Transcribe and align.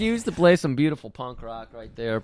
Excuse 0.00 0.24
to 0.24 0.32
play 0.32 0.56
some 0.56 0.76
beautiful 0.76 1.10
punk 1.10 1.42
rock 1.42 1.74
right 1.74 1.94
there. 1.94 2.22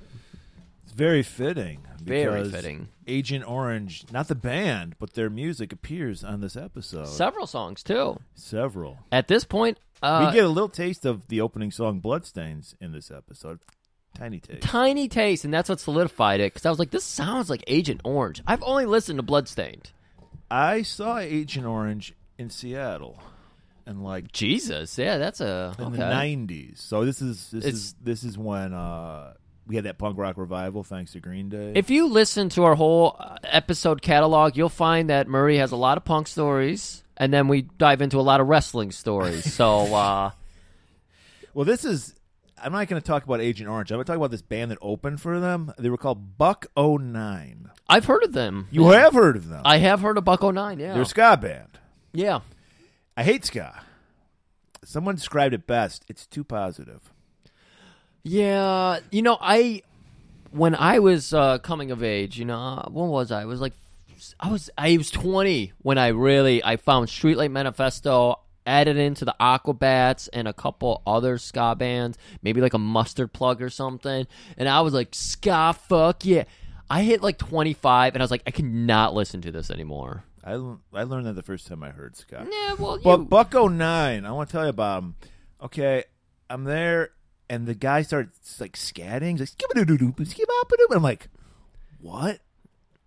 It's 0.84 0.94
very 0.94 1.22
fitting. 1.22 1.86
Very 2.00 2.44
because 2.44 2.50
fitting. 2.50 2.88
Agent 3.06 3.46
Orange, 3.46 4.06
not 4.10 4.28
the 4.28 4.34
band, 4.34 4.94
but 4.98 5.12
their 5.12 5.28
music 5.28 5.74
appears 5.74 6.24
on 6.24 6.40
this 6.40 6.56
episode. 6.56 7.06
Several 7.06 7.46
songs 7.46 7.82
too. 7.82 8.18
Several. 8.34 9.00
At 9.12 9.28
this 9.28 9.44
point, 9.44 9.78
uh, 10.02 10.24
we 10.26 10.34
get 10.34 10.46
a 10.46 10.48
little 10.48 10.70
taste 10.70 11.04
of 11.04 11.28
the 11.28 11.42
opening 11.42 11.70
song 11.70 12.00
"Bloodstains" 12.00 12.74
in 12.80 12.92
this 12.92 13.10
episode. 13.10 13.58
Tiny 14.14 14.40
taste. 14.40 14.62
tiny 14.62 15.06
taste, 15.06 15.44
and 15.44 15.52
that's 15.52 15.68
what 15.68 15.78
solidified 15.78 16.40
it. 16.40 16.54
Because 16.54 16.64
I 16.64 16.70
was 16.70 16.78
like, 16.78 16.92
this 16.92 17.04
sounds 17.04 17.50
like 17.50 17.62
Agent 17.66 18.00
Orange. 18.04 18.42
I've 18.46 18.62
only 18.62 18.86
listened 18.86 19.18
to 19.18 19.22
Bloodstained. 19.22 19.90
I 20.50 20.80
saw 20.80 21.18
Agent 21.18 21.66
Orange 21.66 22.14
in 22.38 22.48
Seattle, 22.48 23.20
and 23.86 24.02
like 24.02 24.32
Jesus, 24.32 24.98
yeah, 24.98 25.18
that's 25.18 25.40
a 25.40 25.74
in 25.78 25.84
okay. 25.86 25.96
the 25.96 26.02
'90s. 26.02 26.78
So 26.78 27.04
this 27.04 27.22
is 27.22 27.50
this 27.50 27.64
It's- 27.64 27.74
is 27.74 27.94
this 28.02 28.24
is 28.24 28.36
when 28.36 28.72
uh, 28.74 29.34
we 29.66 29.76
had 29.76 29.84
that 29.84 29.98
punk 29.98 30.18
rock 30.18 30.36
revival, 30.38 30.82
thanks 30.84 31.12
to 31.12 31.20
Green 31.20 31.48
Day. 31.48 31.72
If 31.74 31.90
you 31.90 32.08
listen 32.08 32.48
to 32.50 32.64
our 32.64 32.74
whole 32.74 33.16
uh, 33.18 33.36
episode 33.44 34.02
catalog, 34.02 34.56
you'll 34.56 34.68
find 34.68 35.10
that 35.10 35.28
Murray 35.28 35.58
has 35.58 35.72
a 35.72 35.76
lot 35.76 35.96
of 35.96 36.04
punk 36.04 36.28
stories, 36.28 37.02
and 37.16 37.32
then 37.32 37.48
we 37.48 37.62
dive 37.62 38.02
into 38.02 38.18
a 38.18 38.22
lot 38.22 38.40
of 38.40 38.46
wrestling 38.48 38.92
stories. 38.92 39.44
So, 39.54 39.94
uh, 39.94 40.30
well, 41.54 41.64
this 41.64 41.84
is. 41.84 42.12
I'm 42.62 42.72
not 42.72 42.88
going 42.88 43.00
to 43.00 43.06
talk 43.06 43.22
about 43.24 43.42
Agent 43.42 43.68
Orange. 43.68 43.90
I'm 43.90 43.96
going 43.96 44.06
to 44.06 44.10
talk 44.10 44.16
about 44.16 44.30
this 44.30 44.40
band 44.40 44.70
that 44.70 44.78
opened 44.80 45.20
for 45.20 45.40
them. 45.40 45.74
They 45.78 45.90
were 45.90 45.98
called 45.98 46.38
Buck-O-Nine. 46.38 47.70
I've 47.86 48.06
heard 48.06 48.24
of 48.24 48.32
them. 48.32 48.66
You 48.70 48.86
have 48.88 49.12
heard 49.12 49.36
of 49.36 49.48
them. 49.50 49.60
I 49.66 49.76
have 49.76 50.00
heard 50.00 50.16
of 50.16 50.24
Buck-O-Nine. 50.24 50.78
Yeah, 50.78 50.94
They're 50.94 51.02
a 51.02 51.06
ska 51.06 51.36
band. 51.36 51.78
yeah. 52.14 52.40
I 53.16 53.22
hate 53.22 53.44
ska. 53.44 53.82
Someone 54.84 55.14
described 55.14 55.54
it 55.54 55.66
best. 55.66 56.04
It's 56.08 56.26
too 56.26 56.44
positive. 56.44 57.12
Yeah, 58.22 59.00
you 59.10 59.22
know, 59.22 59.38
I 59.40 59.82
when 60.50 60.74
I 60.74 60.98
was 60.98 61.32
uh, 61.32 61.58
coming 61.58 61.90
of 61.90 62.02
age, 62.02 62.38
you 62.38 62.44
know, 62.44 62.58
uh, 62.58 62.88
when 62.88 63.08
was 63.08 63.30
I? 63.30 63.42
I 63.42 63.44
was 63.44 63.60
like, 63.60 63.72
I 64.40 64.50
was 64.50 64.70
I 64.76 64.96
was 64.96 65.10
twenty 65.10 65.72
when 65.78 65.98
I 65.98 66.08
really 66.08 66.62
I 66.62 66.76
found 66.76 67.08
Streetlight 67.08 67.50
Manifesto, 67.50 68.40
added 68.66 68.96
into 68.96 69.24
the 69.24 69.34
Aquabats 69.40 70.28
and 70.32 70.48
a 70.48 70.52
couple 70.52 71.02
other 71.06 71.38
ska 71.38 71.74
bands, 71.76 72.18
maybe 72.42 72.60
like 72.60 72.74
a 72.74 72.78
Mustard 72.78 73.32
Plug 73.32 73.62
or 73.62 73.70
something, 73.70 74.26
and 74.56 74.68
I 74.68 74.80
was 74.80 74.92
like, 74.92 75.14
ska, 75.14 75.74
fuck 75.88 76.24
yeah. 76.24 76.44
I 76.90 77.02
hit 77.02 77.22
like 77.22 77.38
twenty 77.38 77.74
five, 77.74 78.14
and 78.14 78.22
I 78.22 78.24
was 78.24 78.30
like, 78.30 78.42
I 78.46 78.50
cannot 78.50 79.14
listen 79.14 79.40
to 79.42 79.52
this 79.52 79.70
anymore. 79.70 80.24
I, 80.46 80.52
I 80.94 81.02
learned 81.02 81.26
that 81.26 81.32
the 81.34 81.42
first 81.42 81.66
time 81.66 81.82
I 81.82 81.90
heard 81.90 82.16
ska. 82.16 82.46
Yeah, 82.50 82.74
well, 82.78 82.98
But 83.02 83.18
you, 83.20 83.24
Buck 83.26 83.52
09, 83.52 84.24
I 84.24 84.30
want 84.30 84.48
to 84.48 84.52
tell 84.52 84.62
you 84.64 84.70
about 84.70 85.02
him. 85.02 85.14
Okay, 85.60 86.04
I'm 86.48 86.62
there, 86.64 87.10
and 87.50 87.66
the 87.66 87.74
guy 87.74 88.02
starts 88.02 88.60
like 88.60 88.74
scatting. 88.76 89.32
He's 89.32 89.40
like, 89.40 89.48
skibba-doo-doo-doo, 89.50 90.14
I'm 90.94 91.02
like, 91.02 91.28
what? 92.00 92.38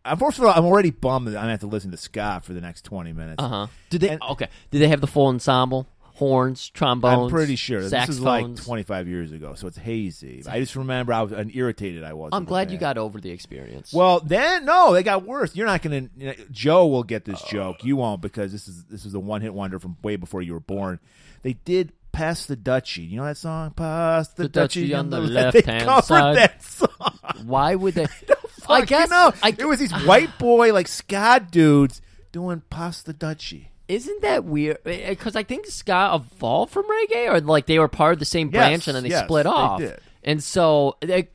I'm 0.03 0.17
first 0.17 0.37
of 0.37 0.45
all, 0.45 0.51
I'm 0.55 0.65
already 0.65 0.91
bummed 0.91 1.27
that 1.27 1.31
I'm 1.37 1.43
gonna 1.43 1.51
have 1.51 1.59
to 1.61 1.67
listen 1.67 1.91
to 1.91 1.97
ska 1.97 2.41
for 2.43 2.53
the 2.53 2.61
next 2.61 2.83
20 2.83 3.13
minutes. 3.13 3.41
uh 3.41 3.47
huh. 3.47 3.67
Did 3.89 4.01
they? 4.01 4.09
And- 4.09 4.21
okay. 4.23 4.47
Did 4.71 4.79
they 4.81 4.87
have 4.87 5.01
the 5.01 5.07
full 5.07 5.27
ensemble? 5.27 5.87
Horns, 6.19 6.69
trombones. 6.69 7.23
I'm 7.23 7.29
pretty 7.29 7.55
sure 7.55 7.81
this 7.81 8.09
is 8.09 8.19
like 8.19 8.55
25 8.57 9.07
years 9.07 9.31
ago, 9.31 9.55
so 9.55 9.67
it's 9.67 9.77
hazy. 9.77 10.43
I 10.45 10.59
just 10.59 10.75
remember 10.75 11.13
how 11.13 11.27
irritated 11.27 12.03
I 12.03 12.11
was. 12.11 12.31
I'm 12.33 12.43
glad 12.43 12.71
you 12.71 12.77
got 12.77 12.97
over 12.97 13.21
the 13.21 13.31
experience. 13.31 13.93
Well, 13.93 14.19
then 14.19 14.65
no, 14.65 14.93
they 14.93 15.01
got 15.01 15.23
worse. 15.25 15.55
You're 15.55 15.65
not 15.65 15.81
gonna. 15.81 16.09
You 16.17 16.27
know, 16.27 16.33
Joe 16.51 16.87
will 16.87 17.03
get 17.03 17.23
this 17.23 17.41
joke. 17.43 17.85
You 17.85 17.95
won't 17.95 18.21
because 18.21 18.51
this 18.51 18.67
is 18.67 18.83
this 18.83 19.05
is 19.05 19.13
a 19.13 19.19
one 19.19 19.39
hit 19.41 19.53
wonder 19.53 19.79
from 19.79 19.95
way 20.03 20.17
before 20.17 20.41
you 20.41 20.51
were 20.51 20.59
born. 20.59 20.99
They 21.41 21.53
did 21.53 21.93
pass 22.11 22.45
the 22.47 22.57
Dutchie. 22.57 23.09
You 23.09 23.17
know 23.17 23.25
that 23.25 23.37
song? 23.37 23.71
Pass 23.71 24.27
the, 24.33 24.49
The 24.49 24.59
Dutchie 24.61 24.97
on 24.99 25.09
the 25.09 25.19
left. 25.21 25.55
left-hand 25.55 25.81
They 25.81 25.85
covered 25.85 26.03
side. 26.03 26.35
that 26.35 26.61
song. 26.61 27.19
Why 27.45 27.75
would 27.75 27.93
they? 27.93 28.07
I 28.67 28.83
guess 28.83 29.09
you 29.09 29.15
know, 29.15 29.31
I, 29.41 29.55
it 29.57 29.65
was 29.65 29.79
these 29.79 29.93
white 30.03 30.37
boy 30.37 30.73
like 30.73 30.89
ska 30.89 31.47
dudes 31.49 32.01
doing 32.33 32.61
pass 32.69 33.01
the 33.01 33.13
Dutchie. 33.13 33.67
Isn't 33.89 34.21
that 34.21 34.45
weird? 34.45 34.83
Because 34.83 35.35
I 35.35 35.41
think 35.43 35.65
ska 35.65 36.11
evolved 36.13 36.71
from 36.71 36.85
reggae, 36.85 37.27
or 37.27 37.41
like 37.41 37.65
they 37.65 37.79
were 37.79 37.87
part 37.87 38.13
of 38.13 38.19
the 38.19 38.25
same 38.25 38.49
branch 38.49 38.87
and 38.87 38.95
then 38.95 39.03
they 39.03 39.09
yes, 39.09 39.25
split 39.25 39.45
they 39.45 39.49
off. 39.49 39.79
did. 39.79 39.99
And 40.23 40.43
so, 40.43 40.95
the 41.01 41.27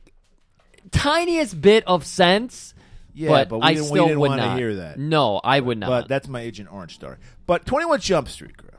tiniest 0.89 1.59
bit 1.61 1.83
of 1.85 2.05
sense. 2.05 2.73
Yeah, 3.13 3.29
but, 3.29 3.49
but 3.49 3.57
we 3.59 3.63
I 3.63 3.73
didn't- 3.73 3.83
we 3.83 3.87
still 3.89 4.05
didn't 4.07 4.19
would 4.21 4.31
not 4.31 4.57
hear 4.57 4.75
that. 4.75 4.97
No, 4.97 5.39
I 5.43 5.59
would 5.59 5.77
not. 5.77 5.89
But 5.89 6.07
that's 6.07 6.27
my 6.27 6.41
Agent 6.41 6.71
Orange 6.71 6.95
story. 6.95 7.17
But 7.45 7.65
21 7.65 7.99
Jump 7.99 8.27
Street, 8.29 8.55
Griff. 8.57 8.74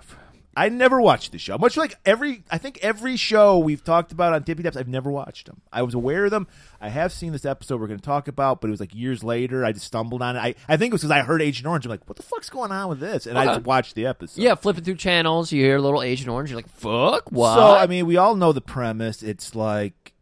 I 0.57 0.71
never 0.71 1.01
watched 1.03 1.33
the 1.33 1.39
show. 1.39 1.59
Much 1.59 1.77
like 1.77 1.97
every, 2.07 2.43
I 2.51 2.57
think 2.57 2.79
every 2.81 3.17
show 3.17 3.59
we've 3.59 3.85
talked 3.85 4.11
about 4.11 4.33
on 4.33 4.43
Tippy 4.43 4.63
Taps, 4.63 4.77
I've 4.77 4.89
never 4.89 5.11
watched 5.11 5.47
them. 5.47 5.61
I 5.71 5.83
was 5.83 5.93
aware 5.93 6.25
of 6.25 6.31
them. 6.31 6.47
I 6.81 6.89
have 6.89 7.13
seen 7.13 7.33
this 7.33 7.45
episode 7.45 7.79
we're 7.79 7.89
going 7.89 8.01
to 8.01 8.05
talk 8.05 8.27
about, 8.27 8.63
but 8.63 8.69
it 8.69 8.71
was 8.71 8.81
like 8.81 8.95
years 8.95 9.23
later. 9.23 9.67
I 9.67 9.73
just 9.73 9.87
stumbled 9.87 10.23
on 10.23 10.35
it. 10.35 10.39
I, 10.39 10.55
I 10.67 10.79
think 10.79 10.93
it 10.93 10.95
was 10.95 11.03
because 11.03 11.11
I 11.11 11.21
heard 11.21 11.43
Agent 11.43 11.67
Orange. 11.67 11.85
I'm 11.85 11.91
like, 11.91 12.09
what 12.09 12.17
the 12.17 12.23
fuck's 12.23 12.49
going 12.49 12.73
on 12.73 12.89
with 12.89 13.01
this? 13.01 13.27
And 13.27 13.39
I 13.39 13.45
just 13.45 13.59
uh-huh. 13.59 13.65
watched 13.67 13.95
the 13.95 14.07
episode. 14.07 14.41
yeah, 14.41 14.55
flipping 14.55 14.83
through 14.83 14.97
channels, 14.97 15.53
you 15.53 15.63
hear 15.63 15.77
a 15.77 15.83
little 15.83 16.03
Agent 16.03 16.31
Orange. 16.31 16.51
You're 16.51 16.59
like, 16.59 16.71
"Fuck, 16.71 17.31
what?" 17.31 17.55
So 17.55 17.75
I 17.77 17.87
mean, 17.87 18.07
we 18.07 18.17
all 18.17 18.35
know 18.35 18.53
the 18.53 18.63
premise. 18.63 19.23
It's 19.23 19.55
like 19.55 20.15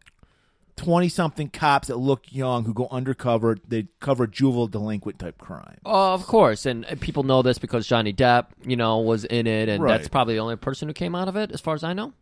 twenty 0.77 1.09
something 1.09 1.49
cops 1.49 1.87
that 1.87 1.97
look 1.97 2.23
young 2.31 2.65
who 2.65 2.73
go 2.73 2.87
undercover. 2.91 3.57
They 3.67 3.87
cover 3.99 4.27
juvenile 4.27 4.67
delinquent 4.67 5.19
type 5.19 5.37
crime. 5.37 5.77
Uh, 5.85 6.13
of 6.13 6.25
course, 6.27 6.65
and 6.65 6.85
uh, 6.85 6.95
people 6.99 7.23
know 7.23 7.41
this 7.41 7.57
because 7.57 7.87
Johnny 7.87 8.13
Depp, 8.13 8.47
you 8.65 8.75
know, 8.75 8.99
was 8.99 9.25
in 9.25 9.47
it, 9.47 9.69
and 9.69 9.81
Right. 9.83 9.97
that's 9.97 10.07
probably 10.09 10.35
the 10.35 10.41
only 10.41 10.55
person 10.57 10.87
who 10.87 10.93
came 10.93 11.15
out 11.15 11.27
of 11.27 11.35
it, 11.35 11.51
as 11.51 11.61
far 11.61 11.75
as 11.75 11.83
I 11.83 11.93
know. 11.93 12.13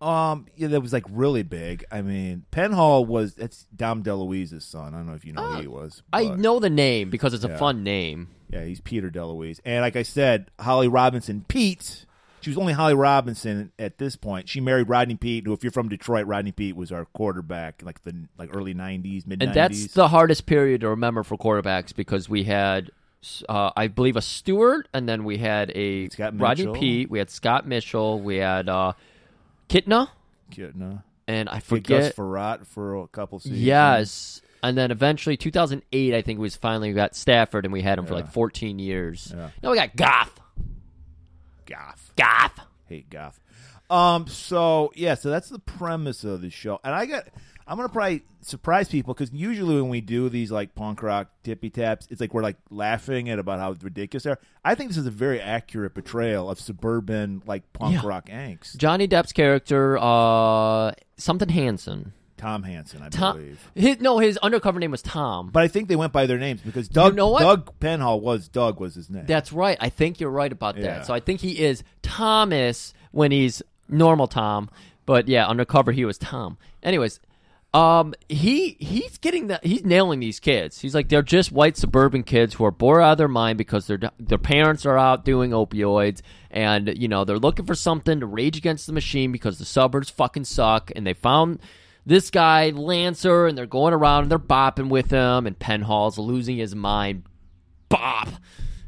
Um, 0.00 0.46
yeah, 0.56 0.68
that 0.68 0.80
was 0.82 0.92
like 0.92 1.04
really 1.08 1.42
big. 1.42 1.84
I 1.90 2.02
mean, 2.02 2.44
Penhall 2.52 3.06
was 3.06 3.34
that's 3.34 3.64
Dom 3.74 4.02
DeLuise's 4.02 4.64
son. 4.64 4.92
I 4.92 4.98
don't 4.98 5.06
know 5.06 5.14
if 5.14 5.24
you 5.24 5.32
know 5.32 5.52
who 5.52 5.60
he 5.62 5.66
was. 5.66 6.02
I 6.12 6.26
but- 6.26 6.38
know 6.38 6.58
the 6.60 6.68
name 6.68 7.08
because 7.10 7.32
it's 7.32 7.44
a 7.44 7.56
fun 7.56 7.82
name. 7.84 8.28
Yeah, 8.50 8.64
he's 8.64 8.80
Peter 8.80 9.10
DeLuise, 9.10 9.60
and 9.64 9.80
like 9.80 9.96
I 9.96 10.02
said, 10.02 10.50
Holly 10.60 10.88
Robinson, 10.88 11.44
Peete. 11.48 12.04
She 12.44 12.50
was 12.50 12.58
only 12.58 12.74
Holly 12.74 12.94
Robinson 12.94 13.72
at 13.78 13.98
this 13.98 14.16
point. 14.16 14.48
She 14.48 14.60
married 14.60 14.88
Rodney 14.88 15.16
Peete, 15.16 15.46
who, 15.46 15.52
if 15.52 15.64
you're 15.64 15.72
from 15.72 15.88
Detroit, 15.88 16.26
Rodney 16.26 16.52
Peete 16.52 16.76
was 16.76 16.92
our 16.92 17.06
quarterback, 17.06 17.82
like 17.82 18.02
the 18.02 18.14
like 18.38 18.54
early 18.54 18.74
'90s, 18.74 19.26
mid 19.26 19.40
'90s. 19.40 19.42
And 19.46 19.54
that's 19.54 19.86
the 19.94 20.08
hardest 20.08 20.46
period 20.46 20.82
to 20.82 20.90
remember 20.90 21.22
for 21.22 21.36
quarterbacks 21.36 21.94
because 21.94 22.28
we 22.28 22.44
had, 22.44 22.90
uh, 23.48 23.70
I 23.76 23.88
believe, 23.88 24.16
a 24.16 24.22
Stewart, 24.22 24.88
and 24.92 25.08
then 25.08 25.24
we 25.24 25.38
had 25.38 25.72
a 25.74 26.08
Rodney 26.34 26.78
Pete, 26.78 27.10
we 27.10 27.18
had 27.18 27.30
Scott 27.30 27.66
Mitchell, 27.66 28.20
we 28.20 28.36
had 28.36 28.68
uh, 28.68 28.92
Kitna, 29.68 30.08
no? 30.74 31.02
and 31.26 31.48
I 31.48 31.56
Gus 31.56 31.64
forget. 31.64 32.16
Frerotte 32.16 32.66
for 32.66 32.96
a 32.96 33.08
couple 33.08 33.38
seasons. 33.40 33.60
Yes. 33.60 34.42
And 34.62 34.78
then 34.78 34.90
eventually, 34.90 35.36
2008, 35.36 36.14
I 36.14 36.22
think 36.22 36.38
was 36.38 36.56
finally 36.56 36.88
we 36.88 36.94
got 36.94 37.14
Stafford, 37.14 37.64
and 37.66 37.72
we 37.72 37.82
had 37.82 37.98
him 37.98 38.06
for 38.06 38.14
like 38.14 38.32
14 38.32 38.78
years. 38.78 39.32
Yeah. 39.34 39.50
Now 39.62 39.70
we 39.70 39.76
got 39.76 39.94
goth 39.94 40.40
Goff. 41.66 42.03
Goff. 42.16 42.58
Hate 42.86 43.08
goth. 43.10 43.40
Um. 43.90 44.26
So 44.28 44.92
yeah. 44.94 45.14
So 45.14 45.30
that's 45.30 45.48
the 45.48 45.58
premise 45.58 46.24
of 46.24 46.40
the 46.40 46.50
show, 46.50 46.80
and 46.84 46.94
I 46.94 47.06
got. 47.06 47.24
I'm 47.66 47.78
gonna 47.78 47.88
probably 47.88 48.22
surprise 48.42 48.88
people 48.90 49.14
because 49.14 49.32
usually 49.32 49.76
when 49.80 49.88
we 49.88 50.02
do 50.02 50.28
these 50.28 50.52
like 50.52 50.74
punk 50.74 51.02
rock 51.02 51.28
tippy 51.44 51.70
taps, 51.70 52.06
it's 52.10 52.20
like 52.20 52.34
we're 52.34 52.42
like 52.42 52.58
laughing 52.68 53.30
at 53.30 53.38
about 53.38 53.58
how 53.58 53.74
ridiculous 53.80 54.24
they 54.24 54.30
are. 54.32 54.38
I 54.62 54.74
think 54.74 54.90
this 54.90 54.98
is 54.98 55.06
a 55.06 55.10
very 55.10 55.40
accurate 55.40 55.94
portrayal 55.94 56.50
of 56.50 56.60
suburban 56.60 57.42
like 57.46 57.72
punk 57.72 57.94
Yeah. 57.94 58.06
rock 58.06 58.26
angst. 58.28 58.76
Johnny 58.76 59.08
Depp's 59.08 59.32
character, 59.32 59.96
uh, 59.98 60.92
something 61.16 61.48
Hanson. 61.48 62.12
Tom 62.36 62.62
Hanson, 62.64 63.00
I 63.02 63.08
Tom. 63.08 63.36
believe. 63.36 63.70
His, 63.74 64.00
no, 64.00 64.18
his 64.18 64.36
undercover 64.38 64.80
name 64.80 64.90
was 64.90 65.02
Tom. 65.02 65.50
But 65.52 65.62
I 65.62 65.68
think 65.68 65.88
they 65.88 65.96
went 65.96 66.12
by 66.12 66.26
their 66.26 66.38
names 66.38 66.60
because 66.60 66.88
Doug 66.88 67.14
know 67.14 67.28
what? 67.28 67.40
Doug 67.40 67.78
Penhall 67.80 68.20
was 68.20 68.48
Doug 68.48 68.80
was 68.80 68.94
his 68.94 69.08
name. 69.08 69.24
That's 69.26 69.52
right. 69.52 69.78
I 69.80 69.88
think 69.88 70.20
you're 70.20 70.30
right 70.30 70.50
about 70.52 70.76
Yeah. 70.76 70.82
that. 70.98 71.06
So 71.06 71.14
I 71.14 71.20
think 71.20 71.40
he 71.40 71.60
is 71.62 71.82
Thomas 72.02 72.92
when 73.12 73.30
he's 73.30 73.62
normal 73.88 74.26
Tom, 74.26 74.70
but 75.06 75.28
yeah, 75.28 75.46
undercover 75.46 75.92
he 75.92 76.04
was 76.04 76.18
Tom. 76.18 76.56
Anyways, 76.82 77.20
um, 77.72 78.14
he 78.28 78.76
he's 78.78 79.18
getting 79.18 79.48
that 79.48 79.64
he's 79.66 79.84
nailing 79.84 80.20
these 80.20 80.38
kids. 80.40 80.80
He's 80.80 80.94
like 80.94 81.08
they're 81.08 81.22
just 81.22 81.50
white 81.52 81.76
suburban 81.76 82.22
kids 82.22 82.54
who 82.54 82.64
are 82.64 82.70
bored 82.70 83.02
out 83.02 83.12
of 83.12 83.18
their 83.18 83.28
mind 83.28 83.58
because 83.58 83.86
their 83.88 83.98
their 84.18 84.38
parents 84.38 84.86
are 84.86 84.96
out 84.96 85.24
doing 85.24 85.50
opioids, 85.50 86.20
and 86.50 86.96
you 86.96 87.08
know 87.08 87.24
they're 87.24 87.38
looking 87.38 87.66
for 87.66 87.74
something 87.74 88.20
to 88.20 88.26
rage 88.26 88.56
against 88.56 88.86
the 88.86 88.92
machine 88.92 89.32
because 89.32 89.58
the 89.58 89.64
suburbs 89.64 90.08
fucking 90.10 90.44
suck, 90.44 90.90
and 90.94 91.06
they 91.06 91.14
found. 91.14 91.58
This 92.06 92.30
guy 92.30 92.70
Lancer, 92.70 93.46
and 93.46 93.56
they're 93.56 93.66
going 93.66 93.94
around 93.94 94.22
and 94.24 94.30
they're 94.30 94.38
bopping 94.38 94.88
with 94.88 95.10
him, 95.10 95.46
and 95.46 95.58
Penhall's 95.58 96.18
losing 96.18 96.56
his 96.58 96.74
mind 96.74 97.24
bop. 97.88 98.28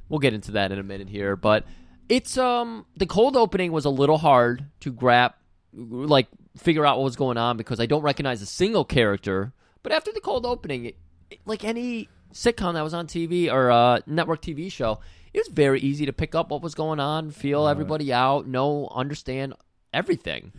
We'll 0.09 0.19
get 0.21 0.35
into 0.35 0.53
that 0.53 0.71
in 0.73 0.79
a 0.79 0.83
minute 0.83 1.09
here, 1.09 1.35
but 1.37 1.65
it's 2.09 2.37
um 2.39 2.87
the 2.97 3.07
cold 3.07 3.37
opening 3.37 3.73
was 3.73 3.85
a 3.85 3.91
little 3.91 4.19
hard 4.19 4.65
to 4.81 4.93
grab 4.93 5.33
like 5.73 6.29
figure 6.57 6.87
out 6.87 6.99
what 6.99 7.05
was 7.05 7.17
going 7.17 7.37
on 7.37 7.57
because 7.57 7.81
I 7.81 7.87
don't 7.87 8.03
recognize 8.03 8.41
a 8.43 8.47
single 8.47 8.85
character. 8.85 9.53
But 9.83 9.93
after 9.93 10.13
the 10.13 10.21
cold 10.21 10.47
opening, 10.47 10.85
it, 10.87 10.97
it- 11.31 11.41
like 11.47 11.65
any 11.65 12.09
sitcom 12.33 12.75
that 12.75 12.83
was 12.83 12.95
on 12.95 13.07
TV 13.07 13.51
or 13.53 13.71
uh, 13.71 14.01
network 14.07 14.43
TV 14.43 14.71
show, 14.71 15.01
it 15.33 15.39
was 15.39 15.49
very 15.49 15.81
easy 15.81 16.07
to 16.07 16.13
pick 16.13 16.35
up 16.35 16.51
what 16.51 16.63
was 16.63 16.75
going 16.75 17.01
on, 17.01 17.31
feel 17.31 17.67
everybody 17.67 18.13
out, 18.13 18.47
know, 18.47 18.89
understand 18.95 19.55
everything. 19.93 20.53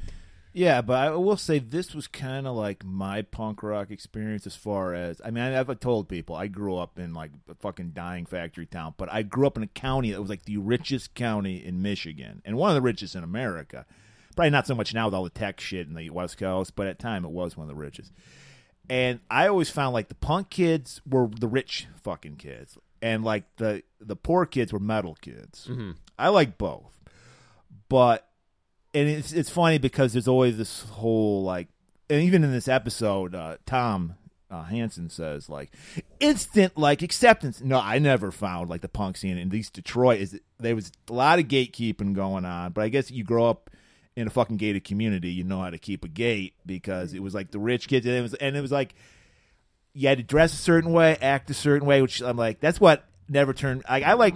Yeah, 0.58 0.82
but 0.82 0.98
I 0.98 1.10
will 1.12 1.38
say 1.38 1.60
this 1.60 1.94
was 1.94 2.08
kind 2.08 2.48
of 2.48 2.56
like 2.56 2.84
my 2.84 3.22
punk 3.22 3.62
rock 3.62 3.92
experience 3.92 4.48
as 4.48 4.56
far 4.56 4.96
as 4.96 5.22
I 5.24 5.30
mean, 5.30 5.44
I- 5.44 5.60
I've 5.60 5.80
told 5.80 6.10
people 6.10 6.36
I 6.36 6.48
grew 6.48 6.76
up 6.78 6.98
in 6.98 7.14
like 7.14 7.30
a 7.48 7.54
fucking 7.54 7.92
dying 7.92 8.26
factory 8.26 8.66
town, 8.66 8.96
but 8.98 9.08
I 9.14 9.22
grew 9.22 9.46
up 9.46 9.56
in 9.56 9.62
a 9.62 9.68
county 9.68 10.12
that 10.12 10.20
was 10.20 10.32
like 10.32 10.46
the 10.46 10.58
richest 10.58 11.14
county 11.14 11.64
in 11.64 11.84
Michigan 11.84 12.42
and 12.44 12.58
one 12.58 12.72
of 12.72 12.76
the 12.76 12.82
richest 12.82 13.14
in 13.14 13.24
America. 13.24 13.86
Probably 14.36 14.50
not 14.50 14.66
so 14.66 14.74
much 14.74 14.96
now 14.96 15.06
with 15.06 15.14
all 15.14 15.24
the 15.24 15.30
tech 15.30 15.60
shit 15.60 15.86
in 15.88 15.94
the 15.94 16.10
West 16.10 16.40
Coast, 16.40 16.76
but 16.76 16.88
at 16.88 16.98
the 16.98 17.04
time 17.04 17.24
it 17.24 17.30
was 17.30 17.56
one 17.56 17.66
of 17.66 17.70
the 17.70 17.80
richest. 17.80 18.12
And 18.90 19.20
I 19.30 19.48
always 19.48 19.70
found 19.70 19.94
like 19.94 20.08
the 20.08 20.16
punk 20.16 20.50
kids 20.50 21.02
were 21.08 21.28
the 21.28 21.48
rich 21.48 21.86
fucking 22.04 22.38
kids, 22.38 22.80
and 23.00 23.24
like 23.24 23.44
the 23.58 23.84
the 24.02 24.16
poor 24.16 24.48
kids 24.48 24.74
were 24.74 24.80
metal 24.80 25.16
kids. 25.22 25.68
Mm-hmm. 25.70 25.92
I 26.18 26.30
like 26.30 26.58
both, 26.58 26.98
but 27.90 28.27
and 28.98 29.10
it's 29.10 29.32
it's 29.32 29.50
funny 29.50 29.78
because 29.78 30.14
there's 30.14 30.28
always 30.28 30.58
this 30.58 30.84
whole 30.90 31.44
like, 31.44 31.68
and 32.10 32.22
even 32.22 32.44
in 32.44 32.52
this 32.52 32.68
episode, 32.68 33.36
uh, 33.36 33.58
Tom 33.66 34.16
uh, 34.50 34.64
Hanson 34.64 35.10
says 35.10 35.50
like 35.50 35.72
instant 36.20 36.78
like 36.78 37.02
acceptance. 37.02 37.62
No, 37.62 37.80
I 37.80 38.00
never 38.00 38.32
found 38.32 38.70
like 38.70 38.82
the 38.82 38.90
punk 38.90 39.18
scene 39.18 39.38
in 39.38 39.54
East 39.54 39.74
Detroit 39.74 40.20
is 40.20 40.40
there 40.60 40.76
was 40.76 40.92
a 41.10 41.14
lot 41.14 41.38
of 41.38 41.48
gatekeeping 41.48 42.14
going 42.14 42.44
on, 42.44 42.72
but 42.72 42.84
I 42.84 42.90
guess 42.90 43.12
you 43.12 43.24
grow 43.24 43.46
up 43.46 43.70
in 44.16 44.26
a 44.26 44.32
fucking 44.32 44.58
gated 44.58 44.84
community, 44.84 45.30
you 45.30 45.44
know 45.44 45.62
how 45.62 45.70
to 45.70 45.78
keep 45.78 46.04
a 46.04 46.08
gate 46.08 46.56
because 46.66 47.14
it 47.14 47.22
was 47.22 47.36
like 47.36 47.52
the 47.52 47.60
rich 47.60 47.88
kids, 47.88 48.06
and 48.08 48.16
it 48.16 48.22
was 48.22 48.34
and 48.36 48.58
it 48.58 48.62
was 48.62 48.72
like 48.72 48.96
you 49.94 50.08
had 50.08 50.18
to 50.18 50.24
dress 50.24 50.54
a 50.54 50.58
certain 50.58 50.92
way, 50.92 51.18
act 51.22 51.52
a 51.52 51.54
certain 51.54 51.88
way, 51.88 52.02
which 52.02 52.22
I'm 52.22 52.38
like, 52.38 52.60
that's 52.60 52.82
what 52.82 53.06
never 53.30 53.54
turned. 53.54 53.84
I, 53.88 54.02
I 54.02 54.14
like 54.14 54.34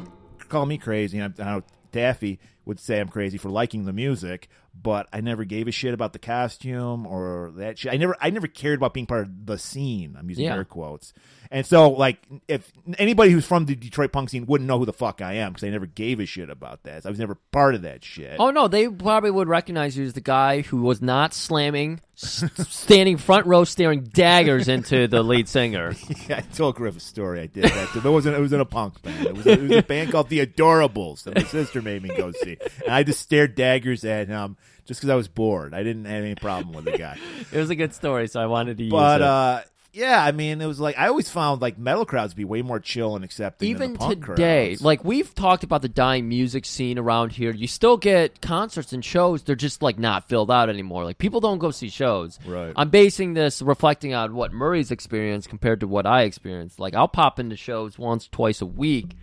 call 0.49 0.67
me 0.67 0.77
crazy. 0.77 1.19
I, 1.19 1.25
I 1.25 1.43
know 1.43 1.63
Daffy 1.91 2.39
would 2.65 2.79
say 2.79 2.99
I'm 2.99 3.09
crazy 3.09 3.37
for 3.37 3.49
liking 3.49 3.85
the 3.85 3.93
music, 3.93 4.47
but 4.79 5.07
I 5.11 5.21
never 5.21 5.43
gave 5.45 5.67
a 5.67 5.71
shit 5.71 5.93
about 5.93 6.13
the 6.13 6.19
costume 6.19 7.05
or 7.07 7.51
that 7.57 7.79
shit. 7.79 7.91
I 7.91 7.97
never, 7.97 8.15
I 8.21 8.29
never 8.29 8.47
cared 8.47 8.77
about 8.79 8.93
being 8.93 9.07
part 9.07 9.21
of 9.23 9.45
the 9.45 9.57
scene. 9.57 10.15
I'm 10.17 10.29
using 10.29 10.45
Yeah. 10.45 10.55
air 10.55 10.63
quotes. 10.63 11.13
And 11.49 11.65
so, 11.65 11.89
like, 11.89 12.19
if 12.47 12.71
anybody 12.97 13.31
who's 13.31 13.45
from 13.45 13.65
the 13.65 13.75
Detroit 13.75 14.11
punk 14.11 14.29
scene 14.29 14.45
wouldn't 14.45 14.67
know 14.67 14.77
who 14.79 14.85
the 14.85 14.93
fuck 14.93 15.21
I 15.21 15.33
am 15.33 15.51
because 15.53 15.67
I 15.67 15.71
never 15.71 15.85
gave 15.87 16.19
a 16.19 16.25
shit 16.25 16.49
about 16.49 16.83
that. 16.83 17.05
I 17.05 17.09
was 17.09 17.19
never 17.19 17.35
part 17.35 17.75
of 17.75 17.81
that 17.81 18.05
shit. 18.05 18.37
Oh 18.39 18.51
no, 18.51 18.67
they 18.67 18.87
probably 18.87 19.31
would 19.31 19.49
recognize 19.49 19.97
you 19.97 20.05
as 20.05 20.13
the 20.13 20.21
guy 20.21 20.61
who 20.61 20.81
was 20.81 21.01
not 21.01 21.33
slamming, 21.33 21.99
standing 22.15 23.17
front 23.17 23.45
row, 23.47 23.63
staring 23.63 24.03
daggers 24.03 24.67
into 24.67 25.07
the 25.07 25.23
lead 25.23 25.47
singer. 25.47 25.93
Yeah, 26.29 26.37
I 26.37 26.41
told 26.41 26.75
Griff 26.75 26.95
a 26.97 26.99
story. 26.99 27.41
I 27.41 27.47
did 27.47 27.63
that. 27.63 27.89
Too. 27.89 27.99
It 27.99 28.11
wasn't. 28.11 28.37
It 28.37 28.39
was 28.41 28.53
in 28.53 28.59
a 28.59 28.65
punk 28.65 29.01
band. 29.01 29.25
It 29.25 29.35
was, 29.35 29.47
it 29.47 29.59
was 29.61 29.71
a 29.71 29.81
band 29.81 30.11
called 30.11 30.29
The 30.29 30.45
Adorables 30.45 31.23
that 31.23 31.35
my 31.35 31.43
sister 31.43 31.81
made 31.81 32.03
me 32.03 32.09
go 32.15 32.31
see. 32.31 32.57
And 32.85 32.93
I 32.93 33.03
just 33.03 33.21
stared 33.21 33.55
daggers 33.55 34.05
at 34.05 34.27
him 34.27 34.55
just 34.85 34.99
because 34.99 35.09
I 35.09 35.15
was 35.15 35.27
bored. 35.27 35.73
I 35.73 35.83
didn't 35.83 36.05
have 36.05 36.23
any 36.23 36.35
problem 36.35 36.75
with 36.75 36.85
the 36.85 36.97
guy. 36.97 37.17
It 37.51 37.57
was 37.57 37.69
a 37.69 37.75
good 37.75 37.93
story, 37.93 38.27
so 38.27 38.39
I 38.39 38.45
wanted 38.45 38.77
to 38.77 38.83
use 38.83 38.91
But 38.91 39.21
it. 39.21 39.27
uh, 39.27 39.61
yeah, 39.93 40.23
I 40.23 40.31
mean, 40.31 40.61
it 40.61 40.65
was 40.65 40.79
like 40.79 40.97
I 40.97 41.07
always 41.07 41.29
found 41.29 41.61
like 41.61 41.77
metal 41.77 42.05
crowds 42.05 42.33
be 42.33 42.45
way 42.45 42.61
more 42.61 42.79
chill 42.79 43.15
and 43.15 43.25
accepting. 43.25 43.73
than 43.73 43.91
even 43.91 43.93
the 43.93 44.15
today, 44.15 44.69
crowds. 44.69 44.81
like 44.81 45.03
we've 45.03 45.35
talked 45.35 45.63
about 45.63 45.81
the 45.81 45.89
dying 45.89 46.29
music 46.29 46.65
scene 46.65 46.97
around 46.97 47.33
here, 47.33 47.51
you 47.51 47.67
still 47.67 47.97
get 47.97 48.41
concerts 48.41 48.93
and 48.93 49.03
shows. 49.03 49.43
They're 49.43 49.55
just 49.55 49.81
like 49.81 49.99
not 49.99 50.29
filled 50.29 50.49
out 50.49 50.69
anymore. 50.69 51.03
Like 51.03 51.17
people 51.17 51.41
don't 51.41 51.57
go 51.57 51.71
see 51.71 51.89
shows. 51.89 52.39
Right. 52.45 52.71
I'm 52.75 52.89
basing 52.89 53.33
this 53.33 53.61
reflecting 53.61 54.13
on 54.13 54.33
what 54.33 54.53
Murray's 54.53 54.91
experienced 54.91 55.49
compared 55.49 55.81
to 55.81 55.87
what 55.87 56.05
I 56.05 56.23
experienced. 56.23 56.79
Like 56.79 56.95
I'll 56.95 57.09
pop 57.09 57.37
into 57.37 57.57
shows 57.57 57.99
once, 57.99 58.27
twice 58.27 58.61
a 58.61 58.65
week. 58.65 59.15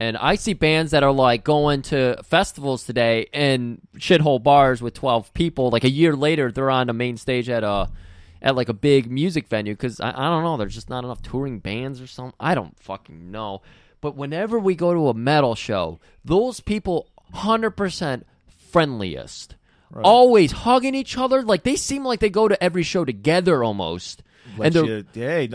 And 0.00 0.16
I 0.16 0.34
see 0.34 0.54
bands 0.54 0.90
that 0.90 1.04
are 1.04 1.12
like 1.12 1.44
going 1.44 1.82
to 1.82 2.20
festivals 2.24 2.84
today 2.84 3.28
and 3.32 3.80
shithole 3.96 4.42
bars 4.42 4.82
with 4.82 4.94
12 4.94 5.32
people. 5.34 5.70
Like 5.70 5.84
a 5.84 5.90
year 5.90 6.16
later, 6.16 6.50
they're 6.50 6.70
on 6.70 6.88
a 6.88 6.92
main 6.94 7.16
stage 7.16 7.48
at 7.48 7.62
a 7.62 7.90
at 8.44 8.54
like 8.54 8.68
a 8.68 8.74
big 8.74 9.10
music 9.10 9.48
venue 9.48 9.72
because 9.72 9.98
I, 9.98 10.10
I 10.10 10.30
don't 10.30 10.44
know 10.44 10.56
there's 10.56 10.74
just 10.74 10.90
not 10.90 11.02
enough 11.02 11.22
touring 11.22 11.58
bands 11.58 12.00
or 12.00 12.06
something 12.06 12.36
i 12.38 12.54
don't 12.54 12.78
fucking 12.78 13.30
know. 13.32 13.62
But 14.00 14.16
whenever 14.16 14.58
we 14.58 14.74
go 14.74 14.92
to 14.92 15.08
a 15.08 15.14
metal 15.14 15.54
show 15.54 15.98
those 16.24 16.60
people 16.60 17.08
100% 17.34 18.22
friendliest. 18.70 19.56
Always 20.02 20.50
hugging 20.50 20.94
each 20.94 21.16
other 21.16 21.42
like 21.42 21.62
they 21.62 21.76
seem 21.76 22.04
like 22.04 22.20
they 22.20 22.30
go 22.30 22.48
to 22.48 22.62
every 22.62 22.82
show 22.82 23.04
together 23.04 23.62
almost. 23.62 24.22
Let 24.58 24.76
and 24.76 24.86
you, 24.86 25.04
hey, 25.14 25.50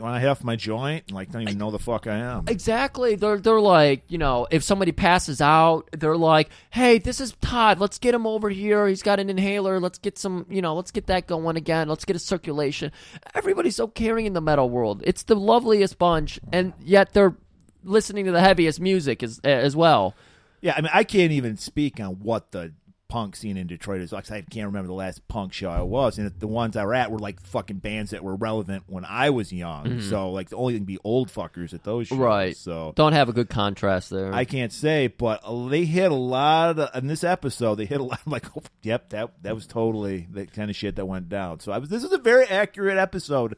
when 0.00 0.12
I 0.12 0.26
off 0.26 0.42
my 0.42 0.56
joint, 0.56 1.10
like 1.10 1.30
don't 1.30 1.42
even 1.42 1.58
know 1.58 1.70
the 1.70 1.78
fuck 1.78 2.06
I 2.06 2.16
am. 2.16 2.44
Exactly. 2.48 3.16
They're 3.16 3.38
they're 3.38 3.60
like, 3.60 4.02
you 4.08 4.18
know, 4.18 4.46
if 4.50 4.62
somebody 4.62 4.92
passes 4.92 5.40
out, 5.40 5.88
they're 5.92 6.16
like, 6.16 6.50
"Hey, 6.70 6.98
this 6.98 7.20
is 7.20 7.32
Todd. 7.40 7.78
Let's 7.78 7.98
get 7.98 8.14
him 8.14 8.26
over 8.26 8.48
here. 8.48 8.86
He's 8.88 9.02
got 9.02 9.20
an 9.20 9.30
inhaler. 9.30 9.80
Let's 9.80 9.98
get 9.98 10.18
some, 10.18 10.46
you 10.48 10.62
know, 10.62 10.74
let's 10.74 10.90
get 10.90 11.06
that 11.06 11.26
going 11.26 11.56
again. 11.56 11.88
Let's 11.88 12.04
get 12.04 12.16
a 12.16 12.20
circulation." 12.20 12.92
Everybody's 13.34 13.76
so 13.76 13.86
caring 13.86 14.26
in 14.26 14.32
the 14.32 14.40
metal 14.40 14.70
world. 14.70 15.02
It's 15.04 15.24
the 15.24 15.36
loveliest 15.36 15.98
bunch, 15.98 16.40
and 16.52 16.72
yet 16.80 17.12
they're 17.12 17.36
listening 17.84 18.26
to 18.26 18.32
the 18.32 18.40
heaviest 18.40 18.80
music 18.80 19.22
as 19.22 19.40
as 19.44 19.76
well. 19.76 20.14
Yeah, 20.60 20.74
I 20.76 20.80
mean, 20.82 20.90
I 20.92 21.04
can't 21.04 21.32
even 21.32 21.56
speak 21.56 22.00
on 22.00 22.16
what 22.16 22.52
the 22.52 22.72
punk 23.10 23.36
scene 23.36 23.58
in 23.58 23.66
Detroit 23.66 24.00
is. 24.00 24.12
Like, 24.12 24.30
I 24.30 24.40
can't 24.40 24.66
remember 24.66 24.86
the 24.86 24.94
last 24.94 25.26
punk 25.28 25.52
show 25.52 25.68
I 25.68 25.82
was, 25.82 26.16
and 26.16 26.32
the 26.38 26.46
ones 26.46 26.76
I 26.76 26.84
were 26.86 26.94
at 26.94 27.10
were 27.10 27.18
like 27.18 27.40
fucking 27.42 27.78
bands 27.78 28.12
that 28.12 28.24
were 28.24 28.36
relevant 28.36 28.84
when 28.86 29.04
I 29.04 29.30
was 29.30 29.52
young. 29.52 30.00
So, 30.00 30.30
like, 30.30 30.48
the 30.48 30.56
only 30.56 30.74
thing 30.74 30.84
be 30.84 30.98
old 31.04 31.28
fuckers 31.28 31.74
at 31.74 31.84
those 31.84 32.06
shows. 32.06 32.16
Mm-hmm. 32.16 32.24
Right. 32.24 32.56
So, 32.56 32.92
Don't 32.94 33.12
have 33.12 33.28
a 33.28 33.32
good 33.32 33.50
contrast 33.50 34.08
there. 34.08 34.32
I 34.32 34.44
can't 34.44 34.72
say, 34.72 35.08
but 35.08 35.42
they 35.68 35.84
hit 35.84 36.10
a 36.10 36.14
lot 36.14 36.78
of, 36.78 36.94
in 36.94 37.08
this 37.08 37.24
episode. 37.24 37.74
They 37.74 37.84
hit 37.84 38.00
a 38.00 38.04
lot. 38.04 38.20
I'm 38.24 38.32
like, 38.32 38.46
oh, 38.56 38.62
yep, 38.82 39.10
that 39.10 39.42
that 39.42 39.54
was 39.54 39.66
totally 39.66 40.28
the 40.30 40.46
kind 40.46 40.70
of 40.70 40.76
shit 40.76 40.96
that 40.96 41.06
went 41.06 41.28
down. 41.28 41.60
So, 41.60 41.72
I 41.72 41.78
was. 41.78 41.90
This 41.90 42.04
is 42.04 42.12
a 42.12 42.18
very 42.18 42.46
accurate 42.46 42.96
episode, 42.96 43.56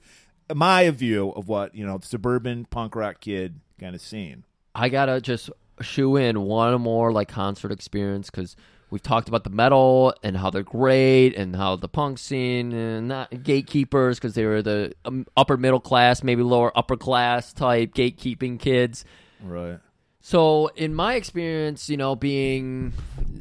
my 0.53 0.91
view 0.91 1.31
of 1.31 1.47
what 1.47 1.75
you 1.75 1.87
know, 1.87 1.99
the 1.99 2.07
suburban 2.07 2.65
punk 2.65 2.97
rock 2.97 3.21
kid 3.21 3.61
kind 3.79 3.95
of 3.95 4.01
scene. 4.01 4.45
I 4.75 4.89
gotta 4.89 5.21
just 5.21 5.51
shoe 5.81 6.17
in 6.17 6.41
one 6.41 6.81
more 6.81 7.13
like 7.13 7.29
concert 7.29 7.73
experience 7.73 8.31
because 8.31 8.57
we've 8.93 9.03
talked 9.03 9.27
about 9.27 9.43
the 9.43 9.51
metal 9.51 10.15
and 10.23 10.37
how 10.37 10.51
they're 10.51 10.63
great 10.63 11.35
and 11.35 11.57
how 11.57 11.75
the 11.77 11.89
punk 11.89 12.19
scene 12.19 12.73
and 12.73 13.09
not 13.09 13.43
gatekeepers 13.43 14.19
because 14.19 14.35
they 14.35 14.45
were 14.45 14.61
the 14.61 14.93
um, 15.07 15.27
upper 15.35 15.57
middle 15.57 15.81
class, 15.81 16.23
maybe 16.23 16.43
lower 16.43 16.71
upper 16.77 16.97
class 16.97 17.55
type 17.55 17.95
gatekeeping 17.95 18.61
kids. 18.61 19.05
Right. 19.43 19.81
So 20.21 20.69
in 20.77 20.95
my 20.95 21.15
experience, 21.15 21.89
you 21.89 21.97
know, 21.97 22.15
being 22.15 22.93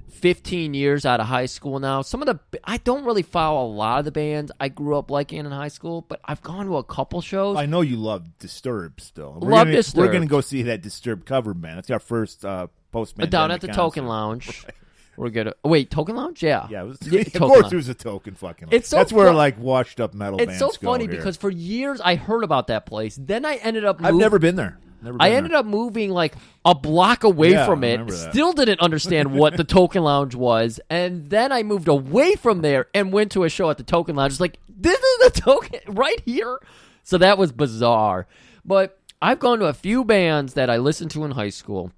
15 0.09 0.73
years 0.73 1.05
out 1.05 1.19
of 1.19 1.27
high 1.27 1.45
school 1.45 1.79
now, 1.79 2.01
some 2.01 2.23
of 2.23 2.27
the 2.27 2.39
I 2.63 2.77
don't 2.77 3.03
really 3.03 3.21
follow 3.21 3.67
a 3.67 3.71
lot 3.71 3.99
of 3.99 4.05
the 4.05 4.11
bands 4.11 4.53
I 4.59 4.69
grew 4.69 4.97
up 4.97 5.11
liking 5.11 5.39
in 5.39 5.51
high 5.51 5.67
school, 5.67 6.01
but 6.07 6.21
I've 6.23 6.41
gone 6.41 6.65
to 6.65 6.77
a 6.77 6.83
couple 6.83 7.21
shows. 7.21 7.57
I 7.57 7.65
know 7.65 7.81
you 7.81 7.97
love 7.97 8.39
Disturbed 8.39 9.01
still. 9.01 9.37
We're 9.39 9.51
Love 9.51 9.67
gonna, 9.67 9.75
Disturbed. 9.75 9.97
We're 9.99 10.11
going 10.11 10.23
to 10.23 10.29
go 10.29 10.41
see 10.41 10.63
that 10.63 10.81
Disturbed 10.81 11.25
cover 11.25 11.53
band. 11.53 11.77
It's 11.77 11.91
our 11.91 11.99
first 11.99 12.45
uh, 12.45 12.67
post 12.91 13.17
down 13.17 13.51
at 13.51 13.59
the 13.59 13.67
Token 13.67 14.07
Lounge. 14.07 14.65
We're 15.17 15.29
good. 15.29 15.53
Wait, 15.63 15.91
Token 15.91 16.15
Lounge? 16.15 16.41
Yeah. 16.41 16.67
Yeah, 16.69 16.83
it 16.83 16.87
was, 16.87 17.01
of 17.01 17.09
Token 17.11 17.39
course 17.39 17.61
Lounge. 17.63 17.73
it 17.73 17.75
was 17.75 17.89
a 17.89 17.93
token 17.93 18.33
fucking. 18.35 18.69
It's 18.71 18.87
so 18.89 18.95
That's 18.97 19.11
where 19.13 19.33
like 19.33 19.59
washed 19.59 19.99
up 19.99 20.13
metal 20.13 20.39
It's 20.39 20.47
bands 20.47 20.59
so 20.59 20.67
go 20.81 20.91
funny 20.93 21.05
here. 21.05 21.15
because 21.15 21.37
for 21.37 21.49
years 21.49 21.99
I 22.01 22.15
heard 22.15 22.43
about 22.43 22.67
that 22.67 22.85
place. 22.85 23.17
Then 23.21 23.45
I 23.45 23.55
ended 23.57 23.83
up. 23.85 23.97
I've 24.03 24.13
mov- 24.15 24.19
never 24.19 24.39
been 24.39 24.55
there. 24.55 24.77
Never 25.03 25.17
been 25.17 25.25
I 25.27 25.31
ended 25.31 25.53
up 25.53 25.65
moving 25.65 26.11
like 26.11 26.35
a 26.63 26.73
block 26.75 27.23
away 27.23 27.51
Yeah, 27.51 27.65
from 27.65 27.83
I 27.83 27.87
it. 27.87 27.91
remember 27.93 28.13
that. 28.13 28.31
Still 28.31 28.53
didn't 28.53 28.79
understand 28.79 29.33
what 29.33 29.57
the 29.57 29.63
Token 29.65 30.03
Lounge 30.03 30.33
was, 30.35 30.79
and 30.89 31.29
then 31.29 31.51
I 31.51 31.63
moved 31.63 31.87
away 31.87 32.35
from 32.35 32.61
there 32.61 32.87
and 32.93 33.11
went 33.11 33.31
to 33.33 33.43
a 33.43 33.49
show 33.49 33.69
at 33.69 33.77
the 33.77 33.83
Token 33.83 34.15
Lounge. 34.15 34.33
It's 34.33 34.39
like 34.39 34.59
this 34.69 34.99
is 34.99 35.17
the 35.33 35.41
Token 35.41 35.79
right 35.95 36.21
here. 36.25 36.57
So 37.03 37.17
that 37.17 37.37
was 37.37 37.51
bizarre. 37.51 38.27
But 38.63 38.97
I've 39.21 39.39
gone 39.39 39.59
to 39.59 39.65
a 39.65 39.73
few 39.73 40.03
bands 40.05 40.53
that 40.53 40.69
I 40.69 40.77
listened 40.77 41.11
to 41.11 41.25
in 41.25 41.31
high 41.31 41.49
school, 41.49 41.91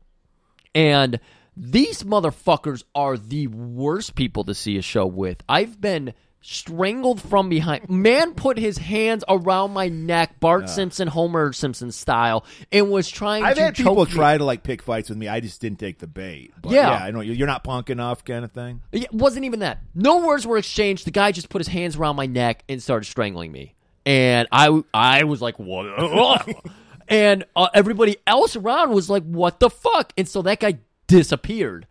and 0.74 1.20
these 1.56 2.04
motherfuckers 2.04 2.84
are 2.96 3.18
the 3.18 3.48
worst 3.48 4.16
people 4.16 4.44
to 4.46 4.54
see 4.54 4.78
a 4.78 4.82
show 4.82 5.06
with. 5.06 5.44
I've 5.48 5.80
been 5.80 6.14
strangled 6.46 7.22
from 7.22 7.48
behind. 7.48 7.90
Man 7.90 8.34
put 8.34 8.58
his 8.58 8.78
hands 8.78 9.24
around 9.30 9.72
my 9.72 9.88
neck, 9.88 10.40
Bart 10.42 10.68
Simpson, 10.70 11.08
Homer 11.08 11.54
Simpson 11.54 11.92
style, 11.92 12.46
and 12.72 12.92
was 12.92 13.10
trying 13.10 13.44
I've 13.44 13.56
to 13.56 13.62
had 13.62 13.76
people 13.76 14.06
me. 14.06 14.12
try 14.12 14.38
to 14.38 14.44
like 14.44 14.62
pick 14.62 14.82
fights 14.82 15.08
with 15.10 15.18
me. 15.18 15.28
I 15.30 15.40
just 15.40 15.62
didn't 15.62 15.80
take 15.80 16.00
the 16.00 16.08
bait. 16.08 16.52
But, 16.62 16.74
Yeah. 16.74 16.92
I 16.92 17.12
know 17.12 17.22
you're 17.22 17.36
you're 17.36 17.48
not 17.48 17.64
punk 17.64 17.90
enough, 17.90 18.26
kind 18.26 18.44
of 18.44 18.52
thing. 18.52 18.82
It 18.92 19.14
wasn't 19.14 19.46
even 19.46 19.60
that. 19.62 19.80
No 19.96 20.26
words 20.26 20.46
were 20.46 20.58
exchanged. 20.58 21.06
The 21.06 21.12
guy 21.12 21.32
just 21.32 21.50
put 21.50 21.60
his 21.60 21.68
hands 21.70 21.96
around 21.96 22.18
my 22.18 22.26
neck 22.26 22.64
and 22.68 22.84
started 22.84 23.06
strangling 23.06 23.52
me. 23.52 23.76
And 24.06 24.50
I, 24.52 24.84
I 24.94 25.24
was 25.24 25.42
like, 25.42 25.58
what? 25.60 26.50
and 27.08 27.46
uh, 27.56 27.70
everybody 27.74 28.18
else 28.28 28.58
around 28.58 28.92
was 28.92 29.10
like, 29.10 29.24
what 29.24 29.62
the 29.62 29.70
fuck? 29.70 30.12
And 30.18 30.28
so 30.28 30.42
that 30.42 30.60
guy 30.60 30.80
disappeared. 31.08 31.88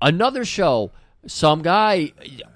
Another 0.00 0.44
show, 0.44 0.92
some 1.26 1.62
guy, 1.62 2.12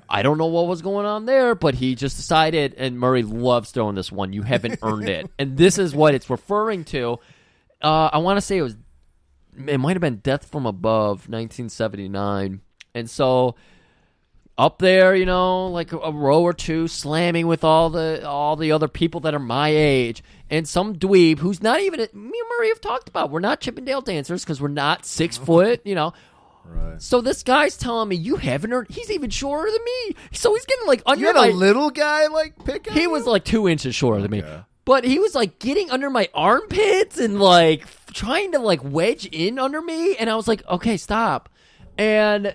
I 0.08 0.22
don't 0.22 0.38
know 0.38 0.46
what 0.46 0.66
was 0.66 0.82
going 0.82 1.06
on 1.06 1.26
there, 1.26 1.54
but 1.54 1.75
he 1.75 1.94
just 1.94 2.16
decided, 2.16 2.75
and 2.76 2.99
Murray 2.99 3.22
loves 3.22 3.70
throwing 3.70 3.94
this 3.94 4.12
one, 4.12 4.32
you 4.32 4.42
haven't 4.42 4.78
earned 4.82 5.08
it. 5.08 5.30
And 5.38 5.56
this 5.56 5.78
is 5.78 5.94
what 5.94 6.14
it's 6.14 6.30
referring 6.30 6.84
to. 6.87 7.18
Uh, 7.80 8.11
I 8.12 8.18
want 8.18 8.37
to 8.37 8.40
say 8.40 8.58
it 8.58 8.62
was 8.62 8.76
it 9.66 9.78
might 9.78 9.94
have 9.94 10.00
been 10.00 10.16
Death 10.16 10.46
from 10.46 10.66
Above, 10.66 11.28
1979. 11.28 12.61
And 12.94 13.11
so 13.11 13.54
up 14.62 14.78
there, 14.78 15.14
you 15.16 15.26
know, 15.26 15.66
like 15.69 15.92
a, 15.92 16.12
row 16.12 16.42
or 16.42 16.52
two, 16.52 16.87
slamming 16.88 17.47
with 17.47 17.64
all 17.64 17.90
the 17.90 18.26
all 18.26 18.54
the 18.57 18.71
other 18.73 18.88
people 18.88 19.21
that 19.23 19.35
are 19.35 19.38
my 19.40 19.69
age, 19.69 20.23
and 20.50 20.69
some 20.69 20.95
dweeb 20.95 21.38
who's 21.40 21.62
not 21.62 21.81
even. 21.81 21.99
Me 22.00 22.07
and 22.14 22.49
Murray 22.59 22.69
have 22.69 22.81
talked 22.81 23.09
about. 23.09 23.31
We're 23.31 23.40
not 23.40 23.61
Chippendale 23.61 24.00
dancers 24.02 24.45
because 24.45 24.61
we're 24.61 24.69
not 24.69 25.04
six 25.04 25.37
foot, 25.47 25.81
you 25.85 25.95
know. 25.95 26.12
Right. 26.64 27.02
So 27.02 27.21
this 27.21 27.42
guy's 27.42 27.76
telling 27.76 28.09
me 28.09 28.14
you 28.16 28.37
haven't 28.37 28.73
earned. 28.73 28.87
He's 28.90 29.11
even 29.11 29.31
shorter 29.31 29.69
than 29.71 29.81
me. 29.85 30.16
So 30.33 30.54
he's 30.54 30.64
getting 30.64 30.87
like 30.87 31.02
under 31.07 31.21
You 31.21 31.26
had 31.26 31.37
my. 31.37 31.49
a 31.49 31.52
little 31.52 31.90
guy 31.90 32.28
like 32.28 32.64
pick 32.64 32.88
he 32.88 33.09
was 33.09 33.26
like 33.26 33.45
two 33.45 33.69
inches 33.69 33.97
shorter 33.97 34.23
than 34.23 34.31
me, 34.31 34.42
Okay. 34.42 34.61
but 34.85 35.02
he 35.04 35.19
was 35.19 35.35
like 35.35 35.59
getting 35.59 35.90
under 35.90 36.09
my 36.09 36.28
armpits 36.35 37.19
and 37.19 37.40
like 37.40 37.85
trying 38.14 38.52
to 38.52 38.61
like 38.61 38.81
wedge 38.85 39.26
in 39.26 39.59
under 39.59 39.83
me, 39.83 40.14
and 40.16 40.31
I 40.31 40.37
was 40.37 40.47
like, 40.47 40.62
okay, 40.69 40.97
stop. 40.97 41.49
And 41.99 42.54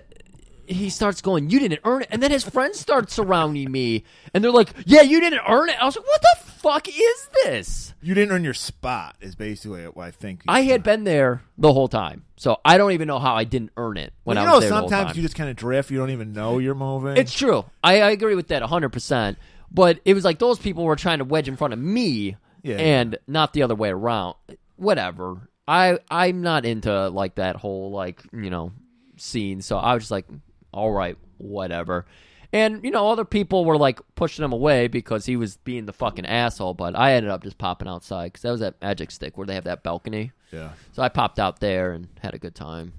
he 0.70 0.90
starts 0.90 1.20
going, 1.22 1.50
"You 1.50 1.58
didn't 1.60 1.80
earn 1.84 2.02
it," 2.02 2.08
and 2.10 2.22
then 2.22 2.30
his 2.30 2.44
friends 2.44 2.78
start 2.78 3.10
surrounding 3.10 3.70
me, 3.70 4.04
and 4.34 4.42
they're 4.44 4.50
like, 4.52 4.70
"Yeah, 4.86 5.02
you 5.02 5.20
didn't 5.20 5.40
earn 5.48 5.68
it." 5.70 5.76
I 5.80 5.84
was 5.84 5.96
like, 5.96 6.06
"What 6.06 6.20
the 6.22 6.50
fuck 6.52 6.88
is 6.88 7.28
this?" 7.44 7.94
You 8.02 8.14
didn't 8.14 8.32
earn 8.34 8.44
your 8.44 8.54
spot. 8.54 9.16
Is 9.20 9.34
basically 9.34 9.84
what 9.84 10.04
I 10.04 10.10
think. 10.10 10.42
I 10.46 10.62
had 10.62 10.82
been 10.82 11.04
there 11.04 11.42
the 11.56 11.72
whole 11.72 11.88
time, 11.88 12.24
so 12.36 12.58
I 12.64 12.78
don't 12.78 12.92
even 12.92 13.08
know 13.08 13.18
how 13.18 13.34
I 13.34 13.44
didn't 13.44 13.70
earn 13.76 13.96
it 13.96 14.12
when 14.24 14.36
Well, 14.36 14.44
you 14.44 14.48
I 14.48 14.52
know, 14.52 14.56
was 14.56 14.62
there. 14.64 14.70
the 14.70 14.76
whole 14.76 14.88
sometimes 14.88 15.06
time. 15.08 15.16
you 15.16 15.22
just 15.22 15.34
kind 15.34 15.50
of 15.50 15.56
drift. 15.56 15.90
You 15.90 15.98
don't 15.98 16.10
even 16.10 16.32
know 16.32 16.58
you're 16.58 16.74
moving. 16.74 17.16
It's 17.16 17.32
true. 17.34 17.64
I, 17.82 18.00
I 18.02 18.10
agree 18.10 18.34
with 18.36 18.48
that 18.48 18.62
100%. 18.62 19.36
But 19.70 20.00
it 20.04 20.14
was 20.14 20.24
like 20.24 20.38
those 20.38 20.58
people 20.58 20.84
were 20.84 20.96
trying 20.96 21.18
to 21.18 21.24
wedge 21.24 21.46
in 21.48 21.56
front 21.56 21.72
of 21.74 21.78
me 21.78 22.36
Yeah. 22.62 22.76
and 22.76 23.18
not 23.26 23.52
the 23.52 23.62
other 23.64 23.74
way 23.74 23.90
around. 23.90 24.36
Whatever. 24.76 25.48
I 25.66 25.98
I'm 26.10 26.40
not 26.40 26.64
into 26.64 27.08
like 27.08 27.34
that 27.34 27.56
whole 27.56 27.90
like, 27.90 28.22
you 28.32 28.48
know, 28.48 28.72
scene. 29.16 29.60
So 29.60 29.76
I 29.76 29.92
was 29.94 30.04
just 30.04 30.10
like, 30.10 30.24
all 30.72 30.90
right, 30.92 31.16
whatever. 31.38 32.06
And 32.52 32.82
you 32.82 32.90
know, 32.90 33.08
other 33.10 33.24
people 33.26 33.64
were 33.64 33.76
like 33.76 34.00
pushing 34.14 34.44
him 34.44 34.52
away 34.52 34.88
because 34.88 35.26
he 35.26 35.36
was 35.36 35.58
being 35.58 35.84
the 35.86 35.92
fucking 35.92 36.24
asshole, 36.26 36.74
but 36.74 36.96
I 36.96 37.12
ended 37.12 37.30
up 37.30 37.42
just 37.42 37.58
popping 37.58 37.88
outside 37.88 38.32
cuz 38.32 38.42
that 38.42 38.50
was 38.50 38.62
at 38.62 38.80
Magic 38.80 39.10
Stick 39.10 39.36
where 39.36 39.46
they 39.46 39.54
have 39.54 39.64
that 39.64 39.82
balcony. 39.82 40.32
yeah. 40.50 40.70
So 40.92 41.02
I 41.02 41.08
popped 41.10 41.38
out 41.38 41.60
there 41.60 41.92
and 41.92 42.08
had 42.20 42.34
a 42.34 42.38
good 42.38 42.54
time. 42.54 42.94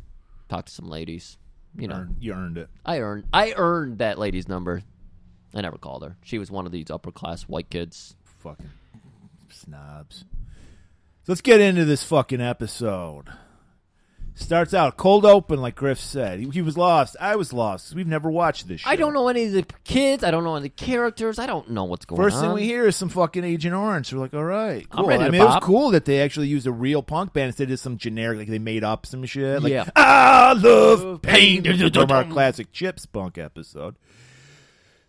Talked 0.49 0.67
to 0.67 0.73
some 0.73 0.87
ladies. 0.87 1.37
You 1.75 1.87
know, 1.87 1.95
Earned- 1.95 2.15
you 2.19 2.33
earned 2.33 2.57
it. 2.57 2.69
I 2.85 2.99
earned 2.99 3.25
I 3.33 3.53
earned 3.55 3.97
that 3.99 4.19
lady's 4.19 4.47
number. 4.47 4.83
I 5.55 5.61
never 5.61 5.77
called 5.79 6.03
her. 6.03 6.15
She 6.23 6.37
was 6.37 6.51
one 6.51 6.67
of 6.67 6.71
these 6.71 6.91
upper 6.91 7.11
class 7.11 7.43
white 7.43 7.71
kids. 7.71 8.15
Fucking 8.39 8.69
snobs. 9.49 10.25
So 11.23 11.31
let's 11.33 11.41
get 11.41 11.59
into 11.59 11.85
this 11.85 12.03
fucking 12.03 12.41
episode. 12.41 13.25
Starts 14.41 14.73
out 14.73 14.95
cold 14.95 15.25
open, 15.25 15.61
like 15.61 15.75
Griff 15.75 15.99
said. 15.99 16.39
He, 16.39 16.49
he 16.49 16.61
was 16.61 16.77
lost. 16.77 17.17
I 17.19 17.35
was 17.35 17.51
lost. 17.51 17.93
We've 17.93 18.07
never 18.07 18.31
watched 18.31 18.67
this. 18.69 18.81
Show. 18.81 18.89
I 18.89 18.95
don't 18.95 19.13
know 19.13 19.27
any 19.27 19.43
of 19.45 19.51
the 19.51 19.65
kids. 19.83 20.23
I 20.23 20.31
don't 20.31 20.43
know 20.45 20.55
any 20.55 20.67
of 20.67 20.75
the 20.75 20.83
characters. 20.85 21.37
I 21.37 21.45
don't 21.45 21.69
know 21.71 21.83
what's 21.83 22.05
going 22.05 22.19
First 22.21 22.37
on. 22.37 22.43
thing 22.43 22.53
we 22.53 22.63
hear 22.63 22.87
is 22.87 22.95
some 22.95 23.09
fucking 23.09 23.43
Agent 23.43 23.75
Orange. 23.75 24.11
We're 24.13 24.21
like, 24.21 24.33
all 24.33 24.43
right, 24.43 24.87
I'm 24.91 25.03
cool. 25.03 25.09
I 25.11 25.17
mean, 25.29 25.41
it 25.41 25.43
was 25.43 25.59
cool 25.61 25.91
that 25.91 26.05
they 26.05 26.21
actually 26.21 26.47
used 26.47 26.65
a 26.65 26.71
real 26.71 27.03
punk 27.03 27.33
band 27.33 27.47
instead 27.47 27.69
of 27.69 27.79
some 27.79 27.97
generic, 27.97 28.39
like 28.39 28.47
they 28.47 28.59
made 28.59 28.83
up 28.83 29.05
some 29.05 29.25
shit. 29.25 29.61
Like, 29.61 29.71
Yeah. 29.73 29.89
I 29.95 30.53
love 30.53 31.21
pain. 31.21 31.63
from 31.91 32.09
our 32.11 32.23
classic 32.23 32.71
Chips 32.71 33.05
punk 33.05 33.37
episode. 33.37 33.97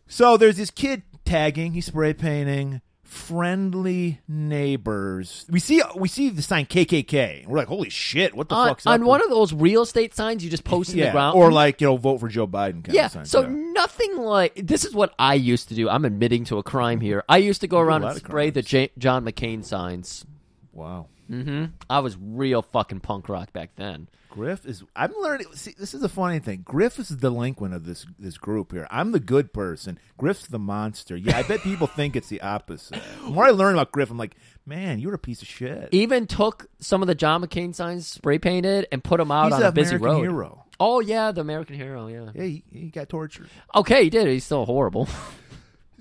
So 0.08 0.36
there's 0.36 0.56
this 0.56 0.70
kid 0.70 1.02
tagging. 1.24 1.72
He's 1.72 1.86
spray 1.86 2.12
painting. 2.14 2.80
Friendly 3.10 4.20
neighbors. 4.28 5.44
We 5.50 5.58
see 5.58 5.82
we 5.96 6.06
see 6.06 6.30
the 6.30 6.42
sign 6.42 6.64
KKK. 6.66 7.44
We're 7.44 7.58
like, 7.58 7.66
holy 7.66 7.90
shit! 7.90 8.36
What 8.36 8.48
the 8.48 8.54
on, 8.54 8.68
fuck's 8.68 8.86
on 8.86 9.00
with- 9.00 9.08
one 9.08 9.20
of 9.20 9.30
those 9.30 9.52
real 9.52 9.82
estate 9.82 10.14
signs 10.14 10.44
you 10.44 10.48
just 10.50 10.62
post 10.62 10.92
in 10.92 10.98
yeah, 10.98 11.06
the 11.06 11.10
ground. 11.12 11.36
or 11.36 11.50
like 11.50 11.80
you 11.80 11.88
know, 11.88 11.96
vote 11.96 12.18
for 12.18 12.28
Joe 12.28 12.46
Biden. 12.46 12.84
Kind 12.84 12.92
yeah. 12.92 13.06
of 13.06 13.12
sign. 13.12 13.24
So 13.24 13.40
yeah. 13.40 13.48
nothing 13.50 14.16
like 14.16 14.54
this 14.64 14.84
is 14.84 14.94
what 14.94 15.12
I 15.18 15.34
used 15.34 15.68
to 15.70 15.74
do. 15.74 15.88
I'm 15.88 16.04
admitting 16.04 16.44
to 16.44 16.58
a 16.58 16.62
crime 16.62 17.00
here. 17.00 17.24
I 17.28 17.38
used 17.38 17.62
to 17.62 17.66
go 17.66 17.80
around 17.80 18.04
and 18.04 18.16
spray 18.16 18.50
the. 18.50 18.62
J- 18.62 18.90
John 18.96 19.24
McCain 19.24 19.64
signs. 19.64 20.24
wow. 20.72 21.06
hmm 21.28 21.64
I 21.88 21.98
was 21.98 22.16
real 22.16 22.62
fucking 22.62 23.00
punk 23.00 23.28
rock 23.28 23.52
back 23.52 23.70
then. 23.74 24.06
Griff 24.30 24.64
is. 24.64 24.82
I'm 24.94 25.12
learning. 25.20 25.48
See, 25.54 25.74
this 25.78 25.92
is 25.92 26.02
a 26.02 26.08
funny 26.08 26.38
thing. 26.38 26.62
Griff 26.64 26.98
is 26.98 27.08
the 27.08 27.16
delinquent 27.16 27.74
of 27.74 27.84
this 27.84 28.06
this 28.18 28.38
group 28.38 28.72
here. 28.72 28.86
I'm 28.90 29.12
the 29.12 29.20
good 29.20 29.52
person. 29.52 29.98
Griff's 30.16 30.46
the 30.46 30.58
monster. 30.58 31.16
Yeah, 31.16 31.36
I 31.36 31.42
bet 31.42 31.60
people 31.60 31.86
think 31.88 32.14
it's 32.16 32.28
the 32.28 32.40
opposite. 32.40 33.00
The 33.24 33.30
more 33.30 33.44
I 33.46 33.50
learn 33.50 33.74
about 33.74 33.90
Griff, 33.92 34.10
I'm 34.10 34.18
like, 34.18 34.36
man, 34.64 34.98
you're 35.00 35.14
a 35.14 35.18
piece 35.18 35.42
of 35.42 35.48
shit. 35.48 35.88
Even 35.92 36.26
took 36.26 36.66
some 36.78 37.02
of 37.02 37.08
the 37.08 37.14
John 37.14 37.42
McCain 37.44 37.74
signs, 37.74 38.06
spray 38.06 38.38
painted, 38.38 38.86
and 38.92 39.02
put 39.02 39.18
them 39.18 39.30
out 39.32 39.46
He's 39.46 39.54
on 39.54 39.62
a 39.64 39.72
busy 39.72 39.96
American 39.96 40.16
road. 40.18 40.22
hero. 40.22 40.64
Oh 40.78 41.00
yeah, 41.00 41.32
the 41.32 41.40
American 41.40 41.74
hero. 41.76 42.06
Yeah. 42.06 42.30
Yeah, 42.34 42.42
he, 42.44 42.64
he 42.72 42.88
got 42.90 43.08
tortured. 43.08 43.48
Okay, 43.74 44.04
he 44.04 44.10
did. 44.10 44.28
He's 44.28 44.44
still 44.44 44.64
horrible. 44.64 45.08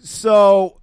So, 0.02 0.80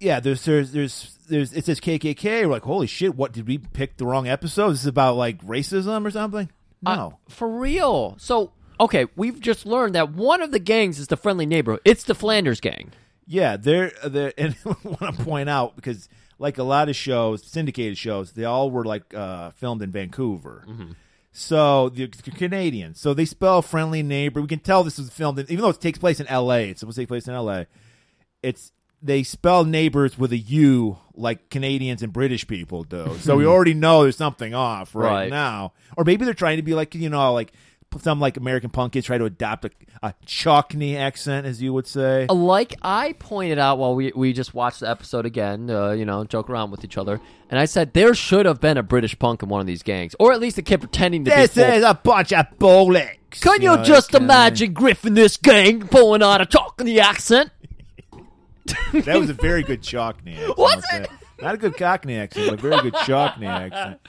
yeah, 0.00 0.20
there's 0.20 0.44
there's 0.44 0.72
there's 0.72 1.18
there's 1.28 1.52
it 1.52 1.64
says 1.66 1.80
KKK. 1.80 2.42
We're 2.42 2.46
like, 2.48 2.62
holy 2.62 2.86
shit! 2.86 3.14
What 3.14 3.32
did 3.32 3.46
we 3.46 3.58
pick 3.58 3.96
the 3.96 4.06
wrong 4.06 4.26
episode? 4.26 4.70
This 4.70 4.80
is 4.80 4.86
about 4.86 5.16
like 5.16 5.44
racism 5.44 6.06
or 6.06 6.10
something? 6.10 6.48
No. 6.84 6.90
Uh, 6.90 7.10
for 7.28 7.48
real. 7.48 8.16
So 8.18 8.52
okay, 8.80 9.06
we've 9.16 9.40
just 9.40 9.66
learned 9.66 9.94
that 9.94 10.12
one 10.12 10.42
of 10.42 10.52
the 10.52 10.58
gangs 10.58 10.98
is 10.98 11.08
the 11.08 11.16
friendly 11.16 11.46
neighborhood. 11.46 11.80
It's 11.84 12.04
the 12.04 12.14
Flanders 12.14 12.60
gang. 12.60 12.92
Yeah, 13.26 13.56
they're 13.56 13.92
they're 14.06 14.32
and 14.38 14.56
I 14.64 14.74
want 14.84 15.16
to 15.16 15.24
point 15.24 15.48
out 15.48 15.76
because 15.76 16.08
like 16.38 16.58
a 16.58 16.62
lot 16.62 16.88
of 16.88 16.96
shows, 16.96 17.44
syndicated 17.44 17.96
shows, 17.96 18.32
they 18.32 18.44
all 18.44 18.70
were 18.70 18.84
like 18.84 19.14
uh, 19.14 19.50
filmed 19.50 19.82
in 19.82 19.90
Vancouver. 19.90 20.64
So 21.36 21.88
the, 21.88 22.06
the 22.06 22.30
Canadians, 22.30 23.00
so 23.00 23.12
they 23.12 23.24
spell 23.24 23.60
friendly 23.60 24.04
neighbor. 24.04 24.40
We 24.40 24.46
can 24.46 24.60
tell 24.60 24.84
this 24.84 24.98
was 24.98 25.10
filmed, 25.10 25.40
in, 25.40 25.46
even 25.50 25.62
though 25.62 25.70
it 25.70 25.80
takes 25.80 25.98
place 25.98 26.20
in 26.20 26.28
L.A. 26.28 26.70
It's 26.70 26.80
supposed 26.80 26.94
to 26.94 27.02
take 27.02 27.08
place 27.08 27.26
in 27.26 27.34
L.A. 27.34 27.66
It's 28.40 28.70
they 29.04 29.22
spell 29.22 29.64
neighbors 29.64 30.18
with 30.18 30.32
a 30.32 30.38
U 30.38 30.98
like 31.14 31.48
Canadians 31.50 32.02
and 32.02 32.12
British 32.12 32.46
people 32.48 32.82
do. 32.82 33.16
So 33.20 33.36
we 33.36 33.46
already 33.46 33.74
know 33.74 34.02
there's 34.02 34.16
something 34.16 34.54
off 34.54 34.94
right, 34.94 35.10
Right. 35.10 35.30
now, 35.30 35.72
or 35.96 36.02
maybe 36.04 36.24
they're 36.24 36.34
trying 36.34 36.56
to 36.56 36.62
be 36.62 36.74
like 36.74 36.94
you 36.94 37.08
know 37.10 37.32
like. 37.32 37.52
Some 38.00 38.18
like 38.18 38.36
American 38.36 38.70
punk 38.70 38.94
kids 38.94 39.06
try 39.06 39.18
to 39.18 39.24
adopt 39.24 39.66
a, 39.66 39.70
a 40.02 40.14
Cockney 40.42 40.96
accent, 40.96 41.46
as 41.46 41.62
you 41.62 41.72
would 41.72 41.86
say. 41.86 42.26
Like 42.28 42.74
I 42.82 43.12
pointed 43.12 43.60
out 43.60 43.78
while 43.78 43.94
we 43.94 44.10
we 44.16 44.32
just 44.32 44.52
watched 44.52 44.80
the 44.80 44.90
episode 44.90 45.26
again, 45.26 45.70
uh, 45.70 45.92
you 45.92 46.04
know, 46.04 46.24
joke 46.24 46.50
around 46.50 46.72
with 46.72 46.82
each 46.82 46.98
other, 46.98 47.20
and 47.50 47.60
I 47.60 47.66
said 47.66 47.94
there 47.94 48.12
should 48.12 48.46
have 48.46 48.60
been 48.60 48.78
a 48.78 48.82
British 48.82 49.16
punk 49.16 49.44
in 49.44 49.48
one 49.48 49.60
of 49.60 49.68
these 49.68 49.84
gangs, 49.84 50.16
or 50.18 50.32
at 50.32 50.40
least 50.40 50.58
a 50.58 50.62
kid 50.62 50.80
pretending 50.80 51.24
to 51.24 51.30
This 51.30 51.54
be. 51.54 51.60
This 51.60 51.76
is 51.78 51.84
a 51.84 51.94
bunch 51.94 52.32
of 52.32 52.46
bollocks. 52.58 53.40
Can 53.40 53.62
you, 53.62 53.68
know, 53.68 53.84
just 53.84 54.12
imagine 54.12 54.72
Griff 54.72 55.06
in 55.06 55.14
this 55.14 55.36
gang 55.36 55.86
pulling 55.86 56.20
out 56.24 56.40
a 56.40 56.46
Cockney 56.46 56.98
accent? 56.98 57.50
That 58.92 59.18
was 59.18 59.28
a 59.30 59.34
very 59.34 59.62
good 59.62 59.86
Cockney 59.88 60.34
accent. 60.34 60.58
Was 60.58 60.84
I'll. 60.92 61.06
Not 61.42 61.54
a 61.56 61.58
good 61.58 61.76
Cockney 61.76 62.16
accent, 62.16 62.48
but 62.50 62.58
a 62.58 62.62
very 62.62 62.82
good 62.82 62.94
Cockney 62.94 63.46
accent. 63.46 64.00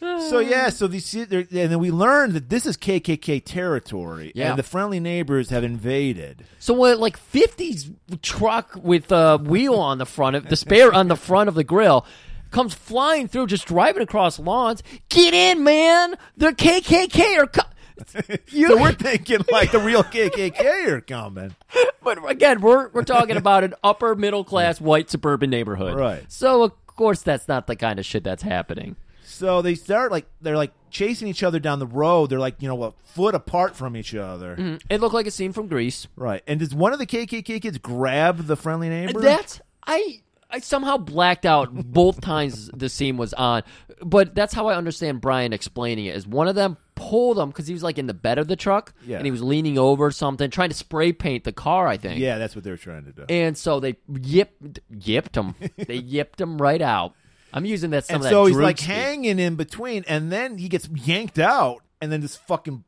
So 0.00 0.38
yeah, 0.38 0.68
so 0.70 0.86
these 0.86 1.12
and 1.12 1.28
then 1.50 1.78
we 1.80 1.90
learned 1.90 2.34
that 2.34 2.48
this 2.48 2.64
is 2.66 2.76
KKK 2.76 3.44
territory, 3.44 4.30
Yeah. 4.34 4.50
and 4.50 4.58
the 4.58 4.62
friendly 4.62 5.00
neighbors 5.00 5.50
have 5.50 5.64
invaded. 5.64 6.44
So 6.60 6.72
what, 6.74 6.98
like 7.00 7.16
fifties 7.16 7.90
truck 8.22 8.76
with 8.80 9.10
a 9.10 9.38
wheel 9.38 9.74
on 9.74 9.98
the 9.98 10.06
front 10.06 10.36
of 10.36 10.48
the 10.48 10.56
spare 10.56 10.92
on 10.92 11.08
the 11.08 11.16
front 11.16 11.48
of 11.48 11.54
the 11.56 11.64
grill 11.64 12.06
comes 12.52 12.72
flying 12.74 13.26
through, 13.28 13.48
just 13.48 13.66
driving 13.66 14.02
across 14.02 14.38
lawns. 14.38 14.82
Get 15.08 15.34
in, 15.34 15.64
man! 15.64 16.14
The 16.36 16.52
KKK 16.52 17.38
are. 17.38 17.46
Co- 17.48 17.62
So 18.48 18.80
we're 18.80 18.92
thinking 18.92 19.38
like 19.50 19.72
the 19.72 19.78
real 19.78 20.02
KKK 20.04 20.88
are 20.88 21.00
coming. 21.02 21.54
but 22.02 22.18
again, 22.30 22.60
we're 22.60 22.88
we're 22.88 23.04
talking 23.04 23.36
about 23.36 23.64
an 23.64 23.74
upper 23.84 24.14
middle 24.14 24.44
class 24.44 24.80
white 24.80 25.10
suburban 25.10 25.50
neighborhood, 25.50 25.96
Right. 25.96 26.24
So 26.30 26.62
of 26.64 26.86
course 26.86 27.22
that's 27.22 27.48
not 27.48 27.66
the 27.66 27.76
kind 27.76 27.98
of 27.98 28.06
shit 28.06 28.24
that's 28.24 28.42
happening. 28.42 28.96
So 29.24 29.62
they 29.62 29.74
start 29.74 30.10
like 30.10 30.26
they're 30.40 30.56
like 30.56 30.72
chasing 30.90 31.28
each 31.28 31.42
other 31.42 31.58
down 31.60 31.78
the 31.78 31.86
road. 31.86 32.30
They're 32.30 32.40
like 32.40 32.56
you 32.60 32.68
know 32.68 32.82
a 32.82 32.92
foot 33.04 33.34
apart 33.34 33.76
from 33.76 33.96
each 33.96 34.14
other. 34.14 34.56
Mm, 34.56 34.80
It 34.90 35.00
looked 35.00 35.14
like 35.14 35.26
a 35.26 35.30
scene 35.30 35.52
from 35.52 35.68
Greece. 35.68 36.06
Right. 36.16 36.42
And 36.46 36.58
does 36.60 36.74
one 36.74 36.92
of 36.92 36.98
the 36.98 37.06
KKK 37.06 37.60
kids 37.62 37.78
grab 37.78 38.46
the 38.46 38.56
friendly 38.56 38.88
neighbor? 38.88 39.20
That's 39.20 39.60
I 39.86 40.22
I 40.50 40.60
somehow 40.60 40.96
blacked 40.96 41.44
out 41.46 41.72
both 41.72 42.20
times 42.22 42.70
the 42.74 42.88
scene 42.88 43.18
was 43.18 43.34
on, 43.34 43.62
but 44.02 44.34
that's 44.34 44.54
how 44.54 44.66
I 44.68 44.76
understand 44.76 45.20
Brian 45.20 45.52
explaining 45.52 46.06
it. 46.06 46.16
Is 46.16 46.26
one 46.26 46.48
of 46.48 46.54
them 46.54 46.78
pulled 46.98 47.38
him 47.38 47.48
because 47.48 47.66
he 47.66 47.72
was 47.72 47.82
like 47.82 47.96
in 47.98 48.06
the 48.06 48.14
bed 48.14 48.38
of 48.38 48.48
the 48.48 48.56
truck 48.56 48.92
Yeah. 49.06 49.16
and 49.16 49.24
he 49.26 49.30
was 49.30 49.42
leaning 49.42 49.78
over 49.78 50.10
something, 50.10 50.50
trying 50.50 50.68
to 50.70 50.74
spray 50.74 51.12
paint 51.12 51.44
the 51.44 51.52
car. 51.52 51.86
I 51.88 51.96
think. 51.96 52.18
yeah, 52.20 52.36
that's 52.38 52.54
what 52.54 52.64
they 52.64 52.70
were 52.70 52.76
trying 52.76 53.04
to 53.04 53.12
do. 53.12 53.24
And 53.28 53.56
so 53.56 53.80
they 53.80 53.94
yipped 54.12 54.80
yipped 54.92 55.36
him. 55.36 55.54
they 55.76 55.98
yipped 56.02 56.40
him 56.40 56.58
right 56.60 56.82
out. 56.82 57.14
I'm 57.52 57.64
using 57.64 57.90
that 57.90 58.04
some 58.04 58.16
and 58.16 58.24
so 58.24 58.44
he's 58.44 58.56
like 58.58 58.76
speak. 58.78 58.88
hanging 58.88 59.38
in 59.38 59.54
between, 59.56 60.04
and 60.06 60.30
then 60.30 60.58
he 60.58 60.68
gets 60.68 60.86
yanked 60.88 61.38
out, 61.38 61.82
and 62.00 62.12
then 62.12 62.20
just 62.20 62.38
fucking 62.46 62.84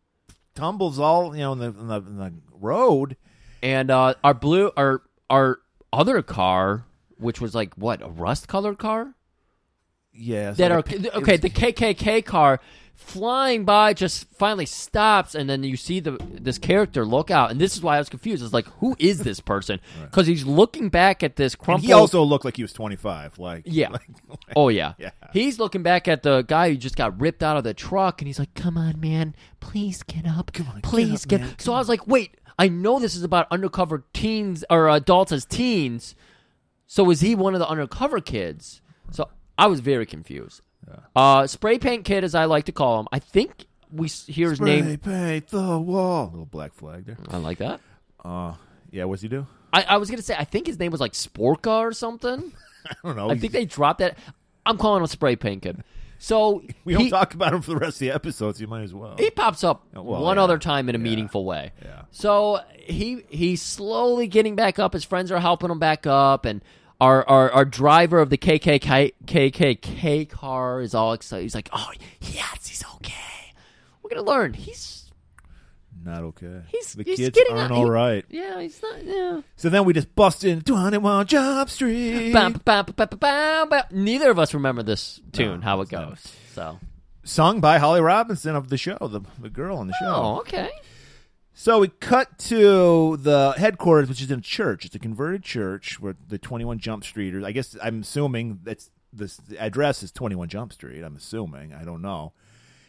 tumbles 0.55 0.99
all 0.99 1.35
you 1.35 1.41
know 1.41 1.53
in 1.55 1.59
the, 1.61 1.67
in 1.69 1.89
the, 1.89 1.97
in 1.97 2.17
the 2.19 2.33
road. 2.53 3.17
And 3.63 3.91
uh, 3.91 4.15
our 4.23 4.35
blue, 4.35 4.71
our 4.77 5.03
our 5.31 5.61
other 5.93 6.21
car, 6.23 6.85
which 7.19 7.41
was 7.41 7.55
like 7.55 7.75
what 7.75 8.03
a 8.03 8.09
rust 8.09 8.49
colored 8.49 8.79
car. 8.79 9.15
Yeah, 10.13 10.51
that 10.53 10.71
like 10.71 10.93
are 10.93 10.97
a- 10.97 11.19
okay. 11.19 11.35
it's- 11.35 11.41
The 11.41 11.51
KKK 11.51 12.25
car 12.25 12.61
flying 13.01 13.65
by, 13.65 13.93
just 13.95 14.27
finally 14.35 14.67
stops, 14.67 15.35
and 15.35 15.49
then 15.51 15.63
you 15.65 15.77
see 15.77 15.99
the 16.01 16.13
this 16.31 16.59
character 16.59 17.05
look 17.05 17.31
out, 17.31 17.51
and 17.51 17.61
this 17.61 17.75
is 17.77 17.83
why 17.83 17.97
I 17.97 17.99
was 17.99 18.09
confused. 18.09 18.43
It's 18.45 18.53
like, 18.53 18.67
who 18.79 18.95
is 18.99 19.21
this 19.21 19.41
person? 19.41 19.81
Because 20.03 20.27
he's 20.27 20.45
looking 20.45 20.89
back 20.89 21.23
at 21.23 21.37
this 21.37 21.55
crumpled. 21.55 21.87
he 21.87 21.93
also 21.93 22.23
looked 22.23 22.45
like 22.45 22.57
he 22.57 22.63
was 22.63 22.73
25. 22.73 23.39
Like 23.39 23.63
Yeah. 23.67 23.89
like- 23.93 24.09
Oh 24.57 24.69
yeah. 24.69 24.95
Yeah. 24.99 25.11
He's 25.33 25.59
looking 25.59 25.83
back 25.83 26.09
at 26.09 26.23
the 26.23 26.43
guy 26.43 26.71
who 26.71 26.77
just 26.77 26.97
got 26.97 27.21
ripped 27.21 27.43
out 27.43 27.57
of 27.57 27.65
the 27.65 27.75
truck 27.75 28.21
and 28.21 28.27
he's 28.27 28.39
like, 28.39 28.55
"Come 28.55 28.77
on, 28.77 29.01
man. 29.01 29.35
Please 29.61 30.03
get 30.03 30.27
up. 30.27 30.53
Come 30.53 30.69
on, 30.69 30.81
Please 30.83 31.25
get 31.25 31.39
get." 31.39 31.45
up, 31.45 31.51
man. 31.51 31.59
So 31.59 31.73
I 31.75 31.79
was 31.79 31.89
like, 31.89 32.07
"Wait, 32.07 32.37
I 32.59 32.69
know 32.69 32.99
this 32.99 33.15
is 33.15 33.23
about 33.23 33.47
undercover 33.51 34.05
teens 34.13 34.65
or 34.71 34.89
adults 34.89 35.33
as 35.33 35.45
teens. 35.45 36.15
So 36.87 37.09
is 37.11 37.21
he 37.21 37.35
one 37.35 37.55
of 37.55 37.61
the 37.61 37.69
undercover 37.69 38.21
kids?" 38.21 38.81
So 39.13 39.29
I 39.59 39.67
was 39.67 39.81
very 39.81 40.07
confused. 40.07 40.63
Uh 41.15 41.47
spray 41.47 41.79
paint 41.79 42.05
kid 42.05 42.25
as 42.25 42.35
I 42.35 42.45
like 42.47 42.65
to 42.67 42.73
call 42.73 43.01
him. 43.01 43.09
I 43.13 43.19
think 43.19 43.67
we 43.93 44.07
s- 44.07 44.27
hear 44.27 44.51
his 44.51 44.61
name. 44.61 44.85
Spray 44.85 44.97
paint 44.97 45.49
the 45.49 45.79
wall. 45.79 46.29
Little 46.31 46.47
black 46.47 46.73
flag 46.75 47.07
there. 47.07 47.17
I 47.29 47.39
like 47.39 47.59
that. 47.59 47.81
Uh, 48.25 48.55
yeah. 48.91 49.05
What's 49.05 49.23
he 49.23 49.29
do? 49.29 49.47
I, 49.73 49.83
I 49.83 49.97
was 49.99 50.11
gonna 50.11 50.23
say 50.23 50.35
I 50.39 50.45
think 50.45 50.67
his 50.67 50.79
name 50.79 50.93
was 50.93 51.01
like 51.01 51.13
Sporka 51.13 51.81
or 51.81 51.93
something. 51.93 52.53
I 52.87 52.95
don't 53.05 53.17
know. 53.17 53.31
I 53.31 53.37
think 53.39 53.53
they 53.53 53.65
dropped 53.65 53.99
that. 54.01 54.17
I'm 54.67 54.79
calling 54.79 55.01
him 55.03 55.07
spray 55.07 55.37
paint 55.37 55.63
kid. 55.63 55.83
So 56.19 56.63
we 56.85 56.93
don't 56.95 57.05
he- 57.05 57.11
talk 57.11 57.35
about 57.35 57.53
him 57.55 57.63
for 57.63 57.71
the 57.73 57.79
rest 57.79 57.97
of 57.97 58.01
the 58.01 58.11
episodes. 58.11 58.61
You 58.61 58.67
might 58.67 58.83
as 58.83 58.93
well. 58.95 59.17
He 59.19 59.31
pops 59.31 59.65
up 59.65 59.87
Oh, 59.95 60.03
well, 60.03 60.23
one 60.23 60.37
yeah. 60.37 60.43
other 60.45 60.59
time 60.59 60.89
in 60.89 60.95
a 60.95 60.99
Yeah. 60.99 61.03
meaningful 61.05 61.45
way. 61.45 61.73
Yeah. 61.83 62.03
So 62.11 62.61
he 62.79 63.25
he's 63.29 63.63
slowly 63.63 64.27
getting 64.29 64.55
back 64.57 64.79
up. 64.79 64.93
His 64.93 65.05
friends 65.05 65.31
are 65.33 65.41
helping 65.41 65.71
him 65.71 65.79
back 65.79 66.07
up, 66.07 66.45
and 66.45 66.63
our 67.01 67.27
our, 67.29 67.51
our 67.53 67.65
driver 67.65 68.19
of 68.21 68.31
the 68.31 68.39
KKK 68.39 69.13
KKK 69.27 70.29
car 70.29 70.81
is 70.81 70.95
all 70.95 71.13
excited. 71.13 71.43
He's 71.43 71.55
like, 71.55 71.69
"Oh 71.73 71.91
yes, 72.21 72.67
he's 72.67 72.85
okay. 72.97 73.15
We're 74.03 74.11
gonna 74.11 74.23
learn. 74.23 74.55
He's 74.55 75.11
Not 76.03 76.23
okay. 76.23 76.63
He's- 76.69 76.95
the 76.95 77.03
he's 77.03 77.19
kids 77.19 77.37
getting 77.37 77.57
aren't 77.59 77.73
all 77.73 77.85
he- 77.93 78.23
yeah, 78.31 78.61
he's 78.61 78.81
not. 78.83 79.05
Yeah." 79.05 79.41
So 79.57 79.69
then 79.69 79.85
we 79.85 79.93
just 79.93 80.15
bust 80.15 80.45
in 80.45 80.63
21 80.63 81.27
Jump 81.27 81.69
Street. 81.71 82.33
Bam, 82.33 82.53
bam, 82.65 82.87
bam. 82.97 83.71
Neither 83.91 84.31
of 84.31 84.39
us 84.39 84.55
remember 84.55 84.83
this 84.83 85.21
tune, 85.33 85.61
No, 85.61 85.65
how 85.65 85.81
it 85.81 85.85
it's 85.85 85.93
not. 85.93 86.09
goes. 86.11 86.33
So, 86.55 86.79
Sung 87.23 87.61
by 87.61 87.79
Holly 87.79 88.01
Robinson 88.01 88.57
of 88.57 88.71
the 88.71 88.79
show, 88.79 88.97
the, 89.01 89.21
the 89.39 89.51
girl 89.51 89.77
on 89.77 89.87
the 89.89 89.95
show. 90.01 90.07
oh, 90.07 90.39
okay. 90.41 90.71
So 91.61 91.81
we 91.81 91.89
cut 91.89 92.39
to 92.39 93.19
the 93.19 93.53
headquarters, 93.59 94.09
which 94.09 94.23
is 94.23 94.31
in 94.31 94.39
a 94.39 94.43
church. 94.43 94.87
It's 94.87 94.95
a 94.95 94.99
converted 94.99 95.43
church 95.43 96.01
where 96.01 96.17
the 96.27 96.39
21 96.39 96.79
Jump 96.79 97.05
Street, 97.05 97.35
Streeters. 97.35 97.45
I 97.45 97.53
guess 97.53 97.77
I'm 97.83 98.01
assuming 98.01 98.61
that's 98.65 98.91
this 99.13 99.37
the 99.37 99.59
address 99.59 100.03
is 100.03 100.11
21 100.11 100.49
Jump 100.49 100.73
Street. 100.73 101.03
I'm 101.03 101.17
assuming. 101.17 101.75
I 101.75 101.85
don't 101.85 102.01
know. 102.01 102.33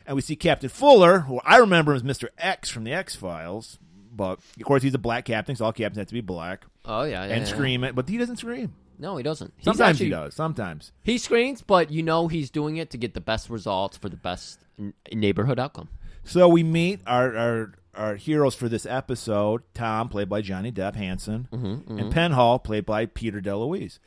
And 0.07 0.15
we 0.15 0.21
see 0.21 0.37
Captain 0.37 0.69
Fuller, 0.69 1.19
who 1.19 1.41
I 1.43 1.57
remember 1.57 1.93
as 1.93 2.01
Mr. 2.03 2.29
X 2.37 2.69
from 2.69 2.85
the 2.85 2.93
X 2.93 3.13
Files, 3.13 3.77
but 4.09 4.39
of 4.39 4.63
course 4.63 4.83
he's 4.83 4.93
a 4.93 4.97
black 4.99 5.25
captain, 5.25 5.53
so 5.57 5.65
all 5.65 5.73
captains 5.73 5.97
have 5.97 6.07
to 6.07 6.13
be 6.13 6.21
black 6.21 6.63
Oh 6.85 7.03
yeah, 7.03 7.25
yeah 7.25 7.33
and 7.33 7.45
yeah. 7.45 7.53
scream 7.53 7.83
it. 7.83 7.93
But 7.93 8.07
he 8.07 8.17
doesn't 8.17 8.37
scream. 8.37 8.73
No, 8.97 9.17
he 9.17 9.23
doesn't. 9.23 9.51
He's 9.57 9.65
Sometimes 9.65 9.95
actually- 9.97 10.05
he 10.05 10.11
does. 10.11 10.33
Sometimes. 10.33 10.93
He 11.03 11.17
screams, 11.17 11.61
but 11.61 11.91
you 11.91 12.03
know 12.03 12.29
he's 12.29 12.49
doing 12.49 12.77
it 12.77 12.89
to 12.91 12.97
get 12.97 13.15
the 13.15 13.19
best 13.19 13.49
results 13.49 13.97
for 13.97 14.07
the 14.07 14.15
best 14.15 14.59
n- 14.79 14.93
neighborhood 15.11 15.59
outcome. 15.59 15.89
So 16.23 16.47
we 16.47 16.63
meet 16.63 17.01
our 17.05 17.35
our, 17.35 17.73
our 17.95 18.15
heroes 18.15 18.55
for 18.55 18.69
this 18.69 18.85
episode: 18.85 19.61
Tom, 19.73 20.09
played 20.09 20.29
by 20.29 20.41
Johnny 20.41 20.71
Depp 20.71 20.95
Hanson, 20.95 21.47
Mm-hmm, 21.51 21.97
and 21.97 22.13
Penhall, 22.13 22.63
played 22.63 22.85
by 22.85 23.05
Peter 23.05 23.41
DeLuise. 23.41 23.99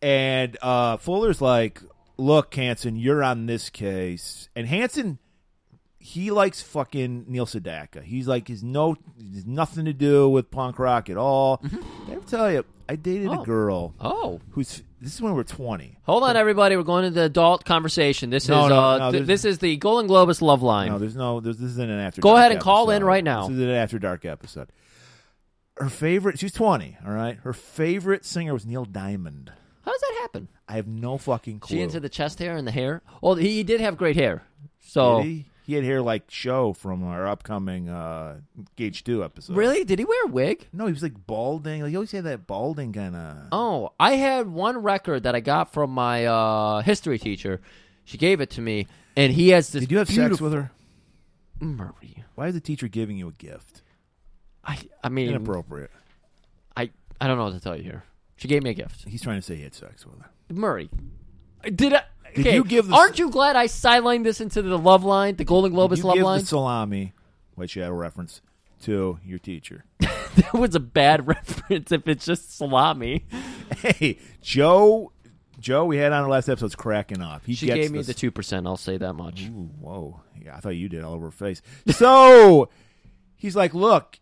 And 0.00 0.56
uh, 0.62 0.96
Fuller's 0.96 1.40
like, 1.40 1.80
"Look, 2.16 2.54
Hanson, 2.54 2.96
you're 2.96 3.22
on 3.22 3.46
this 3.46 3.70
case." 3.70 4.48
And 4.56 4.66
Hanson, 4.66 5.18
he 5.98 6.30
likes 6.32 6.60
fucking 6.60 7.26
Neil 7.28 7.46
Sedaka. 7.46 8.02
He's 8.02 8.26
like, 8.26 8.48
he's 8.48 8.64
no, 8.64 8.96
he's 9.16 9.46
nothing 9.46 9.84
to 9.84 9.92
do 9.92 10.28
with 10.28 10.50
punk 10.50 10.78
rock 10.80 11.08
at 11.08 11.16
all. 11.16 11.58
Did 11.58 11.78
I 12.08 12.12
ever 12.12 12.26
tell 12.26 12.50
you? 12.52 12.64
I 12.88 12.96
dated 12.96 13.28
Mm-hmm. 13.28 13.38
Oh. 13.38 13.42
a 13.42 13.46
girl 13.46 13.94
Oh, 14.00 14.40
who's. 14.50 14.82
This 15.02 15.14
is 15.14 15.20
when 15.20 15.34
we're 15.34 15.42
twenty. 15.42 15.98
hold 16.04 16.22
on, 16.22 16.36
everybody. 16.36 16.76
We're 16.76 16.84
going 16.84 17.04
to 17.04 17.10
the 17.10 17.24
adult 17.24 17.64
conversation. 17.64 18.30
This 18.30 18.48
No, 18.48 18.64
is 18.64 18.68
no, 18.70 18.78
uh, 18.78 18.98
no, 18.98 19.10
th- 19.10 19.12
there's- 19.12 19.26
this 19.26 19.44
is 19.44 19.58
the 19.58 19.76
Golden 19.76 20.08
Globus 20.08 20.40
love 20.40 20.62
line. 20.62 20.90
No, 20.90 20.98
there's 21.00 21.16
no. 21.16 21.40
There's, 21.40 21.58
this 21.58 21.72
isn't 21.72 21.90
an 21.90 21.98
after. 21.98 22.20
Go 22.20 22.30
Dark 22.30 22.38
ahead 22.38 22.52
and 22.52 22.60
call 22.60 22.90
in 22.90 23.02
right 23.02 23.24
now. 23.24 23.48
This 23.48 23.56
is 23.56 23.62
an 23.64 23.70
after 23.70 23.98
dark 23.98 24.24
episode. 24.24 24.68
Her 25.76 25.88
favorite. 25.88 26.38
She's 26.38 26.52
20. 26.52 26.98
All 27.04 27.12
right. 27.12 27.36
Her 27.42 27.52
favorite 27.52 28.24
singer 28.24 28.52
was 28.52 28.64
Neil 28.64 28.84
Diamond. 28.84 29.50
How 29.84 29.90
does 29.90 30.00
that 30.00 30.18
happen? 30.20 30.48
I 30.68 30.74
have 30.74 30.86
no 30.86 31.18
fucking 31.18 31.58
clue. 31.58 31.76
She 31.78 31.82
into 31.82 31.98
the 31.98 32.08
chest 32.08 32.38
hair 32.38 32.56
and 32.56 32.64
the 32.66 32.70
hair. 32.72 33.02
Well, 33.20 33.34
he, 33.34 33.48
he 33.48 33.62
did 33.64 33.80
have 33.80 33.96
great 33.96 34.14
hair. 34.14 34.44
So 34.80 35.18
Did 35.22 35.26
he? 35.26 35.46
Had 35.74 35.84
hair 35.84 36.02
like 36.02 36.30
show 36.30 36.72
from 36.72 37.04
our 37.04 37.26
upcoming 37.26 37.88
uh, 37.88 38.40
Gage 38.76 39.04
Two 39.04 39.22
episode. 39.24 39.56
really, 39.56 39.84
did 39.84 39.98
he 39.98 40.04
wear 40.04 40.24
a 40.24 40.28
wig? 40.28 40.68
No, 40.72 40.86
he 40.86 40.92
was 40.92 41.02
like 41.02 41.26
balding. 41.26 41.82
Like, 41.82 41.90
he 41.90 41.96
always 41.96 42.12
had 42.12 42.24
that 42.24 42.46
balding 42.46 42.92
kind 42.92 43.14
of. 43.16 43.36
Oh, 43.52 43.92
I 43.98 44.12
had 44.12 44.48
one 44.48 44.78
record 44.78 45.22
that 45.24 45.34
I 45.34 45.40
got 45.40 45.72
from 45.72 45.90
my 45.90 46.26
uh, 46.26 46.82
history 46.82 47.18
teacher. 47.18 47.60
She 48.04 48.18
gave 48.18 48.40
it 48.40 48.50
to 48.50 48.60
me, 48.60 48.86
and 49.16 49.32
he 49.32 49.50
has 49.50 49.70
this. 49.70 49.80
Did 49.82 49.92
you 49.92 49.98
have 49.98 50.08
sex 50.08 50.40
with 50.40 50.52
her? 50.52 50.70
Murray? 51.60 52.24
Why 52.34 52.48
is 52.48 52.54
the 52.54 52.60
teacher 52.60 52.88
giving 52.88 53.16
you 53.16 53.28
a 53.28 53.32
gift? 53.32 53.82
I 54.64 54.78
I 55.02 55.08
mean, 55.08 55.28
Inappropriate. 55.28 55.90
I 56.76 56.90
I 57.20 57.26
don't 57.26 57.36
know 57.38 57.44
what 57.44 57.54
to 57.54 57.60
tell 57.60 57.76
you 57.76 57.82
here. 57.82 58.04
She 58.36 58.48
gave 58.48 58.62
me 58.62 58.70
a 58.70 58.74
gift. 58.74 59.04
He's 59.06 59.22
trying 59.22 59.38
to 59.38 59.42
say 59.42 59.56
he 59.56 59.62
had 59.62 59.74
sex 59.74 60.04
with 60.04 60.18
her. 60.20 60.30
Murray. 60.50 60.90
Did 61.74 61.94
I? 61.94 62.02
Did 62.34 62.46
okay, 62.46 62.54
you 62.54 62.64
give 62.64 62.88
the- 62.88 62.94
Aren't 62.94 63.18
you 63.18 63.30
glad 63.30 63.56
I 63.56 63.66
sidelined 63.66 64.24
this 64.24 64.40
into 64.40 64.62
the 64.62 64.78
love 64.78 65.04
line, 65.04 65.36
the 65.36 65.44
Golden 65.44 65.72
Globus 65.72 65.98
you 65.98 66.04
love 66.04 66.14
give 66.14 66.24
line? 66.24 66.40
the 66.40 66.46
salami, 66.46 67.12
which 67.54 67.76
you 67.76 67.82
had 67.82 67.90
a 67.90 67.94
reference 67.94 68.40
to 68.82 69.18
your 69.24 69.38
teacher. 69.38 69.84
that 70.00 70.54
was 70.54 70.74
a 70.74 70.80
bad 70.80 71.26
reference 71.28 71.92
if 71.92 72.08
it's 72.08 72.24
just 72.24 72.56
salami. 72.56 73.26
Hey, 73.78 74.18
Joe. 74.40 75.12
Joe, 75.60 75.84
we 75.84 75.96
had 75.98 76.12
on 76.12 76.24
the 76.24 76.28
last 76.28 76.48
episode's 76.48 76.74
cracking 76.74 77.22
up. 77.22 77.42
He 77.46 77.54
She 77.54 77.66
gave 77.66 77.92
me 77.92 77.98
this- 77.98 78.08
the 78.08 78.14
two 78.14 78.30
percent. 78.32 78.66
I'll 78.66 78.76
say 78.76 78.96
that 78.96 79.12
much. 79.12 79.42
Ooh, 79.42 79.70
whoa. 79.80 80.20
Yeah, 80.44 80.56
I 80.56 80.60
thought 80.60 80.70
you 80.70 80.88
did 80.88 81.04
all 81.04 81.14
over 81.14 81.26
her 81.26 81.30
face. 81.30 81.62
So 81.92 82.68
he's 83.36 83.54
like, 83.54 83.72
look. 83.74 84.18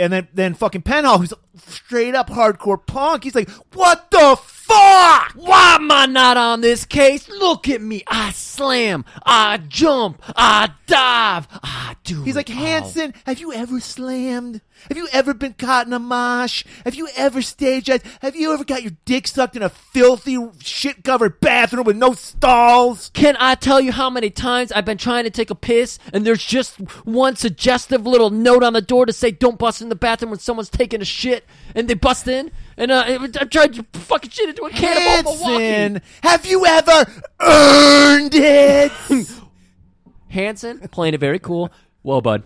And 0.00 0.12
then, 0.12 0.28
then 0.32 0.54
fucking 0.54 0.82
Penhall, 0.82 1.14
oh, 1.14 1.18
who's 1.18 1.32
straight 1.66 2.14
up 2.14 2.28
hardcore 2.28 2.84
punk, 2.84 3.24
he's 3.24 3.34
like, 3.34 3.50
what 3.74 4.10
the 4.10 4.38
fuck? 4.68 5.32
Why 5.34 5.76
am 5.80 5.90
I 5.90 6.06
not 6.06 6.36
on 6.36 6.60
this 6.60 6.84
case? 6.84 7.28
Look 7.28 7.68
at 7.68 7.80
me. 7.80 8.02
I 8.06 8.32
slam. 8.32 9.04
I 9.24 9.58
jump. 9.58 10.22
I 10.36 10.70
dive. 10.86 11.48
I 11.62 11.96
do. 12.04 12.22
He's 12.24 12.36
like. 12.36 12.48
Hanson, 12.48 13.14
have 13.24 13.38
you 13.38 13.52
ever 13.52 13.80
slammed? 13.80 14.60
Have 14.88 14.96
you 14.96 15.08
ever 15.12 15.34
been 15.34 15.54
caught 15.54 15.86
in 15.86 15.92
a 15.92 15.98
mosh? 15.98 16.64
Have 16.84 16.94
you 16.94 17.08
ever 17.16 17.42
stage 17.42 17.90
acted? 17.90 18.10
Have 18.20 18.36
you 18.36 18.52
ever 18.52 18.64
got 18.64 18.82
your 18.82 18.92
dick 19.04 19.26
sucked 19.26 19.56
in 19.56 19.62
a 19.62 19.68
filthy, 19.68 20.38
shit 20.60 21.02
covered 21.02 21.40
bathroom 21.40 21.84
with 21.84 21.96
no 21.96 22.12
stalls? 22.12 23.10
Can 23.14 23.36
I 23.38 23.54
tell 23.54 23.80
you 23.80 23.92
how 23.92 24.08
many 24.10 24.30
times 24.30 24.70
I've 24.70 24.84
been 24.84 24.98
trying 24.98 25.24
to 25.24 25.30
take 25.30 25.50
a 25.50 25.54
piss 25.54 25.98
and 26.12 26.24
there's 26.26 26.44
just 26.44 26.76
one 27.04 27.36
suggestive 27.36 28.06
little 28.06 28.30
note 28.30 28.62
on 28.62 28.72
the 28.72 28.80
door 28.80 29.06
to 29.06 29.12
say 29.12 29.30
don't 29.30 29.58
bust 29.58 29.82
in 29.82 29.88
the 29.88 29.96
bathroom 29.96 30.30
when 30.30 30.40
someone's 30.40 30.70
taking 30.70 31.02
a 31.02 31.06
shit 31.06 31.44
and 31.74 31.88
they 31.88 31.94
bust 31.94 32.28
in 32.28 32.50
and 32.78 32.92
uh, 32.92 33.04
I 33.06 33.44
tried 33.44 33.74
to 33.74 33.84
fucking 33.92 34.30
shit 34.30 34.48
into 34.50 34.64
a 34.64 34.70
cannonball 34.70 35.34
Milwaukee. 35.34 35.64
Hanson, 35.64 36.02
have 36.22 36.46
you 36.46 36.64
ever 36.64 37.06
earned 37.40 38.34
it? 38.34 38.92
Hanson 40.28 40.78
playing 40.88 41.14
it 41.14 41.20
very 41.20 41.40
cool. 41.40 41.72
Whoa, 42.02 42.20
bud, 42.20 42.44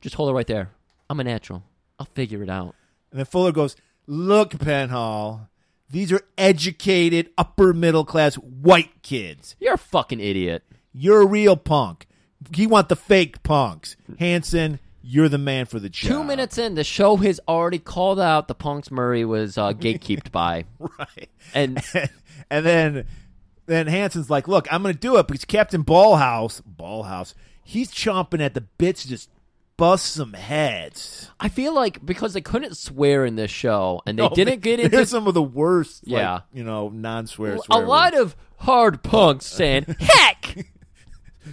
just 0.00 0.14
hold 0.14 0.30
it 0.30 0.32
right 0.32 0.46
there. 0.46 0.70
I'm 1.10 1.20
a 1.20 1.24
natural. 1.24 1.62
I'll 1.98 2.06
figure 2.06 2.42
it 2.42 2.48
out. 2.48 2.74
And 3.10 3.18
then 3.18 3.26
Fuller 3.26 3.52
goes, 3.52 3.76
Look, 4.06 4.52
Penhall, 4.52 5.48
these 5.90 6.10
are 6.12 6.22
educated, 6.38 7.30
upper 7.36 7.72
middle 7.72 8.04
class 8.04 8.36
white 8.36 9.02
kids. 9.02 9.54
You're 9.60 9.74
a 9.74 9.78
fucking 9.78 10.20
idiot. 10.20 10.62
You're 10.92 11.22
a 11.22 11.26
real 11.26 11.56
punk. 11.56 12.06
You 12.54 12.68
want 12.68 12.88
the 12.88 12.96
fake 12.96 13.42
punks. 13.42 13.96
Hanson, 14.18 14.80
you're 15.06 15.28
the 15.28 15.36
man 15.38 15.66
for 15.66 15.78
the 15.78 15.88
job. 15.90 16.08
Two 16.10 16.24
minutes 16.24 16.56
in, 16.56 16.74
the 16.76 16.84
show 16.84 17.16
has 17.16 17.38
already 17.46 17.78
called 17.78 18.18
out 18.18 18.48
the 18.48 18.54
punks 18.54 18.90
Murray 18.90 19.24
was 19.24 19.58
uh, 19.58 19.72
gatekeeped 19.74 20.32
by, 20.32 20.64
Right. 20.78 21.28
and 21.52 21.82
and 22.50 22.64
then 22.66 23.06
then 23.66 23.86
Hanson's 23.86 24.30
like, 24.30 24.48
Look, 24.48 24.66
I'm 24.72 24.82
going 24.82 24.94
to 24.94 25.00
do 25.00 25.16
it 25.18 25.26
because 25.26 25.44
Captain 25.44 25.84
Ballhouse, 25.84 26.62
Ballhouse, 26.62 27.34
he's 27.62 27.90
chomping 27.92 28.40
at 28.40 28.54
the 28.54 28.62
bits 28.62 29.02
to 29.02 29.08
just 29.08 29.28
bust 29.76 30.06
some 30.12 30.34
heads. 30.34 31.30
I 31.40 31.48
feel 31.48 31.74
like 31.74 32.04
because 32.06 32.32
they 32.32 32.40
couldn't 32.40 32.76
swear 32.76 33.24
in 33.26 33.34
this 33.36 33.50
show 33.50 34.00
and 34.06 34.16
they 34.18 34.22
No, 34.22 34.28
didn't 34.34 34.60
get 34.60 34.76
They're 34.76 34.84
into 34.86 35.04
some 35.06 35.26
of 35.26 35.34
the 35.34 35.42
worst, 35.42 36.06
like, 36.06 36.20
Yeah. 36.20 36.40
you 36.52 36.62
know, 36.64 36.88
non 36.90 37.26
swear. 37.26 37.58
a 37.70 37.80
lot 37.80 38.14
of 38.14 38.36
hard 38.58 39.02
punks 39.02 39.46
saying, 39.46 39.84
"Heck, 39.98 40.66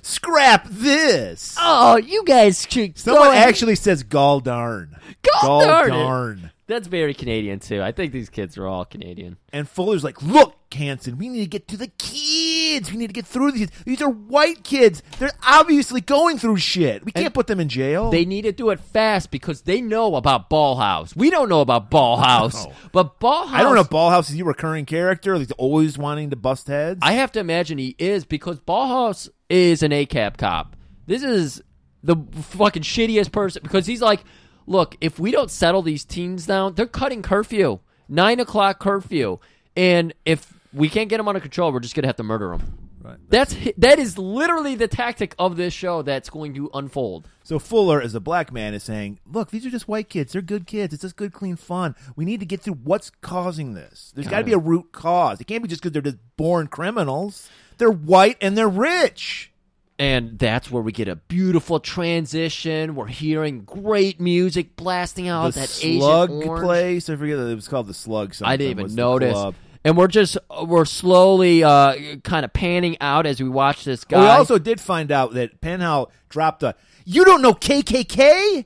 Scrap 0.02 0.68
this. 0.70 1.56
oh, 1.60 1.98
you 1.98 2.24
guys 2.26 2.68
should." 2.70 2.98
Someone 2.98 3.24
go 3.24 3.32
ahead." 3.32 3.48
actually 3.50 3.76
says 3.76 4.04
gall 4.04 4.40
darn. 4.40 4.96
Gall 5.42 5.66
darn 5.66 5.88
it. 5.88 5.92
darn. 5.94 6.52
That's 6.68 6.88
very 6.88 7.14
Canadian 7.14 7.60
too. 7.60 7.82
I 7.82 7.92
think 7.92 8.14
these 8.14 8.30
kids 8.30 8.58
are 8.58 8.66
all 8.66 8.86
Canadian. 8.86 9.36
And 9.52 9.68
Fuller's 9.68 10.06
like, 10.06 10.22
look, 10.22 10.56
Hanson, 10.74 11.18
we 11.18 11.28
need 11.28 11.42
to 11.42 11.48
get 11.48 11.68
to 11.68 11.76
the 11.76 11.88
kids. 11.88 12.90
We 12.90 12.98
need 12.98 13.08
to 13.08 13.14
get 13.14 13.26
through 13.26 13.52
these. 13.52 13.70
These 13.86 14.02
are 14.02 14.10
white 14.10 14.64
kids. 14.64 15.04
They're 15.20 15.34
obviously 15.46 16.00
going 16.00 16.38
through 16.38 16.58
shit. 16.58 17.04
We 17.04 17.12
can't 17.12 17.34
put 17.34 17.48
them 17.48 17.60
in 17.60 17.68
jail. 17.68 18.10
They 18.10 18.24
need 18.24 18.44
to 18.44 18.54
do 18.54 18.70
it 18.70 18.80
fast 18.80 19.32
because 19.32 19.64
they 19.64 19.82
know 19.82 20.16
about 20.16 20.48
Ball 20.50 20.78
House. 20.78 21.14
We 21.14 21.30
don't 21.30 21.50
know 21.50 21.60
about 21.60 21.90
Ball 21.90 22.16
House, 22.24 22.66
No. 22.66 22.72
but 22.94 23.20
Ball 23.20 23.48
House. 23.48 23.60
I 23.60 23.64
don't 23.64 23.76
know 23.76 23.82
if 23.82 23.90
Ballhouse 23.90 24.30
is 24.30 24.36
he 24.36 24.42
a 24.42 24.46
recurring 24.46 24.86
character. 24.86 25.34
Like, 25.34 25.48
he's 25.48 25.52
always 25.58 25.98
wanting 25.98 26.30
to 26.30 26.38
bust 26.38 26.68
heads. 26.68 27.00
I 27.02 27.14
have 27.14 27.34
to 27.34 27.42
imagine 27.42 27.80
he 27.80 27.98
is 28.00 28.24
because 28.24 28.62
Ballhouse 28.62 29.28
is 29.52 29.84
an 29.84 29.92
ACAB 29.92 30.38
cop. 30.38 30.76
This 31.06 31.24
is 31.24 31.62
the 32.04 32.16
fucking 32.32 32.84
shittiest 32.84 33.32
person 33.32 33.62
because 33.64 33.86
he's 33.86 34.02
like, 34.02 34.24
look, 34.66 34.96
if 35.02 35.20
we 35.20 35.32
don't 35.32 35.52
settle 35.52 35.82
these 35.82 36.06
teens 36.06 36.46
down, 36.46 36.76
they're 36.76 36.88
cutting 36.88 37.22
curfew, 37.22 37.80
nine 38.08 38.40
o'clock 38.40 38.80
curfew, 38.80 39.40
and 39.76 40.14
if 40.26 40.54
we 40.74 40.90
can't 40.90 41.10
get 41.10 41.18
them 41.18 41.28
under 41.28 41.42
control, 41.42 41.72
we're 41.72 41.82
just 41.82 41.96
gonna 41.96 42.08
have 42.08 42.16
to 42.16 42.24
murder 42.24 42.50
them. 42.50 42.78
Right. 43.04 43.18
That's 43.30 43.56
that 43.78 43.98
is 43.98 44.18
literally 44.18 44.76
the 44.76 44.88
tactic 44.88 45.34
of 45.40 45.58
this 45.58 45.74
show 45.74 46.04
that's 46.04 46.30
going 46.30 46.54
to 46.54 46.70
unfold. 46.74 47.28
So 47.44 47.58
Fuller, 47.58 48.00
as 48.00 48.14
a 48.14 48.20
black 48.20 48.54
man, 48.54 48.76
is 48.76 48.84
saying, 48.84 49.20
"Look, 49.26 49.50
these 49.50 49.66
are 49.66 49.72
just 49.72 49.88
white 49.88 50.08
kids. 50.08 50.34
They're 50.34 50.42
good 50.44 50.68
kids. 50.68 50.94
It's 50.94 51.02
just 51.02 51.16
good, 51.16 51.34
clean 51.34 51.56
fun. 51.56 51.96
We 52.16 52.26
need 52.26 52.42
to 52.42 52.46
get 52.46 52.62
through 52.62 52.76
what's 52.76 53.10
causing 53.22 53.74
this. 53.74 54.12
There's 54.14 54.28
got 54.28 54.40
to 54.40 54.44
be 54.44 54.54
a 54.54 54.60
root 54.60 54.92
cause. 54.92 55.42
It 55.42 55.48
can't 55.48 55.64
be 55.64 55.68
just 55.68 55.82
because 55.82 55.94
they're 55.94 56.02
just 56.04 56.20
born 56.38 56.68
criminals. 56.68 57.50
They're 57.82 57.90
white 57.90 58.38
and 58.42 58.56
they're 58.56 58.70
rich. 58.70 59.52
And 59.98 60.38
that's 60.38 60.70
where 60.70 60.84
we 60.84 60.92
get 60.92 61.08
a 61.08 61.16
beautiful 61.16 61.80
transition. 61.80 62.94
We're 62.94 63.08
hearing 63.08 63.64
great 63.64 64.20
music 64.22 64.76
blasting 64.76 65.28
out 65.28 65.56
the 65.56 65.62
that 65.62 65.70
slug 65.70 66.30
Agent 66.30 66.48
Orange. 66.48 66.64
place. 66.64 67.10
I 67.10 67.16
forget 67.16 67.38
that 67.38 67.48
it 67.48 67.56
was 67.56 67.68
called 67.68 67.88
the 67.88 67.96
slug. 67.96 68.36
Something. 68.36 68.52
I 68.52 68.58
didn't 68.58 68.72
even 68.72 68.84
What's 68.84 68.94
notice. 68.94 69.34
club? 69.34 69.56
And 69.84 69.98
we're 69.98 70.10
just 70.10 70.38
we're 70.64 70.86
slowly 70.86 71.64
uh, 71.64 71.96
kind 72.24 72.46
of 72.46 72.54
panning 72.54 72.98
out 73.02 73.26
as 73.26 73.42
we 73.42 73.50
watch 73.50 73.84
this 73.84 74.04
guy. 74.04 74.22
We 74.22 74.28
also 74.28 74.60
did 74.60 74.80
find 74.80 75.12
out 75.12 75.34
that 75.34 75.60
Penhall 75.60 76.12
dropped 76.30 76.62
a. 76.62 76.76
You 77.04 77.26
don't 77.26 77.42
know 77.42 77.54
KKK, 77.56 78.66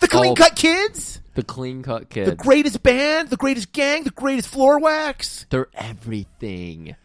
the 0.00 0.08
Clean 0.08 0.32
Oh. 0.32 0.34
Cut 0.34 0.56
Kids, 0.56 1.20
the 1.34 1.42
clean 1.42 1.82
cut 1.82 2.08
kids. 2.08 2.30
the 2.30 2.36
greatest 2.36 2.82
band, 2.82 3.28
the 3.28 3.36
greatest 3.36 3.72
gang, 3.72 4.04
the 4.04 4.10
greatest 4.10 4.48
floor 4.48 4.78
wax. 4.78 5.44
They're 5.50 5.68
everything. 5.74 6.96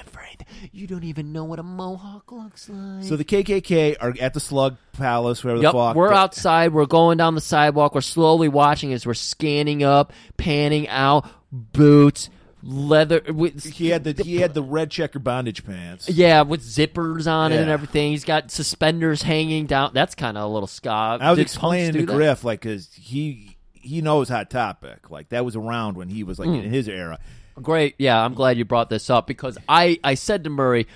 Everything. 0.00 0.46
You 0.72 0.86
don't 0.86 1.04
even 1.04 1.32
know 1.32 1.44
what 1.44 1.58
a 1.58 1.62
mohawk 1.62 2.30
looks 2.30 2.68
like. 2.68 3.04
So 3.04 3.16
the 3.16 3.24
KKK 3.24 3.96
are 4.00 4.14
at 4.20 4.32
the 4.34 4.40
Slug 4.40 4.76
Palace, 4.92 5.42
wherever 5.42 5.60
Yep, 5.60 5.72
the 5.72 5.78
fuck. 5.78 5.96
we're 5.96 6.08
they- 6.10 6.14
outside. 6.14 6.72
We're 6.72 6.86
going 6.86 7.18
down 7.18 7.34
the 7.34 7.40
sidewalk. 7.40 7.94
We're 7.94 8.00
slowly 8.00 8.48
watching 8.48 8.92
as 8.92 9.04
we're 9.04 9.14
scanning 9.14 9.82
up, 9.82 10.12
panning 10.36 10.88
out, 10.88 11.28
boots, 11.50 12.30
leather. 12.62 13.20
With, 13.28 13.64
He 13.64 13.88
had 13.88 14.04
the 14.04 14.22
he 14.22 14.36
had 14.36 14.54
the 14.54 14.62
red 14.62 14.90
checker 14.90 15.18
bondage 15.18 15.64
pants. 15.66 16.08
yeah, 16.08 16.42
with 16.42 16.62
zippers 16.62 17.30
on 17.30 17.52
it 17.52 17.60
and 17.60 17.68
everything. 17.70 18.12
He's 18.12 18.24
got 18.24 18.50
suspenders 18.52 19.22
hanging 19.22 19.66
down. 19.66 19.90
That's 19.92 20.14
kind 20.14 20.38
of 20.38 20.44
a 20.44 20.52
little 20.52 20.66
ska. 20.68 21.18
I 21.20 21.30
was 21.30 21.36
Did 21.38 21.42
explaining 21.42 21.92
to 21.94 22.06
that? 22.06 22.14
Griff 22.14 22.44
like 22.44 22.60
because 22.60 22.90
he 22.94 23.56
he 23.72 24.00
knows 24.00 24.28
Hot 24.30 24.48
Topic 24.50 25.10
like 25.10 25.28
that 25.30 25.44
was 25.44 25.56
around 25.56 25.96
when 25.96 26.08
he 26.08 26.22
was 26.24 26.38
like 26.38 26.48
Mm. 26.48 26.64
in 26.64 26.70
his 26.70 26.88
era. 26.88 27.18
Great. 27.62 27.94
Yeah, 27.98 28.22
I'm 28.22 28.34
glad 28.34 28.58
you 28.58 28.64
brought 28.64 28.90
this 28.90 29.10
up 29.10 29.26
because 29.26 29.56
I, 29.68 29.98
I 30.02 30.14
said 30.14 30.44
to 30.44 30.50
Murray, 30.50 30.86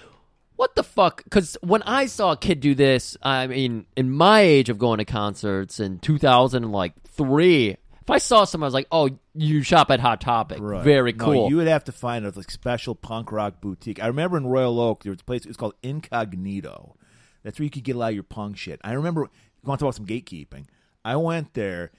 what 0.56 0.74
the 0.74 0.82
fuck? 0.82 1.22
Because 1.24 1.56
when 1.62 1.82
I 1.82 2.06
saw 2.06 2.32
a 2.32 2.36
kid 2.36 2.60
do 2.60 2.74
this, 2.74 3.16
I 3.22 3.46
mean, 3.46 3.86
in 3.96 4.10
my 4.10 4.40
age 4.40 4.68
of 4.68 4.78
going 4.78 4.98
to 4.98 5.04
concerts 5.04 5.78
in 5.78 6.00
2003, 6.00 7.68
if 7.70 8.10
I 8.10 8.18
saw 8.18 8.44
someone, 8.44 8.64
I 8.66 8.68
was 8.68 8.74
like, 8.74 8.88
oh, 8.90 9.10
you 9.34 9.62
shop 9.62 9.90
at 9.90 10.00
Hot 10.00 10.20
Topic. 10.20 10.58
Very 10.58 11.12
No, 11.12 11.24
cool. 11.24 11.48
you 11.50 11.56
would 11.58 11.68
have 11.68 11.84
to 11.84 11.92
find 11.92 12.24
a 12.26 12.32
like 12.34 12.50
special 12.50 12.94
punk 12.94 13.30
rock 13.30 13.60
boutique. 13.60 14.02
I 14.02 14.06
remember 14.06 14.36
in 14.36 14.46
Royal 14.46 14.80
Oak 14.80 15.02
there 15.04 15.12
was 15.12 15.20
a 15.20 15.24
place. 15.24 15.42
It 15.42 15.48
was 15.48 15.56
called 15.56 15.74
Incognito. 15.82 16.96
That's 17.42 17.58
where 17.58 17.64
you 17.64 17.70
could 17.70 17.84
get 17.84 17.96
a 17.96 17.98
lot 17.98 18.08
of 18.08 18.14
your 18.14 18.22
punk 18.24 18.56
shit. 18.56 18.80
I 18.82 18.92
remember 18.94 19.28
want 19.62 19.78
to 19.78 19.84
talk 19.84 19.94
about 19.94 19.94
some 19.94 20.06
gatekeeping. 20.06 20.64
I 21.04 21.16
went 21.16 21.54
there 21.54 21.92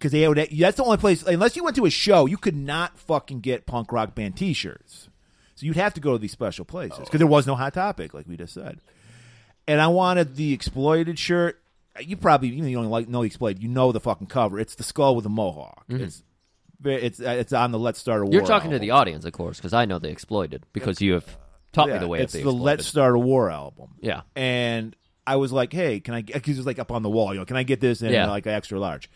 because 0.00 0.12
they 0.12 0.26
would. 0.26 0.38
That's 0.58 0.78
the 0.78 0.84
only 0.84 0.96
place. 0.96 1.22
Unless 1.22 1.54
you 1.56 1.62
went 1.62 1.76
to 1.76 1.84
a 1.84 1.90
show, 1.90 2.24
you 2.26 2.38
could 2.38 2.56
not 2.56 2.98
fucking 2.98 3.40
get 3.40 3.66
punk 3.66 3.92
rock 3.92 4.14
band 4.14 4.36
T-shirts. 4.36 5.08
So 5.56 5.66
you'd 5.66 5.76
have 5.76 5.92
to 5.94 6.00
go 6.00 6.12
to 6.12 6.18
these 6.18 6.32
special 6.32 6.64
places 6.64 7.00
because 7.00 7.18
there 7.18 7.26
was 7.26 7.46
no 7.46 7.54
hot 7.54 7.74
topic, 7.74 8.14
like 8.14 8.26
we 8.26 8.36
just 8.38 8.54
said. 8.54 8.80
And 9.68 9.78
I 9.80 9.88
wanted 9.88 10.36
the 10.36 10.54
exploited 10.54 11.18
shirt. 11.18 11.60
You 12.00 12.16
probably 12.16 12.48
even 12.48 12.68
you 12.70 12.76
don't 12.76 12.86
like 12.86 13.08
know 13.08 13.20
the 13.20 13.26
exploited. 13.26 13.62
You 13.62 13.68
know 13.68 13.92
the 13.92 14.00
fucking 14.00 14.28
cover. 14.28 14.58
It's 14.58 14.74
the 14.74 14.82
skull 14.84 15.14
with 15.14 15.26
a 15.26 15.28
mohawk. 15.28 15.84
It's 15.90 16.22
it's 16.82 17.20
it's 17.20 17.52
on 17.52 17.72
the 17.72 17.78
Let's 17.78 17.98
Start 17.98 18.22
a 18.22 18.24
War. 18.24 18.30
Mm-hmm. 18.30 18.34
You're 18.38 18.46
talking 18.46 18.70
to 18.70 18.78
the 18.78 18.92
audience, 18.92 19.26
of 19.26 19.32
course, 19.34 19.58
because 19.58 19.74
I 19.74 19.84
know 19.84 19.98
they 19.98 20.10
exploited 20.10 20.64
because 20.72 21.02
you 21.02 21.12
have 21.12 21.36
taught 21.72 21.90
me 21.90 21.98
the 21.98 22.08
way 22.08 22.20
it's 22.22 22.32
the 22.32 22.38
exploited. 22.38 22.60
Let's 22.62 22.86
Start 22.86 23.14
a 23.14 23.18
War 23.18 23.50
album. 23.50 23.90
Yeah. 24.00 24.22
and 24.34 24.96
I 25.26 25.36
was 25.36 25.52
like, 25.52 25.72
hey, 25.72 26.00
can 26.00 26.14
I? 26.14 26.22
Because 26.22 26.56
it 26.56 26.60
was 26.60 26.66
like 26.66 26.78
up 26.78 26.90
on 26.90 27.02
the 27.02 27.10
wall. 27.10 27.34
You 27.34 27.40
know, 27.40 27.44
can 27.44 27.56
I 27.56 27.62
get 27.62 27.80
this 27.80 28.00
in 28.02 28.12
Yeah. 28.12 28.28
like 28.30 28.46
an 28.46 28.52
extra 28.52 28.80
large? 28.80 29.10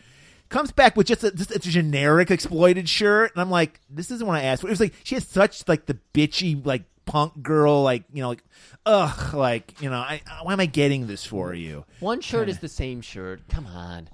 Comes 0.49 0.71
back 0.71 0.95
with 0.95 1.07
just 1.07 1.23
a, 1.23 1.31
just 1.31 1.51
a 1.51 1.59
generic 1.59 2.29
exploited 2.31 2.87
shirt, 2.87 3.31
and 3.33 3.41
I'm 3.41 3.49
like, 3.49 3.79
this 3.89 4.11
isn't 4.11 4.25
what 4.25 4.37
I 4.37 4.43
asked 4.43 4.61
for. 4.61 4.67
It 4.67 4.71
was 4.71 4.79
like 4.79 4.93
she 5.03 5.15
has 5.15 5.27
such 5.27 5.67
like 5.67 5.85
the 5.87 5.97
bitchy 6.13 6.63
like 6.65 6.83
punk 7.05 7.41
girl 7.43 7.83
like 7.83 8.03
you 8.11 8.21
know 8.23 8.29
like 8.29 8.43
ugh 8.87 9.33
like 9.35 9.79
you 9.79 9.89
know 9.91 9.97
I 9.97 10.21
why 10.41 10.53
am 10.53 10.59
I 10.59 10.65
getting 10.65 11.07
this 11.07 11.25
for 11.25 11.53
you? 11.53 11.85
One 11.99 12.21
shirt 12.21 12.47
is 12.49 12.59
the 12.59 12.67
same 12.69 13.01
shirt. 13.01 13.41
Come 13.49 13.65
on. 13.67 14.07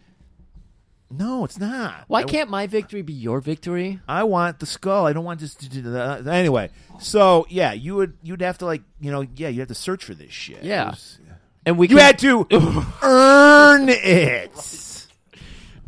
No, 1.13 1.43
it's 1.43 1.59
not. 1.59 2.05
Why 2.07 2.21
I- 2.21 2.23
can't 2.23 2.49
my 2.49 2.67
victory 2.67 3.01
be 3.01 3.11
your 3.13 3.41
victory? 3.41 3.99
I 4.07 4.23
want 4.23 4.59
the 4.59 4.65
skull. 4.65 5.05
I 5.05 5.11
don't 5.13 5.25
want 5.25 5.41
just 5.41 5.59
to 5.59 5.67
do 5.69 5.81
that. 5.91 6.25
Anyway, 6.25 6.69
so 6.99 7.45
yeah, 7.49 7.73
you 7.73 7.95
would 7.95 8.17
you'd 8.23 8.41
have 8.41 8.57
to 8.59 8.65
like 8.65 8.81
you 9.01 9.11
know 9.11 9.25
yeah 9.35 9.49
you 9.49 9.59
have 9.59 9.67
to 9.67 9.75
search 9.75 10.05
for 10.05 10.13
this 10.13 10.31
shit. 10.31 10.63
Yeah. 10.63 10.91
Was- 10.91 11.19
And 11.65 11.77
we 11.77 11.87
you 11.89 11.97
can- 11.97 12.05
had 12.05 12.19
to 12.19 12.47
earn 13.03 13.89
it. 13.89 14.51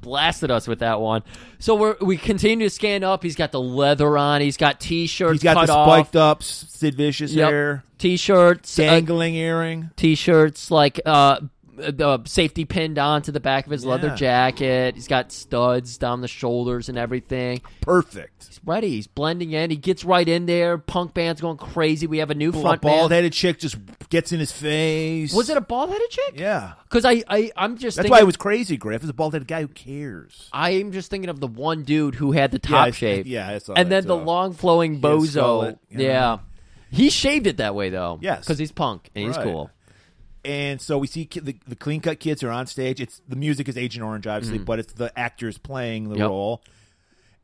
Blasted 0.04 0.52
us 0.52 0.68
with 0.68 0.80
that 0.80 1.02
one. 1.02 1.24
So 1.60 1.74
we're 1.76 1.96
we 2.02 2.18
continue 2.18 2.68
to 2.68 2.70
scan 2.70 3.04
up. 3.04 3.24
He's 3.24 3.36
got 3.36 3.52
the 3.52 3.62
leather 3.62 4.18
on. 4.18 4.42
He's 4.42 4.58
got 4.58 4.80
t-shirts 4.80 5.32
He's 5.42 5.44
got 5.44 5.66
the 5.66 5.74
off. 5.74 5.88
spiked 5.88 6.16
up 6.16 6.44
Sid 6.44 6.96
Vicious 6.96 7.32
Yep. 7.34 7.50
hair, 7.50 7.84
T-shirts, 7.98 8.78
uh, 8.78 8.84
dangling 8.84 9.36
earring. 9.36 9.90
t-shirts 9.96 10.70
like 10.70 11.00
uh 11.06 11.40
the 11.76 12.22
safety 12.26 12.66
pinned 12.66 13.00
onto 13.00 13.32
the 13.32 13.40
back 13.40 13.66
of 13.66 13.72
his 13.72 13.84
leather 13.86 14.16
jacket. 14.16 14.96
He's 14.96 15.08
got 15.08 15.32
studs 15.32 15.98
down 15.98 16.22
the 16.22 16.28
shoulders 16.28 16.90
and 16.90 16.98
everything. 16.98 17.62
Perfect. 17.82 18.46
He's 18.48 18.60
ready. 18.66 18.90
He's 18.90 19.08
blending 19.08 19.52
in. 19.52 19.70
He 19.72 19.76
gets 19.76 20.04
right 20.06 20.28
in 20.28 20.46
there. 20.46 20.78
Punk 20.78 21.14
band's 21.14 21.42
going 21.42 21.58
crazy. 21.58 22.06
We 22.08 22.20
have 22.20 22.30
a 22.30 22.36
new 22.36 22.50
A 22.50 22.54
front 22.62 22.82
bald 22.82 23.10
man. 23.10 23.18
headed 23.18 23.34
chick 23.34 23.60
just 23.60 23.78
gets 24.10 24.32
in 24.32 24.40
his 24.40 24.52
face. 24.52 25.34
Was 25.34 25.50
it 25.50 25.58
a 25.58 25.62
bald 25.62 25.90
headed 25.90 26.10
chick? 26.10 26.34
Yeah. 26.40 26.74
Because 26.84 27.06
I, 27.06 27.24
I 27.28 27.52
I'm 27.58 27.78
just 27.78 27.96
That's 27.98 28.04
thinking, 28.06 28.12
why 28.12 28.20
it 28.20 28.26
was 28.26 28.38
crazy, 28.38 28.78
Griff. 28.78 29.02
It's 29.02 29.10
a 29.10 29.14
bald 29.14 29.34
headed 29.34 29.48
guy 29.48 29.62
who 29.62 29.68
cares. 29.68 30.50
I'm 30.54 30.92
just 30.92 31.10
thinking 31.10 31.30
of 31.30 31.40
the 31.40 31.48
one 31.48 31.84
dude 31.84 32.16
who 32.16 32.32
had 32.34 32.52
the 32.52 32.60
Yeah, 32.64 32.70
top 32.70 32.88
I- 32.88 32.92
shape. 32.92 33.26
yeah, 33.28 33.50
I 33.50 33.58
saw 33.58 33.74
and 33.74 33.92
then 33.92 34.06
the 34.06 34.16
long 34.16 34.54
flowing 34.54 35.02
bozo. 35.02 35.42
skullet, 35.42 35.80
you 35.90 35.98
know. 35.98 36.04
Yeah. 36.04 36.38
He 36.92 37.10
shaved 37.10 37.48
it 37.48 37.58
that 37.58 37.74
way 37.74 37.90
though. 37.90 38.20
Yes. 38.22 38.42
Because 38.42 38.60
he's 38.60 38.72
punk 38.72 39.10
and 39.16 39.26
he's 39.26 39.36
Right. 39.38 39.44
cool. 39.46 39.72
And 40.46 40.82
so 40.82 40.98
we 40.98 41.08
see 41.08 41.28
the, 41.32 41.56
the 41.68 41.76
clean 41.76 42.02
cut 42.02 42.20
kids 42.20 42.44
are 42.44 42.52
on 42.52 42.68
stage. 42.68 43.00
It's 43.00 43.22
the 43.28 43.36
music 43.38 43.70
is 43.70 43.78
Agent 43.78 44.04
Orange, 44.04 44.28
obviously, 44.28 44.58
but 44.60 44.80
it's 44.80 44.94
the 44.94 45.18
actors 45.18 45.58
playing 45.58 46.10
the 46.10 46.16
Mm. 46.16 46.20
Yep. 46.20 46.30
role. 46.30 46.62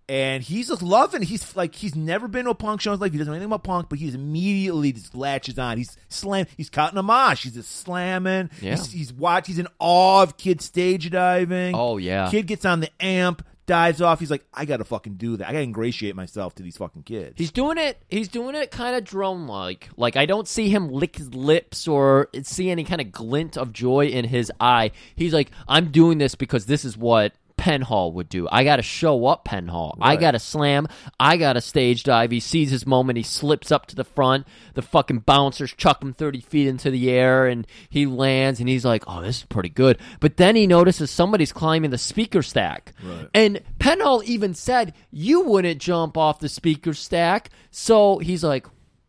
And 0.10 0.42
he's 0.42 0.70
just 0.70 0.82
loving. 0.82 1.22
He's 1.22 1.56
like 1.56 1.76
he's 1.76 1.96
never 1.96 2.28
been 2.28 2.46
to 2.46 2.52
a 2.52 2.56
punk 2.56 2.82
show 2.82 2.90
in 2.92 2.94
his 2.96 3.02
life. 3.02 3.12
He 3.12 3.20
doesn't 3.20 3.30
know 3.32 3.36
anything 3.36 3.46
about 3.52 3.64
punk, 3.64 3.90
but 3.90 4.00
he's 4.00 4.16
immediately 4.16 4.92
just 4.92 5.14
latches 5.14 5.60
on. 5.60 5.78
He's 5.78 5.96
slam. 6.10 6.48
He's 6.58 6.72
cutting 6.72 6.98
a 6.98 7.04
mosh. 7.04 7.44
He's 7.44 7.54
just 7.54 7.70
slamming. 7.78 8.50
Yeah. 8.60 8.72
He's, 8.72 8.92
he's 8.92 9.14
watch. 9.14 9.46
He's 9.46 9.60
in 9.60 9.68
awe 9.78 10.24
of 10.24 10.36
kid 10.36 10.62
stage 10.62 11.08
diving. 11.12 11.76
Oh, 11.76 11.98
yeah. 11.98 12.32
Kid 12.32 12.48
gets 12.48 12.66
on 12.66 12.80
the 12.80 12.90
amp, 13.00 13.46
dives 13.70 14.02
off. 14.02 14.20
He's 14.20 14.32
like, 14.32 14.44
I 14.52 14.66
got 14.66 14.78
to 14.78 14.84
fucking 14.84 15.14
do 15.14 15.38
that. 15.38 15.48
I 15.48 15.52
got 15.52 15.60
to 15.60 15.64
ingratiate 15.64 16.16
myself 16.16 16.56
to 16.56 16.64
these 16.64 16.76
fucking 16.76 17.04
kids. 17.04 17.36
He's 17.38 17.52
doing 17.52 17.78
it. 17.78 18.02
He's 18.10 18.28
doing 18.28 18.56
it 18.56 18.72
kind 18.72 18.96
of 18.96 19.04
drone 19.04 19.46
like. 19.46 19.90
Like 19.96 20.16
I 20.16 20.26
don't 20.26 20.48
see 20.48 20.70
him 20.70 20.90
lick 20.90 21.18
his 21.18 21.36
lips 21.36 21.88
or 21.88 22.30
see 22.42 22.72
any 22.72 22.84
kind 22.84 23.00
of 23.00 23.12
glint 23.12 23.58
of 23.58 23.72
joy 23.72 24.08
in 24.08 24.26
his 24.26 24.52
eye. 24.60 24.90
He's 25.16 25.36
like, 25.36 25.52
I'm 25.68 25.92
doing 25.92 26.18
this 26.18 26.34
because 26.34 26.66
this 26.66 26.84
is 26.84 26.98
what 26.98 27.34
Penhall 27.60 28.13
would 28.13 28.30
do. 28.30 28.48
I 28.50 28.63
got 28.63 28.78
to 28.78 28.82
show 28.82 29.26
up 29.26 29.43
Penhall. 29.45 29.98
I 30.00 30.12
Right. 30.12 30.19
got 30.19 30.32
to 30.32 30.39
slam. 30.39 30.88
I 31.19 31.36
got 31.36 31.54
to 31.54 31.62
stage 31.62 32.04
dive. 32.04 32.32
He 32.32 32.39
sees 32.39 32.72
his 32.72 32.88
moment. 32.88 33.17
He 33.17 33.24
slips 33.24 33.69
up 33.72 33.86
to 33.88 33.95
the 33.98 34.06
front. 34.06 34.48
The 34.76 34.82
fucking 34.82 35.19
bouncers 35.19 35.74
chuck 35.76 36.02
him 36.02 36.13
30 36.13 36.39
feet 36.39 36.67
into 36.67 36.89
the 36.89 37.10
air 37.10 37.48
and 37.48 37.67
he 37.89 38.06
lands 38.06 38.62
and 38.62 38.69
he's 38.69 38.86
like, 38.86 39.04
oh, 39.08 39.22
this 39.22 39.39
is 39.39 39.45
pretty 39.45 39.67
good. 39.69 39.98
But 40.22 40.38
then 40.38 40.56
he 40.56 40.67
notices 40.67 41.12
somebody's 41.12 41.52
climbing 41.52 41.89
the 41.91 41.98
speaker 41.98 42.41
stack. 42.41 42.93
And 43.34 43.60
Penhall 43.78 44.24
even 44.24 44.54
said, 44.54 44.93
you 45.12 45.41
wouldn't 45.41 45.82
jump 45.82 46.17
off 46.17 46.39
the 46.39 46.48
speaker 46.50 46.93
stack. 46.93 47.50
So 47.72 48.19
he's 48.19 48.43
like, 48.43 48.67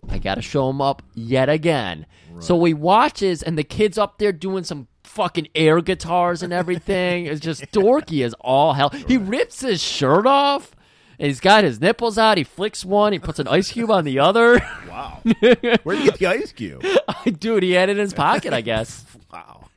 I 0.08 0.18
got 0.18 0.36
to 0.36 0.42
show 0.42 0.68
him 0.70 0.80
up 0.80 1.02
yet 1.14 1.48
again. 1.48 2.06
So 2.40 2.62
he 2.64 2.72
watches, 2.74 3.42
and 3.42 3.58
the 3.58 3.64
kid's 3.64 3.98
up 3.98 4.18
there 4.18 4.32
doing 4.32 4.64
some 4.64 4.88
fucking 5.10 5.48
air 5.54 5.80
guitars 5.80 6.42
and 6.42 6.52
everything. 6.52 7.26
it's 7.26 7.40
just 7.40 7.62
dorky 7.72 8.24
as 8.24 8.34
all 8.40 8.72
hell. 8.74 8.90
He 8.90 9.16
rips 9.16 9.60
his 9.60 9.82
shirt 9.82 10.26
off. 10.26 10.74
And 11.18 11.26
he's 11.26 11.40
got 11.40 11.64
his 11.64 11.80
nipples 11.82 12.16
out. 12.16 12.38
He 12.38 12.44
flicks 12.44 12.82
one. 12.82 13.12
He 13.12 13.18
puts 13.18 13.38
an 13.38 13.46
ice 13.46 13.70
cube 13.72 13.90
on 13.90 14.04
the 14.04 14.20
other. 14.20 14.54
Wow. 14.88 15.20
Where 15.82 15.96
do 15.96 16.02
you 16.02 16.10
get 16.10 16.18
the 16.18 16.26
ice 16.28 16.50
cube? 16.52 16.82
Dude, 17.38 17.62
he 17.62 17.72
had 17.72 17.90
it 17.90 17.92
in 17.92 17.98
his 17.98 18.14
pocket, 18.14 18.52
I 18.54 18.60
guess. 18.62 19.04
Wow. 19.32 19.68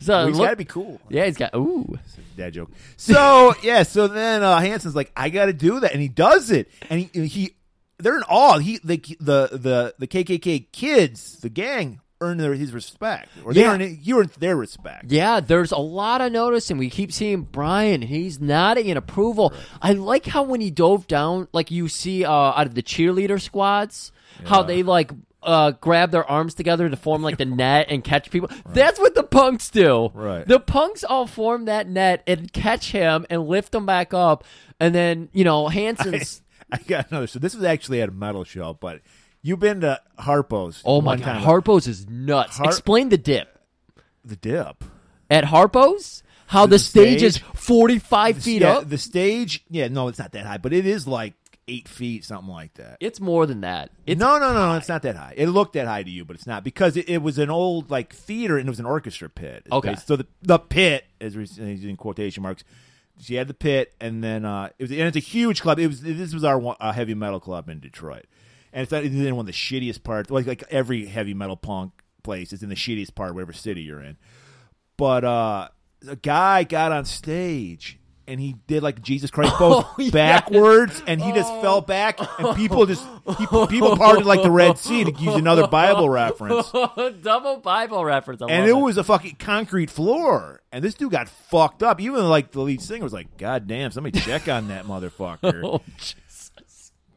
So 0.00 0.12
Well, 0.14 0.26
he's 0.28 0.38
got 0.38 0.50
to 0.50 0.56
be 0.56 0.64
cool. 0.64 0.98
yeah, 1.10 1.26
he's 1.26 1.36
got. 1.36 1.54
Ooh, 1.54 1.98
Dad 2.36 2.54
joke. 2.54 2.70
So 2.96 3.52
yeah, 3.62 3.82
so 3.82 4.06
then 4.08 4.42
uh, 4.42 4.58
Hanson's 4.58 4.96
like, 4.96 5.12
I 5.14 5.28
got 5.28 5.46
to 5.46 5.52
do 5.52 5.80
that, 5.80 5.92
and 5.92 6.00
he 6.00 6.08
does 6.08 6.50
it, 6.50 6.70
and 6.88 6.98
he 7.00 7.26
he 7.26 7.54
they're 7.98 8.16
in 8.16 8.22
awe. 8.22 8.56
He 8.58 8.78
the 8.78 8.96
the 9.20 9.48
the 9.52 9.94
the 9.98 10.06
KKK 10.06 10.72
kids, 10.72 11.40
the 11.40 11.50
gang, 11.50 12.00
earn 12.22 12.38
their 12.38 12.54
his 12.54 12.72
respect, 12.72 13.28
or 13.44 13.52
they 13.52 13.60
Yeah. 13.62 13.72
earn 13.72 13.80
he 13.80 14.12
earned 14.12 14.30
their 14.38 14.56
respect. 14.56 15.10
Yeah, 15.10 15.40
there's 15.40 15.72
a 15.72 15.78
lot 15.78 16.20
of 16.20 16.32
noticing. 16.32 16.78
We 16.78 16.88
keep 16.90 17.12
seeing 17.12 17.42
Brian. 17.42 18.02
He's 18.02 18.40
nodding 18.40 18.86
in 18.88 18.96
approval. 18.96 19.52
I 19.82 19.92
like 19.92 20.26
how 20.26 20.42
when 20.44 20.60
he 20.60 20.70
dove 20.70 21.06
down, 21.06 21.48
like 21.52 21.70
you 21.70 21.88
see 21.88 22.24
uh, 22.24 22.30
out 22.32 22.66
of 22.66 22.74
the 22.74 22.82
cheerleader 22.82 23.40
squads, 23.40 24.12
how 24.44 24.62
they 24.62 24.82
like 24.82 25.10
uh, 25.42 25.72
grab 25.72 26.12
their 26.12 26.24
arms 26.30 26.54
together 26.54 26.88
to 26.88 26.96
form 26.96 27.20
like 27.22 27.36
the 27.36 27.44
net 27.62 27.86
and 27.90 28.04
catch 28.04 28.30
people. 28.30 28.48
That's 28.68 29.00
what 29.00 29.14
the 29.16 29.24
punks 29.24 29.70
do. 29.70 30.10
Right. 30.14 30.46
The 30.46 30.60
punks 30.60 31.02
all 31.02 31.26
form 31.26 31.64
that 31.64 31.88
net 31.88 32.22
and 32.28 32.52
catch 32.52 32.92
him 32.92 33.26
and 33.28 33.46
lift 33.48 33.74
him 33.74 33.84
back 33.84 34.14
up. 34.14 34.44
And 34.78 34.94
then, 34.94 35.28
you 35.32 35.42
know, 35.44 35.66
Hanson's. 35.68 36.42
I 36.72 36.78
got 36.78 37.10
another. 37.10 37.26
So 37.26 37.38
this 37.40 37.54
was 37.56 37.64
actually 37.64 38.00
at 38.00 38.08
a 38.08 38.12
metal 38.12 38.44
show, 38.44 38.78
but 38.80 39.00
you've 39.42 39.60
been 39.60 39.80
to 39.82 40.00
Harpo's. 40.18 40.82
Oh 40.84 41.00
my 41.00 41.16
God. 41.16 41.42
Harpo's 41.42 41.86
is 41.86 42.08
nuts. 42.08 42.56
Har- 42.58 42.66
Explain 42.66 43.08
the 43.08 43.18
dip. 43.18 43.58
the 44.24 44.36
dip. 44.36 44.84
At 45.30 45.44
Harpo's? 45.44 46.22
How 46.46 46.66
the, 46.66 46.72
The 46.72 46.78
stage, 46.80 47.22
is 47.22 47.38
45 47.38 48.38
feet 48.42 48.60
yeah, 48.62 48.72
up? 48.74 48.88
The 48.88 48.98
stage. 48.98 49.64
Yeah, 49.70 49.88
no, 49.88 50.08
it's 50.08 50.18
not 50.18 50.32
that 50.32 50.44
high, 50.44 50.58
but 50.58 50.74
it 50.74 50.84
is 50.84 51.06
like 51.08 51.32
eight 51.66 51.88
feet, 51.88 52.24
something 52.26 52.52
like 52.52 52.74
that. 52.74 52.98
It's 53.00 53.20
more 53.20 53.46
than 53.46 53.62
that. 53.62 53.90
It's 54.06 54.20
no, 54.20 54.38
no, 54.38 54.52
no, 54.52 54.74
it's 54.76 54.88
not 54.88 55.00
that 55.02 55.16
high. 55.16 55.32
It 55.36 55.46
looked 55.46 55.72
that 55.74 55.86
high 55.86 56.02
to 56.02 56.10
you, 56.10 56.26
but 56.26 56.36
it's 56.36 56.46
not 56.46 56.62
because 56.62 56.96
it, 56.98 57.08
it 57.08 57.22
was 57.22 57.38
an 57.38 57.48
old 57.48 57.90
like 57.90 58.12
theater 58.12 58.58
and 58.58 58.68
it 58.68 58.70
was 58.70 58.80
an 58.80 58.84
orchestra 58.86 59.30
pit. 59.30 59.66
Okay. 59.72 59.90
based- 59.90 60.06
so 60.06 60.16
the 60.16 60.26
the 60.42 60.58
pit, 60.58 61.04
as 61.20 61.36
we're 61.36 61.46
using 61.64 61.96
quotation 61.96 62.42
marks, 62.42 62.64
she 63.20 63.36
had 63.36 63.48
the 63.48 63.54
pit, 63.54 63.94
and 64.00 64.22
then 64.22 64.44
uh, 64.44 64.68
it 64.78 64.82
was 64.82 64.90
and 64.90 65.00
it's 65.02 65.16
a 65.16 65.20
huge 65.20 65.62
club. 65.62 65.78
It 65.78 65.86
was 65.86 66.02
this 66.02 66.34
was 66.34 66.44
our 66.44 66.76
uh, 66.80 66.92
heavy 66.92 67.14
metal 67.14 67.40
club 67.40 67.68
in 67.70 67.78
Detroit, 67.80 68.24
and 68.72 68.82
it's 68.82 68.92
not- 68.92 69.04
it's 69.04 69.14
in 69.14 69.36
one 69.36 69.42
of 69.42 69.46
the 69.46 69.52
shittiest 69.52 70.02
parts. 70.02 70.30
Like 70.30 70.46
like 70.46 70.64
every 70.70 71.06
heavy 71.06 71.34
metal 71.34 71.56
punk 71.56 71.92
place 72.22 72.52
is 72.52 72.62
in 72.62 72.68
the 72.68 72.74
shittiest 72.76 73.14
part, 73.14 73.34
whatever 73.34 73.52
city 73.52 73.82
you're 73.82 74.00
in. 74.02 74.16
But 74.96 75.24
uh, 75.24 75.68
a 76.08 76.16
guy 76.16 76.64
got 76.64 76.92
on 76.92 77.04
stage. 77.04 77.98
And 78.28 78.38
he 78.38 78.54
did 78.68 78.84
like 78.84 79.02
Jesus 79.02 79.32
Christ 79.32 79.52
pose 79.56 79.82
Oh, 79.84 79.94
yes. 79.98 80.12
backwards, 80.12 81.02
and 81.08 81.20
he 81.20 81.32
just 81.32 81.52
fell 81.60 81.80
back, 81.80 82.20
and 82.38 82.56
people 82.56 82.86
just 82.86 83.04
he, 83.36 83.46
people 83.66 83.96
parted 83.96 84.24
like 84.24 84.42
the 84.44 84.50
Red 84.50 84.78
Sea 84.78 85.02
to 85.02 85.10
use 85.20 85.34
another 85.34 85.66
Bible 85.66 86.08
reference. 86.08 86.70
Double 87.22 87.56
Bible 87.56 88.04
reference. 88.04 88.40
I 88.40 88.46
And 88.46 88.70
love 88.70 88.78
it 88.78 88.80
was 88.80 88.96
a 88.96 89.02
fucking 89.02 89.36
concrete 89.40 89.90
floor. 89.90 90.60
And 90.70 90.84
this 90.84 90.94
dude 90.94 91.10
got 91.10 91.28
fucked 91.28 91.82
up. 91.82 92.00
Even 92.00 92.28
like 92.28 92.52
the 92.52 92.60
lead 92.60 92.80
singer 92.80 93.02
was 93.02 93.12
like, 93.12 93.36
God 93.38 93.66
damn, 93.66 93.90
somebody 93.90 94.20
check 94.20 94.48
on 94.48 94.68
that 94.68 94.86
motherfucker. 94.86 95.60
Oh. 95.64 95.82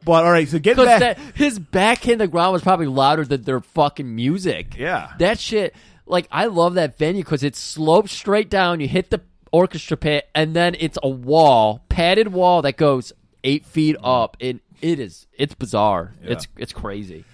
But 0.05 0.23
all 0.23 0.31
right, 0.31 0.47
so 0.47 0.59
get 0.59 0.77
back. 0.77 0.99
that 0.99 1.19
his 1.35 1.59
the 1.59 2.27
ground 2.31 2.53
was 2.53 2.61
probably 2.61 2.85
louder 2.85 3.25
than 3.25 3.41
their 3.41 3.59
fucking 3.59 4.15
music. 4.15 4.77
Yeah. 4.77 5.11
That 5.19 5.39
shit. 5.39 5.75
Like 6.05 6.27
I 6.31 6.45
love 6.45 6.75
that 6.75 6.97
venue 6.97 7.23
because 7.23 7.43
it 7.43 7.55
slopes 7.55 8.11
straight 8.11 8.49
down. 8.49 8.79
You 8.79 8.87
hit 8.87 9.09
the 9.09 9.21
orchestra 9.51 9.97
pit, 9.97 10.29
and 10.35 10.55
then 10.55 10.75
it's 10.79 10.99
a 11.01 11.09
wall, 11.09 11.83
padded 11.89 12.27
wall 12.31 12.61
that 12.61 12.77
goes 12.77 13.11
eight 13.43 13.65
feet 13.65 13.95
up. 14.03 14.37
And 14.39 14.59
it 14.81 14.99
is. 14.99 15.25
It's 15.33 15.55
bizarre. 15.55 16.13
It's 16.21 16.47
it's 16.57 16.73
crazy. 16.73 17.25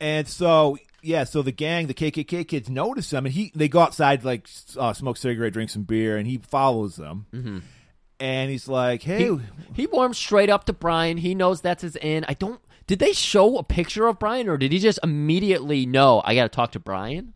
and 0.00 0.26
so 0.26 0.78
yeah, 1.02 1.24
so 1.24 1.42
the 1.42 1.52
gang, 1.52 1.86
the 1.86 1.94
KKK 1.94 2.48
kids 2.48 2.68
notice 2.68 3.12
him, 3.12 3.26
and 3.26 3.34
he 3.34 3.52
they 3.54 3.68
go 3.68 3.80
outside 3.80 4.24
like 4.24 4.48
uh, 4.78 4.92
smoke 4.92 5.16
cigarette, 5.16 5.52
drink 5.52 5.70
some 5.70 5.82
beer, 5.82 6.16
and 6.16 6.26
he 6.26 6.38
follows 6.38 6.96
them. 6.96 7.26
Mm-hmm. 7.32 7.58
And 8.18 8.50
he's 8.50 8.66
like, 8.68 9.02
"Hey, 9.02 9.24
He, 9.28 9.38
he 9.74 9.86
warms 9.86 10.16
straight 10.16 10.48
up 10.50 10.64
to 10.64 10.72
Brian. 10.72 11.18
He 11.18 11.34
knows 11.34 11.60
that's 11.60 11.82
his 11.82 11.96
in. 11.96 12.24
I 12.28 12.34
don't. 12.34 12.60
Did 12.86 12.98
they 13.00 13.12
show 13.12 13.58
a 13.58 13.62
picture 13.62 14.06
of 14.06 14.18
Brian, 14.18 14.48
or 14.48 14.56
did 14.56 14.72
he 14.72 14.78
just 14.78 14.98
immediately 15.02 15.86
know 15.86 16.22
I 16.24 16.34
got 16.34 16.44
to 16.44 16.48
talk 16.48 16.72
to 16.72 16.78
Brian? 16.80 17.32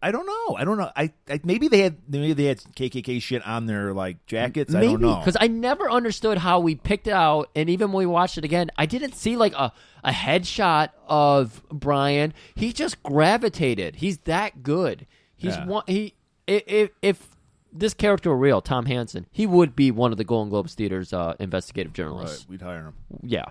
I 0.00 0.10
don't 0.12 0.26
know. 0.26 0.56
I 0.56 0.64
don't 0.64 0.76
know. 0.76 0.90
I, 0.94 1.12
I 1.30 1.40
maybe 1.44 1.66
they 1.68 1.78
had 1.80 1.96
maybe 2.08 2.32
they 2.34 2.44
had 2.44 2.58
KKK 2.58 3.20
shit 3.22 3.46
on 3.46 3.66
their 3.66 3.92
like 3.94 4.24
jackets. 4.26 4.74
I 4.74 4.80
Maybe 4.80 4.92
don't 4.92 5.00
know. 5.02 5.16
because 5.18 5.36
I 5.40 5.46
never 5.48 5.90
understood 5.90 6.36
how 6.38 6.60
we 6.60 6.74
picked 6.74 7.06
it 7.06 7.12
out, 7.14 7.48
and 7.56 7.68
even 7.70 7.90
when 7.90 8.00
we 8.00 8.06
watched 8.06 8.36
it 8.38 8.44
again, 8.44 8.70
I 8.76 8.84
didn't 8.86 9.14
see 9.14 9.36
like 9.36 9.54
a 9.54 9.72
a 10.04 10.10
headshot 10.10 10.90
of 11.08 11.62
Brian. 11.70 12.34
He 12.54 12.72
just 12.74 13.02
gravitated. 13.02 13.96
He's 13.96 14.18
that 14.18 14.62
good. 14.62 15.06
He's 15.36 15.56
Yeah. 15.56 15.66
one. 15.66 15.84
He 15.86 16.14
i- 16.48 16.62
if 16.66 16.90
if 17.02 17.33
this 17.74 17.92
character 17.94 18.34
real, 18.34 18.60
Tom 18.60 18.86
Hanson, 18.86 19.26
he 19.32 19.46
would 19.46 19.74
be 19.74 19.90
one 19.90 20.12
of 20.12 20.18
the 20.18 20.24
Golden 20.24 20.48
Globes 20.50 20.74
Theater's 20.74 21.12
uh, 21.12 21.34
investigative 21.40 21.90
Right, 21.90 21.96
journalists. 21.96 22.48
we'd 22.48 22.62
hire 22.62 22.86
him. 22.86 22.94
Yeah. 23.22 23.46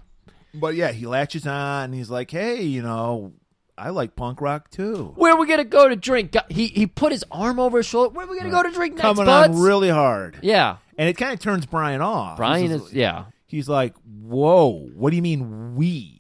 But 0.54 0.76
yeah, 0.76 0.92
he 0.92 1.06
latches 1.08 1.46
on 1.48 1.86
and 1.86 1.94
he's 1.96 2.10
like, 2.10 2.30
"Hey, 2.32 2.62
you 2.64 2.82
know, 2.84 3.34
I 3.78 3.90
like 3.90 4.16
punk 4.16 4.40
rock 4.40 4.70
too." 4.70 5.14
Where 5.16 5.34
are 5.34 5.40
we 5.40 5.48
gonna 5.48 5.64
go 5.64 5.90
to 5.90 5.96
drink? 5.96 6.36
He 6.50 6.68
he 6.68 6.86
put 6.88 7.12
his 7.12 7.26
arm 7.32 7.60
over 7.60 7.78
his 7.78 7.88
shoulder. 7.88 8.14
Where 8.14 8.26
are 8.26 8.30
we 8.30 8.38
gonna 8.38 8.52
go 8.52 8.62
to 8.64 8.72
drink 8.72 8.94
next, 8.94 9.02
Coming 9.02 9.26
buds? 9.26 9.56
on 9.56 9.62
really 9.62 9.90
hard. 9.90 10.38
yeah. 10.42 10.78
And 10.96 11.10
it 11.10 11.18
kind 11.18 11.34
of 11.34 11.40
turns 11.40 11.66
Brian 11.66 12.02
off. 12.02 12.38
Brian 12.38 12.70
He's 12.70 12.82
is 12.84 12.94
yeah. 12.94 13.26
He's 13.48 13.68
like, 13.68 13.96
"Whoa, 14.06 14.90
what 14.94 15.10
do 15.10 15.16
you 15.16 15.24
mean 15.24 15.76
we?" 15.76 16.20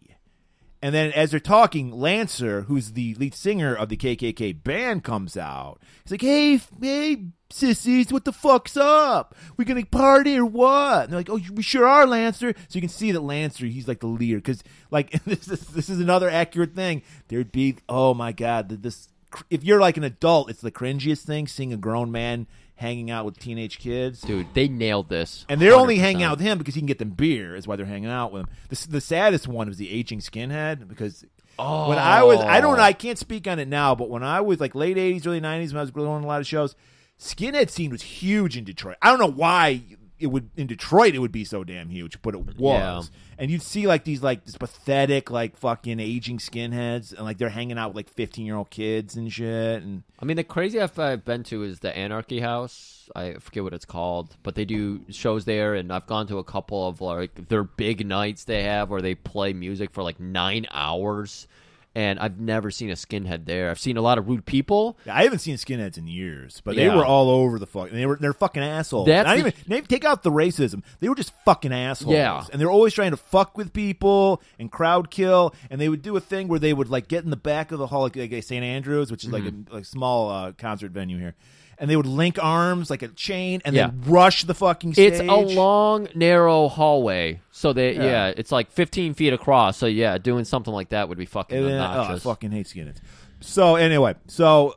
And 0.81 0.93
then 0.95 1.11
as 1.13 1.29
they're 1.31 1.39
talking, 1.39 1.91
Lancer, 1.91 2.63
who's 2.63 2.93
the 2.93 3.13
lead 3.15 3.33
singer 3.35 3.73
of 3.75 3.87
the 3.89 3.95
KKK 3.97 4.63
band, 4.63 5.03
comes 5.03 5.37
out. 5.37 5.79
He's 6.03 6.11
like, 6.11 6.21
"Hey, 6.21 6.59
hey, 6.81 7.27
sissies, 7.53 8.11
what 8.11 8.25
the 8.25 8.33
fuck's 8.33 8.75
up? 8.77 9.35
We 9.57 9.65
gonna 9.65 9.85
party 9.85 10.37
or 10.37 10.45
what?" 10.45 11.03
And 11.03 11.11
they're 11.11 11.19
like, 11.19 11.29
"Oh, 11.29 11.39
we 11.53 11.63
sure 11.63 11.87
are, 11.87 12.05
Lancer." 12.07 12.53
So 12.67 12.75
you 12.75 12.81
can 12.81 12.89
see 12.89 13.11
that 13.11 13.21
Lancer, 13.21 13.65
he's 13.65 13.87
like 13.87 13.99
the 13.99 14.07
leader 14.07 14.37
because, 14.37 14.63
like, 14.91 15.11
this 15.25 15.47
is 15.47 15.61
this 15.67 15.89
is 15.89 15.99
another 15.99 16.29
accurate 16.29 16.75
thing. 16.75 17.01
There'd 17.27 17.51
be, 17.51 17.77
oh 17.87 18.13
my 18.13 18.31
god, 18.31 18.69
this. 18.69 19.09
If 19.49 19.63
you're 19.63 19.79
like 19.79 19.97
an 19.97 20.03
adult, 20.03 20.49
it's 20.51 20.61
the 20.61 20.71
cringiest 20.71 21.23
thing 21.23 21.47
seeing 21.47 21.73
a 21.73 21.77
grown 21.77 22.11
man 22.11 22.45
hanging 22.75 23.09
out 23.09 23.25
with 23.25 23.39
teenage 23.39 23.79
kids. 23.79 24.21
Dude, 24.21 24.47
they 24.53 24.67
nailed 24.67 25.09
this. 25.09 25.45
And 25.49 25.59
they're 25.59 25.73
only 25.73 25.97
100%. 25.97 26.01
hanging 26.01 26.23
out 26.23 26.37
with 26.37 26.45
him 26.45 26.57
because 26.59 26.75
he 26.75 26.81
can 26.81 26.85
get 26.87 26.99
them 26.99 27.11
beer. 27.11 27.55
Is 27.55 27.67
why 27.67 27.75
they're 27.75 27.85
hanging 27.85 28.09
out 28.09 28.31
with 28.31 28.41
him. 28.43 28.49
The, 28.69 28.87
the 28.89 29.01
saddest 29.01 29.47
one 29.47 29.67
was 29.67 29.77
the 29.77 29.89
aging 29.89 30.19
skinhead 30.19 30.87
because 30.87 31.25
Oh. 31.59 31.89
when 31.89 31.99
I 31.99 32.23
was, 32.23 32.39
I 32.39 32.61
don't 32.61 32.79
oh. 32.79 32.83
I 32.83 32.93
can't 32.93 33.17
speak 33.17 33.47
on 33.47 33.59
it 33.59 33.67
now, 33.67 33.93
but 33.93 34.09
when 34.09 34.23
I 34.23 34.41
was 34.41 34.59
like 34.59 34.73
late 34.73 34.97
'80s, 34.97 35.27
early 35.27 35.39
'90s, 35.39 35.67
when 35.69 35.77
I 35.77 35.81
was 35.81 35.91
going 35.91 36.07
on 36.07 36.23
a 36.23 36.27
lot 36.27 36.41
of 36.41 36.47
shows, 36.47 36.75
skinhead 37.23 37.69
scene 37.69 37.91
was 37.91 38.01
huge 38.01 38.57
in 38.57 38.63
Detroit. 38.63 38.97
I 39.01 39.09
don't 39.09 39.19
know 39.19 39.31
why 39.31 39.83
it 40.19 40.27
would 40.27 40.49
in 40.55 40.67
Detroit 40.67 41.15
it 41.15 41.19
would 41.19 41.31
be 41.31 41.43
so 41.43 41.63
damn 41.63 41.89
huge, 41.89 42.21
but 42.21 42.33
it 42.33 42.57
was. 42.57 43.09
Yeah. 43.11 43.17
And 43.37 43.51
you'd 43.51 43.61
see 43.61 43.87
like 43.87 44.03
these 44.03 44.23
like 44.23 44.45
this 44.45 44.55
pathetic 44.55 45.29
like 45.29 45.57
fucking 45.57 45.99
aging 45.99 46.37
skinheads, 46.37 47.13
and 47.13 47.23
like 47.23 47.37
they're 47.37 47.49
hanging 47.49 47.77
out 47.77 47.89
with 47.89 47.95
like 47.95 48.09
15 48.09 48.45
year 48.45 48.55
old 48.55 48.69
kids 48.69 49.15
and 49.15 49.31
shit. 49.31 49.83
And 49.83 50.03
I 50.19 50.25
mean, 50.25 50.37
the 50.37 50.43
craziest 50.43 50.97
I've 50.97 51.25
been 51.25 51.43
to 51.43 51.63
is 51.63 51.79
the 51.79 51.95
Anarchy 51.95 52.39
House. 52.39 53.09
I 53.15 53.33
forget 53.33 53.63
what 53.63 53.73
it's 53.73 53.85
called, 53.85 54.37
but 54.43 54.55
they 54.55 54.63
do 54.65 55.01
shows 55.09 55.43
there, 55.45 55.73
and 55.75 55.91
I've 55.91 56.07
gone 56.07 56.27
to 56.27 56.37
a 56.37 56.43
couple 56.43 56.87
of 56.87 57.01
like 57.01 57.49
their 57.49 57.63
big 57.63 58.05
nights 58.05 58.45
they 58.45 58.63
have 58.63 58.89
where 58.89 59.01
they 59.01 59.15
play 59.15 59.51
music 59.51 59.91
for 59.91 60.03
like 60.03 60.19
nine 60.19 60.67
hours. 60.71 61.47
And 61.95 62.17
I've 62.17 62.39
never 62.39 62.71
seen 62.71 62.89
a 62.89 62.93
skinhead 62.93 63.45
there. 63.45 63.69
I've 63.69 63.79
seen 63.79 63.97
a 63.97 64.01
lot 64.01 64.17
of 64.17 64.27
rude 64.27 64.47
people. 64.47 64.97
I 65.05 65.25
haven't 65.25 65.39
seen 65.39 65.57
skinheads 65.57 65.95
in 65.95 66.07
years, 66.07 66.59
but 66.65 66.75
they 66.75 66.87
Yeah. 66.87 66.95
were 66.95 67.05
all 67.05 67.29
over 67.29 67.59
the 67.59 67.67
fuck. 67.67 67.91
They 67.91 68.07
were 68.07 68.15
they're 68.19 68.33
fucking 68.33 68.63
assholes. 68.63 69.05
That's 69.05 69.27
Not 69.27 69.33
the- 69.35 69.39
even 69.41 69.53
maybe 69.67 69.85
take 69.85 70.03
out 70.03 70.23
the 70.23 70.31
racism. 70.31 70.81
They 71.01 71.07
were 71.09 71.13
just 71.13 71.33
fucking 71.45 71.71
assholes. 71.71 72.13
Yeah. 72.15 72.45
and 72.51 72.59
they're 72.59 72.71
always 72.71 72.95
trying 72.95 73.11
to 73.11 73.17
fuck 73.17 73.57
with 73.59 73.73
people 73.73 74.41
and 74.57 74.71
crowd 74.71 75.11
kill. 75.11 75.53
And 75.69 75.79
they 75.79 75.87
would 75.87 76.01
do 76.01 76.17
a 76.17 76.19
thing 76.19 76.47
where 76.47 76.57
they 76.59 76.73
would 76.73 76.89
like 76.89 77.07
get 77.07 77.23
in 77.25 77.29
the 77.29 77.37
back 77.37 77.71
of 77.71 77.77
the 77.77 77.85
hall, 77.85 78.01
like, 78.01 78.15
like 78.15 78.43
St. 78.43 78.63
Andrews, 78.63 79.11
which 79.11 79.23
is 79.23 79.29
like 79.31 79.43
Mm-hmm. 79.43 79.71
a 79.71 79.75
like 79.75 79.85
small 79.85 80.31
uh, 80.31 80.51
concert 80.53 80.91
venue 80.93 81.19
here. 81.19 81.35
And 81.79 81.89
they 81.89 81.95
would 81.95 82.05
link 82.05 82.37
arms 82.41 82.89
like 82.89 83.01
a 83.01 83.07
chain 83.09 83.61
and 83.65 83.75
Yeah. 83.75 83.87
then 83.87 84.01
rush 84.05 84.43
the 84.43 84.53
fucking 84.53 84.93
stage. 84.93 85.13
It's 85.13 85.19
a 85.21 85.35
long, 85.35 86.07
narrow 86.15 86.67
hallway, 86.69 87.41
so 87.51 87.73
they 87.73 87.95
Yeah. 87.95 88.31
it's 88.35 88.51
like 88.51 88.71
15 88.71 89.13
feet 89.13 89.33
across. 89.33 89.77
So 89.77 89.85
yeah, 89.85 90.17
doing 90.17 90.45
something 90.45 90.73
like 90.73 90.89
that 90.89 91.09
would 91.09 91.17
be 91.17 91.25
fucking 91.25 91.57
And 91.57 91.67
then, 91.67 91.79
oh, 91.79 91.83
I 91.83 91.87
obnoxious. 91.97 92.23
fucking 92.23 92.51
hate 92.51 92.67
skinheads. 92.67 92.97
So 93.41 93.75
anyway, 93.75 94.15
so 94.27 94.75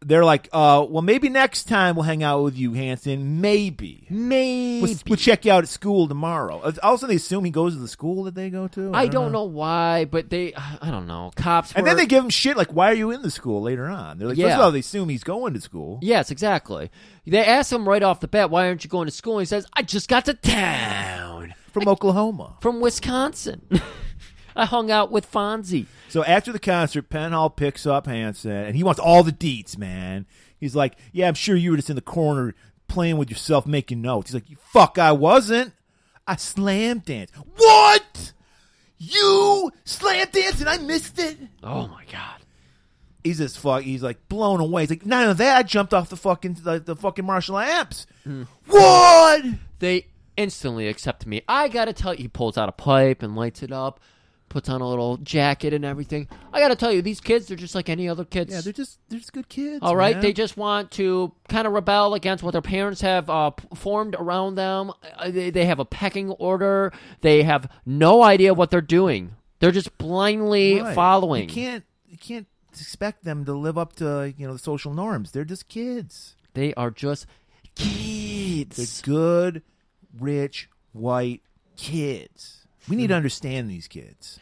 they're 0.00 0.24
like, 0.24 0.48
uh, 0.52 0.86
well, 0.88 1.02
maybe 1.02 1.28
next 1.28 1.64
time 1.64 1.96
we'll 1.96 2.04
hang 2.04 2.22
out 2.22 2.42
with 2.44 2.56
you, 2.56 2.72
Hanson. 2.72 3.40
Maybe. 3.40 4.06
Maybe 4.08 4.82
We'll, 4.82 4.94
we'll 5.08 5.16
check 5.16 5.44
you 5.44 5.52
out 5.52 5.64
at 5.64 5.68
school 5.68 6.06
tomorrow. 6.06 6.72
Also, 6.82 7.06
they 7.06 7.16
assume 7.16 7.44
he 7.44 7.50
goes 7.50 7.74
to 7.74 7.80
the 7.80 7.88
school 7.88 8.24
that 8.24 8.34
they 8.34 8.48
go 8.50 8.68
to. 8.68 8.92
I 8.94 9.08
don't 9.08 9.32
know 9.32 9.44
why, 9.44 10.04
but 10.04 10.30
they 10.30 10.54
I 10.80 10.90
don't 10.90 11.06
know. 11.06 11.32
Cops 11.36 11.72
And 11.72 11.86
then 11.86 11.96
they 11.96 12.06
give 12.06 12.22
him 12.22 12.30
shit 12.30 12.56
like, 12.56 12.72
"Why 12.72 12.90
are 12.90 12.94
you 12.94 13.10
in 13.10 13.22
the 13.22 13.30
school?" 13.30 13.62
Later 13.62 13.86
on, 13.86 14.18
they're 14.18 14.28
like, 14.28 14.36
Yeah. 14.38 14.46
first 14.46 14.54
of 14.56 14.60
all, 14.62 14.70
they 14.72 14.78
assume 14.80 15.08
he's 15.08 15.24
going 15.24 15.54
to 15.54 15.60
school. 15.60 15.98
Yes, 16.02 16.30
exactly. 16.30 16.90
They 17.26 17.44
ask 17.44 17.72
him 17.72 17.88
right 17.88 18.02
off 18.02 18.20
the 18.20 18.28
bat, 18.28 18.50
"Why 18.50 18.68
aren't 18.68 18.84
you 18.84 18.90
going 18.90 19.06
to 19.06 19.12
school?" 19.12 19.38
And 19.38 19.42
he 19.42 19.46
says, 19.46 19.66
"I 19.72 19.82
just 19.82 20.08
got 20.08 20.24
to 20.26 20.34
town." 20.34 21.54
from 21.72 21.86
Oklahoma. 21.86 22.56
from 22.60 22.80
Wisconsin. 22.80 23.60
I 24.58 24.66
hung 24.66 24.90
out 24.90 25.12
with 25.12 25.30
Fonzie. 25.30 25.86
So 26.08 26.24
after 26.24 26.52
the 26.52 26.58
concert, 26.58 27.08
Penhall 27.08 27.54
picks 27.54 27.86
up 27.86 28.06
Hanson, 28.06 28.50
and 28.50 28.74
he 28.74 28.82
wants 28.82 28.98
all 29.00 29.22
the 29.22 29.32
deets, 29.32 29.78
man. 29.78 30.26
He's 30.58 30.74
like, 30.74 30.96
"Yeah, 31.12 31.28
I'm 31.28 31.34
sure 31.34 31.54
you 31.54 31.70
were 31.70 31.76
just 31.76 31.90
in 31.90 31.96
the 31.96 32.02
corner 32.02 32.54
playing 32.88 33.18
with 33.18 33.30
yourself, 33.30 33.66
making 33.66 34.02
notes." 34.02 34.30
He's 34.30 34.34
like, 34.34 34.50
"You 34.50 34.56
fuck, 34.56 34.98
I 34.98 35.12
wasn't. 35.12 35.72
I 36.26 36.34
slam 36.36 36.98
danced. 36.98 37.34
What? 37.56 38.32
You 38.98 39.70
slam 39.84 40.26
danced 40.32 40.60
and 40.60 40.68
I 40.68 40.78
missed 40.78 41.20
it." 41.20 41.38
Oh 41.62 41.86
my 41.86 42.04
god. 42.10 42.42
He's 43.22 43.38
just 43.38 43.58
fuck. 43.60 43.82
He's 43.82 44.02
like 44.02 44.28
blown 44.28 44.60
away. 44.60 44.82
He's 44.82 44.90
like, 44.90 45.06
"None 45.06 45.30
of 45.30 45.36
that. 45.36 45.56
I 45.56 45.62
jumped 45.62 45.94
off 45.94 46.08
the 46.08 46.16
fucking 46.16 46.54
the, 46.64 46.80
the 46.80 46.96
fucking 46.96 47.24
Marshall 47.24 47.58
amps. 47.58 48.06
Mm. 48.26 48.48
What?" 48.66 49.44
They 49.78 50.06
instantly 50.36 50.88
accept 50.88 51.26
me. 51.26 51.42
I 51.46 51.68
gotta 51.68 51.92
tell 51.92 52.14
you, 52.14 52.22
he 52.22 52.28
pulls 52.28 52.58
out 52.58 52.68
a 52.68 52.72
pipe 52.72 53.22
and 53.22 53.36
lights 53.36 53.62
it 53.62 53.70
up, 53.70 54.00
puts 54.48 54.68
on 54.68 54.80
a 54.80 54.88
little 54.88 55.16
jacket 55.18 55.72
and 55.74 55.84
everything. 55.84 56.28
I 56.52 56.60
gotta 56.60 56.76
tell 56.76 56.92
you, 56.92 57.02
these 57.02 57.20
kids, 57.20 57.46
they're 57.48 57.56
just 57.56 57.74
like 57.74 57.88
any 57.88 58.08
other 58.08 58.24
kids. 58.24 58.52
Yeah, 58.52 58.60
they're 58.60 58.72
just 58.72 58.98
they're 59.08 59.18
just 59.18 59.32
good 59.32 59.48
kids. 59.48 59.80
All 59.82 59.96
right, 59.96 60.16
man. 60.16 60.22
they 60.22 60.32
just 60.32 60.56
want 60.56 60.90
to 60.92 61.32
kind 61.48 61.66
of 61.66 61.72
rebel 61.72 62.14
against 62.14 62.42
what 62.42 62.52
their 62.52 62.62
parents 62.62 63.00
have 63.02 63.28
uh, 63.30 63.50
formed 63.74 64.14
around 64.18 64.54
them. 64.56 64.92
Uh, 65.16 65.30
They, 65.30 65.50
they 65.50 65.66
have 65.66 65.78
a 65.78 65.84
pecking 65.84 66.30
order. 66.32 66.92
They 67.20 67.42
have 67.42 67.70
no 67.86 68.22
idea 68.22 68.54
what 68.54 68.70
they're 68.70 68.80
doing. 68.80 69.32
They're 69.60 69.72
just 69.72 69.96
blindly 69.98 70.80
Right. 70.80 70.94
following. 70.94 71.48
You 71.48 71.54
can't 71.54 71.84
you 72.08 72.16
can't 72.18 72.46
expect 72.70 73.24
them 73.24 73.44
to 73.44 73.52
live 73.54 73.76
up 73.76 73.94
to 73.96 74.32
you 74.36 74.46
know 74.46 74.52
the 74.52 74.58
social 74.58 74.94
norms. 74.94 75.32
They're 75.32 75.44
just 75.44 75.68
kids. 75.68 76.36
They 76.54 76.72
are 76.74 76.90
just 76.90 77.26
They're 77.76 77.86
kids. 77.86 79.02
good, 79.02 79.62
rich, 80.18 80.68
white 80.92 81.42
kids. 81.76 82.57
We 82.88 82.96
need 82.96 83.08
to 83.08 83.14
understand 83.14 83.70
these 83.70 83.86
kids. 83.88 84.38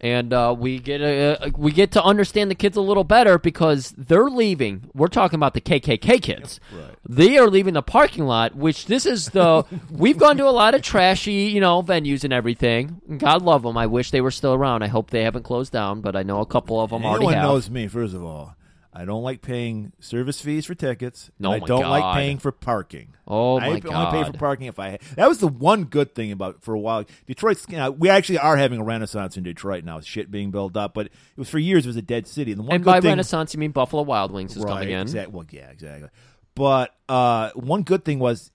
and 0.00 0.32
uh, 0.32 0.54
we 0.58 0.78
get 0.78 1.00
a, 1.00 1.50
we 1.56 1.72
get 1.72 1.92
to 1.92 2.02
understand 2.02 2.50
the 2.50 2.54
kids 2.54 2.76
a 2.76 2.80
little 2.82 3.04
better 3.04 3.38
because 3.38 3.94
they're 3.96 4.28
leaving. 4.28 4.90
We're 4.94 5.08
talking 5.08 5.36
about 5.38 5.54
the 5.54 5.60
KKK 5.60 6.20
kids. 6.20 6.60
Right. 6.72 6.94
They 7.08 7.38
are 7.38 7.48
leaving 7.48 7.74
the 7.74 7.82
parking 7.82 8.24
lot, 8.26 8.54
which 8.54 8.86
this 8.86 9.06
is 9.06 9.30
the 9.30 9.64
we've 9.90 10.18
gone 10.18 10.36
to 10.38 10.48
a 10.48 10.50
lot 10.50 10.74
of 10.74 10.82
trashy, 10.82 11.32
you 11.54 11.60
know, 11.60 11.82
venues 11.82 12.24
and 12.24 12.32
everything. 12.32 13.00
God 13.18 13.42
love 13.42 13.62
them. 13.62 13.78
I 13.78 13.86
wish 13.86 14.10
they 14.10 14.20
were 14.20 14.30
still 14.32 14.54
around. 14.54 14.82
I 14.82 14.88
hope 14.88 15.10
they 15.10 15.22
haven't 15.22 15.44
closed 15.44 15.72
down, 15.72 16.00
but 16.00 16.16
I 16.16 16.22
know 16.24 16.40
a 16.40 16.46
couple 16.46 16.80
of 16.80 16.90
them 16.90 17.04
already 17.04 17.26
Anyone 17.26 17.34
have. 17.34 17.42
knows 17.44 17.70
me. 17.70 17.86
First 17.88 18.14
of 18.14 18.24
all, 18.24 18.55
I 18.96 19.04
don't 19.04 19.22
like 19.22 19.42
paying 19.42 19.92
service 20.00 20.40
fees 20.40 20.64
for 20.64 20.74
tickets. 20.74 21.30
Oh 21.44 21.50
I 21.50 21.58
don't 21.58 21.86
like 21.86 22.14
paying 22.14 22.38
for 22.38 22.50
parking. 22.50 23.12
Oh 23.28 23.60
I 23.60 23.68
my 23.68 23.82
only 23.90 24.24
pay 24.24 24.30
for 24.30 24.38
parking 24.38 24.68
if 24.68 24.78
I. 24.78 24.98
That 25.16 25.28
was 25.28 25.36
the 25.36 25.48
one 25.48 25.84
good 25.84 26.14
thing 26.14 26.32
about 26.32 26.62
for 26.62 26.72
a 26.72 26.78
while. 26.78 27.04
Detroit's. 27.26 27.66
You 27.68 27.76
know, 27.76 27.90
we 27.90 28.08
actually 28.08 28.38
are 28.38 28.56
having 28.56 28.80
a 28.80 28.84
renaissance 28.84 29.36
in 29.36 29.42
Detroit 29.42 29.84
now. 29.84 30.00
Shit 30.00 30.30
being 30.30 30.50
built 30.50 30.78
up, 30.78 30.94
but 30.94 31.06
it 31.08 31.12
was 31.36 31.50
for 31.50 31.58
years. 31.58 31.84
It 31.84 31.90
was 31.90 31.96
a 31.96 32.02
dead 32.02 32.26
city. 32.26 32.52
And 32.52 32.60
the 32.60 32.62
one 32.62 32.76
And 32.76 32.84
by 32.86 33.02
thing, 33.02 33.10
Renaissance, 33.10 33.52
you 33.52 33.60
mean 33.60 33.72
Buffalo 33.72 34.02
Wild 34.02 34.32
Wings 34.32 34.56
is 34.56 34.64
coming 34.64 34.88
in. 34.88 35.02
Exactly. 35.02 35.34
Well, 35.34 35.46
yeah, 35.50 35.68
exactly. 35.68 36.08
But 36.54 36.94
uh, 37.06 37.50
one 37.50 37.82
good 37.82 38.02
thing 38.02 38.18
was 38.18 38.50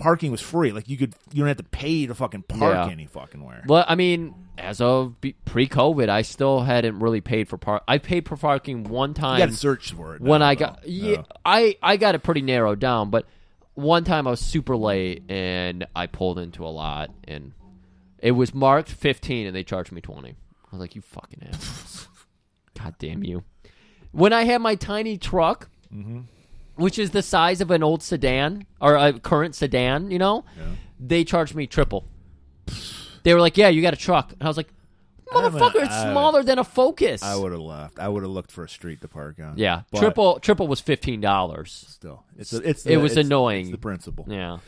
parking 0.00 0.32
was 0.32 0.40
free. 0.40 0.72
Like 0.72 0.88
you 0.88 0.96
could, 0.96 1.14
you 1.32 1.38
don't 1.40 1.48
have 1.48 1.58
to 1.58 1.62
pay 1.62 2.06
to 2.06 2.14
fucking 2.14 2.42
park 2.42 2.74
Yeah. 2.86 2.88
any 2.90 3.06
fucking 3.06 3.44
where. 3.44 3.62
Well, 3.66 3.84
I 3.86 3.94
mean, 3.94 4.34
as 4.58 4.80
of 4.80 5.20
be- 5.20 5.36
pre-COVID, 5.44 6.08
I 6.08 6.22
still 6.22 6.60
hadn't 6.60 6.98
really 6.98 7.20
paid 7.20 7.48
for 7.48 7.56
park. 7.58 7.82
I 7.86 7.98
paid 7.98 8.26
for 8.28 8.36
parking 8.36 8.84
one 8.84 9.10
You 9.10 9.14
time 9.14 9.38
got 9.38 9.50
to 9.50 9.54
search 9.56 9.92
for 9.92 10.16
it. 10.16 10.22
when 10.22 10.40
now, 10.40 10.46
I 10.48 10.54
though. 10.54 10.58
got 10.66 10.88
yeah, 10.88 11.22
I 11.44 11.76
I 11.82 11.96
got 11.96 12.14
it 12.14 12.22
pretty 12.22 12.42
narrowed 12.42 12.80
down, 12.80 13.10
but 13.10 13.26
one 13.74 14.02
time 14.04 14.26
I 14.26 14.30
was 14.30 14.40
super 14.40 14.76
late 14.76 15.22
and 15.30 15.86
I 15.94 16.06
pulled 16.06 16.38
into 16.38 16.64
a 16.66 16.68
lot 16.68 17.10
and 17.28 17.52
it 18.18 18.32
was 18.32 18.52
marked 18.52 18.90
15 18.90 19.46
and 19.46 19.54
they 19.56 19.62
charged 19.62 19.92
me 19.92 20.00
20. 20.00 20.30
I 20.30 20.34
was 20.72 20.80
like, 20.80 20.94
"You 20.94 21.00
fucking 21.02 21.42
assholes. 21.48 22.08
God 22.78 22.94
damn 22.98 23.22
you." 23.24 23.44
When 24.12 24.32
I 24.32 24.42
had 24.44 24.60
my 24.60 24.74
tiny 24.74 25.16
truck, 25.18 25.68
Mm-hmm. 25.94 26.20
Which 26.80 26.98
is 26.98 27.10
the 27.10 27.22
size 27.22 27.60
of 27.60 27.70
an 27.70 27.82
old 27.82 28.02
sedan 28.02 28.66
or 28.80 28.96
a 28.96 29.12
current 29.12 29.54
sedan, 29.54 30.10
you 30.10 30.18
know, 30.18 30.44
they 30.98 31.24
charged 31.24 31.54
me 31.54 31.66
triple. 31.66 32.04
They 33.22 33.34
were 33.34 33.40
like, 33.40 33.56
"Yeah, 33.56 33.68
you 33.68 33.82
got 33.82 33.92
a 33.94 33.98
truck." 33.98 34.32
And 34.32 34.42
I 34.42 34.48
was 34.48 34.56
like, 34.56 34.68
I'm 35.32 35.44
a- 35.44 35.50
"Motherfucker, 35.50 35.82
it's 35.84 35.92
I- 35.94 36.10
smaller 36.10 36.42
than 36.42 36.58
a 36.58 36.64
Focus." 36.64 37.22
I 37.22 37.36
would 37.36 37.52
have 37.52 37.60
left. 37.60 37.98
I 37.98 38.08
would 38.08 38.22
have 38.22 38.32
looked 38.32 38.50
for 38.50 38.64
a 38.64 38.68
street 38.68 39.00
to 39.02 39.08
park 39.08 39.36
on. 39.40 39.54
yeah, 39.58 39.82
triple 39.94 40.40
triple 40.40 40.66
was 40.68 40.80
$15. 40.80 41.68
Still, 41.68 42.24
it's 42.38 42.52
a, 42.52 42.56
it's 42.68 42.84
It 42.86 42.90
the- 42.90 42.96
was 42.96 43.12
it's- 43.12 43.26
annoying. 43.26 43.62
It's 43.66 43.70
the 43.72 43.78
principle. 43.78 44.24
Yeah. 44.28 44.58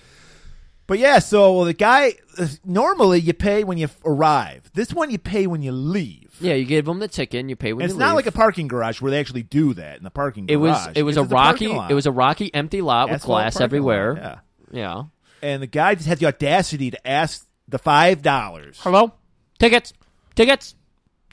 But 0.93 0.99
yeah, 0.99 1.21
so 1.21 1.65
the 1.65 1.73
guy 1.73 2.17
uh, 2.37 2.49
normally 2.67 3.19
you 3.19 3.33
pay 3.33 3.65
when 3.65 3.79
you 3.79 3.89
arrive. 4.05 4.71
This 4.75 4.93
one 4.93 5.11
you 5.11 5.17
pay 5.17 5.47
when 5.47 5.63
you 5.63 5.73
leave. 5.73 6.37
Yeah, 6.39 6.53
you 6.53 6.67
give 6.67 6.85
them 6.85 6.99
the 6.99 7.09
ticket 7.09 7.41
and 7.41 7.49
you 7.49 7.57
pay 7.57 7.73
when 7.73 7.85
And 7.85 7.89
you 7.91 7.95
it's 7.95 7.99
not 7.99 8.15
like 8.15 8.27
a 8.27 8.31
parking 8.31 8.69
garage 8.69 9.01
where 9.01 9.11
they 9.11 9.19
actually 9.19 9.43
do 9.43 9.73
that 9.73 9.97
in 9.97 10.05
the 10.05 10.11
parking 10.11 10.51
it 10.51 10.57
was 10.57 10.77
it 10.95 11.03
was 11.03 11.17
It's 11.17 11.25
a 11.33 11.35
rocky 11.35 11.69
lot. 11.69 11.91
it 11.91 11.95
was 11.95 12.05
a 12.05 12.13
rocky 12.13 12.53
empty 12.53 12.83
lot 12.83 13.09
with 13.09 13.23
Asphalt 13.23 13.27
glass 13.39 13.55
parking 13.55 13.65
everywhere. 13.65 14.13
lot, 14.17 14.23
Yeah. 14.23 14.39
Yeah. 14.71 15.03
And 15.41 15.63
the 15.63 15.67
guy 15.67 15.95
just 15.95 16.07
had 16.07 16.19
the 16.19 16.27
audacity 16.27 16.91
to 16.91 17.09
ask 17.09 17.47
the 17.67 17.79
five 17.79 18.21
dollars. 18.21 18.79
Hello? 18.83 19.15
Tickets. 19.59 19.95
Tickets. 20.35 20.75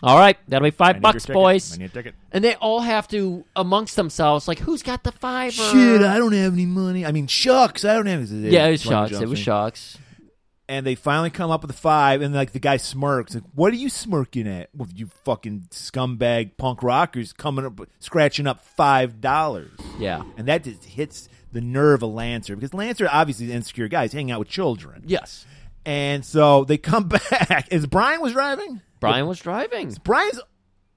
All 0.01 0.17
right, 0.17 0.37
that'll 0.47 0.65
be 0.65 0.71
5 0.71 1.01
bucks, 1.01 1.25
boys. 1.25 1.73
I 1.73 1.77
need 1.77 1.85
a 1.85 1.89
ticket. 1.89 2.15
And 2.31 2.43
they 2.43 2.55
all 2.55 2.79
have 2.81 3.07
to 3.09 3.43
amongst 3.55 3.95
themselves 3.95 4.47
like 4.47 4.59
who's 4.59 4.81
got 4.81 5.03
the 5.03 5.11
5 5.11 5.53
Shit, 5.53 6.01
I 6.01 6.17
don't 6.17 6.31
have 6.33 6.53
any 6.53 6.65
money. 6.65 7.05
I 7.05 7.11
mean, 7.11 7.27
shucks, 7.27 7.83
I 7.83 7.95
don't 7.95 8.05
have. 8.05 8.31
Any. 8.31 8.49
Yeah, 8.49 8.67
it 8.67 8.71
was 8.71 8.81
shucks. 8.81 9.11
It 9.11 9.27
was 9.27 9.39
shucks. 9.39 9.97
And 10.69 10.85
they 10.85 10.93
finally 10.93 11.31
come 11.31 11.49
up 11.49 11.63
with 11.63 11.71
the 11.71 11.77
five, 11.77 12.21
and 12.21 12.31
like 12.33 12.51
the 12.51 12.59
guy 12.59 12.77
smirks. 12.77 13.33
Like, 13.33 13.43
what 13.55 13.73
are 13.73 13.77
you 13.77 13.89
smirking 13.89 14.47
at? 14.47 14.69
Well, 14.75 14.87
you 14.93 15.07
fucking 15.25 15.69
scumbag 15.71 16.57
punk 16.57 16.83
rockers 16.83 17.33
coming 17.33 17.65
up, 17.65 17.81
scratching 17.97 18.45
up 18.45 18.61
five 18.61 19.19
dollars. 19.19 19.71
Yeah. 19.97 20.21
And 20.37 20.47
that 20.47 20.63
just 20.63 20.85
hits 20.85 21.27
the 21.51 21.61
nerve 21.61 22.03
of 22.03 22.11
Lancer 22.11 22.55
because 22.55 22.75
Lancer 22.75 23.09
obviously 23.11 23.45
is 23.45 23.51
an 23.51 23.57
insecure 23.57 23.87
guy. 23.87 24.03
He's 24.03 24.13
hanging 24.13 24.29
out 24.31 24.39
with 24.39 24.49
children. 24.49 25.03
Yes. 25.07 25.43
And 25.85 26.23
so 26.23 26.65
they 26.65 26.77
come 26.77 27.07
back. 27.31 27.69
Is 27.71 27.87
Brian 27.87 28.21
was 28.21 28.33
driving? 28.33 28.81
Brian 28.99 29.27
was 29.27 29.39
driving. 29.39 29.95
Brian's 30.03 30.39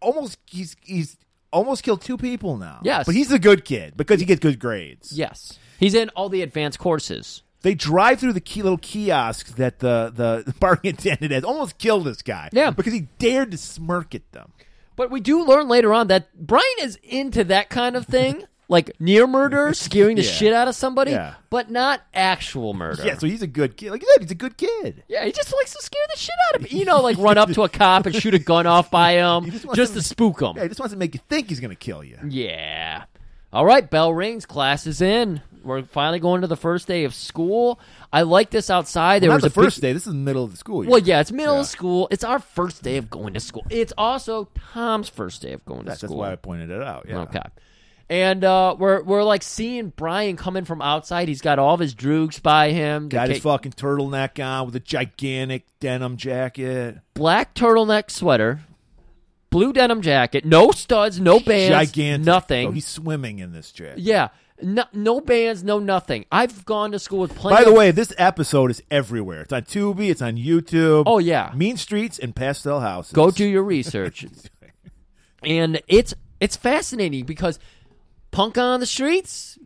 almost 0.01 0.39
he's 0.47 0.77
he's 0.83 1.17
almost 1.53 1.83
killed 1.83 2.01
two 2.03 2.17
people 2.17 2.57
now. 2.57 2.81
Yes. 2.83 3.07
But 3.07 3.15
he's 3.15 3.31
a 3.31 3.39
good 3.39 3.65
kid 3.65 3.97
because 3.97 4.21
he 4.21 4.27
gets 4.27 4.41
good 4.41 4.59
grades. 4.59 5.13
Yes. 5.13 5.59
He's 5.79 5.95
in 5.95 6.09
all 6.11 6.29
the 6.29 6.43
advanced 6.43 6.79
courses. 6.79 7.43
They 7.63 7.75
drive 7.75 8.19
through 8.19 8.33
the 8.33 8.41
key, 8.41 8.63
little 8.63 8.79
kiosks 8.79 9.53
that 9.53 9.79
the, 9.79 10.13
the 10.15 10.53
parking 10.61 10.95
attendant 10.95 11.31
has 11.33 11.45
almost 11.45 11.79
killed 11.79 12.05
this 12.05 12.23
guy. 12.23 12.49
Yeah. 12.53 12.71
Because 12.71 12.93
he 12.93 13.09
dared 13.19 13.53
to 13.53 13.59
smirk 13.59 14.15
at 14.15 14.31
them. 14.33 14.53
But 14.97 15.11
we 15.11 15.21
do 15.21 15.45
learn 15.45 15.69
later 15.69 15.93
on 15.93 16.09
that 16.09 16.35
Brian 16.37 16.65
is 16.81 16.99
into 17.03 17.45
that 17.45 17.71
kind 17.71 17.97
of 17.97 18.07
thing, 18.07 18.45
like 18.73 18.91
near 18.99 19.27
murder, 19.29 19.73
scaring 19.75 20.17
the 20.17 20.23
Yeah. 20.23 20.31
shit 20.33 20.53
out 20.53 20.67
of 20.67 20.75
somebody, 20.75 21.13
Yeah. 21.13 21.35
but 21.51 21.71
not 21.71 22.01
actual 22.13 22.75
murder. 22.75 23.05
Yeah, 23.07 23.17
so 23.19 23.27
he's 23.29 23.43
a 23.43 23.47
good 23.47 23.77
kid. 23.77 23.91
Like 23.93 24.03
you 24.03 24.09
said, 24.15 24.23
he's 24.23 24.31
a 24.33 24.35
good 24.35 24.57
kid. 24.57 25.05
Yeah, 25.09 25.25
he 25.25 25.31
just 25.31 25.53
likes 25.55 25.73
to 25.75 25.83
scare 25.83 26.03
the 26.13 26.19
shit 26.19 26.35
out 26.49 26.61
of. 26.63 26.73
You 26.73 26.85
know, 26.85 27.01
like 27.03 27.19
run 27.19 27.39
up 27.39 27.51
to 27.53 27.63
a 27.63 27.69
cop 27.69 28.07
and 28.07 28.15
shoot 28.17 28.35
a 28.35 28.39
gun 28.41 28.67
off 28.67 28.91
by 28.91 29.13
him 29.23 29.45
just, 29.45 29.53
just 29.53 29.67
wants 29.67 29.91
to 29.93 29.99
to- 29.99 30.03
spook 30.03 30.41
him. 30.43 30.55
Yeah, 30.57 30.63
he 30.63 30.69
just 30.69 30.81
wants 30.81 30.93
to 30.93 30.99
make 30.99 31.15
you 31.15 31.21
think 31.29 31.49
he's 31.51 31.61
going 31.61 31.71
to 31.71 31.77
kill 31.77 32.03
you. 32.03 32.19
Yeah. 32.29 33.05
All 33.53 33.67
right, 33.67 33.89
bell 33.89 34.13
rings. 34.15 34.47
Class 34.47 34.87
is 34.87 35.03
in. 35.03 35.43
We're 35.63 35.83
finally 35.85 36.19
going 36.19 36.41
to 36.41 36.47
the 36.49 36.57
first 36.57 36.89
day 36.89 37.05
of 37.05 37.15
school. 37.15 37.79
I 38.13 38.23
like 38.23 38.51
this 38.51 38.69
outside. 38.71 39.23
There 39.23 39.29
Not 39.29 39.43
was 39.43 39.43
the 39.43 39.61
a 39.61 39.63
first 39.65 39.77
big, 39.77 39.83
day. 39.83 39.93
This 39.93 40.07
is 40.07 40.13
the 40.13 40.19
middle 40.19 40.43
of 40.43 40.51
the 40.51 40.57
school 40.57 40.83
year. 40.83 40.91
Well, 40.91 40.99
yeah, 41.01 41.21
it's 41.21 41.31
middle 41.31 41.55
Yeah. 41.55 41.61
of 41.61 41.67
school. 41.67 42.09
It's 42.11 42.25
our 42.25 42.39
first 42.41 42.83
day 42.83 42.97
of 42.97 43.09
going 43.11 43.35
to 43.35 43.41
school. 43.41 43.65
It's 43.71 43.93
also 43.97 44.49
Tom's 44.73 45.09
first 45.09 45.41
day 45.43 45.53
of 45.53 45.65
going 45.65 45.85
That's, 45.85 46.01
to 46.01 46.07
that's 46.07 46.11
school. 46.11 46.19
why 46.19 46.33
I 46.33 46.37
pointed 46.37 46.71
it 46.71 46.83
out. 46.83 47.07
Yeah. 47.09 47.21
Okay. 47.21 47.43
And 48.11 48.45
uh, 48.45 48.77
we're 48.79 49.03
we're 49.03 49.23
like 49.25 49.43
seeing 49.43 49.89
Brian 49.91 50.37
coming 50.37 50.65
from 50.65 50.83
outside. 50.83 51.29
He's 51.29 51.41
got 51.41 51.59
all 51.59 51.75
of 51.75 51.81
his 51.81 51.95
droogs 51.95 52.43
by 52.43 52.71
him. 52.71 53.05
The 53.09 53.17
Got 53.17 53.29
his 53.31 53.39
ca- 53.43 53.51
fucking 53.53 53.73
turtleneck 53.73 54.45
on 54.45 54.67
with 54.67 54.77
a 54.77 54.81
gigantic 54.81 55.65
denim 55.81 56.17
jacket. 56.17 56.99
black 57.15 57.55
turtleneck 57.55 58.11
sweater, 58.11 58.61
blue 59.51 59.73
denim 59.73 60.03
jacket, 60.03 60.45
no 60.45 60.71
studs, 60.73 61.21
no 61.21 61.41
bands, 61.41 61.71
gigantic. 61.91 62.27
nothing. 62.27 62.69
Oh, 62.69 62.73
he's 62.73 62.87
swimming 62.87 63.39
in 63.39 63.53
this 63.53 63.73
jacket. 63.73 64.01
yeah, 64.01 64.29
no, 64.61 64.85
no 64.93 65.21
bands, 65.23 65.65
no 65.65 65.79
nothing. 65.79 66.27
I've 66.31 66.65
gone 66.67 66.93
to 66.93 66.99
school 66.99 67.21
with 67.21 67.35
plenty. 67.35 67.57
By 67.57 67.65
the 67.65 67.71
of- 67.71 67.77
way, 67.77 67.91
this 67.93 68.13
episode 68.19 68.71
is 68.71 68.83
everywhere. 68.91 69.41
It's 69.43 69.53
on 69.53 69.63
Tubi. 69.63 70.11
It's 70.11 70.21
on 70.23 70.37
YouTube. 70.37 71.05
Oh, 71.07 71.19
yeah. 71.19 71.51
Mean 71.55 71.77
Streets 71.79 72.19
and 72.19 72.37
Pastel 72.37 72.81
Houses. 72.81 73.13
go 73.13 73.31
do 73.31 73.45
your 73.47 73.63
research. 73.63 74.27
and 75.43 75.81
it's 75.89 76.15
it's 76.41 76.57
fascinating 76.57 77.25
because 77.25 77.59
punk 78.33 78.59
on 78.59 78.81
the 78.81 78.87
streets, 78.87 79.57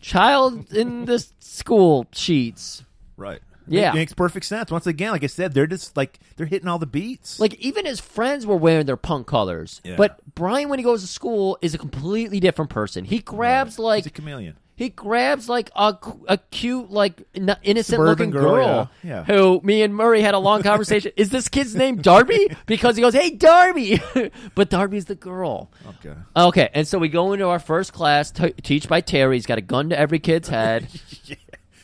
child 0.00 0.72
in 0.72 1.04
the 1.04 1.24
school 1.40 2.06
sheets. 2.12 2.82
right. 3.16 3.40
Yeah. 3.68 3.90
it 3.90 3.94
makes 3.96 4.12
perfect 4.14 4.46
sense. 4.46 4.70
Once 4.70 4.86
again, 4.86 5.10
like 5.10 5.24
I 5.24 5.26
said, 5.26 5.52
they're 5.52 5.66
just 5.66 5.96
like 5.96 6.20
they're 6.36 6.46
hitting 6.46 6.68
all 6.68 6.78
the 6.78 6.86
beats. 6.86 7.40
Like 7.40 7.54
even 7.56 7.84
his 7.84 7.98
friends 7.98 8.46
were 8.46 8.54
wearing 8.56 8.86
their 8.86 8.96
punk 8.96 9.26
colors, 9.26 9.80
Yeah. 9.84 9.96
but 9.96 10.20
Brian, 10.36 10.68
when 10.68 10.78
he 10.78 10.84
goes 10.84 11.00
to 11.00 11.08
school, 11.08 11.58
is 11.62 11.74
a 11.74 11.78
completely 11.78 12.38
different 12.38 12.70
person. 12.70 13.04
He 13.04 13.18
grabs 13.18 13.76
like 13.76 14.04
he's 14.04 14.06
a 14.06 14.10
chameleon. 14.14 14.56
He 14.76 14.90
grabs 14.90 15.48
like 15.48 15.70
a, 15.74 15.96
a 16.28 16.36
cute, 16.50 16.90
like 16.90 17.22
n- 17.34 17.56
innocent 17.62 17.96
Suburban 17.96 18.10
looking 18.10 18.30
girl, 18.30 18.54
girl, 18.54 18.90
yeah. 19.02 19.08
Yeah. 19.10 19.24
who 19.24 19.60
me 19.64 19.82
and 19.82 19.94
Murray 19.94 20.20
had 20.20 20.34
a 20.34 20.38
long 20.38 20.62
conversation. 20.62 21.12
Is 21.16 21.30
this 21.30 21.48
kid's 21.48 21.74
name 21.74 21.96
Darby? 21.96 22.54
Because 22.66 22.94
he 22.96 23.02
goes, 23.02 23.14
"Hey, 23.14 23.30
Darby," 23.30 24.00
but 24.54 24.68
Darby's 24.70 25.06
the 25.06 25.14
girl. 25.14 25.70
Okay. 26.04 26.14
Okay, 26.36 26.68
and 26.74 26.86
so 26.86 26.98
we 26.98 27.08
go 27.08 27.32
into 27.32 27.46
our 27.48 27.58
first 27.58 27.92
class, 27.92 28.30
t- 28.30 28.52
teach 28.62 28.86
by 28.88 29.00
Terry. 29.00 29.36
He's 29.36 29.46
got 29.46 29.58
a 29.58 29.62
gun 29.62 29.88
to 29.90 29.98
every 29.98 30.18
kid's 30.18 30.48
head. 30.48 30.88
yeah. 31.24 31.36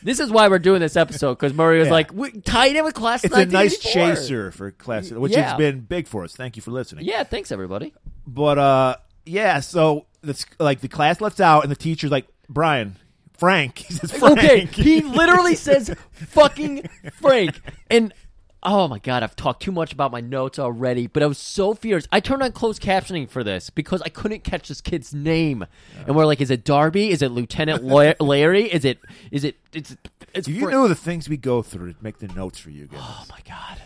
This 0.03 0.19
is 0.19 0.29
why 0.29 0.49
we're 0.49 0.59
doing 0.59 0.81
this 0.81 0.97
episode 0.97 1.35
because 1.35 1.53
Murray 1.53 1.79
was 1.79 1.87
Yeah. 1.87 1.93
like, 1.93 2.13
we 2.13 2.29
tied 2.41 2.75
in 2.75 2.83
with 2.83 2.93
class. 2.93 3.23
It's 3.23 3.33
a 3.35 3.45
nice 3.45 3.77
chaser 3.79 4.51
for 4.51 4.69
class, 4.71 5.09
which 5.09 5.31
Yeah. 5.31 5.43
has 5.51 5.57
been 5.57 5.79
big 5.79 6.07
for 6.09 6.25
us. 6.25 6.35
Thank 6.35 6.57
you 6.57 6.61
for 6.61 6.71
listening. 6.71 7.05
Yeah, 7.05 7.23
thanks 7.23 7.53
everybody. 7.53 7.93
But 8.27 8.57
uh, 8.57 8.95
yeah. 9.25 9.61
So 9.61 10.05
that's 10.21 10.45
like 10.59 10.81
the 10.81 10.89
class 10.89 11.21
lets 11.21 11.39
out, 11.39 11.63
and 11.63 11.71
the 11.71 11.77
teacher's 11.77 12.11
like, 12.11 12.27
Brian, 12.53 12.97
Frank. 13.37 13.77
He 13.87 13.93
says 13.93 14.11
Frank. 14.11 14.37
Okay, 14.39 14.65
he 14.65 15.01
literally 15.01 15.55
says 15.55 15.93
fucking 16.13 16.87
Frank. 17.19 17.59
And 17.89 18.13
oh 18.61 18.87
my 18.87 18.99
god, 18.99 19.23
I've 19.23 19.35
talked 19.35 19.61
too 19.63 19.71
much 19.71 19.91
about 19.91 20.11
my 20.11 20.21
notes 20.21 20.57
already, 20.59 21.07
but 21.07 21.23
I 21.23 21.25
was 21.25 21.37
so 21.37 21.73
fierce. 21.73 22.07
I 22.11 22.19
turned 22.19 22.43
on 22.43 22.51
closed 22.53 22.81
captioning 22.81 23.29
for 23.29 23.43
this 23.43 23.69
because 23.69 24.01
I 24.03 24.09
couldn't 24.09 24.43
catch 24.43 24.67
this 24.69 24.79
kid's 24.81 25.13
name. 25.13 25.65
And 26.07 26.15
we're 26.15 26.25
like, 26.25 26.39
is 26.41 26.51
it 26.51 26.63
Darby? 26.63 27.09
Is 27.09 27.21
it 27.21 27.31
Lieutenant 27.31 27.83
Larry? 28.21 28.71
Is 28.71 28.85
it 28.85 28.99
is 29.31 29.43
it 29.43 29.57
it's 29.73 29.95
it's 30.33 30.47
you 30.47 30.61
Frank. 30.61 30.71
knew 30.73 30.87
the 30.87 30.95
things 30.95 31.27
we 31.27 31.37
go 31.37 31.61
through 31.61 31.93
to 31.93 32.03
make 32.03 32.19
the 32.19 32.27
notes 32.29 32.59
for 32.59 32.69
you 32.69 32.85
guys. 32.87 32.99
Oh 33.01 33.25
my 33.29 33.39
god. 33.47 33.81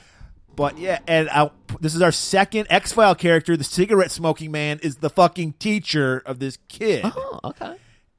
But 0.55 0.79
yeah, 0.79 0.99
and 1.07 1.29
i 1.29 1.51
this 1.81 1.93
is 1.93 2.01
our 2.01 2.11
second 2.11 2.65
X 2.71 2.91
File 2.91 3.13
character. 3.15 3.55
The 3.55 3.63
cigarette 3.63 4.09
smoking 4.09 4.51
man 4.51 4.79
is 4.81 4.97
the 4.97 5.09
fucking 5.09 5.53
teacher 5.53 6.23
of 6.25 6.39
this 6.39 6.57
kid, 6.67 7.01
Oh, 7.05 7.39
okay. 7.43 7.75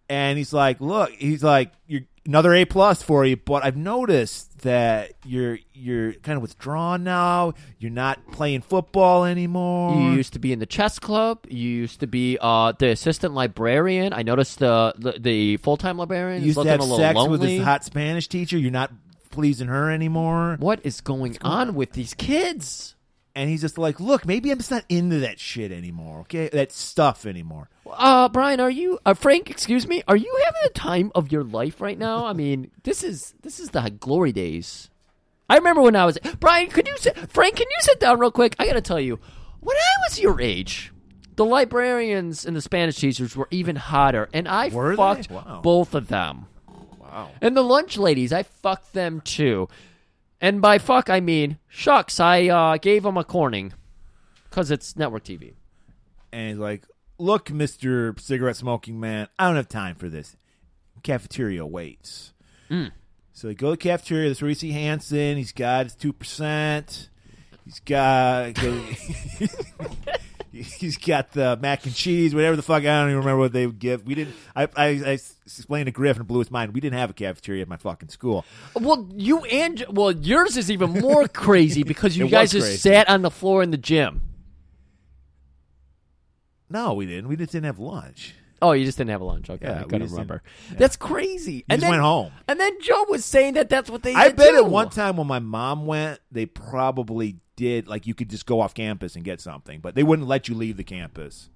And 0.08 0.38
he's 0.38 0.52
like, 0.52 0.80
"Look, 0.80 1.10
he's 1.10 1.42
like, 1.42 1.72
you're 1.86 2.02
another 2.28 2.54
A 2.54 2.64
plus 2.66 3.02
for 3.02 3.24
you, 3.24 3.36
but 3.36 3.64
I've 3.64 3.76
noticed 3.76 4.60
that 4.60 5.12
you're 5.24 5.58
you're 5.72 6.12
kind 6.14 6.36
of 6.36 6.42
withdrawn 6.42 7.02
now. 7.02 7.54
You're 7.78 7.90
not 7.90 8.18
playing 8.32 8.60
football 8.60 9.24
anymore. 9.24 9.94
You 10.00 10.12
used 10.12 10.34
to 10.34 10.38
be 10.38 10.52
in 10.52 10.58
the 10.58 10.66
chess 10.66 10.98
club. 10.98 11.46
You 11.48 11.68
used 11.68 12.00
to 12.00 12.06
be 12.06 12.38
uh, 12.40 12.72
the 12.78 12.88
assistant 12.90 13.34
librarian. 13.34 14.12
I 14.12 14.22
noticed 14.22 14.58
the 14.58 14.94
the, 14.98 15.12
the 15.18 15.56
full 15.58 15.76
time 15.76 15.96
librarian 15.98 16.42
You 16.42 16.48
used 16.48 16.62
to 16.62 16.68
have 16.68 16.82
sex 16.82 17.16
lonely. 17.16 17.30
with 17.30 17.40
this 17.40 17.62
hot 17.62 17.84
Spanish 17.84 18.28
teacher. 18.28 18.58
You're 18.58 18.70
not 18.70 18.92
pleasing 19.30 19.68
her 19.68 19.90
anymore." 19.90 20.56
what 20.60 20.80
is 20.84 21.00
going 21.00 21.38
on 21.42 21.74
with 21.74 21.92
these 21.92 22.14
kids? 22.14 22.94
And 23.34 23.48
he's 23.48 23.60
just 23.60 23.78
like, 23.78 24.00
"Look, 24.00 24.26
maybe 24.26 24.50
I'm 24.50 24.58
just 24.58 24.70
not 24.70 24.84
into 24.88 25.20
that 25.20 25.38
shit 25.38 25.70
anymore. 25.70 26.20
Okay, 26.20 26.48
that 26.52 26.72
stuff 26.72 27.24
anymore." 27.26 27.68
Uh, 27.86 28.28
Brian, 28.28 28.58
are 28.60 28.70
you 28.70 28.98
uh, 29.06 29.14
Frank? 29.14 29.48
Excuse 29.50 29.86
me. 29.86 30.02
Are 30.08 30.16
you 30.16 30.40
having 30.44 30.60
the 30.64 30.70
time 30.70 31.12
of 31.14 31.30
your 31.30 31.44
life 31.44 31.80
right 31.80 31.98
now? 31.98 32.26
I 32.26 32.32
mean, 32.32 32.70
this 32.82 33.04
is 33.04 33.34
this 33.42 33.60
is 33.60 33.70
the 33.70 33.90
glory 33.90 34.32
days. 34.32 34.90
I 35.48 35.56
remember 35.56 35.82
when 35.82 35.96
I 35.96 36.04
was 36.04 36.18
Brian. 36.40 36.68
Could 36.68 36.88
you 36.88 36.96
sit, 36.98 37.16
Frank? 37.30 37.56
Can 37.56 37.66
you 37.68 37.76
sit 37.80 38.00
down 38.00 38.18
real 38.18 38.30
quick? 38.32 38.56
I 38.58 38.66
got 38.66 38.74
to 38.74 38.80
tell 38.80 39.00
you, 39.00 39.18
when 39.60 39.76
I 39.76 39.94
was 40.08 40.20
your 40.20 40.40
age, 40.40 40.92
the 41.36 41.44
librarians 41.44 42.44
and 42.44 42.56
the 42.56 42.60
Spanish 42.60 42.96
teachers 42.96 43.36
were 43.36 43.48
even 43.50 43.76
hotter, 43.76 44.28
and 44.34 44.48
I 44.48 44.68
Were 44.68 44.96
fucked 44.96 45.30
Wow. 45.30 45.60
both 45.62 45.94
of 45.94 46.08
them. 46.08 46.46
Wow. 46.98 47.30
And 47.40 47.56
the 47.56 47.62
lunch 47.62 47.96
ladies, 47.96 48.32
I 48.32 48.42
fucked 48.42 48.92
them 48.92 49.20
too. 49.22 49.68
And 50.40 50.62
by 50.62 50.78
fuck, 50.78 51.10
I 51.10 51.20
mean 51.20 51.58
shucks. 51.68 52.20
I 52.20 52.46
uh, 52.48 52.76
gave 52.76 53.04
him 53.04 53.16
a 53.16 53.24
corning 53.24 53.72
because 54.48 54.70
it's 54.70 54.96
network 54.96 55.24
TV. 55.24 55.54
and 56.32 56.50
he's 56.50 56.58
like, 56.58 56.84
"Look, 57.18 57.50
Mister 57.50 58.14
Cigarette 58.18 58.56
Smoking 58.56 59.00
Man, 59.00 59.28
I 59.38 59.46
don't 59.48 59.56
have 59.56 59.68
time 59.68 59.96
for 59.96 60.08
this. 60.08 60.36
Cafeteria 61.02 61.66
waits." 61.66 62.32
So 63.32 63.46
they 63.48 63.54
go 63.54 63.70
to 63.70 63.76
cafeteria 63.76 63.76
the 63.76 63.76
cafeteria. 63.76 64.28
There's 64.28 64.42
Reese 64.42 64.60
Hanson. 64.62 65.36
He's 65.36 65.52
got 65.52 65.86
his 65.86 65.94
two 65.94 66.12
percent. 66.12 67.08
He's 67.68 67.80
got. 67.80 68.56
He's 70.50 70.96
got 70.96 71.32
the 71.32 71.58
mac 71.60 71.84
and 71.84 71.94
cheese, 71.94 72.34
whatever 72.34 72.56
the 72.56 72.62
fuck. 72.62 72.78
I 72.80 72.86
don't 72.86 73.08
even 73.10 73.18
remember 73.18 73.40
what 73.40 73.52
they 73.52 73.66
would 73.66 73.78
give. 73.78 74.06
We 74.06 74.14
didn't. 74.14 74.34
I, 74.56 74.62
I, 74.74 74.86
I 74.86 75.18
explained 75.44 75.84
to 75.84 75.92
Griff 75.92 76.16
and 76.16 76.24
it 76.24 76.26
blew 76.28 76.38
his 76.38 76.50
mind. 76.50 76.72
We 76.72 76.80
didn't 76.80 76.98
have 76.98 77.10
a 77.10 77.12
cafeteria 77.12 77.60
at 77.62 77.68
my 77.68 77.76
fucking 77.76 78.08
school. 78.08 78.46
Well, 78.74 79.06
you 79.14 79.44
and 79.44 79.84
well, 79.90 80.10
yours 80.12 80.56
is 80.56 80.70
even 80.70 80.92
more 80.92 81.28
crazy 81.32 81.82
because 81.82 82.16
you 82.16 82.24
It 82.24 82.30
guys 82.30 82.54
was 82.54 82.64
just 82.64 82.66
crazy. 82.84 82.94
sat 82.96 83.10
on 83.10 83.20
the 83.20 83.30
floor 83.30 83.62
in 83.62 83.70
the 83.70 83.76
gym. 83.76 84.22
No, 86.70 86.94
we 86.94 87.04
didn't. 87.04 87.28
We 87.28 87.36
just 87.36 87.52
didn't 87.52 87.66
have 87.66 87.78
lunch. 87.78 88.34
Oh, 88.62 88.72
you 88.72 88.86
just 88.86 88.96
didn't 88.96 89.10
have 89.10 89.20
a 89.20 89.24
lunch. 89.24 89.50
Okay, 89.50 89.66
Yeah, 89.66 89.74
I 89.74 89.78
we 89.82 89.84
couldn't 89.84 90.00
just 90.02 90.12
remember. 90.12 90.42
That's 90.72 90.96
crazy. 90.96 91.66
and 91.68 91.80
just 91.80 91.82
then, 91.82 91.90
went 91.90 92.02
home. 92.02 92.32
And 92.48 92.58
then 92.58 92.72
Joe 92.80 93.04
was 93.10 93.26
saying 93.26 93.54
that 93.54 93.68
that's 93.68 93.90
what 93.90 94.02
they. 94.02 94.14
I 94.14 94.28
did 94.28 94.36
bet 94.36 94.50
too. 94.52 94.56
at 94.56 94.66
one 94.66 94.88
time 94.88 95.18
when 95.18 95.26
my 95.26 95.38
mom 95.40 95.84
went, 95.86 96.20
they 96.32 96.46
probably 96.46 97.36
did 97.58 97.88
like 97.88 98.06
you 98.06 98.14
could 98.14 98.30
just 98.30 98.46
go 98.46 98.60
off 98.62 98.72
campus 98.72 99.16
and 99.16 99.24
get 99.24 99.40
something, 99.40 99.80
but 99.80 99.94
they 99.94 100.02
wouldn't 100.02 100.28
let 100.28 100.48
you 100.48 100.54
leave 100.54 100.76
the 100.76 100.84
campus 100.84 101.50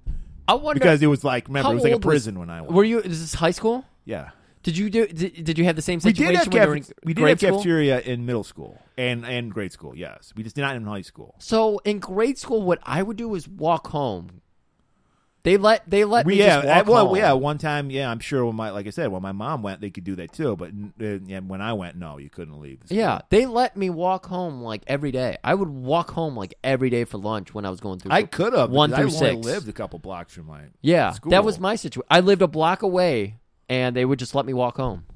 I 0.49 0.55
wonder 0.55 0.81
because 0.81 1.01
it 1.03 1.07
was 1.07 1.23
like 1.25 1.49
remember 1.49 1.71
it 1.71 1.75
was 1.75 1.83
like 1.85 1.93
a 1.93 1.95
old 1.95 2.05
was- 2.05 2.13
prison 2.13 2.39
when 2.39 2.51
I 2.51 2.61
went. 2.61 2.73
Were 2.73 2.85
you? 2.85 2.99
Is 3.01 3.21
this 3.21 3.35
high 3.35 3.53
school? 3.53 3.85
yeah, 4.05 4.31
Did 4.65 4.77
you 4.77 4.91
do? 4.91 5.07
Did, 5.07 5.45
did 5.45 5.59
you 5.59 5.65
have 5.65 5.77
the 5.77 5.83
same 5.83 6.01
we 6.05 6.13
did 6.13 6.27
situation 6.27 6.37
have 6.37 6.53
when 6.53 6.63
you 6.63 6.69
were 6.69 6.77
in 6.77 6.83
caf- 6.83 7.05
we 7.05 7.15
did 7.15 7.29
have 7.29 7.39
cafeteria 7.39 8.01
in 8.01 8.27
middle 8.27 8.45
school 8.45 8.79
and 8.99 9.25
and 9.25 9.53
grade 9.53 9.73
school. 9.73 9.95
Yes, 9.97 10.33
we 10.37 10.43
just 10.43 10.57
did 10.57 10.63
not 10.63 10.77
in 10.77 10.85
high 10.85 11.03
school. 11.03 11.35
So 11.39 11.79
in 11.85 12.01
grade 12.01 12.39
school, 12.39 12.63
what 12.63 12.81
I 12.83 13.03
would 13.03 13.17
do 13.17 13.35
is 13.35 13.49
walk 13.49 13.89
home. 13.89 14.43
They 15.45 15.57
let 15.57 15.89
they 15.91 16.05
let 16.05 16.25
We, 16.25 16.35
me 16.35 16.39
yeah, 16.39 16.59
I- 16.61 16.83
well, 16.83 17.17
yeah. 17.17 17.33
One 17.33 17.59
time, 17.59 17.91
yeah, 17.91 18.09
I'm 18.09 18.21
sure 18.21 18.47
when 18.47 18.55
my 18.55 18.71
like 18.71 18.87
I 18.87 18.91
said, 18.91 19.11
when 19.11 19.23
my 19.23 19.33
mom 19.33 19.63
went, 19.63 19.81
they 19.81 19.91
could 19.91 20.05
do 20.05 20.15
that 20.17 20.33
too. 20.33 20.55
But 20.55 20.71
uh, 20.71 21.41
when 21.41 21.61
I 21.61 21.73
went, 21.73 21.97
no, 21.97 22.19
you 22.19 22.31
couldn't 22.31 22.61
leave. 22.61 22.79
school. 22.85 22.97
Yeah, 22.97 23.23
they 23.29 23.47
let 23.47 23.77
me 23.77 23.91
walk 23.91 24.27
home 24.27 24.63
like 24.63 24.83
every 24.87 25.11
day. 25.11 25.39
I 25.43 25.55
would 25.55 25.69
walk 25.69 26.13
home 26.13 26.37
like 26.37 26.55
every 26.63 26.91
day 26.91 27.03
for 27.05 27.19
lunch 27.19 27.53
when 27.55 27.65
I 27.65 27.71
was 27.71 27.81
going 27.81 27.99
through. 27.99 28.13
I 28.13 28.23
could 28.23 28.53
have 28.53 28.71
one 28.71 28.91
through 28.91 28.99
I 28.99 29.03
only 29.03 29.19
six. 29.19 29.45
lived 29.45 29.69
a 29.69 29.73
couple 29.73 29.99
blocks 29.99 30.33
from 30.33 30.47
my 30.47 30.63
yeah, 30.81 31.11
school. 31.11 31.31
that 31.31 31.43
was 31.45 31.59
my 31.59 31.75
situation. 31.75 32.07
I 32.09 32.21
lived 32.21 32.43
a 32.43 32.49
block 32.49 32.83
away, 32.83 33.39
and 33.69 33.97
they 33.97 34.05
would 34.05 34.21
just 34.21 34.37
let 34.37 34.47
me 34.47 34.53
walk 34.53 34.77
home. 34.77 35.07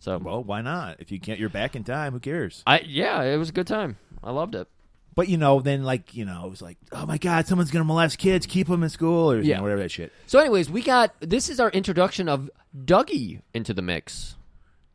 So 0.00 0.16
Well, 0.18 0.42
why 0.42 0.62
not? 0.62 0.96
If 0.98 1.12
you 1.12 1.20
can't, 1.20 1.38
you're 1.38 1.48
back 1.50 1.76
in 1.76 1.84
time. 1.84 2.14
Who 2.14 2.20
cares? 2.20 2.62
I 2.66 2.80
yeah, 2.80 3.22
it 3.22 3.36
was 3.36 3.50
a 3.50 3.52
good 3.52 3.66
time. 3.66 3.98
I 4.24 4.30
loved 4.30 4.54
it. 4.54 4.66
But 5.14 5.28
you 5.28 5.36
know, 5.36 5.60
then 5.60 5.82
like 5.84 6.14
you 6.14 6.24
know, 6.24 6.46
it 6.46 6.50
was 6.50 6.62
like, 6.62 6.78
oh 6.92 7.04
my 7.06 7.18
god, 7.18 7.46
someone's 7.46 7.70
gonna 7.70 7.84
molest 7.84 8.18
kids, 8.18 8.46
keep 8.46 8.66
them 8.68 8.82
in 8.82 8.88
school, 8.88 9.30
or 9.30 9.36
you 9.38 9.42
Yeah. 9.50 9.56
know, 9.56 9.62
whatever 9.62 9.82
that 9.82 9.90
shit. 9.90 10.12
So, 10.26 10.38
anyways, 10.38 10.70
we 10.70 10.82
got 10.82 11.14
this 11.20 11.48
is 11.50 11.60
our 11.60 11.70
introduction 11.70 12.28
of 12.28 12.50
Dougie 12.76 13.42
into 13.52 13.74
the 13.74 13.82
mix. 13.82 14.36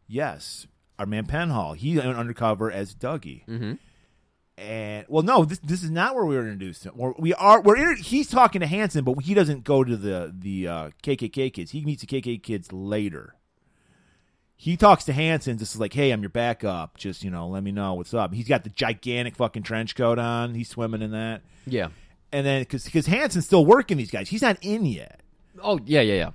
Yes, 0.07 0.65
our 0.97 1.05
man 1.05 1.27
Penhall, 1.27 1.75
he 1.75 1.97
went 1.97 2.17
undercover 2.17 2.71
as 2.71 2.95
Dougie. 2.95 3.45
Mm-hmm. 3.45 3.73
And 4.59 5.05
well, 5.07 5.21
no, 5.21 5.45
this 5.45 5.59
this 5.59 5.83
is 5.83 5.91
not 5.91 6.15
where 6.15 6.25
we 6.25 6.35
were 6.35 6.41
introduced. 6.41 6.83
To. 6.83 6.91
We're, 6.95 7.13
we 7.19 7.33
are 7.35 7.61
we're 7.61 7.77
inter- 7.77 8.01
he's 8.01 8.27
talking 8.27 8.61
to 8.61 8.67
Hanson, 8.67 9.03
but 9.03 9.21
he 9.21 9.35
doesn't 9.35 9.63
go 9.63 9.83
to 9.83 9.95
the 9.95 10.33
the 10.35 10.67
uh, 10.67 10.89
KKK 11.03 11.53
kids. 11.53 11.71
He 11.71 11.85
meets 11.85 12.01
the 12.03 12.07
KKK 12.07 12.41
kids 12.41 12.71
later. 12.73 13.35
He 14.59 14.75
talks 14.75 15.03
to 15.05 15.13
Hanson, 15.13 15.59
just 15.59 15.77
like, 15.79 15.93
"Hey, 15.93 16.11
I'm 16.11 16.21
your 16.21 16.31
backup. 16.31 16.97
Just 16.97 17.23
you 17.23 17.29
know, 17.29 17.47
let 17.47 17.63
me 17.63 17.71
know 17.71 17.93
what's 17.93 18.13
up." 18.13 18.33
He's 18.33 18.47
got 18.47 18.63
the 18.63 18.71
gigantic 18.71 19.35
fucking 19.35 19.63
trench 19.63 19.95
coat 19.95 20.17
on. 20.17 20.55
He's 20.55 20.67
swimming 20.67 21.03
in 21.03 21.11
that. 21.11 21.43
Yeah. 21.67 21.89
And 22.31 22.45
then 22.45 22.63
because 22.63 22.85
because 22.85 23.05
Hanson's 23.05 23.45
still 23.45 23.65
working 23.65 23.97
these 23.97 24.11
guys, 24.11 24.29
he's 24.29 24.41
not 24.41 24.57
in 24.61 24.85
yet. 24.85 25.21
Oh 25.61 25.79
yeah, 25.85 26.01
yeah, 26.01 26.15
yeah. 26.15 26.31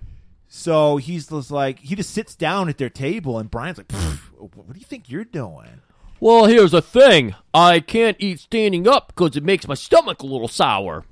So 0.49 0.99
he's 0.99 1.27
just 1.29 1.51
like 1.51 1.81
he 1.81 1.97
just 1.97 2.11
sits 2.11 2.35
down 2.37 2.69
at 2.69 2.79
their 2.79 2.91
table, 2.91 3.39
and 3.39 3.51
Brian's 3.51 3.79
like, 3.79 3.91
"What 4.39 4.73
do 4.73 4.79
you 4.79 4.87
think 4.87 5.11
you're 5.11 5.25
doing?" 5.25 5.81
Well, 6.21 6.45
here's 6.45 6.71
the 6.71 6.81
thing. 6.83 7.35
I 7.53 7.81
can't 7.81 8.17
eat 8.21 8.39
standing 8.39 8.87
up 8.87 9.09
because 9.09 9.37
it 9.37 9.43
makes 9.43 9.67
my 9.67 9.75
stomach 9.75 10.23
a 10.23 10.27
little 10.27 10.47
sour. 10.47 11.05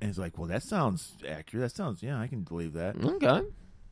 And 0.00 0.08
he's 0.08 0.18
like, 0.18 0.38
"Well, 0.38 0.46
that 0.48 0.62
sounds 0.62 1.14
accurate. 1.28 1.62
That 1.62 1.74
sounds 1.74 2.02
yeah, 2.02 2.20
I 2.20 2.28
can 2.28 2.42
believe 2.42 2.74
that." 2.74 2.96
Okay. 3.04 3.42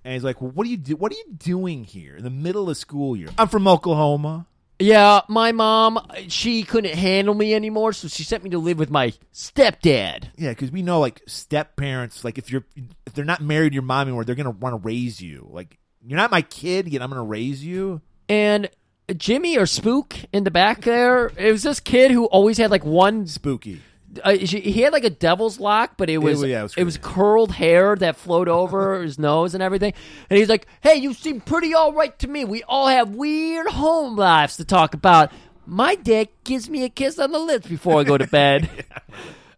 And 0.04 0.14
he's 0.14 0.24
like, 0.24 0.40
"Well, 0.40 0.50
what 0.50 0.66
are 0.66 0.70
you 0.70 0.76
do? 0.76 0.96
What 0.96 1.12
are 1.12 1.16
you 1.16 1.34
doing 1.36 1.84
here 1.84 2.16
in 2.16 2.24
the 2.24 2.30
middle 2.30 2.70
of 2.70 2.76
school 2.76 3.16
year?" 3.16 3.28
I'm 3.38 3.48
from 3.48 3.68
Oklahoma. 3.68 4.46
Yeah, 4.80 5.20
my 5.28 5.52
mom, 5.52 5.98
she 6.28 6.62
couldn't 6.62 6.94
handle 6.94 7.34
me 7.34 7.54
anymore, 7.54 7.92
so 7.92 8.08
she 8.08 8.22
sent 8.22 8.42
me 8.42 8.48
to 8.50 8.58
live 8.58 8.78
with 8.78 8.90
my 8.90 9.12
stepdad. 9.32 10.30
Yeah, 10.36 10.50
because 10.50 10.70
we 10.70 10.80
know 10.80 11.00
like 11.00 11.20
step 11.26 11.76
parents, 11.76 12.24
like 12.24 12.38
if 12.38 12.50
you're 12.50 12.64
if 13.06 13.12
they're 13.12 13.26
not 13.26 13.42
married 13.42 13.70
to 13.70 13.74
your 13.74 13.82
mom 13.82 14.08
anymore, 14.08 14.24
they're 14.24 14.34
gonna 14.34 14.50
want 14.50 14.72
to 14.72 14.86
raise 14.86 15.20
you. 15.20 15.46
Like 15.50 15.78
you're 16.02 16.16
not 16.16 16.30
my 16.30 16.40
kid, 16.40 16.88
yet 16.88 17.02
I'm 17.02 17.10
gonna 17.10 17.22
raise 17.22 17.62
you. 17.62 18.00
And 18.26 18.70
Jimmy 19.14 19.58
or 19.58 19.66
Spook 19.66 20.16
in 20.32 20.44
the 20.44 20.50
back 20.50 20.82
there, 20.82 21.30
it 21.36 21.52
was 21.52 21.62
this 21.62 21.80
kid 21.80 22.10
who 22.10 22.24
always 22.26 22.56
had 22.56 22.70
like 22.70 22.84
one. 22.84 23.26
Spooky. 23.26 23.82
Uh, 24.24 24.36
she- 24.44 24.60
he 24.60 24.82
had 24.82 24.92
like 24.92 25.04
a 25.04 25.10
devil's 25.10 25.60
lock, 25.60 25.92
but 25.96 26.10
it 26.10 26.18
was 26.18 26.42
yeah, 26.44 26.60
it 26.60 26.62
was 26.64 26.74
it 26.78 26.84
was 26.84 26.96
curled 26.98 27.52
hair 27.52 27.94
that 27.96 28.16
flowed 28.16 28.48
over 28.48 29.00
his 29.02 29.18
nose 29.18 29.54
and 29.54 29.62
everything. 29.62 29.92
And 30.28 30.38
he's 30.38 30.48
like, 30.48 30.66
"Hey, 30.80 30.96
you 30.96 31.14
seem 31.14 31.40
pretty 31.40 31.74
all 31.74 31.92
right 31.92 32.18
to 32.18 32.26
me. 32.28 32.44
We 32.44 32.62
all 32.64 32.88
have 32.88 33.10
weird 33.14 33.68
home 33.68 34.16
lives 34.16 34.56
to 34.56 34.64
talk 34.64 34.94
about. 34.94 35.30
My 35.64 35.94
dad 35.94 36.28
gives 36.42 36.68
me 36.68 36.82
a 36.82 36.88
kiss 36.88 37.18
on 37.20 37.30
the 37.30 37.38
lips 37.38 37.68
before 37.68 38.00
I 38.00 38.04
go 38.04 38.18
to 38.18 38.26
bed." 38.26 38.68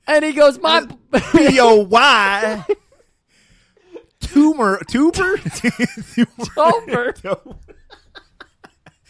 And 0.04 0.24
he 0.24 0.32
goes, 0.32 0.58
"My 0.58 0.80
B 1.32 1.60
O 1.60 1.76
Y. 1.84 2.64
tumor, 4.20 4.80
tuber, 4.88 5.38
Over. 6.56 7.14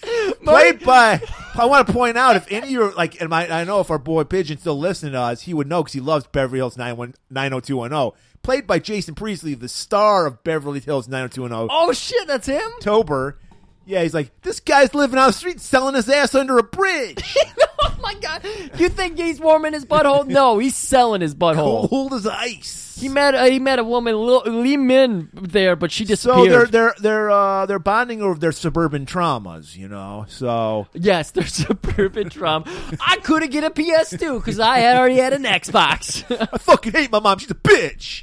played 0.44 0.80
by. 0.84 1.20
I 1.54 1.66
want 1.66 1.86
to 1.86 1.92
point 1.92 2.16
out 2.16 2.36
if 2.36 2.50
any 2.50 2.66
of 2.66 2.70
your 2.70 2.92
like, 2.92 3.20
and 3.20 3.30
my, 3.30 3.48
I 3.48 3.64
know 3.64 3.80
if 3.80 3.90
our 3.90 3.98
boy 3.98 4.24
Pigeon 4.24 4.58
still 4.58 4.78
listening 4.78 5.12
to 5.12 5.20
us, 5.20 5.42
he 5.42 5.54
would 5.54 5.66
know 5.66 5.82
because 5.82 5.92
he 5.92 6.00
loves 6.00 6.26
Beverly 6.26 6.58
Hills 6.58 6.76
90210. 6.76 8.18
Played 8.42 8.66
by 8.66 8.78
Jason 8.78 9.14
Priestley, 9.14 9.54
the 9.54 9.68
star 9.68 10.26
of 10.26 10.42
Beverly 10.42 10.80
Hills 10.80 11.08
90210. 11.08 11.68
Oh 11.70 11.92
shit, 11.92 12.26
that's 12.26 12.46
him. 12.46 12.62
October. 12.76 13.38
Yeah, 13.84 14.02
he's 14.02 14.14
like, 14.14 14.30
this 14.42 14.60
guy's 14.60 14.94
living 14.94 15.18
on 15.18 15.28
the 15.28 15.32
street 15.32 15.60
selling 15.60 15.94
his 15.94 16.08
ass 16.08 16.34
under 16.34 16.56
a 16.58 16.62
bridge. 16.62 17.36
oh 17.82 17.96
my 18.00 18.14
god! 18.14 18.44
You 18.78 18.88
think 18.88 19.18
he's 19.18 19.40
warming 19.40 19.72
his 19.72 19.84
butthole? 19.84 20.26
No, 20.26 20.58
he's 20.58 20.76
selling 20.76 21.20
his 21.20 21.34
butthole. 21.34 21.88
Cold 21.90 22.14
as 22.14 22.26
ice. 22.26 22.96
He 23.00 23.08
met 23.08 23.34
uh, 23.34 23.44
he 23.46 23.58
met 23.58 23.78
a 23.80 23.84
woman, 23.84 24.14
Lil- 24.16 24.42
Lee 24.46 24.76
Min, 24.76 25.30
there, 25.32 25.74
but 25.74 25.90
she 25.90 26.04
disappeared. 26.04 26.44
so 26.46 26.50
they're 26.50 26.66
they're 26.66 26.94
they're 27.00 27.30
uh, 27.30 27.66
they're 27.66 27.78
bonding 27.80 28.22
over 28.22 28.38
their 28.38 28.52
suburban 28.52 29.04
traumas, 29.06 29.76
you 29.76 29.88
know. 29.88 30.26
So 30.28 30.86
Yes, 30.92 31.32
there's 31.32 31.52
suburban 31.66 32.28
drum. 32.28 32.64
I 33.00 33.16
couldn't 33.16 33.50
get 33.50 33.64
a 33.64 33.70
PS2 33.70 34.38
because 34.38 34.60
I 34.60 34.78
had 34.78 34.96
already 34.96 35.16
had 35.16 35.32
an 35.32 35.42
Xbox. 35.44 36.24
I 36.52 36.58
fucking 36.58 36.92
hate 36.92 37.10
my 37.10 37.18
mom. 37.18 37.38
She's 37.38 37.50
a 37.50 37.54
bitch. 37.54 38.22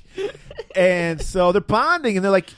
and 0.75 1.21
so 1.21 1.51
they're 1.51 1.59
bonding, 1.61 2.15
and 2.15 2.23
they're 2.23 2.31
like, 2.31 2.53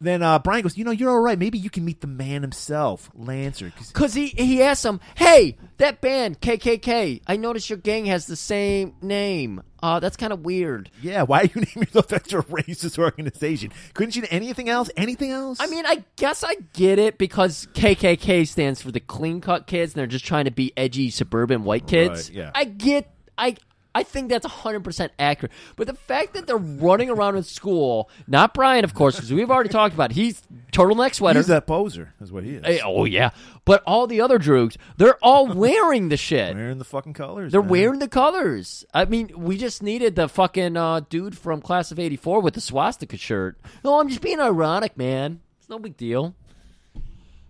then 0.00 0.22
uh, 0.22 0.38
Brian 0.38 0.62
goes, 0.62 0.76
you 0.76 0.84
know, 0.84 0.90
you're 0.90 1.10
all 1.10 1.20
right. 1.20 1.38
Maybe 1.38 1.58
you 1.58 1.70
can 1.70 1.84
meet 1.84 2.00
the 2.00 2.06
man 2.06 2.42
himself, 2.42 3.10
Lancer. 3.14 3.72
Because 3.88 4.14
he, 4.14 4.28
he 4.28 4.62
asked 4.62 4.84
him, 4.84 5.00
hey, 5.14 5.56
that 5.78 6.00
band, 6.00 6.40
KKK, 6.40 7.22
I 7.26 7.36
noticed 7.36 7.70
your 7.70 7.78
gang 7.78 8.06
has 8.06 8.26
the 8.26 8.36
same 8.36 8.94
name. 9.00 9.62
Uh, 9.82 10.00
that's 10.00 10.16
kind 10.16 10.32
of 10.32 10.40
weird. 10.40 10.90
yeah, 11.02 11.22
why 11.22 11.42
are 11.42 11.44
you 11.44 11.50
naming 11.56 11.88
yourself 11.88 12.12
after 12.12 12.38
a 12.38 12.44
racist 12.44 12.98
organization? 12.98 13.70
Couldn't 13.92 14.16
you 14.16 14.22
do 14.22 14.28
anything 14.30 14.68
else? 14.68 14.90
Anything 14.96 15.30
else? 15.30 15.58
I 15.60 15.66
mean, 15.66 15.84
I 15.86 16.04
guess 16.16 16.42
I 16.42 16.56
get 16.72 16.98
it 16.98 17.18
because 17.18 17.68
KKK 17.74 18.48
stands 18.48 18.80
for 18.80 18.90
the 18.90 19.00
clean 19.00 19.40
cut 19.40 19.66
kids, 19.66 19.92
and 19.92 20.00
they're 20.00 20.06
just 20.06 20.24
trying 20.24 20.46
to 20.46 20.50
be 20.50 20.72
edgy 20.76 21.10
suburban 21.10 21.64
white 21.64 21.86
kids. 21.86 22.30
Right, 22.30 22.36
yeah. 22.36 22.50
I 22.54 22.64
get, 22.64 23.10
I, 23.36 23.56
I 23.94 24.02
think 24.02 24.28
that's 24.28 24.46
hundred 24.46 24.84
percent 24.84 25.12
accurate. 25.18 25.52
But 25.76 25.86
the 25.86 25.94
fact 25.94 26.34
that 26.34 26.46
they're 26.46 26.56
running 26.56 27.10
around 27.10 27.36
in 27.36 27.42
school, 27.44 28.10
not 28.26 28.52
Brian, 28.54 28.84
of 28.84 28.94
course, 28.94 29.16
because 29.16 29.32
we've 29.32 29.50
already 29.50 29.68
talked 29.68 29.94
about, 29.94 30.10
it, 30.10 30.14
he's 30.14 30.42
turtleneck 30.72 31.14
sweater. 31.14 31.38
he's 31.38 31.46
that 31.46 31.66
poser, 31.66 32.12
is 32.20 32.32
what 32.32 32.42
he 32.44 32.56
is. 32.56 32.64
Hey, 32.64 32.80
oh 32.84 33.04
yeah, 33.04 33.30
but 33.64 33.82
all 33.86 34.06
the 34.06 34.20
other 34.20 34.38
droogs, 34.38 34.76
they're 34.96 35.18
all 35.22 35.46
wearing 35.54 36.08
the 36.08 36.16
shit. 36.16 36.54
Wearing 36.54 36.78
the 36.78 36.84
fucking 36.84 37.12
colors. 37.12 37.52
They're 37.52 37.62
man. 37.62 37.70
wearing 37.70 37.98
the 38.00 38.08
colors. 38.08 38.84
I 38.92 39.04
mean, 39.04 39.30
we 39.36 39.56
just 39.56 39.82
needed 39.82 40.16
the 40.16 40.28
fucking 40.28 40.76
uh, 40.76 41.00
dude 41.08 41.38
from 41.38 41.60
class 41.60 41.92
of 41.92 41.98
'84 41.98 42.40
with 42.40 42.54
the 42.54 42.60
swastika 42.60 43.16
shirt. 43.16 43.58
No, 43.84 44.00
I'm 44.00 44.08
just 44.08 44.20
being 44.22 44.40
ironic, 44.40 44.96
man. 44.96 45.40
It's 45.60 45.68
no 45.68 45.78
big 45.78 45.96
deal. 45.96 46.34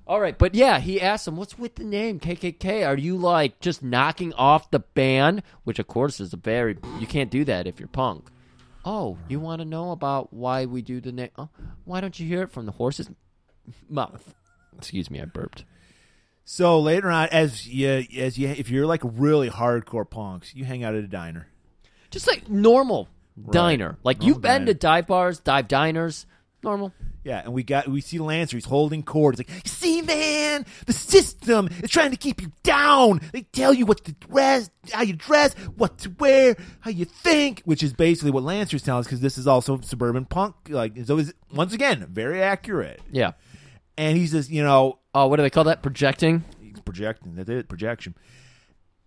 All 0.07 0.21
right, 0.21 0.37
but 0.37 0.55
yeah, 0.55 0.81
he 0.81 1.01
asked 1.01 1.27
him, 1.27 1.37
"What's 1.37 1.59
with 1.59 1.77
the 1.77 1.85
name 1.85 2.21
KKK? 2.21 2.87
Are 2.87 2.97
you 2.97 3.17
like 3.17 3.59
just 3.61 3.83
knocking 3.83 4.35
off 4.35 4.71
the 4.71 4.81
band?" 4.81 5.43
Which, 5.65 5.79
of 5.79 5.87
course, 5.87 6.21
is 6.21 6.33
a 6.35 6.37
very 6.37 6.77
you 7.01 7.07
can't 7.07 7.31
do 7.31 7.45
that 7.47 7.67
if 7.67 7.81
you're 7.81 7.89
punk. 7.89 8.29
Oh, 8.85 9.17
you 9.29 9.41
want 9.41 9.61
to 9.61 9.65
know 9.65 9.93
about 9.93 10.33
why 10.33 10.67
we 10.67 10.83
do 10.83 11.01
the 11.01 11.11
name? 11.13 11.31
Oh, 11.39 11.49
why 11.85 12.03
don't 12.03 12.21
you 12.21 12.27
hear 12.27 12.43
it 12.43 12.53
from 12.53 12.67
the 12.67 12.73
horse's 12.73 13.11
mouth? 13.89 14.35
Excuse 14.77 15.11
me, 15.11 15.21
I 15.23 15.25
burped. 15.25 15.65
So 16.45 16.79
later 16.79 17.11
on, 17.11 17.29
as 17.31 17.67
you 17.67 18.05
as 18.19 18.37
you 18.37 18.49
if 18.49 18.69
you're 18.69 18.87
like 18.87 19.01
really 19.03 19.49
hardcore 19.49 20.09
punks, 20.09 20.55
you 20.55 20.67
hang 20.67 20.85
out 20.85 20.95
at 20.95 21.03
a 21.03 21.09
diner. 21.09 21.49
Just 22.11 22.27
like 22.27 22.51
normal 22.51 23.09
diner. 23.51 23.97
Like 24.05 24.19
Normal 24.19 24.29
you've 24.29 24.43
been 24.43 24.63
diner. 24.63 24.67
to 24.67 24.75
dive 24.75 25.07
bars, 25.07 25.39
dive 25.41 25.67
diners, 25.67 26.27
normal. 26.63 26.93
Yeah, 27.25 27.41
and 27.43 27.53
we 27.55 27.63
got 27.63 27.89
we 27.89 28.01
see 28.03 28.19
Lancer. 28.19 28.57
He's 28.57 28.67
holding 28.67 29.03
cord. 29.03 29.39
He's 29.39 29.49
like, 29.49 29.67
"See, 29.67 30.03
man, 30.03 30.67
the 30.87 30.93
system 30.93 31.69
is 31.83 31.91
trying 31.91 32.11
to 32.11 32.17
keep 32.19 32.43
you 32.43 32.53
down. 32.63 33.21
They 33.33 33.43
tell 33.43 33.73
you 33.73 33.87
what 33.87 34.05
to 34.05 34.13
dress, 34.13 34.71
how 34.93 35.03
you 35.03 35.15
dress, 35.15 35.55
what 35.77 35.99
to 35.99 36.11
wear, 36.19 36.55
how 36.81 36.91
you 36.91 37.07
think." 37.07 37.63
Which 37.65 37.83
is 37.83 37.95
basically 37.95 38.31
what 38.31 38.43
Lancer's 38.43 38.83
telling 38.83 39.01
us 39.01 39.07
because 39.07 39.21
this 39.21 39.39
is 39.39 39.47
also 39.47 39.81
suburban 39.81 40.27
punk. 40.27 40.55
Like, 40.69 40.93
so 41.07 41.17
is 41.19 41.33
once 41.53 41.73
again 41.73 42.07
very 42.11 42.43
accurate. 42.43 43.01
Yeah. 43.11 43.33
And 43.97 44.17
he's 44.19 44.33
just, 44.33 44.51
you 44.51 44.63
know, 44.63 44.99
Oh, 45.15 45.29
what 45.29 45.37
do 45.37 45.43
they 45.43 45.51
call 45.51 45.65
that? 45.65 45.81
Projecting. 45.83 46.43
he's 46.61 46.81
projecting. 46.81 47.37
That's 47.37 47.49
it, 47.49 47.69
projection. 47.69 48.17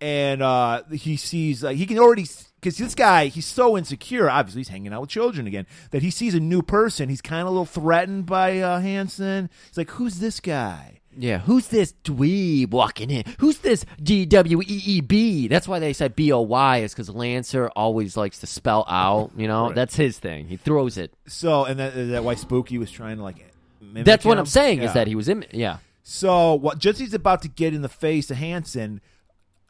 And 0.00 0.42
uh, 0.42 0.82
he 0.92 1.16
sees 1.16 1.62
like 1.64 1.76
he 1.76 1.84
can 1.84 1.98
already 1.98 2.24
because 2.60 2.78
this 2.78 2.94
guy 2.94 3.26
he's 3.26 3.46
so 3.46 3.76
insecure. 3.76 4.30
Obviously, 4.30 4.60
he's 4.60 4.68
hanging 4.68 4.92
out 4.92 5.00
with 5.00 5.10
children 5.10 5.46
again. 5.48 5.66
That 5.90 6.02
he 6.02 6.10
sees 6.10 6.34
a 6.34 6.40
new 6.40 6.62
person. 6.62 7.08
He's 7.08 7.20
kind 7.20 7.40
of 7.42 7.48
a 7.48 7.50
little 7.50 7.64
threatened 7.66 8.26
by 8.26 8.60
uh, 8.60 8.78
Hanson. 8.80 9.50
He's 9.68 9.76
like, 9.76 9.90
"Who's 9.90 10.20
this 10.20 10.38
guy?" 10.38 11.00
Yeah. 11.20 11.38
Who's 11.40 11.66
this 11.66 11.94
dweeb 12.04 12.70
walking 12.70 13.10
in? 13.10 13.24
Who's 13.40 13.58
this 13.58 13.84
D 14.00 14.24
W 14.26 14.60
E 14.60 14.64
E 14.86 15.00
B? 15.00 15.48
That's 15.48 15.66
why 15.66 15.80
they 15.80 15.92
said 15.92 16.14
B 16.14 16.30
O 16.30 16.42
Y 16.42 16.78
is 16.78 16.92
because 16.92 17.10
Lancer 17.10 17.68
always 17.74 18.16
likes 18.16 18.38
to 18.38 18.46
spell 18.46 18.84
out. 18.88 19.32
You 19.36 19.48
know, 19.48 19.66
Right. 19.66 19.74
that's 19.74 19.96
his 19.96 20.20
thing. 20.20 20.46
He 20.46 20.56
throws 20.58 20.96
it. 20.96 21.12
So, 21.26 21.64
and 21.64 21.80
that, 21.80 21.94
is 21.96 22.10
that 22.10 22.22
why 22.22 22.36
Spooky 22.36 22.78
was 22.78 22.92
trying 22.92 23.16
to 23.16 23.24
like. 23.24 23.44
mimic 23.80 24.04
That's 24.04 24.24
what? 24.24 24.38
I'm 24.38 24.46
saying 24.46 24.78
Yeah. 24.78 24.84
is 24.88 24.92
that 24.94 25.08
he 25.08 25.16
was 25.16 25.28
in. 25.28 25.44
Yeah. 25.52 25.78
So, 26.04 26.54
what 26.54 26.78
just 26.78 27.00
he's 27.00 27.14
about 27.14 27.42
to 27.42 27.48
get 27.48 27.74
in 27.74 27.82
the 27.82 27.88
face 27.88 28.30
of 28.30 28.36
Hanson, 28.36 29.00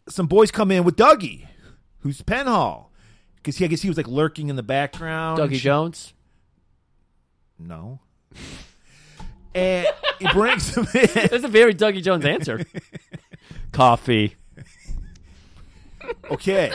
some 0.08 0.26
boys 0.26 0.50
come 0.50 0.70
in 0.70 0.84
with 0.84 0.96
Dougie, 0.96 1.46
who's 2.00 2.22
Penhall, 2.22 2.86
because 3.36 3.56
he 3.58 3.64
I 3.64 3.68
guess 3.68 3.82
he 3.82 3.88
was 3.88 3.96
like 3.96 4.08
lurking 4.08 4.48
in 4.48 4.56
the 4.56 4.62
background. 4.62 5.38
Dougie 5.38 5.54
shit. 5.54 5.62
Jones. 5.62 6.12
No. 7.58 8.00
And 9.54 9.88
he 10.20 10.28
brings 10.32 10.76
him 10.76 10.86
in. 10.94 11.08
That's 11.14 11.42
a 11.42 11.48
very 11.48 11.74
Dougie 11.74 12.02
Jones 12.02 12.24
answer. 12.24 12.64
Coffee. 13.72 14.36
Okay. 16.30 16.70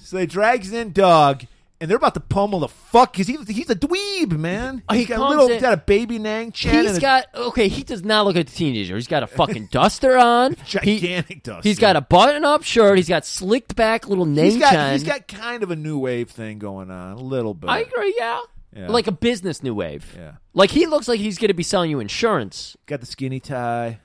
so 0.00 0.16
they 0.16 0.26
drags 0.26 0.72
in 0.72 0.90
Doug, 0.92 1.44
and 1.80 1.90
they're 1.90 1.96
about 1.98 2.14
to 2.14 2.20
pummel 2.20 2.60
the 2.60 2.68
fuck 2.68 3.12
because 3.12 3.26
he, 3.26 3.36
he's 3.52 3.68
a 3.70 3.74
dweeb, 3.74 4.32
man. 4.38 4.82
Oh, 4.88 4.94
he 4.94 5.00
He's 5.00 5.08
got 5.08 5.18
a 5.18 5.28
little, 5.28 5.46
in- 5.46 5.52
he's 5.54 5.62
got 5.62 5.74
a 5.74 5.76
baby 5.78 6.18
nang 6.18 6.52
chin. 6.52 6.72
He's 6.82 6.88
and 6.90 6.98
a 6.98 7.00
got 7.00 7.26
okay. 7.34 7.68
He 7.68 7.82
does 7.82 8.04
not 8.04 8.24
look 8.26 8.36
like 8.36 8.46
a 8.46 8.50
teenager. 8.50 8.94
He's 8.96 9.06
got 9.08 9.22
a 9.22 9.26
fucking 9.26 9.66
duster 9.72 10.16
on. 10.16 10.54
He- 10.82 10.98
gigantic 11.00 11.42
dust. 11.42 11.64
He's 11.64 11.78
got 11.78 11.96
a 11.96 12.00
button-up 12.00 12.62
shirt. 12.62 12.96
He's 12.98 13.08
got 13.08 13.24
slicked 13.26 13.76
back 13.76 14.08
little 14.08 14.26
name 14.26 14.52
He's 14.52 14.58
got, 14.58 14.72
chin. 14.72 14.92
he's 14.92 15.04
got 15.04 15.28
kind 15.28 15.62
of 15.62 15.70
a 15.70 15.76
new 15.76 15.98
wave 15.98 16.30
thing 16.30 16.58
going 16.58 16.90
on, 16.90 17.12
a 17.12 17.20
little 17.20 17.54
bit. 17.54 17.68
I 17.70 17.80
agree. 17.80 18.14
Yeah. 18.18 18.40
Yeah. 18.74 18.88
Like 18.88 19.06
a 19.06 19.12
business 19.12 19.62
new 19.62 19.74
wave. 19.74 20.12
Yeah. 20.16 20.32
Like 20.52 20.70
he 20.70 20.86
looks 20.86 21.08
like 21.08 21.18
he's 21.18 21.38
going 21.38 21.48
to 21.48 21.54
be 21.54 21.62
selling 21.62 21.90
you 21.90 21.98
insurance. 22.00 22.76
got 22.86 23.00
the 23.00 23.06
skinny 23.06 23.40
tie, 23.40 24.00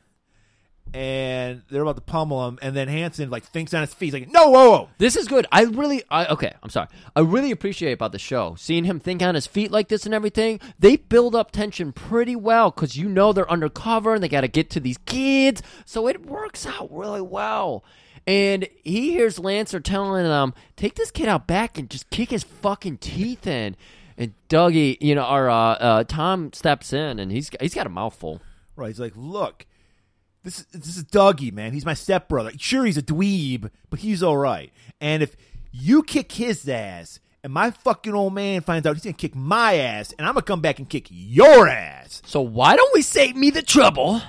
and 0.93 1.61
they're 1.69 1.81
about 1.81 1.95
to 1.95 2.01
pummel 2.01 2.47
him, 2.47 2.59
and 2.61 2.75
then 2.75 2.87
Hanson 2.87 3.29
like 3.29 3.45
thinks 3.45 3.73
on 3.73 3.81
his 3.81 3.93
feet, 3.93 4.07
he's 4.07 4.13
like, 4.13 4.31
"No, 4.31 4.49
whoa, 4.49 4.69
whoa." 4.69 4.89
This 4.97 5.15
is 5.15 5.27
good. 5.27 5.47
I 5.51 5.63
really, 5.63 6.03
I, 6.09 6.25
okay, 6.27 6.53
I'm 6.61 6.69
sorry. 6.69 6.87
I 7.15 7.21
really 7.21 7.51
appreciate 7.51 7.93
about 7.93 8.11
the 8.11 8.19
show 8.19 8.55
seeing 8.57 8.83
him 8.83 8.99
think 8.99 9.21
on 9.21 9.35
his 9.35 9.47
feet 9.47 9.71
like 9.71 9.87
this 9.87 10.05
and 10.05 10.13
everything. 10.13 10.59
They 10.79 10.97
build 10.97 11.35
up 11.35 11.51
tension 11.51 11.93
pretty 11.93 12.35
well 12.35 12.71
because 12.71 12.97
you 12.97 13.07
know 13.07 13.31
they're 13.31 13.49
undercover 13.49 14.15
and 14.15 14.23
they 14.23 14.29
got 14.29 14.41
to 14.41 14.47
get 14.49 14.69
to 14.71 14.79
these 14.79 14.97
kids, 15.05 15.61
so 15.85 16.07
it 16.07 16.25
works 16.25 16.65
out 16.65 16.91
really 16.91 17.21
well. 17.21 17.83
And 18.27 18.67
he 18.83 19.11
hears 19.11 19.39
Lancer 19.39 19.79
telling 19.79 20.25
them, 20.25 20.53
"Take 20.75 20.95
this 20.95 21.11
kid 21.11 21.29
out 21.29 21.47
back 21.47 21.77
and 21.77 21.89
just 21.89 22.09
kick 22.09 22.31
his 22.31 22.43
fucking 22.43 22.97
teeth 22.97 23.47
in." 23.47 23.77
And 24.17 24.33
Dougie, 24.49 24.97
you 24.99 25.15
know, 25.15 25.23
our 25.23 25.49
uh, 25.49 25.73
uh, 25.75 26.03
Tom 26.03 26.51
steps 26.53 26.91
in 26.91 27.17
and 27.17 27.31
he's 27.31 27.49
he's 27.61 27.73
got 27.73 27.87
a 27.87 27.89
mouthful. 27.89 28.41
Right? 28.75 28.87
He's 28.87 28.99
like, 28.99 29.13
"Look, 29.15 29.65
this 30.43 30.59
is 30.59 30.65
this 30.73 30.97
is 30.97 31.03
Dougie, 31.05 31.51
man. 31.53 31.73
He's 31.73 31.85
my 31.85 31.93
stepbrother. 31.93 32.51
Sure, 32.57 32.85
he's 32.85 32.97
a 32.97 33.01
dweeb, 33.03 33.69
but 33.89 33.99
he's 33.99 34.21
all 34.23 34.37
right. 34.37 34.71
And 34.99 35.21
if 35.23 35.35
you 35.71 36.03
kick 36.03 36.33
his 36.33 36.67
ass." 36.67 37.19
And 37.43 37.51
my 37.51 37.71
fucking 37.71 38.13
old 38.13 38.35
man 38.35 38.61
finds 38.61 38.85
out 38.85 38.95
he's 38.95 39.03
gonna 39.03 39.13
kick 39.13 39.33
my 39.33 39.73
ass, 39.73 40.13
and 40.19 40.27
I'm 40.27 40.35
gonna 40.35 40.43
come 40.43 40.61
back 40.61 40.77
and 40.77 40.87
kick 40.87 41.07
your 41.09 41.67
ass. 41.67 42.21
So 42.23 42.39
why 42.39 42.75
don't 42.75 42.93
we 42.93 43.01
save 43.01 43.35
me 43.35 43.49
the 43.49 43.63
trouble? 43.63 44.21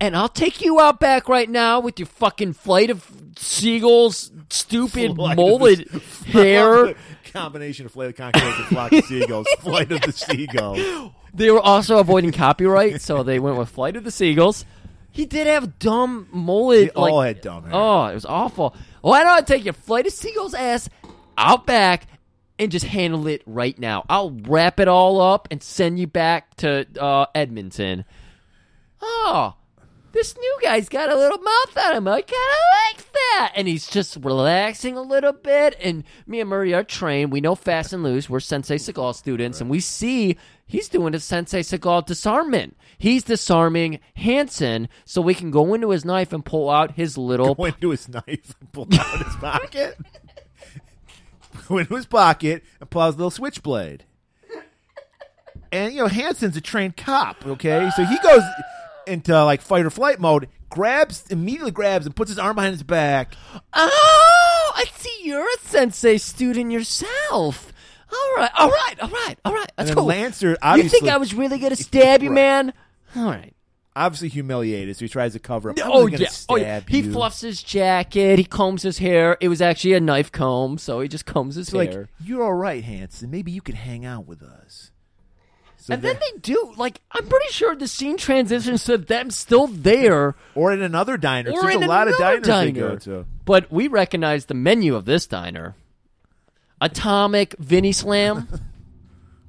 And 0.00 0.16
I'll 0.16 0.28
take 0.28 0.60
you 0.60 0.80
out 0.80 0.98
back 0.98 1.28
right 1.28 1.48
now 1.48 1.78
with 1.78 2.00
your 2.00 2.06
fucking 2.06 2.54
flight 2.54 2.90
of 2.90 3.08
seagulls, 3.38 4.32
stupid 4.50 5.14
Flight 5.14 5.36
the- 5.36 6.02
hair. 6.26 6.96
Combination 7.32 7.86
of 7.86 7.92
flight 7.92 8.08
of 8.08 8.16
conchords 8.16 8.56
and 8.58 8.66
flock 8.66 8.92
of 8.92 9.04
seagulls. 9.04 9.46
Flight 9.60 9.92
of 9.92 10.00
the 10.00 10.12
seagulls. 10.12 11.12
They 11.32 11.50
were 11.52 11.60
also 11.60 11.98
avoiding 11.98 12.32
copyright, 12.32 13.00
so 13.00 13.22
they 13.22 13.38
went 13.38 13.58
with 13.58 13.68
Flight 13.68 13.94
of 13.94 14.04
the 14.04 14.10
Seagulls. 14.10 14.64
He 15.16 15.24
did 15.24 15.46
have 15.46 15.78
dumb 15.78 16.28
mullet. 16.30 16.94
They 16.94 17.00
like, 17.00 17.12
all 17.12 17.22
had 17.22 17.40
dumb 17.40 17.62
hair. 17.62 17.72
Oh, 17.72 18.04
it 18.04 18.14
was 18.14 18.26
awful. 18.26 18.76
Why 19.00 19.22
don't 19.22 19.32
I 19.32 19.40
take 19.40 19.64
your 19.64 19.72
Flight 19.72 20.06
of 20.06 20.12
Seagulls 20.12 20.52
ass 20.52 20.90
out 21.38 21.66
back 21.66 22.06
and 22.58 22.70
just 22.70 22.84
handle 22.84 23.26
it 23.26 23.42
right 23.46 23.78
now? 23.78 24.04
I'll 24.10 24.32
wrap 24.32 24.78
it 24.78 24.88
all 24.88 25.22
up 25.22 25.48
and 25.50 25.62
send 25.62 25.98
you 25.98 26.06
back 26.06 26.54
to 26.56 26.86
uh, 27.00 27.24
Edmonton. 27.34 28.04
Oh, 29.00 29.54
this 30.12 30.36
new 30.36 30.58
guy's 30.62 30.90
got 30.90 31.10
a 31.10 31.16
little 31.16 31.38
mouth 31.38 31.78
on 31.86 31.96
him. 31.96 32.08
I 32.08 32.20
kind 32.20 32.32
of 32.32 32.98
like 32.98 33.12
that. 33.12 33.52
And 33.54 33.66
he's 33.66 33.86
just 33.86 34.16
relaxing 34.16 34.98
a 34.98 35.02
little 35.02 35.32
bit. 35.32 35.76
And 35.82 36.04
me 36.26 36.40
and 36.40 36.50
Murray 36.50 36.74
are 36.74 36.84
trained. 36.84 37.32
We 37.32 37.40
know 37.40 37.54
fast 37.54 37.94
and 37.94 38.02
loose. 38.02 38.28
We're 38.28 38.40
Sensei 38.40 38.76
Seagal 38.76 39.14
students. 39.14 39.62
And 39.62 39.70
we 39.70 39.80
see 39.80 40.36
he's 40.66 40.88
doing 40.88 41.14
a 41.14 41.20
Sensei 41.20 41.60
Seagal 41.60 42.06
disarmament. 42.06 42.76
He's 42.98 43.22
disarming 43.22 44.00
Hanson 44.14 44.88
so 45.04 45.20
we 45.20 45.34
can 45.34 45.50
go 45.50 45.74
into 45.74 45.90
his 45.90 46.04
knife 46.04 46.32
and 46.32 46.44
pull 46.44 46.68
out 46.70 46.92
his 46.92 47.16
little. 47.16 47.54
Go 47.54 47.66
into 47.66 47.90
his 47.90 48.08
knife 48.08 48.54
and 48.60 48.72
pull 48.72 48.88
out 48.92 49.24
his 49.24 49.36
pocket. 49.40 49.96
Go 51.68 51.78
into 51.78 51.94
his 51.94 52.06
pocket 52.06 52.64
and 52.80 52.90
pull 52.90 53.02
out 53.02 53.06
his 53.06 53.16
little 53.16 53.30
switchblade. 53.30 54.04
And 55.72 55.92
you 55.92 56.00
know, 56.00 56.08
Hanson's 56.08 56.56
a 56.56 56.60
trained 56.60 56.96
cop, 56.96 57.46
okay? 57.46 57.90
So 57.96 58.04
he 58.04 58.18
goes 58.20 58.42
into 59.06 59.44
like 59.44 59.60
fight 59.60 59.84
or 59.84 59.90
flight 59.90 60.20
mode, 60.20 60.48
grabs 60.70 61.26
immediately 61.28 61.70
grabs 61.70 62.06
and 62.06 62.14
puts 62.14 62.30
his 62.30 62.38
arm 62.38 62.56
behind 62.56 62.72
his 62.72 62.82
back. 62.82 63.34
Oh, 63.72 64.72
I 64.74 64.84
see 64.94 65.20
you're 65.22 65.46
a 65.46 65.58
Sensei 65.60 66.18
student 66.18 66.70
yourself. 66.72 67.72
All 68.12 68.34
right, 68.36 68.50
all 68.56 68.70
right, 68.70 68.94
all 69.00 69.08
right, 69.08 69.38
all 69.44 69.52
right. 69.54 69.72
That's 69.76 69.88
then 69.90 69.96
cool. 69.96 70.06
Lancer, 70.06 70.50
you 70.50 70.56
obviously- 70.62 71.00
think 71.00 71.12
I 71.12 71.16
was 71.16 71.34
really 71.34 71.58
going 71.58 71.70
to 71.76 71.82
stab 71.82 72.22
you, 72.22 72.28
Right. 72.30 72.34
man? 72.34 72.72
All 73.16 73.24
right. 73.26 73.52
Obviously 73.96 74.28
humiliated, 74.28 74.94
so 74.96 75.06
he 75.06 75.08
tries 75.08 75.32
to 75.32 75.38
cover 75.38 75.70
up. 75.70 75.78
I'm 75.82 75.90
Oh 75.90 76.06
gonna 76.06 76.18
yeah. 76.18 76.28
oh 76.50 76.56
yeah. 76.56 76.80
stab 76.80 76.88
He 76.90 77.00
you. 77.00 77.12
fluffs 77.12 77.40
his 77.40 77.62
jacket. 77.62 78.38
He 78.38 78.44
combs 78.44 78.82
his 78.82 78.98
hair. 78.98 79.38
It 79.40 79.48
was 79.48 79.62
actually 79.62 79.94
a 79.94 80.00
knife 80.00 80.30
comb, 80.30 80.76
so 80.76 81.00
he 81.00 81.08
just 81.08 81.24
combs 81.24 81.54
his 81.54 81.68
So, 81.68 81.78
like, 81.78 81.92
hair. 81.92 82.08
you're 82.22 82.42
all 82.42 82.52
right, 82.52 82.84
Hanson. 82.84 83.30
Maybe 83.30 83.52
you 83.52 83.62
could 83.62 83.74
hang 83.76 84.04
out 84.04 84.26
with 84.26 84.42
us. 84.42 84.90
So 85.78 85.94
and 85.94 86.02
then 86.02 86.16
they 86.20 86.38
do. 86.40 86.74
Like 86.76 87.00
I'm 87.12 87.26
pretty 87.26 87.50
sure 87.52 87.74
the 87.74 87.88
scene 87.88 88.18
transitions 88.18 88.84
to 88.84 88.98
them 88.98 89.30
still 89.30 89.66
there, 89.66 90.34
or 90.54 90.72
in 90.74 90.82
another 90.82 91.16
diner. 91.16 91.52
or 91.52 91.62
There's 91.62 91.76
in 91.76 91.82
a 91.84 91.86
lot 91.86 92.06
of 92.08 92.16
another 92.16 92.40
diners 92.40 92.46
they 92.46 92.72
diner. 92.72 92.88
go 92.90 92.96
to. 92.98 93.26
But 93.46 93.72
we 93.72 93.88
recognize 93.88 94.44
the 94.44 94.54
menu 94.54 94.94
of 94.94 95.06
this 95.06 95.26
diner: 95.26 95.74
Atomic 96.80 97.54
Vinny 97.58 97.92
Slam. 97.92 98.48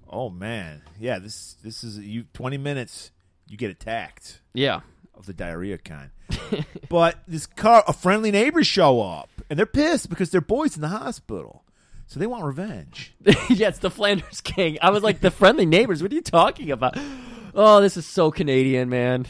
Oh 0.09 0.29
man, 0.29 0.83
yeah. 0.99 1.19
This 1.19 1.57
this 1.61 1.83
is 1.83 1.99
you. 1.99 2.23
Twenty 2.33 2.57
minutes, 2.57 3.11
you 3.47 3.57
get 3.57 3.69
attacked 3.69 4.41
yeah. 4.53 4.79
of 5.13 5.25
the 5.25 5.33
diarrhea 5.33 5.77
kind. 5.77 6.11
but 6.89 7.19
this 7.27 7.45
car, 7.45 7.83
a 7.87 7.93
friendly 7.93 8.31
neighbors 8.31 8.67
show 8.67 9.01
up, 9.01 9.29
and 9.49 9.59
they're 9.59 9.65
pissed 9.65 10.09
because 10.09 10.31
their 10.31 10.41
boy's 10.41 10.75
in 10.75 10.81
the 10.81 10.87
hospital, 10.87 11.65
so 12.05 12.19
they 12.19 12.25
want 12.27 12.45
revenge. 12.45 13.13
yeah, 13.49 13.67
it's 13.67 13.79
the 13.79 13.91
Flanders 13.91 14.39
King. 14.41 14.77
I 14.81 14.91
was 14.91 15.03
like, 15.03 15.19
the 15.19 15.29
friendly 15.29 15.65
neighbors. 15.65 16.01
What 16.01 16.11
are 16.11 16.15
you 16.15 16.21
talking 16.21 16.71
about? 16.71 16.97
Oh, 17.53 17.81
this 17.81 17.97
is 17.97 18.05
so 18.05 18.31
Canadian, 18.31 18.87
man. 18.87 19.27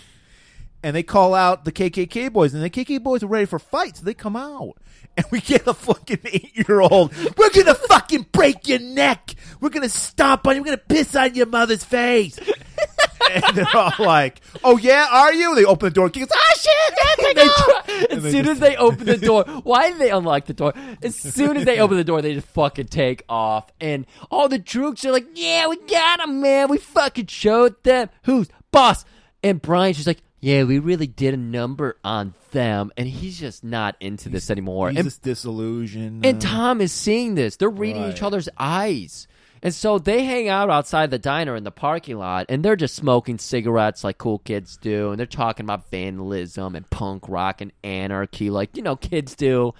And 0.84 0.96
they 0.96 1.04
call 1.04 1.34
out 1.34 1.66
the 1.66 1.72
KKK 1.72 2.32
boys, 2.32 2.54
and 2.54 2.64
the 2.64 2.70
KKK 2.70 3.02
boys 3.04 3.24
are 3.24 3.28
ready 3.28 3.46
for 3.46 3.60
fights. 3.60 4.00
So 4.00 4.06
they 4.06 4.14
come 4.14 4.36
out, 4.36 4.78
and 5.16 5.26
we 5.32 5.42
get 5.42 5.68
a 5.68 5.74
fucking 5.74 6.20
eight-year-old. 6.26 7.14
We're 7.38 7.50
gonna 7.50 7.76
fucking 7.76 8.28
break 8.32 8.68
your 8.68 8.80
neck. 8.80 9.36
We're 9.60 9.70
gonna 9.70 9.90
stomp 9.90 10.48
on 10.48 10.56
you. 10.56 10.62
We're 10.62 10.66
gonna 10.68 10.78
piss 10.78 11.16
on 11.16 11.36
your 11.36 11.48
mother's 11.48 11.84
face. 11.84 12.40
and 13.32 13.44
they're 13.56 13.68
all 13.76 13.92
like, 14.00 14.42
"Oh 14.64 14.78
yeah, 14.78 15.08
are 15.12 15.34
you?" 15.34 15.56
They 15.56 15.66
open 15.66 15.88
the 15.88 15.94
door. 15.94 16.10
Kids, 16.10 16.32
ah 16.34 16.54
shit, 16.58 17.36
They 17.36 17.48
try- 17.48 18.06
as 18.18 18.32
soon 18.32 18.48
as 18.48 18.60
they 18.60 18.76
open 18.78 19.06
the 19.06 19.18
door, 19.18 19.44
why 19.64 19.90
did 19.90 20.00
they 20.00 20.12
unlock 20.12 20.46
the 20.46 20.54
door? 20.54 20.74
As 21.02 21.16
soon 21.16 21.58
as 21.58 21.66
they 21.66 21.80
open 21.80 21.98
the 21.98 22.04
door, 22.04 22.22
they 22.22 22.34
just 22.36 22.48
fucking 22.50 22.88
take 22.88 23.24
off, 23.28 23.70
and 23.82 24.06
all 24.32 24.48
the 24.48 24.60
droogs 24.60 25.04
are 25.06 25.12
like, 25.12 25.28
"Yeah, 25.34 25.68
we 25.68 25.78
got 25.88 26.22
him, 26.22 26.42
man. 26.42 26.70
We 26.70 26.78
fucking 26.78 27.28
showed 27.28 27.82
them 27.84 28.10
who's 28.24 28.48
boss." 28.72 29.04
And 29.44 29.62
Brian's 29.62 29.98
just 29.98 30.08
like, 30.08 30.22
"Yeah, 30.40 30.64
we 30.64 30.80
really 30.80 31.08
did 31.08 31.34
a 31.34 31.38
number 31.38 31.98
on 32.04 32.34
them," 32.52 32.92
and 32.98 33.08
he's 33.08 33.40
just 33.40 33.64
not 33.64 33.96
into 34.00 34.30
this 34.30 34.50
anymore. 34.50 34.90
He's 34.90 35.00
And 35.00 35.06
just 35.08 35.22
disillusioned. 35.22 36.26
and 36.26 36.42
Tom 36.42 36.82
is 36.82 36.92
seeing 36.92 37.36
this. 37.36 37.56
They're 37.56 37.70
reading 37.70 38.10
each 38.10 38.22
other's 38.24 38.50
eyes. 38.58 39.28
And 39.64 39.74
so 39.74 39.98
they 39.98 40.24
hang 40.24 40.48
out 40.50 40.70
outside 40.70 41.10
the 41.10 41.18
diner 41.18 41.56
in 41.56 41.64
the 41.64 41.72
parking 41.72 42.20
lot 42.20 42.46
and 42.48 42.64
they're 42.64 42.76
just 42.76 42.96
smoking 42.96 43.40
cigarettes 43.40 44.04
like 44.04 44.20
cool 44.20 44.38
kids 44.38 44.78
do. 44.78 45.10
And 45.10 45.18
they're 45.20 45.26
talking 45.26 45.66
about 45.66 45.90
vandalism 45.90 46.76
and 46.76 46.88
punk 46.92 47.28
rock 47.28 47.60
and 47.60 47.74
anarchy 47.84 48.52
like, 48.52 48.78
you 48.78 48.84
know, 48.84 48.96
kids 48.96 49.36
do. 49.36 49.74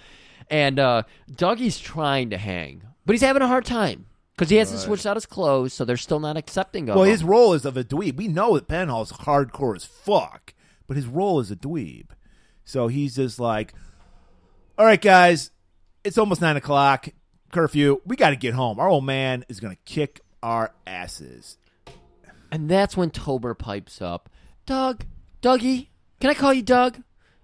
And 0.50 0.80
uh, 0.80 1.04
Dougie's 1.32 1.78
trying 1.78 2.30
to 2.30 2.38
hang, 2.38 2.82
but 3.06 3.12
he's 3.12 3.22
having 3.22 3.40
a 3.40 3.46
hard 3.46 3.64
time 3.64 4.06
because 4.38 4.50
he 4.50 4.56
hasn't 4.56 4.78
switched 4.78 5.04
out 5.04 5.16
his 5.16 5.26
clothes, 5.26 5.72
so 5.72 5.84
they're 5.84 5.96
still 5.96 6.20
not 6.20 6.36
accepting 6.36 6.88
of 6.88 6.94
well, 6.94 7.04
him. 7.04 7.10
his 7.10 7.24
role 7.24 7.54
is 7.54 7.64
of 7.64 7.76
a 7.76 7.82
dweeb. 7.82 8.14
We 8.14 8.28
know 8.28 8.54
that 8.54 8.68
Penhall's 8.68 9.10
hardcore 9.10 9.74
as 9.74 9.84
fuck, 9.84 10.54
but 10.86 10.96
his 10.96 11.08
role 11.08 11.40
is 11.40 11.50
a 11.50 11.56
dweeb. 11.56 12.10
So 12.64 12.86
he's 12.86 13.16
just 13.16 13.40
like, 13.40 13.74
"All 14.78 14.86
right, 14.86 15.00
guys, 15.00 15.50
it's 16.04 16.18
almost 16.18 16.40
nine 16.40 16.56
o'clock, 16.56 17.08
curfew. 17.50 18.00
We 18.06 18.14
got 18.14 18.30
to 18.30 18.36
get 18.36 18.54
home. 18.54 18.78
Our 18.78 18.88
old 18.88 19.04
man 19.04 19.44
is 19.48 19.58
gonna 19.58 19.76
kick 19.84 20.20
our 20.40 20.72
asses." 20.86 21.58
And 22.52 22.70
that's 22.70 22.96
when 22.96 23.10
Tober 23.10 23.54
pipes 23.54 24.00
up. 24.00 24.30
Doug, 24.66 25.04
Dougie, 25.42 25.88
can 26.20 26.30
I 26.30 26.34
call 26.34 26.54
you 26.54 26.62
Doug? 26.62 27.02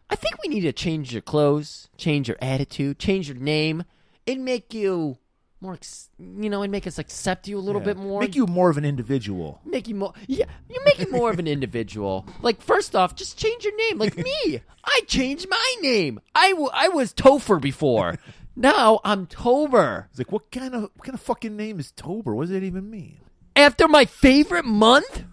I 0.08 0.14
think 0.14 0.36
we 0.44 0.54
need 0.54 0.60
to 0.60 0.72
change 0.72 1.12
your 1.12 1.22
clothes, 1.22 1.88
change 1.96 2.28
your 2.28 2.38
attitude, 2.40 3.00
change 3.00 3.26
your 3.26 3.36
name, 3.36 3.82
and 4.28 4.44
make 4.44 4.72
you 4.72 5.18
more, 5.64 5.78
you 6.18 6.48
know, 6.50 6.62
and 6.62 6.70
make 6.70 6.86
us 6.86 6.98
accept 6.98 7.48
you 7.48 7.58
a 7.58 7.64
little 7.68 7.80
Yeah. 7.80 7.86
bit 7.86 7.96
more. 7.96 8.20
Make 8.20 8.36
you 8.36 8.46
more 8.46 8.70
of 8.70 8.76
an 8.78 8.84
individual. 8.84 9.60
make 9.64 9.88
you 9.88 9.94
more, 9.96 10.12
yeah, 10.28 10.44
you 10.68 10.80
make 10.84 10.98
you 11.00 11.10
more 11.10 11.30
of 11.30 11.38
an 11.40 11.46
individual. 11.48 12.26
Like 12.42 12.60
first 12.62 12.94
off, 12.94 13.14
just 13.16 13.38
change 13.38 13.64
your 13.64 13.74
name. 13.76 13.98
Like 13.98 14.16
me, 14.16 14.60
I 14.84 15.00
changed 15.08 15.48
my 15.48 15.74
name. 15.80 16.20
I, 16.34 16.50
w- 16.50 16.70
I 16.72 16.88
was 16.88 17.12
Topher 17.12 17.60
before. 17.60 18.18
Now 18.56 19.00
I'm 19.02 19.26
Tober. 19.26 20.06
It's 20.10 20.18
like, 20.20 20.30
what 20.30 20.52
kind 20.52 20.76
of 20.76 20.82
what 20.82 21.02
kind 21.02 21.14
of 21.14 21.20
fucking 21.20 21.56
name 21.56 21.80
is 21.80 21.90
Tober? 21.90 22.36
What 22.36 22.42
does 22.44 22.50
that 22.50 22.62
even 22.62 22.88
mean? 22.88 23.18
After 23.56 23.88
my 23.88 24.04
favorite 24.04 24.64
month, 24.64 25.24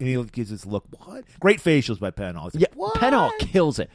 And 0.00 0.08
he 0.08 0.14
gives 0.32 0.48
this 0.48 0.64
look. 0.64 0.84
What? 1.04 1.24
Great 1.38 1.60
facials 1.62 2.00
by 2.00 2.10
Penhall. 2.12 2.44
Like, 2.44 2.54
Yeah, 2.62 2.68
what? 2.74 2.94
Penhall 2.94 3.30
kills 3.40 3.78
it. 3.78 3.90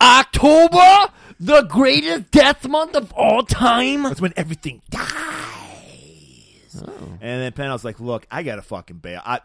October, 0.00 1.12
the 1.40 1.62
greatest 1.62 2.30
death 2.30 2.66
month 2.68 2.94
of 2.94 3.12
all 3.12 3.42
time. 3.44 4.02
That's 4.04 4.20
when 4.20 4.32
everything 4.36 4.82
dies. 4.90 6.82
Oh. 6.86 6.90
And 7.20 7.42
then 7.42 7.52
Penhall's 7.52 7.84
like, 7.84 8.00
"Look, 8.00 8.26
I 8.30 8.42
gotta 8.42 8.62
fucking 8.62 8.98
bail. 8.98 9.20
I, 9.24 9.40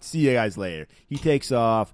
see 0.00 0.20
you 0.20 0.32
guys 0.32 0.56
later." 0.56 0.86
He 1.08 1.16
takes 1.16 1.50
off. 1.52 1.92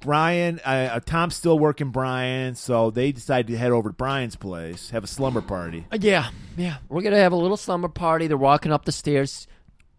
Brian, 0.00 0.60
uh, 0.66 0.68
uh, 0.68 1.00
Tom's 1.00 1.34
still 1.34 1.58
working 1.58 1.90
Brian, 1.90 2.56
so 2.56 2.90
they 2.90 3.10
decide 3.12 3.46
to 3.46 3.56
head 3.56 3.70
over 3.70 3.88
to 3.88 3.94
Brian's 3.94 4.36
place, 4.36 4.90
have 4.90 5.02
a 5.02 5.06
slumber 5.06 5.40
party. 5.40 5.86
Uh, 5.90 5.96
Yeah, 5.98 6.28
yeah. 6.58 6.76
We're 6.90 7.00
gonna 7.00 7.16
have 7.16 7.32
a 7.32 7.36
little 7.36 7.56
slumber 7.56 7.88
party. 7.88 8.26
They're 8.26 8.36
walking 8.36 8.70
up 8.72 8.84
the 8.84 8.92
stairs. 8.92 9.46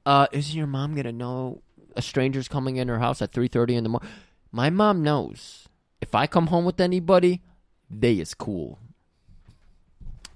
Uh, 0.05 0.27
isn't 0.31 0.55
your 0.55 0.67
mom 0.67 0.93
gonna 0.95 1.11
know 1.11 1.61
a 1.95 2.01
stranger's 2.03 2.47
coming 2.47 2.75
in 2.77 2.87
her 2.87 2.99
house 2.99 3.21
at 3.21 3.31
three 3.31 3.47
thirty 3.47 3.75
in 3.75 3.83
the 3.83 3.89
morning? 3.89 4.09
My 4.51 4.69
mom 4.69 5.01
knows. 5.01 5.67
If 6.01 6.13
I 6.13 6.27
come 6.27 6.47
home 6.47 6.65
with 6.65 6.79
anybody, 6.79 7.41
they 7.89 8.15
is 8.15 8.33
cool. 8.33 8.79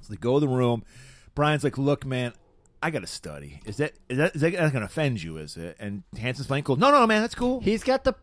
So 0.01 0.13
they 0.13 0.17
go 0.17 0.35
to 0.35 0.39
the 0.39 0.47
room. 0.47 0.83
Brian's 1.35 1.63
like, 1.63 1.77
"Look, 1.77 2.05
man, 2.05 2.33
I 2.81 2.89
gotta 2.89 3.07
study. 3.07 3.61
Is 3.65 3.77
that 3.77 3.93
is 4.09 4.17
that 4.17 4.35
is 4.35 4.41
that 4.41 4.73
gonna 4.73 4.85
offend 4.85 5.21
you? 5.21 5.37
Is 5.37 5.57
it?" 5.57 5.77
And 5.79 6.03
Hanson's 6.17 6.47
playing 6.47 6.63
cool. 6.63 6.77
No, 6.77 6.91
no, 6.91 7.05
man, 7.05 7.21
that's 7.21 7.35
cool. 7.35 7.59
He's 7.61 7.83
got 7.83 8.03
the 8.03 8.15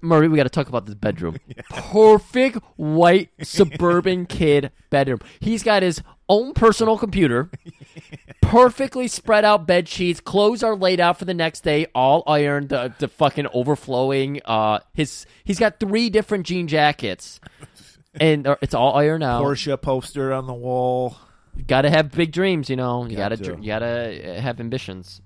Murray. 0.00 0.28
We 0.28 0.36
got 0.36 0.44
to 0.44 0.48
talk 0.48 0.68
about 0.68 0.86
this 0.86 0.94
bedroom. 0.94 1.36
Perfect 1.70 2.58
white 2.76 3.30
suburban 3.42 4.26
kid 4.26 4.72
bedroom. 4.90 5.20
He's 5.40 5.62
got 5.62 5.82
his 5.82 6.02
own 6.28 6.54
personal 6.54 6.98
computer. 6.98 7.50
Perfectly 8.40 9.08
spread 9.08 9.44
out 9.44 9.66
bed 9.66 9.88
sheets. 9.88 10.20
Clothes 10.20 10.62
are 10.62 10.74
laid 10.74 11.00
out 11.00 11.18
for 11.18 11.24
the 11.26 11.34
next 11.34 11.60
day, 11.64 11.86
all 11.94 12.22
ironed. 12.26 12.70
The, 12.70 12.94
the 12.98 13.08
fucking 13.08 13.46
overflowing. 13.52 14.40
Uh, 14.44 14.80
his 14.94 15.26
he's 15.44 15.58
got 15.58 15.78
three 15.78 16.08
different 16.08 16.46
jean 16.46 16.66
jackets, 16.66 17.40
and 18.20 18.46
uh, 18.46 18.56
it's 18.62 18.72
all 18.74 18.94
ironed 18.96 19.22
out. 19.24 19.42
Porsche 19.44 19.80
poster 19.80 20.32
on 20.32 20.46
the 20.46 20.54
wall. 20.54 21.16
Got 21.66 21.82
to 21.82 21.90
have 21.90 22.10
big 22.12 22.32
dreams, 22.32 22.70
you 22.70 22.76
know. 22.76 23.04
You 23.06 23.16
Got 23.16 23.30
to 23.30 23.36
to. 23.36 23.56
you 23.60 23.66
got 23.66 23.80
to 23.80 24.38
have 24.40 24.60
ambitions. 24.60 25.20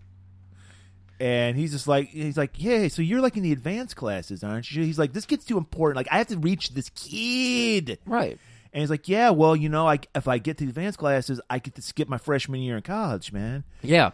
and 1.21 1.57
he's 1.57 1.71
just 1.71 1.87
like 1.87 2.09
he's 2.09 2.37
like 2.37 2.51
yeah 2.57 2.89
so 2.89 3.03
you're 3.03 3.21
like 3.21 3.37
in 3.37 3.45
the 3.45 3.53
advanced 3.53 3.95
classes 3.95 4.43
aren't 4.43 4.69
you 4.73 4.83
he's 4.83 4.99
like 4.99 5.13
this 5.13 5.25
gets 5.27 5.45
too 5.45 5.57
important 5.59 5.97
like 5.97 6.09
i 6.11 6.19
have 6.19 6.27
to 6.27 6.37
reach 6.39 6.71
this 6.71 6.89
kid 6.91 7.99
Right. 8.07 8.39
And 8.73 8.81
he's 8.81 8.91
like 8.91 9.09
yeah 9.09 9.31
well 9.31 9.55
you 9.57 9.69
know 9.69 9.87
I, 9.89 9.99
if 10.15 10.27
i 10.29 10.39
get 10.39 10.59
to 10.59 10.65
the 10.65 10.71
advanced 10.71 10.99
classes 10.99 11.41
i 11.51 11.59
get 11.59 11.75
to 11.75 11.83
skip 11.83 12.09
my 12.09 12.19
freshman 12.19 12.61
year 12.61 12.77
in 12.77 12.83
college 12.83 13.33
man 13.33 13.65
Yeah. 13.83 14.11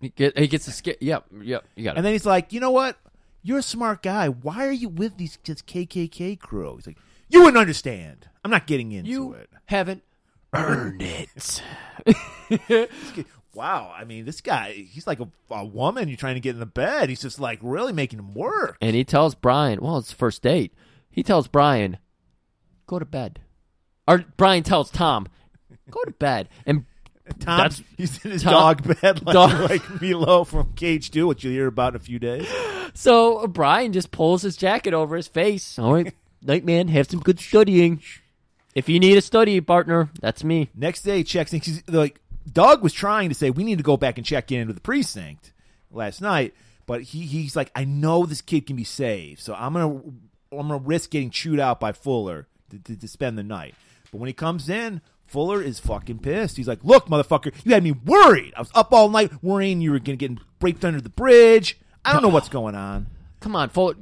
He, 0.00 0.08
get, 0.08 0.38
he 0.38 0.46
gets 0.48 0.64
to 0.64 0.70
skip. 0.72 0.96
Yep. 1.02 1.26
Yep. 1.42 1.64
You 1.76 1.84
got 1.84 1.90
it. 1.90 1.96
and 1.98 2.06
then 2.06 2.12
he's 2.14 2.24
like 2.24 2.52
you 2.52 2.60
know 2.60 2.70
what 2.70 2.96
you're 3.42 3.58
a 3.58 3.62
smart 3.62 4.02
guy 4.02 4.28
why 4.28 4.66
are 4.66 4.72
you 4.72 4.88
with 4.88 5.16
these 5.18 5.38
this 5.44 5.62
kkk 5.62 6.38
crew 6.40 6.76
he's 6.76 6.86
like 6.86 6.98
you 7.28 7.40
wouldn't 7.40 7.58
understand 7.58 8.28
i'm 8.44 8.50
not 8.50 8.66
getting 8.66 8.92
into 8.92 9.10
you 9.10 9.32
it 9.34 9.50
haven't 9.66 10.02
earned 10.52 11.00
it. 11.02 11.62
wow 13.54 13.92
i 13.96 14.04
mean 14.04 14.24
this 14.24 14.40
guy 14.40 14.72
he's 14.72 15.06
like 15.06 15.20
a, 15.20 15.28
a 15.50 15.64
woman 15.64 16.08
you're 16.08 16.16
trying 16.16 16.34
to 16.34 16.40
get 16.40 16.54
in 16.54 16.60
the 16.60 16.66
bed 16.66 17.08
he's 17.08 17.20
just 17.22 17.40
like 17.40 17.58
really 17.62 17.92
making 17.92 18.18
him 18.18 18.32
work 18.34 18.76
And 18.80 18.94
he 18.96 19.04
tells 19.04 19.34
Brian, 19.34 19.80
"Well, 19.80 19.98
it's 19.98 20.12
first 20.12 20.42
date. 20.42 20.72
he 21.10 21.22
tells 21.22 21.48
Brian, 21.48 21.98
"Go 22.86 22.98
to 22.98 23.04
bed," 23.04 23.40
or 24.08 24.24
Brian 24.36 24.62
tells 24.62 24.90
Tom, 24.90 25.26
"Go 25.90 26.02
to 26.04 26.12
bed," 26.12 26.48
and 26.66 26.84
Tom, 27.38 27.58
That's- 27.58 27.82
he's 27.96 28.24
in 28.24 28.32
his 28.32 28.42
Tom- 28.42 28.52
dog 28.52 29.00
bed 29.00 29.24
like, 29.24 29.34
Dog- 29.34 29.60
like 29.70 30.02
Milo 30.02 30.44
from 30.44 30.72
Cage 30.74 31.10
2, 31.10 31.26
which 31.28 31.44
you'll 31.44 31.52
hear 31.52 31.68
about 31.68 31.92
in 31.92 31.96
a 31.96 32.00
few 32.00 32.18
days. 32.18 32.48
so 32.94 33.38
uh, 33.38 33.46
Brian 33.46 33.92
just 33.92 34.10
pulls 34.10 34.42
his 34.42 34.56
jacket 34.56 34.94
over 34.94 35.16
his 35.16 35.28
face. 35.28 35.78
All 35.78 35.94
right, 35.94 36.12
night 36.42 36.64
man, 36.64 36.88
have 36.88 37.08
some 37.10 37.20
good 37.20 37.38
studying. 37.40 38.02
If 38.74 38.88
you 38.88 39.00
need 39.00 39.16
a 39.18 39.22
study 39.22 39.60
partner, 39.60 40.10
that's 40.20 40.44
me. 40.44 40.70
Next 40.74 41.02
day, 41.02 41.22
checks 41.24 41.52
in. 41.52 41.60
He's 41.60 41.82
like, 41.88 42.20
Doug 42.52 42.82
was 42.84 42.92
trying 42.92 43.28
to 43.28 43.34
say, 43.34 43.50
we 43.50 43.64
need 43.64 43.78
to 43.78 43.84
go 43.84 43.96
back 43.96 44.16
and 44.16 44.24
check 44.24 44.52
in 44.52 44.60
into 44.60 44.72
the 44.72 44.80
precinct 44.80 45.52
last 45.90 46.20
night. 46.20 46.54
But 46.86 47.02
he, 47.02 47.20
he's 47.26 47.56
like, 47.56 47.70
I 47.74 47.84
know 47.84 48.26
this 48.26 48.40
kid 48.40 48.66
can 48.68 48.76
be 48.76 48.84
saved. 48.84 49.40
So 49.40 49.54
I'm 49.54 49.72
going 49.72 50.00
to 50.00 50.56
I'm 50.56 50.68
gonna 50.68 50.78
risk 50.78 51.10
getting 51.10 51.30
chewed 51.30 51.58
out 51.60 51.78
by 51.80 51.90
Fuller 51.92 52.46
to, 52.70 52.78
to, 52.78 52.96
to 52.96 53.08
spend 53.08 53.36
the 53.38 53.42
night. 53.42 53.74
But 54.10 54.18
when 54.18 54.26
he 54.28 54.32
comes 54.32 54.68
in, 54.68 55.00
Fuller 55.26 55.62
is 55.62 55.78
fucking 55.78 56.18
pissed. 56.18 56.56
He's 56.56 56.66
like, 56.68 56.82
look, 56.82 57.06
motherfucker, 57.06 57.52
you 57.64 57.72
had 57.72 57.84
me 57.84 57.92
worried. 57.92 58.52
I 58.56 58.60
was 58.60 58.70
up 58.74 58.92
all 58.92 59.08
night 59.08 59.42
worrying 59.42 59.80
you 59.80 59.92
were 59.92 59.98
going 60.00 60.18
to 60.18 60.28
get 60.28 60.38
raped 60.60 60.84
under 60.84 61.00
the 61.00 61.08
bridge. 61.08 61.78
I 62.04 62.12
don't 62.12 62.22
know 62.22 62.28
what's 62.28 62.48
going 62.48 62.74
on. 62.74 63.06
Come 63.40 63.54
on, 63.54 63.68
folks. 63.68 63.98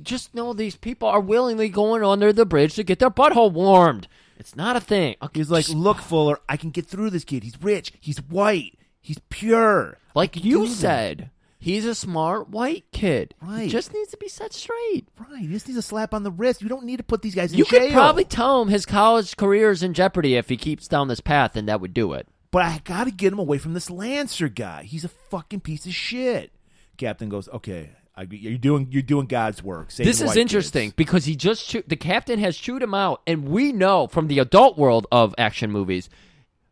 Just 0.00 0.34
know 0.34 0.52
these 0.52 0.76
people 0.76 1.08
are 1.08 1.20
willingly 1.20 1.68
going 1.68 2.04
under 2.04 2.32
the 2.32 2.46
bridge 2.46 2.74
to 2.74 2.84
get 2.84 3.00
their 3.00 3.10
butthole 3.10 3.52
warmed. 3.52 4.06
It's 4.38 4.54
not 4.54 4.76
a 4.76 4.80
thing. 4.80 5.16
Okay, 5.20 5.40
He's 5.40 5.50
like, 5.50 5.64
just- 5.64 5.76
look, 5.76 5.98
Fuller, 5.98 6.38
I 6.48 6.56
can 6.56 6.70
get 6.70 6.86
through 6.86 7.10
this 7.10 7.24
kid. 7.24 7.42
He's 7.42 7.60
rich. 7.60 7.92
He's 8.00 8.18
white. 8.18 8.78
He's 9.00 9.18
pure. 9.30 9.98
like 10.14 10.36
you 10.36 10.58
do 10.58 10.68
that." 10.68 10.74
said, 10.74 11.30
he's 11.58 11.84
a 11.84 11.94
smart 11.94 12.48
white 12.48 12.84
kid. 12.92 13.34
Right. 13.42 13.64
He 13.64 13.68
just 13.68 13.92
needs 13.92 14.10
to 14.10 14.16
be 14.16 14.28
set 14.28 14.52
straight. 14.52 15.08
Right. 15.18 15.40
He 15.40 15.48
just 15.48 15.66
needs 15.68 15.78
a 15.78 15.82
slap 15.82 16.14
on 16.14 16.22
the 16.22 16.30
wrist. 16.30 16.62
You 16.62 16.68
don't 16.68 16.84
need 16.84 16.98
to 16.98 17.02
put 17.02 17.22
these 17.22 17.34
guys 17.34 17.52
in 17.52 17.58
You 17.58 17.64
jail. 17.64 17.82
You 17.82 17.88
could 17.88 17.94
probably 17.94 18.24
tell 18.24 18.62
him 18.62 18.68
his 18.68 18.86
college 18.86 19.36
career 19.36 19.70
is 19.70 19.82
in 19.82 19.94
jeopardy 19.94 20.36
if 20.36 20.48
he 20.48 20.56
keeps 20.56 20.88
down 20.88 21.08
this 21.08 21.20
path, 21.20 21.56
and 21.56 21.68
that 21.68 21.80
would 21.80 21.94
do 21.94 22.12
it. 22.14 22.26
But 22.50 22.62
I 22.62 22.80
got 22.84 23.04
to 23.04 23.10
get 23.10 23.32
him 23.32 23.38
away 23.38 23.58
from 23.58 23.74
this 23.74 23.90
Lancer 23.90 24.48
guy. 24.48 24.84
He's 24.84 25.04
a 25.04 25.08
fucking 25.08 25.60
piece 25.60 25.84
of 25.84 25.92
shit. 25.92 26.50
Captain 26.96 27.28
goes, 27.28 27.48
okay, 27.50 27.90
I, 28.16 28.26
you're 28.30 28.58
doing 28.58 28.88
you're 28.90 29.02
doing 29.02 29.26
God's 29.26 29.62
work. 29.62 29.92
This 29.92 30.20
is 30.20 30.36
interesting 30.36 30.88
kids." 30.88 30.94
because 30.96 31.24
he 31.26 31.36
just 31.36 31.68
chew- 31.68 31.84
the 31.86 31.94
captain 31.94 32.40
has 32.40 32.56
chewed 32.56 32.82
him 32.82 32.92
out, 32.94 33.22
and 33.26 33.48
we 33.48 33.70
know 33.72 34.08
from 34.08 34.26
the 34.26 34.40
adult 34.40 34.76
world 34.76 35.06
of 35.12 35.34
action 35.38 35.70
movies, 35.70 36.08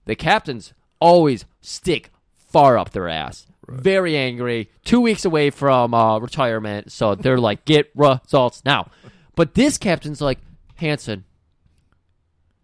the 0.07 0.17
captains 0.17 0.73
always 1.01 1.45
stick 1.61 2.11
far 2.35 2.77
up 2.79 2.91
their 2.91 3.09
ass. 3.09 3.47
Very 3.69 4.17
angry, 4.17 4.71
two 4.85 5.01
weeks 5.01 5.25
away 5.25 5.51
from 5.51 5.93
uh, 5.95 6.19
retirement, 6.19 6.93
so 6.93 7.15
they're 7.15 7.39
like, 7.39 7.65
"Get 7.65 7.91
results 7.95 8.63
now." 8.65 8.91
But 9.35 9.55
this 9.55 9.77
captain's 9.77 10.21
like, 10.21 10.39
Hanson, 10.77 11.25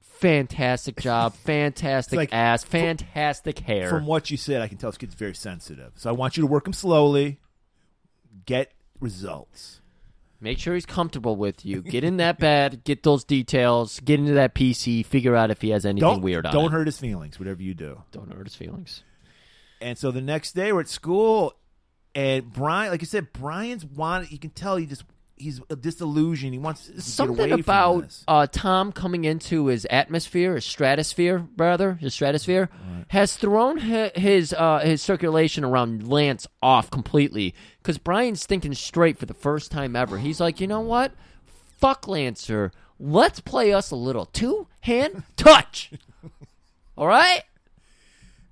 fantastic 0.00 1.00
job, 1.00 1.34
fantastic 1.44 2.16
like, 2.16 2.32
ass, 2.32 2.64
fantastic 2.64 3.58
hair. 3.60 3.90
From 3.90 4.06
what 4.06 4.30
you 4.30 4.36
said, 4.36 4.62
I 4.62 4.68
can 4.68 4.78
tell 4.78 4.90
this 4.90 4.98
kid's 4.98 5.14
very 5.14 5.34
sensitive. 5.34 5.92
So 5.96 6.08
I 6.08 6.12
want 6.12 6.36
you 6.36 6.42
to 6.42 6.46
work 6.46 6.66
him 6.66 6.72
slowly. 6.72 7.38
Get 8.46 8.72
results. 9.00 9.80
Make 10.40 10.58
sure 10.58 10.74
he's 10.74 10.86
comfortable 10.86 11.36
with 11.36 11.64
you. 11.64 11.82
Get 11.82 12.02
in 12.02 12.16
that 12.16 12.38
bed, 12.38 12.82
get 12.84 13.02
those 13.04 13.22
details, 13.22 14.00
get 14.00 14.18
into 14.18 14.32
that 14.32 14.54
PC, 14.54 15.06
figure 15.06 15.36
out 15.36 15.50
if 15.52 15.60
he 15.60 15.70
has 15.70 15.86
anything 15.86 16.08
Don't 16.08 16.22
weird 16.22 16.46
on 16.46 16.52
don't 16.52 16.66
it. 16.66 16.72
hurt 16.72 16.86
his 16.86 16.98
feelings. 16.98 17.38
Whatever 17.38 17.62
you 17.62 17.74
do. 17.74 18.02
Don't 18.10 18.32
hurt 18.32 18.46
his 18.46 18.56
feelings. 18.56 19.04
And 19.82 19.98
so 19.98 20.10
the 20.10 20.20
next 20.20 20.52
day 20.52 20.72
we're 20.72 20.80
at 20.80 20.88
school, 20.88 21.54
and 22.14 22.52
Brian, 22.52 22.90
like 22.90 23.02
I 23.02 23.06
said, 23.06 23.32
Brian's 23.32 23.84
wanted. 23.84 24.30
You 24.30 24.38
can 24.38 24.50
tell 24.50 24.76
he 24.76 24.86
just 24.86 25.04
he's 25.36 25.60
disillusioned. 25.80 26.52
He 26.52 26.58
wants 26.58 26.90
Something 27.04 27.52
about 27.52 28.16
uh, 28.28 28.46
Tom 28.50 28.92
coming 28.92 29.24
into 29.24 29.66
his 29.66 29.86
atmosphere, 29.90 30.54
his 30.54 30.64
stratosphere, 30.64 31.46
rather, 31.56 31.94
his 31.94 32.14
stratosphere, 32.14 32.68
has 33.08 33.36
thrown 33.36 33.78
hi- 33.78 34.12
his 34.14 34.52
uh, 34.56 34.78
his 34.80 35.02
circulation 35.02 35.64
around 35.64 36.06
Lance 36.06 36.46
off 36.62 36.90
completely. 36.90 37.54
Because 37.78 37.98
Brian's 37.98 38.46
thinking 38.46 38.74
straight 38.74 39.18
for 39.18 39.26
the 39.26 39.34
first 39.34 39.70
time 39.72 39.96
ever. 39.96 40.18
He's 40.18 40.40
like, 40.40 40.60
you 40.60 40.66
know 40.66 40.80
what? 40.80 41.12
Fuck 41.78 42.06
Lancer. 42.06 42.70
Let's 43.00 43.40
play 43.40 43.72
us 43.72 43.90
a 43.90 43.96
little 43.96 44.26
two 44.26 44.68
hand 44.80 45.24
touch. 45.36 45.90
All 46.96 47.08
right. 47.08 47.42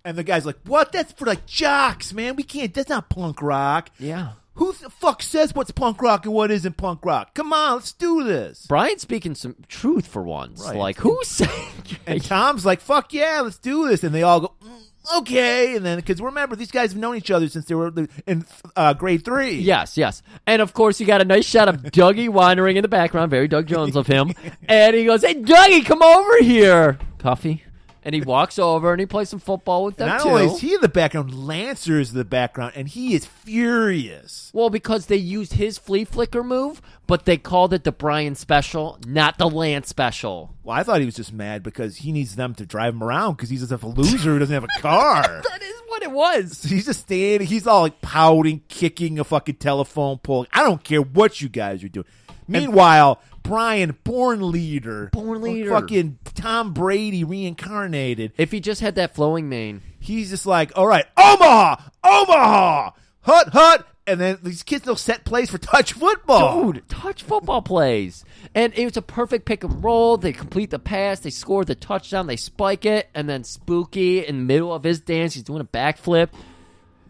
And 0.04 0.16
the 0.16 0.24
guy's 0.24 0.46
like, 0.46 0.58
"What? 0.64 0.92
That's 0.92 1.12
for 1.12 1.26
like 1.26 1.46
jocks, 1.46 2.12
man. 2.12 2.36
We 2.36 2.42
can't. 2.42 2.72
That's 2.72 2.88
not 2.88 3.08
punk 3.10 3.42
rock. 3.42 3.90
Yeah. 3.98 4.32
Who 4.54 4.72
the 4.72 4.90
fuck 4.90 5.22
says 5.22 5.54
what's 5.54 5.70
punk 5.70 6.02
rock 6.02 6.26
and 6.26 6.34
what 6.34 6.50
isn't 6.50 6.76
punk 6.76 7.04
rock? 7.04 7.34
Come 7.34 7.52
on, 7.52 7.74
let's 7.76 7.92
do 7.92 8.24
this." 8.24 8.66
Brian's 8.66 9.02
speaking 9.02 9.34
some 9.34 9.56
truth 9.68 10.06
for 10.06 10.22
once. 10.22 10.62
Right. 10.64 10.76
Like, 10.76 10.96
who's 10.98 11.28
saying? 11.28 11.50
And 12.06 12.22
Tom's 12.22 12.64
like, 12.64 12.80
"Fuck 12.80 13.12
yeah, 13.12 13.40
let's 13.42 13.58
do 13.58 13.88
this." 13.88 14.04
And 14.04 14.14
they 14.14 14.22
all 14.22 14.40
go, 14.40 14.54
"Mm, 14.64 15.18
"Okay." 15.18 15.76
And 15.76 15.84
then 15.84 15.96
because 15.96 16.20
remember, 16.20 16.56
these 16.56 16.70
guys 16.70 16.92
have 16.92 17.00
known 17.00 17.16
each 17.16 17.30
other 17.30 17.48
since 17.48 17.64
they 17.66 17.74
were 17.74 17.92
in 18.26 18.44
uh, 18.76 18.94
grade 18.94 19.24
three. 19.24 19.56
yes, 19.56 19.96
yes. 19.98 20.22
And 20.46 20.62
of 20.62 20.72
course, 20.72 21.00
you 21.00 21.06
got 21.06 21.20
a 21.20 21.24
nice 21.24 21.44
shot 21.46 21.68
of 21.68 21.82
Dougie 21.82 22.28
wandering 22.28 22.76
in 22.76 22.82
the 22.82 22.88
background. 22.88 23.30
Very 23.30 23.48
Doug 23.48 23.66
Jones 23.66 23.96
of 23.96 24.06
him. 24.06 24.32
and 24.68 24.94
he 24.96 25.04
goes, 25.04 25.22
"Hey, 25.22 25.34
Dougie, 25.34 25.84
come 25.84 26.02
over 26.02 26.42
here." 26.42 26.98
Coffee. 27.18 27.64
And 28.02 28.14
he 28.14 28.22
walks 28.22 28.58
over 28.58 28.92
and 28.92 29.00
he 29.00 29.06
plays 29.06 29.28
some 29.28 29.40
football 29.40 29.84
with 29.84 29.96
them 29.96 30.08
Not 30.08 30.22
too. 30.22 30.30
only 30.30 30.46
is 30.46 30.60
he 30.60 30.74
in 30.74 30.80
the 30.80 30.88
background, 30.88 31.34
Lancer 31.46 32.00
is 32.00 32.12
in 32.12 32.16
the 32.18 32.24
background, 32.24 32.72
and 32.74 32.88
he 32.88 33.14
is 33.14 33.26
furious. 33.26 34.50
well, 34.54 34.70
because 34.70 35.06
they 35.06 35.16
used 35.16 35.54
his 35.54 35.78
flea 35.78 36.04
flicker 36.04 36.42
move, 36.42 36.80
but 37.06 37.24
they 37.24 37.36
called 37.36 37.72
it 37.74 37.84
the 37.84 37.92
Brian 37.92 38.34
special, 38.34 38.98
not 39.06 39.36
the 39.38 39.48
Lance 39.48 39.88
special. 39.88 40.54
Well, 40.62 40.76
I 40.76 40.82
thought 40.82 41.00
he 41.00 41.06
was 41.06 41.16
just 41.16 41.32
mad 41.32 41.62
because 41.62 41.96
he 41.98 42.12
needs 42.12 42.36
them 42.36 42.54
to 42.54 42.64
drive 42.66 42.94
him 42.94 43.02
around 43.02 43.34
because 43.36 43.50
he's 43.50 43.66
just 43.68 43.82
a 43.82 43.86
loser 43.86 44.32
who 44.32 44.38
doesn't 44.38 44.54
have 44.54 44.64
a 44.64 44.80
car. 44.80 45.42
That 45.50 45.62
is 45.62 45.79
what 45.90 46.02
it 46.02 46.10
was. 46.10 46.62
he's 46.62 46.86
just 46.86 47.00
standing. 47.00 47.46
He's 47.46 47.66
all 47.66 47.82
like 47.82 48.00
pouting, 48.00 48.62
kicking 48.68 49.18
a 49.18 49.24
fucking 49.24 49.56
telephone 49.56 50.18
pole. 50.18 50.46
I 50.52 50.62
don't 50.62 50.82
care 50.82 51.02
what 51.02 51.40
you 51.40 51.48
guys 51.48 51.84
are 51.84 51.88
doing. 51.88 52.06
Meanwhile, 52.48 53.20
Brian, 53.42 53.96
born 54.04 54.50
leader, 54.50 55.10
Born 55.12 55.40
leader. 55.40 55.70
fucking 55.70 56.18
Tom 56.34 56.72
Brady 56.72 57.22
reincarnated. 57.24 58.32
If 58.36 58.50
he 58.52 58.60
just 58.60 58.80
had 58.80 58.96
that 58.96 59.14
flowing 59.14 59.48
mane. 59.48 59.82
He's 59.98 60.30
just 60.30 60.46
like, 60.46 60.72
all 60.76 60.86
right, 60.86 61.04
Omaha, 61.16 61.76
Omaha, 62.02 62.90
hut, 63.20 63.48
hut, 63.52 63.86
and 64.06 64.20
then 64.20 64.38
these 64.42 64.62
kids 64.62 64.86
know 64.86 64.94
set 64.94 65.24
plays 65.24 65.50
for 65.50 65.58
touch 65.58 65.92
football. 65.92 66.72
Dude, 66.72 66.88
touch 66.88 67.22
football 67.22 67.62
plays. 67.62 68.24
And 68.54 68.72
it 68.76 68.84
was 68.84 68.96
a 68.96 69.02
perfect 69.02 69.44
pick 69.44 69.62
and 69.64 69.82
roll. 69.84 70.16
They 70.16 70.32
complete 70.32 70.70
the 70.70 70.78
pass, 70.78 71.20
they 71.20 71.30
score 71.30 71.64
the 71.64 71.74
touchdown, 71.74 72.26
they 72.26 72.36
spike 72.36 72.84
it, 72.84 73.08
and 73.14 73.28
then 73.28 73.44
Spooky 73.44 74.26
in 74.26 74.38
the 74.38 74.44
middle 74.44 74.74
of 74.74 74.82
his 74.82 75.00
dance, 75.00 75.34
he's 75.34 75.42
doing 75.42 75.60
a 75.60 75.64
backflip. 75.64 76.30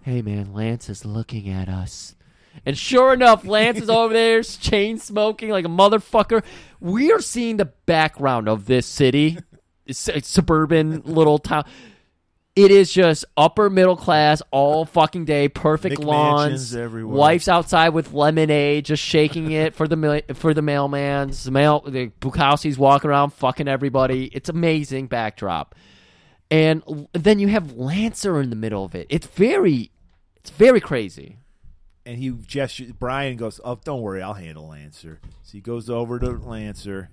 Hey 0.02 0.22
man, 0.22 0.52
Lance 0.52 0.88
is 0.88 1.04
looking 1.04 1.48
at 1.48 1.68
us. 1.68 2.14
And 2.66 2.76
sure 2.76 3.14
enough, 3.14 3.44
Lance 3.44 3.80
is 3.80 3.88
over 3.88 4.12
there 4.12 4.42
chain 4.42 4.98
smoking 4.98 5.50
like 5.50 5.64
a 5.64 5.68
motherfucker. 5.68 6.42
We 6.80 7.12
are 7.12 7.20
seeing 7.20 7.56
the 7.56 7.66
background 7.66 8.48
of 8.48 8.66
this 8.66 8.86
city, 8.86 9.38
It's 9.86 10.08
a 10.08 10.20
suburban 10.20 11.02
little 11.04 11.38
town. 11.38 11.64
It 12.56 12.72
is 12.72 12.92
just 12.92 13.24
upper 13.36 13.70
middle 13.70 13.96
class 13.96 14.42
all 14.50 14.84
fucking 14.84 15.24
day, 15.24 15.48
perfect 15.48 15.98
McMansions 15.98 16.04
lawns, 16.04 16.74
everywhere. 16.76 17.16
wife's 17.16 17.46
outside 17.48 17.90
with 17.90 18.12
lemonade, 18.12 18.86
just 18.86 19.02
shaking 19.02 19.52
it 19.52 19.74
for 19.74 19.86
the 19.86 20.24
for 20.34 20.52
the 20.52 20.60
mailman's 20.60 21.44
the 21.44 21.52
mail. 21.52 21.80
The 21.86 22.08
Bukowski's 22.20 22.76
walking 22.76 23.08
around 23.08 23.30
fucking 23.30 23.68
everybody. 23.68 24.26
It's 24.32 24.48
amazing 24.48 25.06
backdrop, 25.06 25.76
and 26.50 26.82
l- 26.88 27.08
then 27.12 27.38
you 27.38 27.46
have 27.48 27.74
Lancer 27.74 28.40
in 28.40 28.50
the 28.50 28.56
middle 28.56 28.84
of 28.84 28.96
it. 28.96 29.06
It's 29.10 29.28
very, 29.28 29.92
it's 30.36 30.50
very 30.50 30.80
crazy. 30.80 31.36
And 32.04 32.18
he 32.18 32.30
gestures. 32.30 32.90
Brian 32.92 33.36
goes, 33.36 33.60
"Oh, 33.64 33.78
don't 33.84 34.00
worry, 34.02 34.22
I'll 34.22 34.34
handle 34.34 34.66
Lancer." 34.66 35.20
So 35.44 35.52
he 35.52 35.60
goes 35.60 35.88
over 35.88 36.18
to 36.18 36.30
Lancer, 36.30 37.10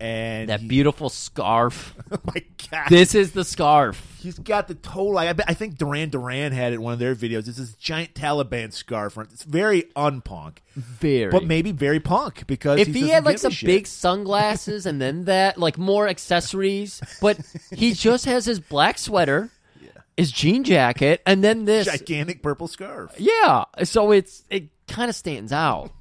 and 0.00 0.48
That 0.48 0.60
he- 0.60 0.68
beautiful 0.68 1.08
scarf. 1.08 1.94
oh 2.12 2.18
my 2.24 2.42
god, 2.70 2.88
this 2.88 3.14
is 3.14 3.32
the 3.32 3.44
scarf. 3.44 4.04
He's 4.20 4.38
got 4.38 4.66
the 4.68 4.74
total. 4.74 5.16
I, 5.18 5.32
bet, 5.32 5.46
I 5.48 5.54
think 5.54 5.78
Duran 5.78 6.10
Duran 6.10 6.52
had 6.52 6.72
it 6.72 6.76
in 6.76 6.82
one 6.82 6.92
of 6.92 6.98
their 6.98 7.14
videos. 7.14 7.46
It's 7.48 7.58
this 7.58 7.74
giant 7.74 8.14
Taliban 8.14 8.72
scarf. 8.72 9.16
It's 9.18 9.44
very 9.44 9.82
unpunk, 9.96 10.58
Very. 10.76 11.30
but 11.30 11.44
maybe 11.44 11.70
very 11.72 12.00
punk 12.00 12.46
because 12.48 12.80
if 12.80 12.88
he, 12.88 13.02
he 13.02 13.08
had 13.10 13.24
like 13.24 13.38
some 13.38 13.52
shit. 13.52 13.66
big 13.68 13.86
sunglasses 13.86 14.86
and 14.86 15.00
then 15.00 15.24
that, 15.26 15.56
like 15.58 15.78
more 15.78 16.08
accessories, 16.08 17.00
but 17.20 17.38
he 17.70 17.92
just 17.94 18.24
has 18.24 18.44
his 18.44 18.58
black 18.58 18.98
sweater, 18.98 19.50
his 20.16 20.32
jean 20.32 20.64
jacket, 20.64 21.22
and 21.24 21.44
then 21.44 21.64
this. 21.64 21.86
gigantic 21.86 22.42
purple 22.42 22.66
scarf. 22.66 23.14
Yeah, 23.18 23.64
so 23.84 24.10
it's 24.10 24.42
it 24.50 24.68
kind 24.88 25.08
of 25.10 25.14
stands 25.14 25.52
out 25.52 25.92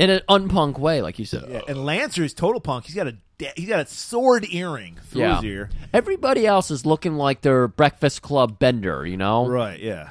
in 0.00 0.10
an 0.10 0.20
unpunk 0.28 0.78
way, 0.78 1.02
like 1.02 1.18
you 1.18 1.24
said. 1.24 1.44
Yeah, 1.48 1.60
and 1.68 1.84
Lancer 1.84 2.24
is 2.24 2.32
total 2.34 2.60
punk. 2.60 2.86
He's 2.86 2.94
got 2.94 3.06
a 3.06 3.16
da- 3.38 3.52
he's 3.56 3.68
got 3.68 3.80
a 3.80 3.86
sword 3.86 4.46
earring 4.50 4.98
through 5.08 5.20
Yeah. 5.22 5.36
his 5.36 5.44
ear. 5.44 5.70
Everybody 5.92 6.46
else 6.46 6.70
is 6.70 6.86
looking 6.86 7.14
like 7.14 7.42
their 7.42 7.68
Breakfast 7.68 8.22
Club 8.22 8.58
bender, 8.58 9.06
you 9.06 9.16
know? 9.16 9.46
Right, 9.46 9.78
yeah. 9.80 10.10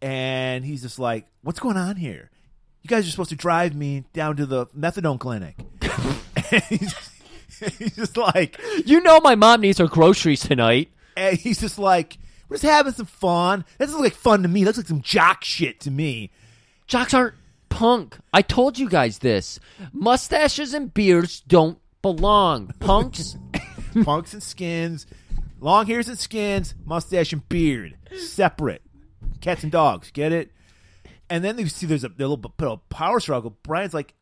And 0.00 0.64
he's 0.64 0.82
just 0.82 0.98
like, 0.98 1.26
"What's 1.42 1.60
going 1.60 1.76
on 1.76 1.96
here?" 1.96 2.30
you 2.82 2.88
guys 2.88 3.06
are 3.06 3.10
supposed 3.12 3.30
to 3.30 3.36
drive 3.36 3.74
me 3.76 4.02
down 4.12 4.34
to 4.36 4.44
the 4.44 4.66
methadone 4.68 5.18
clinic. 5.20 5.54
and 6.50 6.62
he's, 6.64 6.92
he's 7.78 7.94
just 7.94 8.16
like, 8.16 8.60
You 8.84 9.00
know 9.00 9.20
my 9.20 9.36
mom 9.36 9.60
needs 9.60 9.78
her 9.78 9.86
groceries 9.86 10.40
tonight. 10.40 10.90
and 11.16 11.38
he's 11.38 11.60
just 11.60 11.78
like, 11.78 12.18
we're 12.48 12.56
just 12.56 12.64
having 12.64 12.92
some 12.92 13.06
fun. 13.06 13.64
That 13.78 13.84
doesn't 13.86 14.00
look 14.00 14.06
like 14.12 14.18
fun 14.20 14.42
to 14.42 14.48
me. 14.48 14.64
That 14.64 14.70
looks 14.70 14.78
like 14.78 14.88
some 14.88 15.00
jock 15.00 15.44
shit 15.44 15.78
to 15.82 15.92
me. 15.92 16.30
Jocks 16.88 17.14
aren't 17.14 17.34
punk. 17.72 18.18
I 18.32 18.42
told 18.42 18.78
you 18.78 18.88
guys 18.88 19.18
this. 19.18 19.58
Mustaches 19.92 20.74
and 20.74 20.92
beards 20.92 21.40
don't 21.40 21.78
belong. 22.02 22.72
Punks. 22.80 23.36
Punks 24.04 24.32
and 24.32 24.42
skins, 24.42 25.06
long 25.60 25.86
hairs 25.86 26.08
and 26.08 26.18
skins, 26.18 26.74
mustache 26.84 27.32
and 27.32 27.46
beard, 27.48 27.96
separate. 28.16 28.80
Cats 29.42 29.62
and 29.62 29.70
dogs, 29.72 30.10
get 30.10 30.32
it? 30.32 30.50
And 31.28 31.44
then 31.44 31.58
you 31.58 31.68
see 31.68 31.86
there's 31.86 32.04
a, 32.04 32.08
little 32.08 32.38
bit 32.38 32.68
of 32.68 32.88
power 32.88 33.20
struggle. 33.20 33.56
Brian's 33.62 33.92
like, 33.92 34.14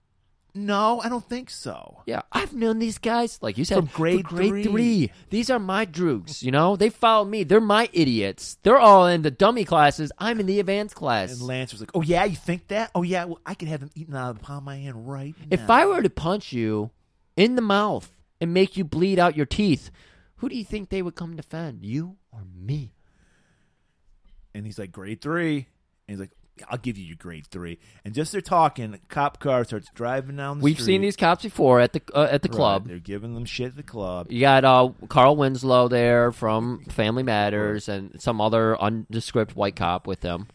no, 0.55 1.01
I 1.01 1.09
don't 1.09 1.25
think 1.25 1.51
so. 1.51 2.03
yeah, 2.07 2.23
I've 2.33 2.53
known 2.55 2.79
these 2.79 2.99
guys, 2.99 3.39
like 3.43 3.57
you 3.59 3.65
said, 3.65 3.77
From 3.77 3.87
grade 3.87 4.29
for 4.29 4.37
grade 4.37 4.51
three. 4.51 4.65
three. 4.65 5.13
These 5.31 5.51
are 5.51 5.59
my 5.59 5.87
droogs. 5.87 6.43
You 6.43 6.51
know, 6.51 6.77
they 6.77 6.91
follow 6.91 7.25
me. 7.25 7.45
They're 7.45 7.61
my 7.61 7.89
idiots. 7.93 8.59
They're 8.63 8.79
all 8.79 9.07
in 9.07 9.23
the 9.23 9.31
dummy 9.31 9.65
classes. 9.65 10.11
I'm 10.19 10.41
in 10.41 10.47
the 10.47 10.61
advanced 10.61 10.95
class. 10.95 11.33
And 11.33 11.43
Lance 11.43 11.73
was 11.73 11.81
like, 11.81 11.91
oh 11.95 12.03
yeah, 12.03 12.25
you 12.25 12.37
think 12.37 12.69
that? 12.69 12.91
Oh 12.95 13.03
yeah, 13.03 13.25
well 13.25 13.41
I 13.47 13.55
can 13.55 13.69
have 13.69 13.81
them 13.81 13.91
eaten 13.95 14.15
out 14.17 14.31
of 14.31 14.39
the 14.39 14.45
palm 14.45 14.59
of 14.59 14.65
my 14.65 14.77
hand 14.77 15.09
right 15.09 15.35
now. 15.39 15.47
If 15.51 15.71
I 15.71 15.87
were 15.87 16.03
to 16.03 16.11
punch 16.11 16.53
you 16.53 16.91
in 17.37 17.55
the 17.57 17.63
mouth 17.63 18.11
and 18.41 18.53
make 18.55 18.77
you 18.77 18.85
bleed 18.85 19.19
out 19.19 19.37
your 19.37 19.47
teeth, 19.47 19.91
who 20.37 20.49
do 20.49 20.57
you 20.57 20.65
think 20.65 20.89
they 20.89 21.03
would 21.03 21.15
come 21.15 21.37
defend? 21.37 21.85
You 21.85 22.17
or 22.33 22.41
me? 22.57 22.93
and 24.55 24.67
he's 24.67 24.79
like, 24.79 24.91
grade 24.93 25.21
three. 25.21 25.57
And 25.57 25.67
he's 26.09 26.19
like, 26.19 26.33
I'll 26.69 26.79
give 26.79 26.99
you 26.99 27.05
your 27.05 27.17
grade 27.17 27.47
three. 27.47 27.79
And 28.05 28.15
just 28.15 28.33
they're 28.33 28.41
talking, 28.41 28.95
a 28.95 28.99
cop 29.09 29.41
car 29.41 29.65
starts 29.65 29.89
driving 29.95 30.37
down 30.37 30.59
the 30.59 30.63
street. 30.63 30.65
We've 30.65 30.77
street. 30.77 30.85
seen 30.87 31.01
these 31.03 31.17
cops 31.17 31.43
before 31.43 31.81
at 31.81 31.93
the 31.93 32.03
uh, 32.15 32.29
at 32.31 32.43
the 32.43 32.49
Right, 32.49 32.57
club. 32.57 32.89
They're 32.89 32.99
giving 32.99 33.35
them 33.35 33.45
shit 33.45 33.69
at 33.69 33.77
the 33.77 33.83
club. 33.83 34.31
You 34.31 34.41
got 34.41 34.65
uh, 34.65 34.91
Carl 35.09 35.37
Winslow 35.37 35.89
there 35.89 36.33
from 36.33 36.85
Family 36.87 37.23
Matters 37.23 37.89
and 37.89 38.21
some 38.21 38.41
other 38.41 38.81
undescript 38.81 39.57
white 39.57 39.77
cop 39.77 40.07
with 40.07 40.21
them. 40.21 40.49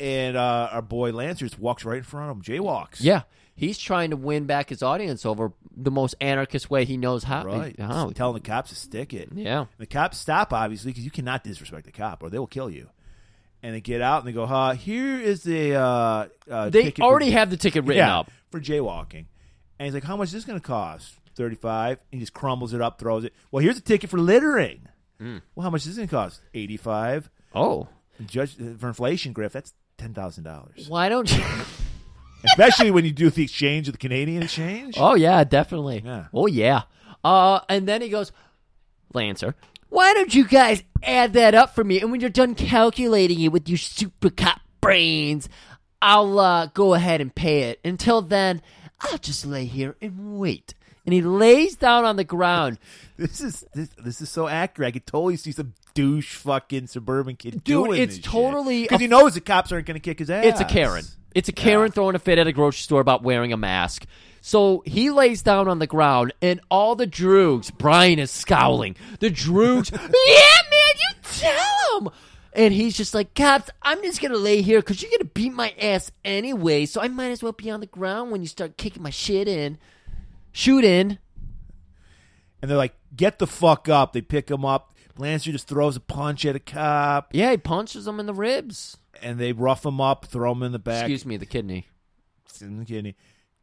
And 0.00 0.36
uh, 0.36 0.68
our 0.72 0.82
boy 0.82 1.12
Lance 1.12 1.38
just 1.38 1.58
walks 1.58 1.84
right 1.84 1.98
in 1.98 2.02
front 2.02 2.30
of 2.30 2.36
him, 2.36 2.42
jaywalks. 2.42 2.96
Yeah, 2.98 3.22
he's 3.54 3.78
trying 3.78 4.10
to 4.10 4.16
win 4.16 4.46
back 4.46 4.70
his 4.70 4.82
audience 4.82 5.24
over 5.24 5.52
the 5.76 5.92
most 5.92 6.16
anarchist 6.20 6.70
way 6.70 6.84
he 6.84 6.96
knows 6.96 7.22
how. 7.22 7.44
Right. 7.44 7.78
how. 7.78 8.06
Just 8.06 8.16
telling 8.16 8.34
the 8.34 8.40
cops 8.40 8.70
to 8.70 8.76
stick 8.76 9.14
it. 9.14 9.28
Yeah. 9.32 9.66
The 9.78 9.86
cops 9.86 10.18
stop, 10.18 10.52
obviously, 10.52 10.90
because 10.90 11.04
you 11.04 11.10
cannot 11.12 11.44
disrespect 11.44 11.86
the 11.86 11.92
cop 11.92 12.22
or 12.22 12.30
they 12.30 12.38
will 12.38 12.48
kill 12.48 12.68
you. 12.68 12.88
And 13.62 13.74
they 13.74 13.80
get 13.80 14.00
out 14.00 14.18
and 14.20 14.28
they 14.28 14.32
go, 14.32 14.46
huh, 14.46 14.72
here 14.72 15.20
is 15.20 15.42
the. 15.44 15.74
Uh, 15.76 16.26
uh, 16.50 16.70
They 16.70 16.84
ticket 16.84 17.04
already 17.04 17.30
for, 17.30 17.38
have 17.38 17.50
the 17.50 17.56
ticket 17.56 17.84
written 17.84 17.98
yeah, 18.04 18.18
up. 18.20 18.30
for 18.50 18.60
jaywalking. 18.60 19.26
And 19.78 19.86
he's 19.86 19.94
like, 19.94 20.04
how 20.04 20.16
much 20.16 20.28
is 20.28 20.32
this 20.32 20.44
going 20.44 20.58
to 20.60 20.66
cost? 20.66 21.14
35 21.36 21.98
He 22.10 22.18
just 22.18 22.32
crumbles 22.34 22.74
it 22.74 22.80
up, 22.82 22.98
throws 22.98 23.24
it. 23.24 23.32
Well, 23.50 23.62
here's 23.62 23.78
a 23.78 23.80
ticket 23.80 24.10
for 24.10 24.18
littering. 24.18 24.88
Hmm. 25.18 25.38
Well, 25.54 25.62
how 25.64 25.70
much 25.70 25.82
is 25.82 25.86
this 25.88 25.96
going 25.96 26.08
to 26.08 26.14
cost? 26.14 26.40
85 26.54 27.30
Oh, 27.54 27.88
Judge 28.26 28.56
For 28.56 28.88
inflation, 28.88 29.32
Griff, 29.32 29.52
that's 29.52 29.72
$10,000. 29.98 30.88
why 30.88 31.08
don't 31.08 31.30
you? 31.36 31.42
Especially 32.44 32.90
when 32.90 33.04
you 33.04 33.12
do 33.12 33.30
the 33.30 33.44
exchange 33.44 33.86
of 33.88 33.92
the 33.94 33.98
Canadian 33.98 34.42
exchange. 34.42 34.96
oh 34.98 35.14
yeah, 35.14 35.44
definitely. 35.44 36.02
Yeah. 36.04 36.26
Oh 36.34 36.46
yeah. 36.46 36.82
Uh, 37.22 37.60
and 37.68 37.86
then 37.86 38.02
he 38.02 38.08
goes, 38.08 38.32
Lancer, 39.14 39.54
why 39.92 40.14
don't 40.14 40.34
you 40.34 40.48
guys 40.48 40.82
add 41.02 41.34
that 41.34 41.54
up 41.54 41.74
for 41.74 41.84
me? 41.84 42.00
And 42.00 42.10
when 42.10 42.22
you're 42.22 42.30
done 42.30 42.54
calculating 42.54 43.38
it 43.40 43.52
with 43.52 43.68
your 43.68 43.76
super 43.76 44.30
cop 44.30 44.60
brains, 44.80 45.50
I'll 46.00 46.38
uh, 46.38 46.66
go 46.66 46.94
ahead 46.94 47.20
and 47.20 47.34
pay 47.34 47.64
it. 47.64 47.78
Until 47.84 48.22
then, 48.22 48.62
I'll 49.02 49.18
just 49.18 49.44
lay 49.44 49.66
here 49.66 49.94
and 50.00 50.38
wait. 50.38 50.74
And 51.04 51.12
he 51.12 51.20
lays 51.20 51.76
down 51.76 52.06
on 52.06 52.16
the 52.16 52.24
ground. 52.24 52.78
This 53.18 53.40
is 53.40 53.64
this, 53.72 53.90
this 54.02 54.20
is 54.20 54.30
so 54.30 54.48
accurate. 54.48 54.88
I 54.88 54.90
could 54.92 55.06
totally 55.06 55.36
see 55.36 55.52
some 55.52 55.74
douche 55.94 56.34
fucking 56.36 56.86
suburban 56.86 57.36
kid 57.36 57.52
Dude, 57.52 57.64
doing 57.64 58.02
it's 58.02 58.18
totally 58.18 58.82
because 58.82 59.00
he 59.00 59.06
knows 59.06 59.34
the 59.34 59.40
cops 59.40 59.72
aren't 59.72 59.86
going 59.86 59.94
to 59.94 60.00
kick 60.00 60.18
his 60.18 60.30
ass. 60.30 60.44
It's 60.44 60.60
a 60.60 60.64
Karen. 60.64 61.04
It's 61.34 61.48
a 61.48 61.52
Karen 61.52 61.90
throwing 61.90 62.14
a 62.14 62.18
fit 62.18 62.38
at 62.38 62.46
a 62.46 62.52
grocery 62.52 62.82
store 62.82 63.00
about 63.00 63.22
wearing 63.22 63.52
a 63.52 63.56
mask. 63.56 64.06
So 64.44 64.82
he 64.84 65.10
lays 65.10 65.42
down 65.42 65.68
on 65.68 65.78
the 65.78 65.86
ground, 65.86 66.34
and 66.42 66.60
all 66.68 66.96
the 66.96 67.06
droogs, 67.06 67.72
Brian 67.72 68.18
is 68.18 68.30
scowling. 68.30 68.96
The 69.20 69.30
droogs, 69.30 69.92
yeah, 69.92 69.98
man, 70.00 70.10
you 70.98 71.14
tell 71.22 72.00
him. 72.00 72.08
And 72.52 72.74
he's 72.74 72.96
just 72.96 73.14
like, 73.14 73.34
Cops, 73.34 73.70
I'm 73.80 74.02
just 74.02 74.20
going 74.20 74.32
to 74.32 74.38
lay 74.38 74.60
here 74.60 74.80
because 74.80 75.00
you're 75.00 75.10
going 75.10 75.20
to 75.20 75.24
beat 75.26 75.54
my 75.54 75.72
ass 75.80 76.10
anyway, 76.24 76.86
so 76.86 77.00
I 77.00 77.08
might 77.08 77.30
as 77.30 77.42
well 77.42 77.52
be 77.52 77.70
on 77.70 77.80
the 77.80 77.86
ground 77.86 78.32
when 78.32 78.42
you 78.42 78.48
start 78.48 78.76
kicking 78.76 79.02
my 79.02 79.10
shit 79.10 79.46
in. 79.46 79.78
Shoot 80.50 80.84
in. 80.84 81.18
And 82.60 82.70
they're 82.70 82.78
like, 82.78 82.94
"Get 83.16 83.38
the 83.38 83.46
fuck 83.46 83.88
up!" 83.88 84.12
They 84.12 84.20
pick 84.20 84.50
him 84.50 84.64
up. 84.64 84.91
Lancer 85.18 85.52
just 85.52 85.68
throws 85.68 85.96
a 85.96 86.00
punch 86.00 86.44
at 86.46 86.56
a 86.56 86.60
cop, 86.60 87.30
Yeah, 87.32 87.50
he 87.52 87.56
punches 87.56 88.06
him 88.06 88.18
in 88.20 88.26
the 88.26 88.34
ribs. 88.34 88.96
and 89.22 89.38
they 89.38 89.52
rough 89.52 89.84
him 89.86 90.00
up, 90.00 90.24
throw 90.26 90.52
him 90.52 90.62
in 90.62 90.72
the 90.72 90.78
back, 90.78 91.02
Excuse 91.04 91.24
me, 91.26 91.36
the 91.36 91.46
kidney. 91.46 91.86
in 92.60 92.78
the 92.78 92.84
kidney, 92.84 93.16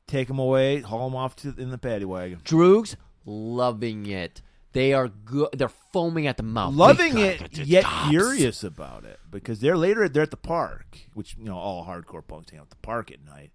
take 0.07 0.29
him 0.29 0.39
away, 0.39 0.81
haul 0.81 1.07
him 1.07 1.15
off 1.15 1.35
to 1.37 1.53
in 1.57 1.69
the 1.69 1.77
paddy 1.77 2.05
wagon. 2.05 2.39
Droogs 2.43 2.95
loving 3.25 4.05
it. 4.05 4.41
They 4.73 4.93
are 4.93 5.07
good. 5.07 5.49
They're 5.53 5.67
foaming 5.91 6.27
at 6.27 6.37
the 6.37 6.43
mouth. 6.43 6.75
Loving 6.75 7.15
We 7.15 7.21
gotta 7.23 7.45
it, 7.45 7.51
get 7.53 7.65
yet 7.67 7.83
cops. 7.85 8.09
furious 8.09 8.63
about 8.63 9.03
it 9.03 9.19
because 9.31 9.59
they're 9.61 9.77
later 9.77 10.07
they're 10.07 10.21
at 10.23 10.29
the 10.31 10.37
park, 10.37 10.99
which 11.15 11.35
you 11.39 11.45
know 11.45 11.57
all 11.57 11.85
hardcore 11.85 12.25
punks 12.25 12.51
hang 12.51 12.59
out 12.59 12.65
at 12.65 12.69
the 12.69 12.75
park 12.77 13.11
at 13.11 13.23
night. 13.25 13.51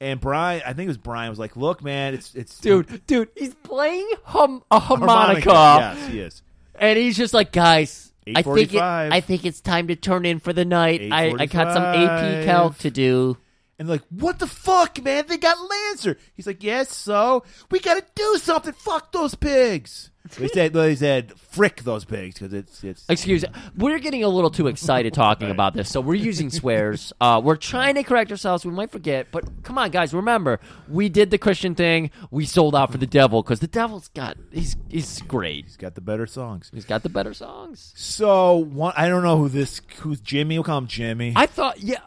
And 0.00 0.20
Brian, 0.20 0.60
I 0.66 0.72
think 0.72 0.86
it 0.86 0.88
was 0.88 0.98
Brian, 0.98 1.30
was 1.30 1.38
like, 1.38 1.56
"Look, 1.56 1.84
man, 1.84 2.14
it's 2.14 2.34
it's 2.34 2.58
dude, 2.58 3.06
dude, 3.06 3.28
he's 3.36 3.54
playing 3.54 4.08
hum- 4.24 4.64
a 4.72 4.80
harmonica, 4.80 5.48
Yes, 5.48 6.08
he 6.08 6.18
is. 6.18 6.42
And 6.78 6.98
he's 6.98 7.16
just 7.16 7.34
like, 7.34 7.52
guys, 7.52 8.12
I 8.36 8.42
think 8.42 8.74
it, 8.74 8.80
I 9.12 9.20
think 9.20 9.44
it's 9.44 9.60
time 9.60 9.88
to 9.88 9.96
turn 9.96 10.24
in 10.24 10.38
for 10.38 10.52
the 10.52 10.64
night. 10.64 11.00
I, 11.12 11.34
I 11.38 11.46
got 11.46 11.74
some 11.74 11.82
AP 11.82 12.44
calc 12.44 12.78
to 12.78 12.90
do. 12.90 13.36
And 13.82 13.88
like, 13.88 14.02
what 14.10 14.38
the 14.38 14.46
fuck, 14.46 15.02
man? 15.02 15.24
They 15.26 15.38
got 15.38 15.58
Lancer. 15.58 16.16
He's 16.36 16.46
like, 16.46 16.62
yes, 16.62 16.96
so 16.96 17.42
we 17.68 17.80
got 17.80 17.94
to 17.94 18.04
do 18.14 18.38
something. 18.38 18.72
Fuck 18.74 19.10
those 19.10 19.34
pigs. 19.34 20.12
They 20.38 20.46
said, 20.46 20.72
they 20.72 20.94
said, 20.94 21.32
frick 21.36 21.82
those 21.82 22.04
pigs 22.04 22.36
because 22.36 22.54
it's 22.54 22.84
it's. 22.84 23.04
Excuse 23.08 23.42
me, 23.42 23.48
we're 23.76 23.98
getting 23.98 24.22
a 24.22 24.28
little 24.28 24.52
too 24.52 24.68
excited 24.68 25.12
talking 25.14 25.50
about 25.50 25.74
this, 25.74 25.90
so 25.90 26.00
we're 26.00 26.14
using 26.14 26.48
swears. 26.48 27.12
Uh, 27.20 27.40
we're 27.42 27.56
trying 27.56 27.96
to 27.96 28.04
correct 28.04 28.30
ourselves. 28.30 28.64
We 28.64 28.70
might 28.70 28.92
forget, 28.92 29.32
but 29.32 29.64
come 29.64 29.78
on, 29.78 29.90
guys, 29.90 30.14
remember 30.14 30.60
we 30.88 31.08
did 31.08 31.32
the 31.32 31.38
Christian 31.38 31.74
thing. 31.74 32.12
We 32.30 32.46
sold 32.46 32.76
out 32.76 32.92
for 32.92 32.98
the 32.98 33.06
devil 33.06 33.42
because 33.42 33.58
the 33.58 33.66
devil's 33.66 34.06
got 34.10 34.36
he's 34.52 34.76
he's 34.88 35.22
great. 35.22 35.64
He's 35.64 35.76
got 35.76 35.96
the 35.96 36.00
better 36.00 36.28
songs. 36.28 36.70
He's 36.72 36.84
got 36.84 37.02
the 37.02 37.08
better 37.08 37.34
songs. 37.34 37.92
So 37.96 38.58
one, 38.58 38.94
I 38.96 39.08
don't 39.08 39.24
know 39.24 39.38
who 39.38 39.48
this 39.48 39.82
who's 39.98 40.20
Jimmy. 40.20 40.56
We'll 40.56 40.62
call 40.62 40.78
him 40.78 40.86
Jimmy. 40.86 41.32
I 41.34 41.46
thought, 41.46 41.80
yeah, 41.80 41.98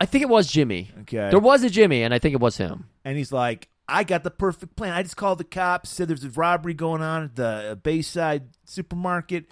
I 0.00 0.06
think 0.06 0.22
it 0.22 0.28
was 0.28 0.46
Jimmy. 0.46 0.90
Okay. 1.02 1.28
there 1.30 1.38
was 1.40 1.62
a 1.64 1.70
Jimmy, 1.70 2.02
and 2.02 2.14
I 2.14 2.18
think 2.18 2.34
it 2.34 2.40
was 2.40 2.56
him. 2.56 2.88
and 3.04 3.16
he's 3.18 3.32
like, 3.32 3.68
I 3.88 4.04
got 4.04 4.22
the 4.22 4.30
perfect 4.30 4.76
plan. 4.76 4.92
I 4.92 5.02
just 5.02 5.16
called 5.16 5.38
the 5.38 5.44
cops, 5.44 5.88
said 5.90 6.08
there's 6.08 6.22
a 6.24 6.30
robbery 6.30 6.74
going 6.74 7.00
on 7.02 7.24
at 7.24 7.36
the 7.36 7.78
Bayside 7.82 8.48
supermarket, 8.64 9.46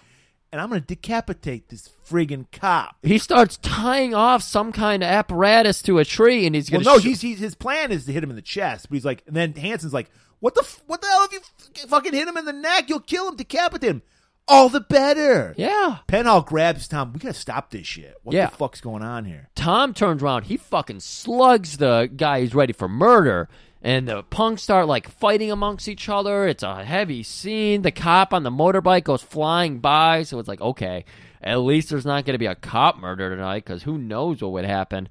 and 0.51 0.61
I'm 0.61 0.69
going 0.69 0.79
to 0.81 0.87
decapitate 0.87 1.69
this 1.69 1.89
friggin' 2.07 2.45
cop. 2.51 2.95
He 3.03 3.17
starts 3.17 3.57
tying 3.57 4.13
off 4.13 4.41
some 4.43 4.71
kind 4.71 5.03
of 5.03 5.09
apparatus 5.09 5.81
to 5.83 5.97
a 5.99 6.05
tree, 6.05 6.45
and 6.45 6.55
he's 6.55 6.71
Well, 6.71 6.81
gonna. 6.81 6.95
no, 6.97 6.99
sh- 7.01 7.05
he's, 7.05 7.21
he's 7.21 7.39
his 7.39 7.55
plan 7.55 7.91
is 7.91 8.05
to 8.05 8.13
hit 8.13 8.23
him 8.23 8.29
in 8.29 8.35
the 8.35 8.41
chest, 8.41 8.87
but 8.89 8.95
he's 8.95 9.05
like, 9.05 9.23
and 9.27 9.35
then 9.35 9.53
Hanson's 9.55 9.93
like, 9.93 10.09
"What 10.39 10.53
the 10.55 10.61
f- 10.61 10.81
what 10.87 11.01
the 11.01 11.07
hell 11.07 11.25
if 11.25 11.33
you 11.33 11.39
f- 11.83 11.89
fucking 11.89 12.13
hit 12.13 12.27
him 12.27 12.37
in 12.37 12.45
the 12.45 12.53
neck? 12.53 12.89
You'll 12.89 12.99
kill 13.01 13.27
him, 13.27 13.35
decapitate 13.35 13.89
him. 13.89 14.01
All 14.47 14.69
the 14.69 14.81
better." 14.81 15.53
yeah. 15.57 15.97
Penhall 16.07 16.45
grabs 16.45 16.87
Tom. 16.87 17.13
We 17.13 17.19
gotta 17.19 17.33
stop 17.33 17.69
this 17.71 17.85
shit. 17.87 18.15
What 18.23 18.35
Yeah. 18.35 18.47
the 18.47 18.55
fuck's 18.55 18.81
going 18.81 19.03
on 19.03 19.25
here? 19.25 19.49
Tom 19.55 19.93
turns 19.93 20.21
around. 20.23 20.43
He 20.45 20.57
fucking 20.57 20.99
slugs 21.01 21.77
the 21.77 22.09
guy 22.15 22.41
who's 22.41 22.55
ready 22.55 22.73
for 22.73 22.87
murder. 22.87 23.49
And 23.83 24.07
the 24.07 24.23
punks 24.23 24.63
start 24.63 24.87
like 24.87 25.07
fighting 25.07 25.51
amongst 25.51 25.87
each 25.87 26.09
other. 26.09 26.47
It's 26.47 26.63
a 26.63 26.83
heavy 26.83 27.21
scene. 27.23 27.83
The 27.83 27.91
cop 27.91 28.33
on 28.33 28.43
the 28.43 28.49
motorbike 28.49 29.03
goes 29.03 29.21
flying 29.21 29.79
by. 29.79 30.23
So 30.23 30.39
it's 30.39 30.47
like, 30.49 30.59
okay, 30.61 31.05
at 31.43 31.57
least 31.59 31.89
there's 31.89 32.05
not 32.05 32.25
going 32.25 32.33
to 32.33 32.39
be 32.39 32.47
a 32.47 32.55
cop 32.55 32.97
murder 32.97 33.29
tonight 33.29 33.63
because 33.65 33.83
who 33.83 33.97
knows 33.99 34.41
what 34.41 34.51
would 34.53 34.65
happen. 34.65 35.07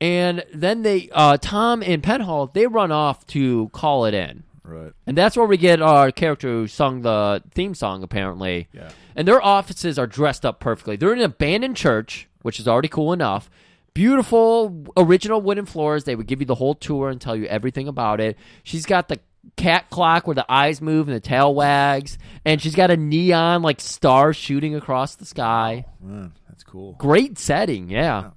And 0.00 0.44
then 0.54 0.82
they, 0.82 1.08
uh, 1.12 1.36
Tom 1.38 1.82
and 1.82 2.02
Penhall, 2.02 2.52
they 2.52 2.66
run 2.66 2.92
off 2.92 3.26
to 3.28 3.68
call 3.70 4.04
it 4.04 4.14
in. 4.14 4.44
Right. 4.66 4.92
And 5.06 5.16
that's 5.16 5.36
where 5.36 5.46
we 5.46 5.56
get 5.56 5.80
our 5.80 6.10
character 6.10 6.48
who 6.48 6.66
sung 6.66 7.02
the 7.02 7.42
theme 7.52 7.74
song, 7.74 8.02
apparently. 8.02 8.68
Yeah. 8.72 8.90
And 9.14 9.26
their 9.26 9.42
offices 9.42 9.98
are 9.98 10.06
dressed 10.06 10.44
up 10.44 10.60
perfectly. 10.60 10.96
They're 10.96 11.12
in 11.12 11.20
an 11.20 11.24
abandoned 11.24 11.76
church, 11.76 12.28
which 12.42 12.58
is 12.58 12.66
already 12.66 12.88
cool 12.88 13.12
enough. 13.12 13.48
Beautiful 13.94 14.84
original 14.96 15.40
wooden 15.40 15.66
floors. 15.66 16.04
They 16.04 16.16
would 16.16 16.26
give 16.26 16.40
you 16.40 16.46
the 16.46 16.56
whole 16.56 16.74
tour 16.74 17.08
and 17.08 17.20
tell 17.20 17.36
you 17.36 17.46
everything 17.46 17.88
about 17.88 18.20
it. 18.20 18.36
She's 18.62 18.84
got 18.84 19.08
the 19.08 19.20
cat 19.56 19.88
clock 19.88 20.26
where 20.26 20.34
the 20.34 20.50
eyes 20.52 20.82
move 20.82 21.08
and 21.08 21.16
the 21.16 21.20
tail 21.20 21.54
wags. 21.54 22.18
And 22.44 22.60
she's 22.60 22.74
got 22.74 22.90
a 22.90 22.96
neon 22.96 23.62
like 23.62 23.80
star 23.80 24.32
shooting 24.32 24.74
across 24.74 25.14
the 25.14 25.24
sky. 25.24 25.86
Oh, 26.02 26.06
man, 26.06 26.32
that's 26.48 26.64
cool. 26.64 26.92
Great 26.94 27.38
setting, 27.38 27.88
yeah. 27.88 28.30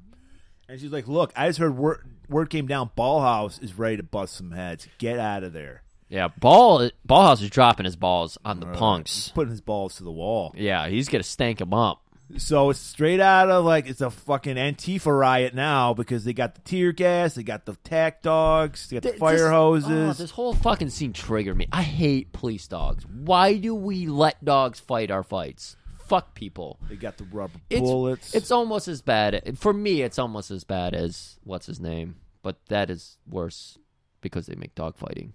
And 0.70 0.80
she's 0.80 0.92
like, 0.92 1.08
"Look, 1.08 1.34
I 1.36 1.48
just 1.48 1.58
heard 1.58 1.76
word 1.76 2.06
word 2.30 2.50
came 2.50 2.68
down, 2.68 2.92
Ballhouse 2.98 3.62
is 3.62 3.78
ready 3.78 3.98
to 3.98 4.04
bust 4.04 4.36
some 4.36 4.52
heads. 4.52 4.88
Get 4.98 5.20
out 5.20 5.44
of 5.44 5.54
there. 5.54 5.84
Yeah, 6.10 6.28
ball 6.30 6.90
Ballhouse 7.08 7.42
is 7.44 7.50
dropping 7.50 7.86
his 7.86 7.96
balls 7.96 8.38
on 8.44 8.60
the 8.60 8.66
punks. 8.66 9.32
Putting 9.36 9.52
his 9.52 9.62
balls 9.62 9.96
to 9.98 10.04
the 10.04 10.12
wall. 10.12 10.54
Yeah, 10.58 10.88
he's 10.88 11.08
gonna 11.08 11.24
stank 11.24 11.62
him 11.62 11.74
up. 11.74 12.02
So 12.38 12.70
it's 12.70 12.80
straight 12.80 13.20
out 13.20 13.50
of 13.50 13.66
like 13.66 13.88
it's 13.88 14.02
a 14.02 14.10
fucking 14.12 14.56
Antifa 14.56 15.18
riot 15.18 15.56
now 15.56 15.94
because 15.96 16.24
they 16.26 16.34
got 16.34 16.56
the 16.56 16.62
tear 16.62 16.92
gas, 16.92 17.34
they 17.36 17.44
got 17.44 17.66
the 17.66 17.76
tack 17.84 18.22
dogs, 18.22 18.88
they 18.90 18.96
got 18.98 19.04
the 19.04 19.10
Th- 19.10 19.20
fire 19.20 19.38
this- 19.38 19.50
hoses. 19.50 19.90
oh, 19.90 20.14
this 20.14 20.32
whole 20.32 20.54
fucking 20.54 20.90
scene 20.90 21.14
triggered 21.14 21.58
me. 21.58 21.68
I 21.72 21.82
hate 21.82 22.32
police 22.32 22.68
dogs. 22.68 23.06
Why 23.08 23.58
do 23.58 23.74
we 23.74 24.06
let 24.08 24.44
dogs 24.46 24.80
fight 24.80 25.10
our 25.12 25.24
fights? 25.24 25.76
Fuck 26.08 26.34
people. 26.34 26.80
they 26.90 26.96
got 26.96 27.18
the 27.18 27.24
rubber 27.26 27.60
It's, 27.70 27.82
bullets. 27.82 28.34
It's 28.34 28.50
almost 28.50 28.88
as 28.88 29.02
bad. 29.04 29.58
For 29.60 29.74
me, 29.74 30.02
it's 30.02 30.18
almost 30.18 30.50
as 30.50 30.64
bad 30.64 30.96
as 30.96 31.38
what's 31.44 31.68
his 31.68 31.80
name. 31.80 32.16
But 32.42 32.58
that 32.70 32.90
is 32.90 33.18
worse 33.28 33.78
because 34.22 34.48
they 34.48 34.56
make 34.56 34.74
dog 34.74 34.98
fighting. 34.98 35.34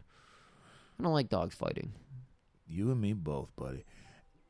I 0.99 1.03
don't 1.03 1.13
like 1.13 1.29
dogs 1.29 1.55
fighting. 1.55 1.93
you 2.67 2.91
and 2.91 3.01
me 3.01 3.13
both, 3.13 3.55
buddy. 3.57 3.85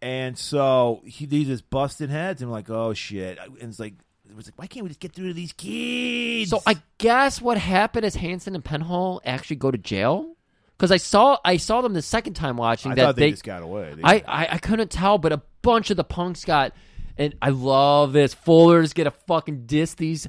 And 0.03 0.37
so 0.37 1.03
he 1.07 1.25
these 1.27 1.47
just 1.47 1.71
busting 1.71 2.11
heads, 2.11 2.43
and 2.43 2.51
like, 2.51 2.69
oh 2.69 2.93
shit! 2.93 3.39
And 3.39 3.57
it's 3.71 3.79
like, 3.81 3.95
it 4.29 4.37
was 4.37 4.47
like, 4.47 4.59
why 4.59 4.67
can't 4.67 4.85
we 4.85 4.89
just 4.91 5.01
get 5.01 5.13
through 5.13 5.29
to 5.29 5.35
these 5.35 5.53
kids? 5.55 6.51
So 6.51 6.61
I 6.67 6.77
guess 6.99 7.41
what 7.41 7.57
happened 7.57 8.05
is 8.05 8.15
Hanson 8.15 8.55
and 8.55 8.63
Penhall 8.65 9.21
actually 9.25 9.57
go 9.57 9.71
to 9.71 9.79
jail 9.79 10.37
because 10.77 10.91
I 10.93 10.99
saw 10.99 11.39
I 11.45 11.57
saw 11.57 11.81
them 11.81 11.95
the 11.95 12.03
second 12.03 12.35
time 12.35 12.59
watching 12.59 12.93
I 12.93 12.95
that 12.97 13.03
thought 13.03 13.17
they, 13.17 13.23
they 13.23 13.31
just 13.31 13.45
got 13.45 13.63
away. 13.63 13.95
They- 13.95 14.03
I, 14.03 14.15
I 14.27 14.49
I 14.53 14.59
couldn't 14.59 14.91
tell, 14.91 15.17
but 15.17 15.33
a 15.33 15.41
bunch 15.63 15.91
of 15.91 15.97
the 15.97 16.05
punks 16.05 16.45
got, 16.45 16.73
and 17.17 17.35
I 17.41 17.49
love 17.49 18.13
this. 18.13 18.35
Fullers 18.35 18.93
get 18.93 19.07
a 19.07 19.11
fucking 19.11 19.65
diss 19.65 19.95
these 19.95 20.29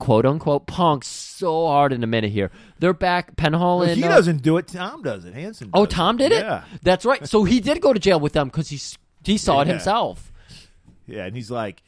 quote 0.00 0.26
unquote 0.26 0.66
punks 0.66 1.06
so 1.06 1.66
hard 1.68 1.92
in 1.92 2.02
a 2.02 2.06
minute 2.08 2.32
here. 2.32 2.50
They're 2.80 2.92
back. 2.92 3.36
Penhall 3.36 3.86
and 3.86 3.96
he 3.96 4.02
uh, 4.04 4.08
doesn't 4.08 4.42
do 4.42 4.56
it. 4.56 4.66
Tom 4.66 5.02
does 5.02 5.24
it. 5.24 5.34
Hanson. 5.34 5.70
Oh, 5.72 5.86
Tom 5.86 6.16
did 6.16 6.32
it. 6.32 6.42
Yeah, 6.42 6.64
that's 6.82 7.04
right. 7.04 7.24
So 7.28 7.44
he 7.44 7.60
did 7.60 7.80
go 7.80 7.92
to 7.92 8.00
jail 8.00 8.18
with 8.18 8.32
them 8.32 8.48
because 8.48 8.68
he 8.68 8.80
he 9.24 9.38
saw 9.38 9.60
it 9.60 9.68
himself. 9.68 10.32
yeah. 11.06 11.26
And 11.26 11.36
he's 11.36 11.50
like, 11.50 11.82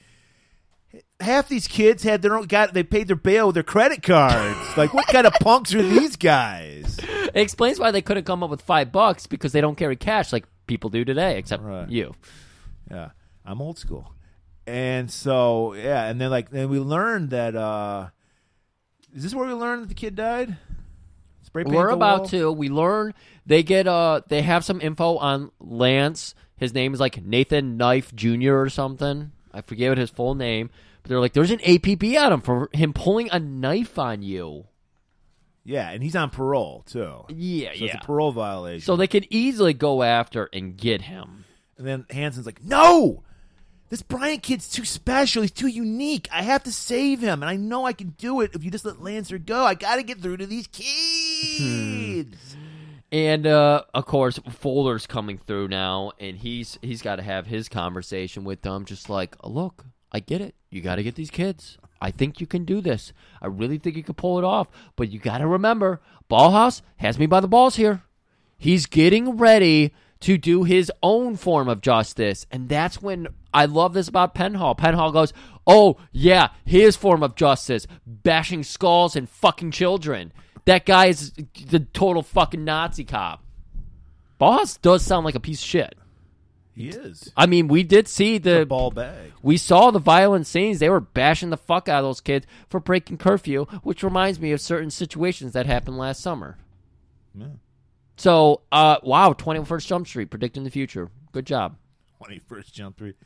half 1.20 1.48
these 1.48 1.66
kids 1.66 2.02
had 2.02 2.22
their 2.22 2.36
own. 2.36 2.46
Got 2.46 2.74
they 2.74 2.82
paid 2.82 3.08
their 3.08 3.16
bail 3.16 3.46
with 3.46 3.54
their 3.54 3.62
credit 3.62 4.02
cards. 4.02 4.58
like, 4.76 4.92
what 4.94 5.06
kind 5.08 5.26
of 5.26 5.32
punks 5.34 5.74
are 5.74 5.82
these 5.82 6.16
guys? 6.16 6.98
It 6.98 7.30
explains 7.40 7.78
why 7.78 7.90
they 7.90 8.02
couldn't 8.02 8.24
come 8.24 8.42
up 8.42 8.50
with 8.50 8.62
five 8.62 8.92
bucks 8.92 9.26
because 9.26 9.52
they 9.52 9.60
don't 9.60 9.76
carry 9.76 9.96
cash 9.96 10.32
like 10.32 10.44
people 10.66 10.90
do 10.90 11.04
today, 11.04 11.38
except 11.38 11.62
Right. 11.62 11.88
you. 11.88 12.14
Yeah, 12.90 13.10
I'm 13.44 13.62
old 13.62 13.78
school. 13.78 14.12
And 14.66 15.10
so 15.10 15.74
yeah, 15.74 16.04
and 16.06 16.20
then 16.20 16.30
like 16.30 16.50
then 16.50 16.68
we 16.68 16.78
learned 16.78 17.30
that 17.30 17.56
uh 17.56 18.08
is 19.14 19.22
this 19.24 19.34
where 19.34 19.46
we 19.46 19.52
learned 19.52 19.82
that 19.82 19.88
the 19.88 19.94
kid 19.94 20.14
died? 20.14 20.56
Spray 21.42 21.64
paint 21.64 21.74
We're 21.76 21.88
the 21.88 21.94
about 21.94 22.20
wall? 22.20 22.28
to. 22.28 22.52
We 22.52 22.68
learn 22.68 23.14
they 23.44 23.62
get 23.62 23.86
uh 23.86 24.22
they 24.28 24.42
have 24.42 24.64
some 24.64 24.80
info 24.80 25.16
on 25.18 25.50
Lance. 25.60 26.34
His 26.56 26.72
name 26.72 26.94
is 26.94 27.00
like 27.00 27.22
Nathan 27.24 27.76
Knife 27.76 28.14
Jr. 28.14 28.54
or 28.54 28.68
something. 28.70 29.32
I 29.52 29.62
forget 29.62 29.90
what 29.90 29.98
his 29.98 30.10
full 30.10 30.34
name. 30.36 30.70
But 31.02 31.08
they're 31.08 31.20
like, 31.20 31.32
there's 31.32 31.50
an 31.50 31.58
APB 31.58 32.16
on 32.24 32.32
him 32.32 32.40
for 32.40 32.68
him 32.72 32.92
pulling 32.92 33.28
a 33.30 33.40
knife 33.40 33.98
on 33.98 34.22
you. 34.22 34.66
Yeah, 35.64 35.90
and 35.90 36.02
he's 36.02 36.14
on 36.16 36.30
parole 36.30 36.84
too. 36.86 37.24
Yeah, 37.28 37.70
So 37.74 37.84
yeah. 37.84 37.94
it's 37.96 38.04
a 38.04 38.06
parole 38.06 38.30
violation. 38.32 38.84
So 38.86 38.94
they 38.96 39.08
could 39.08 39.26
easily 39.30 39.74
go 39.74 40.02
after 40.04 40.48
and 40.52 40.76
get 40.76 41.02
him. 41.02 41.44
and 41.76 41.86
then 41.86 42.06
Hanson's 42.10 42.46
like, 42.46 42.62
"No! 42.64 43.24
This 43.92 44.00
Bryant 44.00 44.42
kid's 44.42 44.70
too 44.70 44.86
special. 44.86 45.42
He's 45.42 45.50
too 45.50 45.66
unique. 45.66 46.26
I 46.32 46.44
have 46.44 46.62
to 46.62 46.72
save 46.72 47.20
him, 47.20 47.42
and 47.42 47.50
I 47.50 47.56
know 47.56 47.84
I 47.84 47.92
can 47.92 48.14
do 48.16 48.40
it 48.40 48.52
if 48.54 48.64
you 48.64 48.70
just 48.70 48.86
let 48.86 49.02
Lancer 49.02 49.36
go. 49.36 49.66
I 49.66 49.74
got 49.74 49.96
to 49.96 50.02
get 50.02 50.18
through 50.18 50.38
to 50.38 50.46
these 50.46 50.66
kids." 50.66 52.56
And 53.12 53.46
uh, 53.46 53.82
of 53.92 54.06
course, 54.06 54.40
Fuller's 54.48 55.06
coming 55.06 55.36
through 55.36 55.68
now, 55.68 56.12
and 56.18 56.38
he's 56.38 56.78
he's 56.80 57.02
got 57.02 57.16
to 57.16 57.22
have 57.22 57.46
his 57.46 57.68
conversation 57.68 58.44
with 58.44 58.62
them. 58.62 58.86
Just 58.86 59.10
like, 59.10 59.36
look, 59.44 59.84
I 60.10 60.20
get 60.20 60.40
it. 60.40 60.54
You 60.70 60.80
got 60.80 60.94
to 60.94 61.02
get 61.02 61.16
these 61.16 61.30
kids. 61.30 61.76
I 62.00 62.12
think 62.12 62.40
you 62.40 62.46
can 62.46 62.64
do 62.64 62.80
this. 62.80 63.12
I 63.42 63.48
really 63.48 63.76
think 63.76 63.96
you 63.96 64.02
can 64.02 64.14
pull 64.14 64.38
it 64.38 64.44
off. 64.44 64.68
But 64.96 65.10
you 65.10 65.18
got 65.18 65.38
to 65.38 65.46
remember, 65.46 66.00
Ballhouse 66.30 66.80
has 66.96 67.18
me 67.18 67.26
by 67.26 67.40
the 67.40 67.46
balls 67.46 67.76
here. 67.76 68.04
He's 68.56 68.86
getting 68.86 69.36
ready 69.36 69.92
to 70.22 70.38
do 70.38 70.64
his 70.64 70.90
own 71.02 71.36
form 71.36 71.68
of 71.68 71.80
justice, 71.80 72.46
and 72.50 72.68
that's 72.68 73.02
when 73.02 73.28
I 73.52 73.66
love 73.66 73.94
this 73.94 74.08
about 74.08 74.34
Penhall. 74.34 74.76
Penhall 74.76 75.12
goes, 75.12 75.32
"Oh 75.66 75.98
yeah, 76.10 76.48
his 76.64 76.96
form 76.96 77.22
of 77.22 77.34
justice, 77.36 77.86
bashing 78.06 78.62
skulls 78.62 79.14
and 79.14 79.28
fucking 79.28 79.72
children." 79.72 80.32
That 80.64 80.86
guy 80.86 81.06
is 81.06 81.32
the 81.66 81.80
total 81.80 82.22
fucking 82.22 82.64
Nazi 82.64 83.04
cop. 83.04 83.44
Boss 84.38 84.76
does 84.76 85.02
sound 85.02 85.24
like 85.24 85.34
a 85.34 85.40
piece 85.40 85.60
of 85.60 85.68
shit. 85.68 85.94
He 86.74 86.88
is 86.88 87.30
I 87.36 87.46
mean, 87.46 87.68
we 87.68 87.82
did 87.82 88.08
see 88.08 88.36
a 88.36 88.40
the 88.40 88.66
ball 88.66 88.90
bag. 88.90 89.32
we 89.42 89.56
saw 89.58 89.90
the 89.90 89.98
violent 89.98 90.46
scenes. 90.46 90.78
They 90.78 90.88
were 90.88 91.00
bashing 91.00 91.50
the 91.50 91.56
fuck 91.56 91.88
out 91.88 91.98
of 91.98 92.04
those 92.04 92.20
kids 92.20 92.46
for 92.68 92.80
breaking 92.80 93.18
curfew, 93.18 93.66
which 93.82 94.02
reminds 94.02 94.40
me 94.40 94.52
of 94.52 94.60
certain 94.60 94.90
situations 94.90 95.52
that 95.52 95.66
happened 95.66 95.98
last 95.98 96.22
summer. 96.22 96.56
Yeah. 97.34 97.46
So, 98.16 98.62
uh, 98.70 98.98
wow, 99.02 99.32
21st 99.32 99.86
Jump 99.86 100.06
Street, 100.06 100.30
predicting 100.30 100.64
the 100.64 100.70
future. 100.70 101.10
Good 101.32 101.46
job. 101.46 101.76
21st 102.22 102.72
Jump 102.72 102.96
Street. 102.96 103.16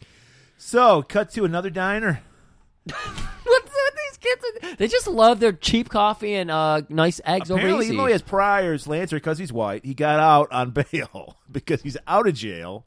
So, 0.56 1.02
cut 1.02 1.30
to 1.32 1.44
another 1.44 1.70
diner. 1.70 2.22
What's 2.84 3.04
with 3.44 3.94
these 3.96 4.18
kids? 4.18 4.76
They 4.78 4.88
just 4.88 5.06
love 5.08 5.40
their 5.40 5.52
cheap 5.52 5.88
coffee 5.88 6.34
and 6.34 6.50
uh, 6.50 6.82
nice 6.88 7.20
eggs 7.24 7.50
over 7.50 7.58
Apparently, 7.58 7.86
easy. 7.86 7.94
even 7.94 7.98
though 8.02 8.06
he 8.06 8.12
has 8.12 8.22
priors, 8.22 8.86
Lancer, 8.86 9.16
because 9.16 9.38
he's 9.38 9.52
white, 9.52 9.84
he 9.84 9.92
got 9.92 10.18
out 10.20 10.50
on 10.52 10.70
bail 10.70 11.36
because 11.50 11.82
he's 11.82 11.96
out 12.06 12.26
of 12.26 12.34
jail. 12.34 12.86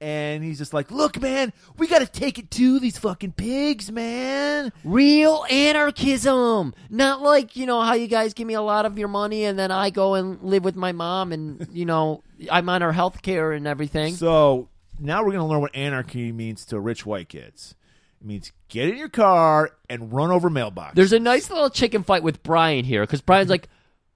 And 0.00 0.44
he's 0.44 0.58
just 0.58 0.74
like, 0.74 0.90
look, 0.90 1.20
man, 1.20 1.52
we 1.78 1.86
got 1.86 2.00
to 2.00 2.06
take 2.06 2.38
it 2.38 2.50
to 2.52 2.78
these 2.78 2.98
fucking 2.98 3.32
pigs, 3.32 3.90
man. 3.90 4.70
Real 4.84 5.46
anarchism. 5.48 6.74
Not 6.90 7.22
like, 7.22 7.56
you 7.56 7.64
know, 7.64 7.80
how 7.80 7.94
you 7.94 8.06
guys 8.06 8.34
give 8.34 8.46
me 8.46 8.54
a 8.54 8.60
lot 8.60 8.84
of 8.84 8.98
your 8.98 9.08
money 9.08 9.44
and 9.44 9.58
then 9.58 9.70
I 9.70 9.88
go 9.90 10.14
and 10.14 10.42
live 10.42 10.64
with 10.64 10.76
my 10.76 10.92
mom 10.92 11.32
and, 11.32 11.66
you 11.72 11.86
know, 11.86 12.22
I'm 12.50 12.68
on 12.68 12.82
her 12.82 12.92
health 12.92 13.22
care 13.22 13.52
and 13.52 13.66
everything. 13.66 14.14
So 14.16 14.68
now 15.00 15.20
we're 15.24 15.32
going 15.32 15.40
to 15.40 15.46
learn 15.46 15.60
what 15.62 15.74
anarchy 15.74 16.30
means 16.30 16.66
to 16.66 16.78
rich 16.78 17.06
white 17.06 17.30
kids. 17.30 17.74
It 18.20 18.26
means 18.26 18.52
get 18.68 18.88
in 18.88 18.96
your 18.98 19.08
car 19.08 19.70
and 19.88 20.12
run 20.12 20.30
over 20.30 20.50
mailbox. 20.50 20.94
There's 20.94 21.12
a 21.14 21.18
nice 21.18 21.48
little 21.50 21.70
chicken 21.70 22.02
fight 22.02 22.22
with 22.22 22.42
Brian 22.42 22.84
here 22.84 23.02
because 23.02 23.22
Brian's 23.22 23.50
like, 23.50 23.68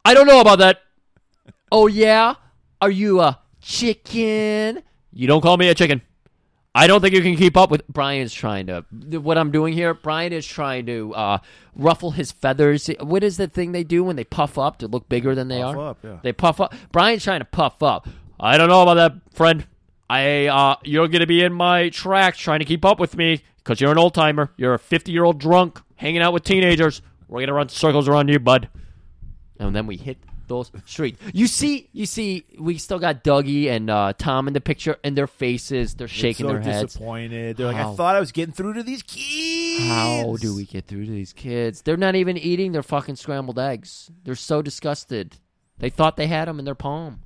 I 0.05 0.13
don't 0.13 0.27
know 0.27 0.41
about 0.41 0.59
that. 0.59 0.81
Oh, 1.73 1.87
yeah? 1.87 2.35
Are 2.81 2.91
you 2.91 3.21
a 3.21 3.39
chicken? 3.61 4.83
You 5.13 5.27
don't 5.27 5.41
call 5.41 5.57
me 5.57 5.69
a 5.69 5.75
chicken. 5.75 6.03
I 6.73 6.87
don't 6.87 7.01
think 7.01 7.15
you 7.15 7.23
can 7.23 7.37
keep 7.37 7.57
up 7.57 7.71
with. 7.71 7.87
Brian's 7.89 8.33
trying 8.33 8.69
to. 8.69 8.85
What 9.19 9.37
I'm 9.37 9.51
doing 9.51 9.75
here, 9.75 9.93
Brian 9.93 10.33
is 10.33 10.47
trying 10.47 10.87
to 10.87 11.13
uh, 11.15 11.39
ruffle 11.75 12.13
his 12.13 12.31
feathers. 12.31 12.89
What 13.01 13.25
is 13.25 13.37
the 13.37 13.49
thing 13.49 13.73
they 13.73 13.83
do 13.83 14.05
when 14.05 14.15
they 14.15 14.23
puff 14.23 14.57
up 14.57 14.79
to 14.79 14.87
look 14.87 15.09
bigger 15.09 15.35
than 15.35 15.49
they 15.49 15.61
Puff 15.61 15.77
are? 15.77 15.89
up, 15.91 15.99
yeah. 16.05 16.19
They 16.23 16.33
puff 16.33 16.61
up. 16.61 16.73
Brian's 16.93 17.25
trying 17.25 17.41
to 17.41 17.45
puff 17.45 17.83
up. 17.83 18.09
I 18.39 18.57
don't 18.57 18.69
know 18.69 18.83
about 18.83 18.95
that, 18.95 19.35
friend. 19.35 19.67
I 20.09 20.47
uh, 20.47 20.77
you're 20.85 21.09
gonna 21.09 21.27
be 21.27 21.43
in 21.43 21.53
my 21.53 21.89
tracks 21.89 22.39
trying 22.39 22.61
to 22.61 22.65
keep 22.65 22.85
up 22.85 23.01
with 23.01 23.17
me 23.17 23.43
because 23.59 23.81
you're 23.81 23.93
an 23.93 23.99
old 23.99 24.15
timer. 24.15 24.51
You're 24.57 24.75
a 24.75 24.79
50 24.79 25.11
year 25.11 25.25
old 25.25 25.41
drunk 25.41 25.81
hanging 25.97 26.23
out 26.23 26.33
with 26.33 26.45
teenagers. 26.45 27.03
We're 27.27 27.41
gonna 27.41 27.55
run 27.55 27.69
circles 27.69 28.07
around 28.09 28.29
you, 28.29 28.39
bud. 28.39 28.69
And 29.59 29.75
then 29.75 29.87
we 29.87 29.97
hit 29.97 30.19
those 30.51 30.71
streets. 30.85 31.19
You 31.33 31.47
see, 31.47 31.89
you 31.93 32.05
see, 32.05 32.45
we 32.59 32.77
still 32.77 32.99
got 32.99 33.25
Dougie 33.25 33.71
and 33.71 33.89
uh, 33.89 34.13
Tom 34.19 34.49
in 34.49 34.53
the 34.53 34.61
picture, 34.61 34.99
and 35.03 35.17
their 35.17 35.27
faces, 35.27 35.95
they're 35.95 36.09
shaking 36.09 36.47
so 36.47 36.53
their 36.53 36.61
heads. 36.61 36.93
disappointed. 36.95 37.57
They're 37.57 37.69
like, 37.69 37.77
How? 37.77 37.93
I 37.93 37.97
thought 37.97 38.17
I 38.17 38.21
was 38.21 38.33
getting 38.33 38.53
through 38.53 38.75
to 38.75 38.83
these 38.83 39.03
kids. 39.03 39.85
How 39.87 40.37
do 40.39 40.55
we 40.55 40.67
get 40.67 40.87
through 40.87 41.07
to 41.07 41.11
these 41.11 41.33
kids? 41.33 41.83
They're 41.83 41.97
not 41.97 42.17
even 42.17 42.37
eating 42.37 42.73
their 42.73 42.83
fucking 42.83 43.17
scrambled 43.17 43.59
eggs. 43.59 44.11
They're 44.25 44.35
so 44.35 44.61
disgusted. 44.61 45.37
They 45.79 45.89
thought 45.89 46.17
they 46.17 46.27
had 46.27 46.49
them 46.49 46.59
in 46.59 46.67
their 46.67 46.75
palm. 46.75 47.23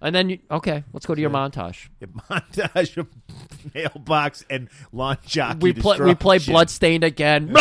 And 0.00 0.14
then, 0.14 0.30
you, 0.30 0.38
okay, 0.50 0.84
let's 0.92 1.06
go 1.06 1.14
to 1.14 1.20
your 1.20 1.30
montage. 1.30 1.88
A 2.02 2.06
montage 2.06 2.96
of 2.96 3.06
mailbox 3.74 4.44
and 4.50 4.68
lawn 4.92 5.18
jockey. 5.24 5.58
We 5.60 5.72
play, 5.72 5.98
we 6.00 6.14
play. 6.14 6.38
Bloodstained 6.38 7.04
again. 7.04 7.52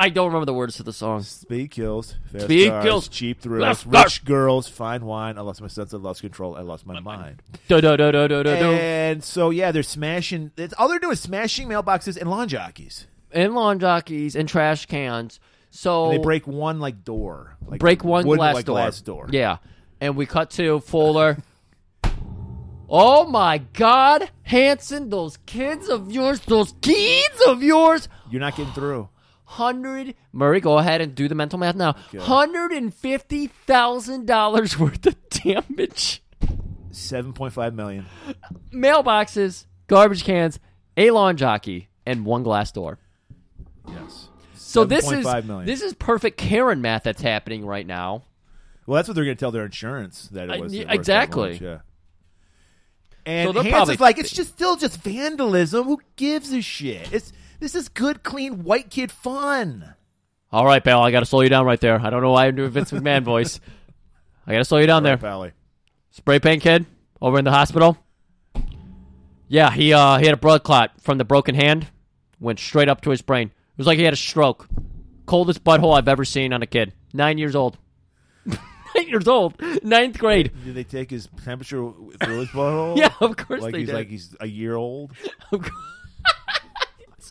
I 0.00 0.08
don't 0.08 0.28
remember 0.28 0.46
the 0.46 0.54
words 0.54 0.76
to 0.76 0.82
the 0.82 0.94
song. 0.94 1.22
Speed 1.22 1.72
kills. 1.72 2.14
Fast 2.32 2.46
Speed 2.46 2.70
cars, 2.70 2.84
kills. 2.84 3.08
Cheap 3.08 3.42
thrills. 3.42 3.84
Left 3.84 3.84
Rich 3.84 4.24
girls. 4.24 4.66
Fine 4.66 5.04
wine. 5.04 5.36
I 5.36 5.42
lost 5.42 5.60
my 5.60 5.68
sense. 5.68 5.92
I 5.92 5.98
lost 5.98 6.22
control. 6.22 6.56
I 6.56 6.62
lost 6.62 6.86
my 6.86 7.00
mind. 7.00 7.42
Da 7.68 7.82
da 7.82 7.96
da 7.96 8.10
da 8.10 8.26
da 8.26 8.42
da. 8.42 8.52
And 8.54 9.22
so 9.22 9.50
yeah, 9.50 9.72
they're 9.72 9.82
smashing. 9.82 10.52
It's, 10.56 10.72
all 10.78 10.88
they're 10.88 11.00
doing 11.00 11.12
is 11.12 11.20
smashing 11.20 11.68
mailboxes 11.68 12.16
and 12.16 12.30
lawn 12.30 12.48
jockeys. 12.48 13.08
And 13.30 13.54
lawn 13.54 13.78
jockeys 13.78 14.36
and 14.36 14.48
trash 14.48 14.86
cans. 14.86 15.38
So 15.68 16.06
And 16.06 16.14
they 16.18 16.22
break 16.22 16.46
one 16.46 16.80
like 16.80 17.04
door. 17.04 17.58
Like 17.66 17.78
break 17.78 18.02
one 18.02 18.26
wooden, 18.26 18.38
glass 18.38 18.54
like, 18.54 18.64
door. 18.64 18.76
glass 18.76 19.02
door. 19.02 19.28
Yeah, 19.30 19.58
and 20.00 20.16
we 20.16 20.24
cut 20.24 20.48
to 20.52 20.80
Fuller. 20.80 21.36
oh 22.88 23.26
my 23.26 23.58
God, 23.58 24.30
Hanson! 24.44 25.10
Those 25.10 25.36
kids 25.44 25.90
of 25.90 26.10
yours, 26.10 26.40
those 26.40 26.72
kids 26.80 27.42
of 27.46 27.62
yours. 27.62 28.08
You're 28.30 28.40
not 28.40 28.56
getting 28.56 28.72
through. 28.72 29.10
Hundred 29.50 30.14
Murray, 30.32 30.60
go 30.60 30.78
ahead 30.78 31.00
and 31.00 31.14
do 31.14 31.26
the 31.26 31.34
mental 31.34 31.58
math 31.58 31.74
now. 31.74 31.94
Hundred 32.18 32.70
and 32.72 32.94
fifty 32.94 33.48
thousand 33.48 34.26
dollars 34.26 34.78
worth 34.78 35.04
of 35.06 35.16
damage. 35.30 36.22
Seven 36.92 37.32
point 37.32 37.52
five 37.52 37.74
million. 37.74 38.06
Mailboxes, 38.72 39.66
garbage 39.88 40.24
cans, 40.24 40.58
a 40.96 41.10
lawn 41.10 41.36
jockey, 41.36 41.88
and 42.06 42.24
one 42.24 42.42
glass 42.42 42.70
door. 42.72 42.98
Yes. 43.88 44.28
So 44.54 44.84
this 44.84 45.10
is 45.10 45.26
7.5 45.26 45.44
million. 45.46 45.66
this 45.66 45.82
is 45.82 45.94
perfect 45.94 46.38
Karen 46.38 46.80
math 46.80 47.02
that's 47.02 47.20
happening 47.22 47.66
right 47.66 47.84
now. 47.86 48.22
Well, 48.86 48.96
that's 48.96 49.08
what 49.08 49.14
they're 49.16 49.24
going 49.24 49.36
to 49.36 49.40
tell 49.40 49.50
their 49.50 49.64
insurance 49.64 50.28
that 50.32 50.48
it 50.48 50.60
was 50.60 50.72
yeah, 50.72 50.84
that 50.84 50.94
exactly. 50.94 51.52
much, 51.52 51.60
Yeah. 51.60 51.78
And 53.26 53.48
So 53.48 53.52
Hanson's 53.54 53.72
probably- 53.72 53.96
like, 53.96 54.18
it's 54.18 54.30
just 54.30 54.50
still 54.50 54.76
just 54.76 55.02
vandalism. 55.02 55.84
Who 55.86 56.00
gives 56.14 56.52
a 56.52 56.60
shit? 56.62 57.12
It's 57.12 57.32
this 57.60 57.74
is 57.74 57.88
good, 57.88 58.22
clean 58.22 58.64
white 58.64 58.90
kid 58.90 59.12
fun. 59.12 59.94
All 60.52 60.64
right, 60.64 60.82
pal, 60.82 61.02
I 61.02 61.10
got 61.12 61.20
to 61.20 61.26
slow 61.26 61.42
you 61.42 61.48
down 61.48 61.64
right 61.64 61.80
there. 61.80 62.00
I 62.00 62.10
don't 62.10 62.22
know 62.22 62.32
why 62.32 62.46
I'm 62.46 62.56
doing 62.56 62.70
Vince 62.70 62.90
McMahon 62.90 63.22
voice. 63.22 63.60
I 64.46 64.52
got 64.52 64.58
to 64.58 64.64
slow 64.64 64.78
you 64.78 64.86
down 64.86 65.04
there. 65.04 65.16
Pally. 65.16 65.52
Spray 66.10 66.40
paint 66.40 66.62
kid 66.62 66.86
over 67.22 67.38
in 67.38 67.44
the 67.44 67.52
hospital. 67.52 67.96
Yeah, 69.46 69.70
he 69.70 69.92
uh 69.92 70.18
he 70.18 70.26
had 70.26 70.34
a 70.34 70.38
blood 70.38 70.62
clot 70.62 70.92
from 71.00 71.18
the 71.18 71.24
broken 71.24 71.54
hand, 71.54 71.86
went 72.40 72.58
straight 72.58 72.88
up 72.88 73.00
to 73.02 73.10
his 73.10 73.22
brain. 73.22 73.48
It 73.48 73.78
was 73.78 73.86
like 73.86 73.98
he 73.98 74.04
had 74.04 74.12
a 74.12 74.16
stroke. 74.16 74.68
Coldest 75.26 75.62
butthole 75.64 75.96
I've 75.96 76.08
ever 76.08 76.24
seen 76.24 76.52
on 76.52 76.62
a 76.62 76.66
kid. 76.66 76.92
Nine 77.12 77.38
years 77.38 77.54
old. 77.54 77.76
Nine 78.46 79.08
years 79.08 79.28
old. 79.28 79.54
Ninth 79.84 80.18
grade. 80.18 80.50
Did 80.64 80.74
they 80.74 80.84
take 80.84 81.10
his 81.10 81.28
temperature 81.44 81.90
through 82.22 82.38
his 82.40 82.48
butthole? 82.48 82.96
Yeah, 82.98 83.12
of 83.20 83.36
course 83.36 83.62
like 83.62 83.72
they 83.72 83.80
he's 83.80 83.88
did. 83.88 83.94
like 83.94 84.08
he's 84.08 84.36
a 84.40 84.46
year 84.46 84.74
old. 84.76 85.12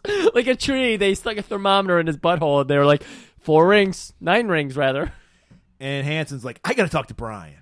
like 0.33 0.47
a 0.47 0.55
tree. 0.55 0.97
They 0.97 1.13
stuck 1.15 1.37
a 1.37 1.41
thermometer 1.41 1.99
in 1.99 2.07
his 2.07 2.17
butthole, 2.17 2.61
and 2.61 2.69
they 2.69 2.77
were 2.77 2.85
like, 2.85 3.03
four 3.39 3.67
rings, 3.67 4.13
nine 4.19 4.47
rings 4.47 4.75
rather. 4.75 5.11
And 5.79 6.05
Hanson's 6.05 6.43
like, 6.43 6.59
I 6.63 6.73
got 6.73 6.83
to 6.83 6.89
talk 6.89 7.07
to 7.07 7.13
Brian. 7.13 7.55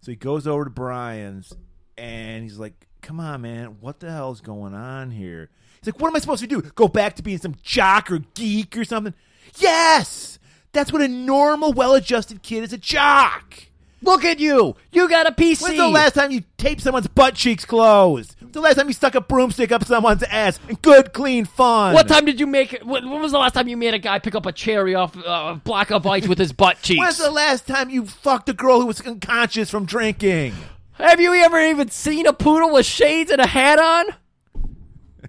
So 0.00 0.12
he 0.12 0.16
goes 0.16 0.46
over 0.46 0.64
to 0.64 0.70
Brian's 0.70 1.52
and 1.96 2.42
he's 2.42 2.58
like, 2.58 2.86
Come 3.00 3.20
on, 3.20 3.42
man, 3.42 3.76
what 3.80 4.00
the 4.00 4.10
hell's 4.10 4.40
going 4.40 4.74
on 4.74 5.10
here? 5.10 5.50
He's 5.80 5.92
like, 5.92 6.00
What 6.00 6.08
am 6.08 6.16
I 6.16 6.18
supposed 6.18 6.40
to 6.42 6.46
do? 6.46 6.62
Go 6.62 6.88
back 6.88 7.16
to 7.16 7.22
being 7.22 7.38
some 7.38 7.56
jock 7.62 8.10
or 8.10 8.20
geek 8.34 8.76
or 8.76 8.84
something? 8.84 9.14
Yes! 9.56 10.38
That's 10.72 10.92
what 10.92 11.02
a 11.02 11.08
normal, 11.08 11.72
well 11.72 11.94
adjusted 11.94 12.42
kid 12.42 12.64
is 12.64 12.72
a 12.72 12.78
jock. 12.78 13.67
Look 14.02 14.24
at 14.24 14.38
you. 14.38 14.76
You 14.92 15.08
got 15.08 15.26
a 15.26 15.32
PC. 15.32 15.62
When's 15.62 15.76
the 15.76 15.88
last 15.88 16.14
time 16.14 16.30
you 16.30 16.44
taped 16.56 16.82
someone's 16.82 17.08
butt 17.08 17.34
cheeks 17.34 17.64
closed? 17.64 18.36
When's 18.40 18.52
the 18.52 18.60
last 18.60 18.76
time 18.76 18.86
you 18.86 18.92
stuck 18.92 19.14
a 19.14 19.20
broomstick 19.20 19.72
up 19.72 19.84
someone's 19.84 20.22
ass 20.24 20.60
good, 20.82 21.12
clean 21.12 21.44
fun? 21.44 21.94
What 21.94 22.06
time 22.08 22.24
did 22.24 22.38
you 22.38 22.46
make? 22.46 22.78
When 22.84 23.10
when 23.10 23.20
was 23.20 23.32
the 23.32 23.38
last 23.38 23.54
time 23.54 23.66
you 23.68 23.76
made 23.76 23.94
a 23.94 23.98
guy 23.98 24.18
pick 24.20 24.34
up 24.34 24.46
a 24.46 24.52
cherry 24.52 24.94
off 24.94 25.16
uh, 25.16 25.54
a 25.54 25.60
block 25.62 25.90
of 25.90 26.06
ice 26.06 26.28
with 26.28 26.38
his 26.38 26.52
butt 26.52 26.78
cheeks? 26.82 27.00
When's 27.00 27.18
the 27.18 27.30
last 27.30 27.66
time 27.66 27.90
you 27.90 28.06
fucked 28.06 28.48
a 28.48 28.54
girl 28.54 28.80
who 28.80 28.86
was 28.86 29.00
unconscious 29.00 29.70
from 29.70 29.84
drinking? 29.84 30.54
Have 30.92 31.20
you 31.20 31.34
ever 31.34 31.60
even 31.60 31.88
seen 31.90 32.26
a 32.26 32.32
poodle 32.32 32.72
with 32.72 32.86
shades 32.86 33.30
and 33.30 33.40
a 33.40 33.46
hat 33.46 33.78
on? 33.78 34.06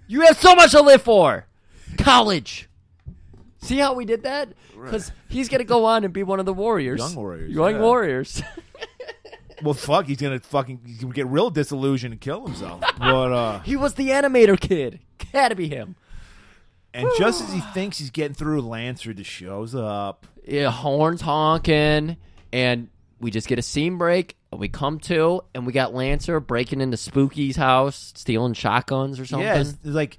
You 0.06 0.22
have 0.22 0.36
so 0.38 0.54
much 0.54 0.72
to 0.72 0.80
live 0.80 1.02
for. 1.02 1.46
College. 1.98 2.68
See 3.62 3.78
how 3.78 3.94
we 3.94 4.04
did 4.04 4.22
that? 4.24 4.48
Because 4.84 5.12
he's 5.28 5.48
gonna 5.48 5.64
go 5.64 5.84
on 5.84 6.04
and 6.04 6.12
be 6.12 6.22
one 6.22 6.40
of 6.40 6.46
the 6.46 6.54
warriors. 6.54 7.00
Young 7.00 7.14
warriors, 7.14 7.52
Young 7.52 7.74
yeah. 7.74 7.80
warriors. 7.80 8.42
Well, 9.62 9.74
fuck, 9.74 10.06
he's 10.06 10.20
gonna 10.20 10.40
fucking 10.40 10.80
he's 10.86 11.00
gonna 11.00 11.12
get 11.12 11.26
real 11.26 11.50
disillusioned 11.50 12.12
and 12.12 12.20
kill 12.20 12.46
himself. 12.46 12.80
But 12.98 13.32
uh, 13.32 13.58
he 13.64 13.76
was 13.76 13.94
the 13.94 14.08
animator 14.08 14.58
kid. 14.58 15.00
Had 15.32 15.48
to 15.50 15.54
be 15.54 15.68
him. 15.68 15.96
and 16.94 17.06
just 17.18 17.42
as 17.42 17.52
he 17.52 17.60
thinks 17.60 17.98
he's 17.98 18.10
getting 18.10 18.34
through, 18.34 18.62
Lancer 18.62 19.12
just 19.12 19.30
shows 19.30 19.74
up. 19.74 20.26
Yeah, 20.46 20.70
horns 20.70 21.20
honking, 21.20 22.16
and 22.52 22.88
we 23.20 23.30
just 23.30 23.48
get 23.48 23.58
a 23.58 23.62
scene 23.62 23.98
break, 23.98 24.36
and 24.50 24.60
we 24.60 24.68
come 24.68 24.98
to, 25.00 25.42
and 25.54 25.66
we 25.66 25.72
got 25.72 25.94
Lancer 25.94 26.40
breaking 26.40 26.80
into 26.80 26.96
Spooky's 26.96 27.56
house, 27.56 28.12
stealing 28.16 28.54
shotguns 28.54 29.20
or 29.20 29.26
something. 29.26 29.46
Yeah, 29.46 29.60
it's, 29.60 29.70
it's 29.70 29.84
like 29.84 30.18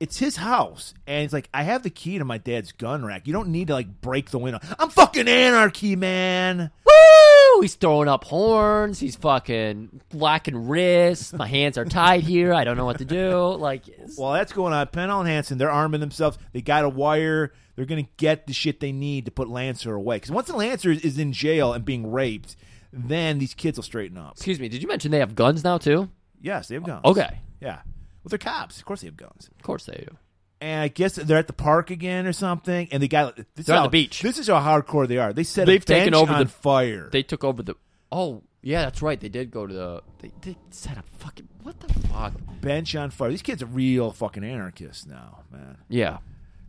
it's 0.00 0.18
his 0.18 0.36
house, 0.36 0.94
and 1.06 1.24
it's 1.24 1.32
like 1.32 1.48
I 1.52 1.62
have 1.64 1.82
the 1.82 1.90
key 1.90 2.18
to 2.18 2.24
my 2.24 2.38
dad's 2.38 2.72
gun 2.72 3.04
rack. 3.04 3.26
You 3.26 3.32
don't 3.32 3.48
need 3.48 3.68
to 3.68 3.74
like 3.74 4.00
break 4.00 4.30
the 4.30 4.38
window. 4.38 4.60
I'm 4.78 4.90
fucking 4.90 5.26
anarchy, 5.28 5.96
man. 5.96 6.70
Woo! 6.84 7.60
He's 7.62 7.74
throwing 7.74 8.08
up 8.08 8.24
horns. 8.24 9.00
He's 9.00 9.16
fucking 9.16 10.00
blacking 10.10 10.68
wrists. 10.68 11.32
My 11.32 11.48
hands 11.48 11.76
are 11.76 11.84
tied 11.84 12.22
here. 12.22 12.54
I 12.54 12.62
don't 12.64 12.76
know 12.76 12.84
what 12.84 12.98
to 12.98 13.04
do. 13.04 13.54
Like, 13.54 13.82
While 14.16 14.34
that's 14.34 14.52
going 14.52 14.72
on, 14.72 14.86
Penhall 14.88 15.20
and 15.20 15.28
Hanson, 15.28 15.58
they're 15.58 15.70
arming 15.70 16.00
themselves. 16.00 16.38
They 16.52 16.60
got 16.62 16.84
a 16.84 16.88
wire. 16.88 17.52
They're 17.74 17.84
going 17.86 18.04
to 18.04 18.10
get 18.16 18.46
the 18.46 18.52
shit 18.52 18.78
they 18.80 18.92
need 18.92 19.24
to 19.24 19.30
put 19.32 19.48
Lancer 19.48 19.94
away. 19.94 20.16
Because 20.16 20.30
once 20.30 20.46
the 20.48 20.56
Lancer 20.56 20.90
is 20.90 21.18
in 21.18 21.32
jail 21.32 21.72
and 21.72 21.84
being 21.84 22.10
raped, 22.12 22.54
then 22.92 23.38
these 23.38 23.54
kids 23.54 23.76
will 23.78 23.82
straighten 23.84 24.18
up. 24.18 24.32
excuse 24.32 24.60
me. 24.60 24.68
Did 24.68 24.82
you 24.82 24.88
mention 24.88 25.10
they 25.10 25.18
have 25.20 25.34
guns 25.34 25.64
now 25.64 25.78
too? 25.78 26.08
Yes, 26.40 26.68
they 26.68 26.74
have 26.76 26.84
guns. 26.84 27.04
Okay, 27.04 27.38
Yeah. 27.60 27.80
Well, 28.22 28.30
they're 28.30 28.38
cops. 28.38 28.78
Of 28.78 28.84
course 28.84 29.00
they 29.02 29.06
have 29.06 29.16
guns. 29.16 29.48
of 29.56 29.62
course 29.62 29.84
they 29.86 30.04
do. 30.08 30.16
And 30.60 30.82
I 30.82 30.88
guess 30.88 31.14
they're 31.14 31.38
at 31.38 31.46
the 31.46 31.52
park 31.52 31.90
again 31.90 32.26
or 32.26 32.32
something. 32.32 32.88
And 32.90 33.00
they 33.02 33.06
got 33.08 33.36
this 33.36 33.46
is 33.56 33.66
They're 33.66 33.76
on 33.76 33.82
how- 33.82 33.86
the 33.86 33.90
beach. 33.90 34.22
This 34.22 34.38
is 34.38 34.48
how 34.48 34.60
hardcore 34.60 35.06
they 35.06 35.18
are. 35.18 35.32
They 35.32 35.44
set 35.44 35.66
They've 35.66 35.82
a 35.82 35.86
bench 35.86 36.00
taken 36.00 36.14
over 36.14 36.32
on 36.32 36.40
the- 36.44 36.48
fire. 36.48 37.08
They 37.12 37.22
took 37.22 37.44
over 37.44 37.62
the. 37.62 37.74
Oh 38.10 38.42
yeah, 38.62 38.82
that's 38.82 39.00
right. 39.02 39.20
They 39.20 39.28
did 39.28 39.50
go 39.52 39.66
to 39.66 39.72
the. 39.72 40.02
They, 40.20 40.32
they 40.42 40.56
set 40.70 40.98
up 40.98 41.08
fucking. 41.18 41.48
What 41.62 41.78
the 41.80 41.92
fuck? 42.08 42.32
bench 42.60 42.96
on 42.96 43.10
fire. 43.10 43.30
These 43.30 43.42
kids 43.42 43.62
are 43.62 43.66
real 43.66 44.10
fucking 44.10 44.42
anarchists 44.42 45.06
now, 45.06 45.44
man. 45.52 45.76
Yeah. 45.88 46.18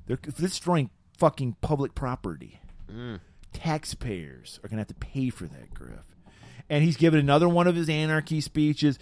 They're 0.05 0.17
destroying 0.17 0.91
fucking 1.17 1.55
public 1.61 1.95
property. 1.95 2.59
Mm. 2.91 3.19
Taxpayers 3.53 4.59
are 4.63 4.67
going 4.67 4.77
to 4.77 4.81
have 4.81 4.87
to 4.87 4.93
pay 4.95 5.29
for 5.29 5.45
that, 5.45 5.73
Griff. 5.73 6.15
And 6.69 6.83
he's 6.83 6.97
giving 6.97 7.19
another 7.19 7.49
one 7.49 7.67
of 7.67 7.75
his 7.75 7.89
anarchy 7.89 8.41
speeches. 8.41 8.99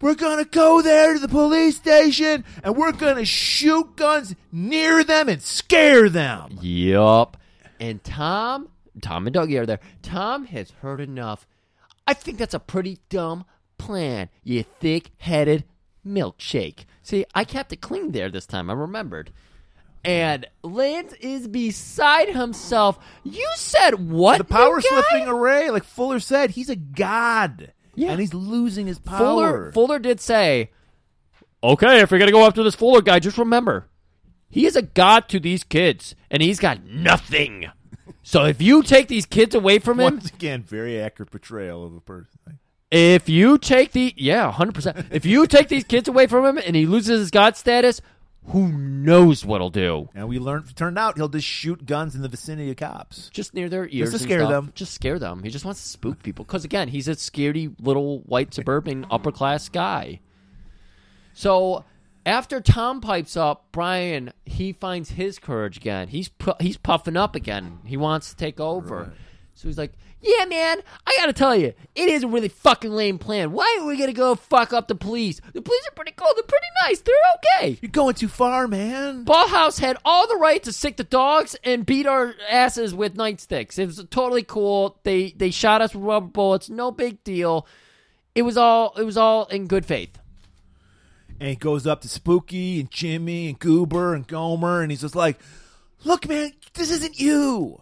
We're 0.00 0.14
going 0.14 0.42
to 0.42 0.48
go 0.48 0.80
there 0.80 1.14
to 1.14 1.18
the 1.18 1.28
police 1.28 1.76
station 1.76 2.44
and 2.64 2.76
we're 2.76 2.92
going 2.92 3.16
to 3.16 3.24
shoot 3.24 3.96
guns 3.96 4.34
near 4.50 5.04
them 5.04 5.28
and 5.28 5.42
scare 5.42 6.08
them. 6.08 6.58
Yup. 6.62 7.36
And 7.78 8.02
Tom, 8.02 8.68
Tom 9.02 9.26
and 9.26 9.36
Dougie 9.36 9.60
are 9.60 9.66
there. 9.66 9.80
Tom 10.02 10.46
has 10.46 10.70
heard 10.82 11.00
enough. 11.00 11.46
I 12.06 12.14
think 12.14 12.38
that's 12.38 12.54
a 12.54 12.60
pretty 12.60 12.98
dumb 13.10 13.44
plan. 13.78 14.30
You 14.42 14.62
thick-headed 14.62 15.64
milkshake. 16.06 16.86
See, 17.02 17.24
I 17.34 17.44
kept 17.44 17.72
it 17.72 17.80
clean 17.80 18.12
there 18.12 18.30
this 18.30 18.46
time. 18.46 18.70
I 18.70 18.72
remembered. 18.72 19.32
And 20.02 20.46
Lance 20.62 21.12
is 21.20 21.46
beside 21.46 22.30
himself. 22.30 22.98
You 23.22 23.46
said 23.54 24.10
what? 24.10 24.38
The 24.38 24.44
power 24.44 24.80
slipping 24.80 25.28
array, 25.28 25.68
like 25.70 25.84
Fuller 25.84 26.20
said, 26.20 26.52
he's 26.52 26.70
a 26.70 26.76
god. 26.76 27.72
Yeah. 27.94 28.12
And 28.12 28.20
he's 28.20 28.34
losing 28.34 28.86
his 28.86 28.98
power. 28.98 29.18
Fuller, 29.18 29.72
Fuller 29.72 29.98
did 29.98 30.20
say, 30.20 30.70
okay, 31.62 32.00
if 32.00 32.10
you're 32.10 32.18
going 32.18 32.28
to 32.28 32.32
go 32.36 32.46
after 32.46 32.62
this 32.62 32.74
Fuller 32.74 33.02
guy, 33.02 33.18
just 33.18 33.38
remember, 33.38 33.88
he 34.48 34.66
is 34.66 34.76
a 34.76 34.82
god 34.82 35.28
to 35.30 35.40
these 35.40 35.64
kids, 35.64 36.14
and 36.30 36.42
he's 36.42 36.58
got 36.58 36.84
nothing. 36.84 37.66
So 38.22 38.44
if 38.44 38.60
you 38.60 38.82
take 38.82 39.08
these 39.08 39.26
kids 39.26 39.54
away 39.54 39.78
from 39.78 39.98
him, 40.00 40.14
Once 40.14 40.30
again, 40.30 40.62
very 40.62 41.00
accurate 41.00 41.30
portrayal 41.30 41.84
of 41.84 41.94
a 41.94 42.00
person. 42.00 42.58
if 42.90 43.28
you 43.28 43.58
take 43.58 43.92
the, 43.92 44.14
yeah, 44.16 44.50
100%, 44.52 45.06
if 45.10 45.24
you 45.24 45.46
take 45.46 45.68
these 45.68 45.84
kids 45.84 46.08
away 46.08 46.26
from 46.26 46.44
him 46.44 46.58
and 46.64 46.76
he 46.76 46.86
loses 46.86 47.20
his 47.20 47.30
god 47.30 47.56
status, 47.56 48.00
who 48.46 48.68
knows 48.72 49.44
what'll 49.44 49.70
do? 49.70 50.08
And 50.14 50.28
we 50.28 50.38
learned, 50.38 50.74
turned 50.74 50.98
out 50.98 51.16
he'll 51.16 51.28
just 51.28 51.46
shoot 51.46 51.86
guns 51.86 52.14
in 52.14 52.22
the 52.22 52.28
vicinity 52.28 52.70
of 52.70 52.76
cops. 52.76 53.28
Just 53.30 53.54
near 53.54 53.68
their 53.68 53.86
ears. 53.88 54.10
to 54.10 54.16
and 54.16 54.22
scare 54.22 54.40
stuff. 54.40 54.50
them. 54.50 54.72
Just 54.74 54.94
scare 54.94 55.18
them. 55.18 55.42
He 55.42 55.50
just 55.50 55.64
wants 55.64 55.82
to 55.82 55.88
spook 55.88 56.22
people. 56.22 56.44
Because, 56.44 56.64
again, 56.64 56.88
he's 56.88 57.06
a 57.06 57.12
scaredy 57.12 57.74
little 57.80 58.20
white 58.20 58.52
suburban 58.54 59.06
upper 59.10 59.30
class 59.30 59.68
guy. 59.68 60.20
So 61.32 61.84
after 62.26 62.60
Tom 62.60 63.00
pipes 63.00 63.36
up, 63.36 63.66
Brian 63.72 64.32
he 64.44 64.72
finds 64.72 65.10
his 65.10 65.38
courage 65.38 65.76
again. 65.76 66.08
He's 66.08 66.28
pu- 66.28 66.54
he's 66.60 66.76
puffing 66.76 67.16
up 67.16 67.34
again. 67.34 67.78
He 67.84 67.96
wants 67.96 68.30
to 68.30 68.36
take 68.36 68.58
over. 68.60 69.12
So 69.54 69.68
he's 69.68 69.78
like, 69.78 69.92
"Yeah, 70.22 70.44
man, 70.44 70.82
I 71.06 71.14
gotta 71.16 71.32
tell 71.32 71.56
you, 71.56 71.72
it 71.94 72.08
is 72.08 72.22
a 72.22 72.28
really 72.28 72.48
fucking 72.48 72.90
lame 72.90 73.18
plan. 73.18 73.52
Why 73.52 73.78
are 73.80 73.86
we 73.86 73.96
gonna 73.96 74.12
go 74.12 74.34
fuck 74.34 74.72
up 74.72 74.88
the 74.88 74.94
police? 74.94 75.40
The 75.52 75.62
police 75.62 75.82
are 75.88 75.94
pretty 75.94 76.12
cool. 76.16 76.28
They're 76.34 76.44
pretty 76.44 76.66
nice. 76.86 77.00
They're 77.00 77.14
okay." 77.36 77.78
You're 77.80 77.90
going 77.90 78.14
too 78.14 78.28
far, 78.28 78.68
man. 78.68 79.24
Ballhouse 79.24 79.80
had 79.80 79.96
all 80.04 80.28
the 80.28 80.36
right 80.36 80.62
to 80.62 80.72
sick 80.72 80.96
the 80.96 81.04
dogs 81.04 81.56
and 81.64 81.86
beat 81.86 82.06
our 82.06 82.34
asses 82.50 82.94
with 82.94 83.16
nightsticks. 83.16 83.78
It 83.78 83.86
was 83.86 84.04
totally 84.10 84.42
cool. 84.42 84.98
They 85.04 85.30
they 85.30 85.50
shot 85.50 85.80
us 85.80 85.94
with 85.94 86.04
rubber 86.04 86.26
bullets. 86.26 86.68
No 86.68 86.90
big 86.90 87.24
deal. 87.24 87.66
It 88.34 88.42
was 88.42 88.56
all 88.56 88.94
it 88.96 89.04
was 89.04 89.16
all 89.16 89.46
in 89.46 89.66
good 89.66 89.86
faith. 89.86 90.18
And 91.40 91.48
he 91.48 91.56
goes 91.56 91.86
up 91.86 92.02
to 92.02 92.08
Spooky 92.08 92.80
and 92.80 92.90
Jimmy 92.90 93.48
and 93.48 93.58
Goober 93.58 94.14
and 94.14 94.26
Gomer, 94.26 94.82
and 94.82 94.90
he's 94.90 95.00
just 95.00 95.16
like, 95.16 95.38
"Look, 96.04 96.28
man, 96.28 96.52
this 96.74 96.90
isn't 96.90 97.18
you. 97.18 97.80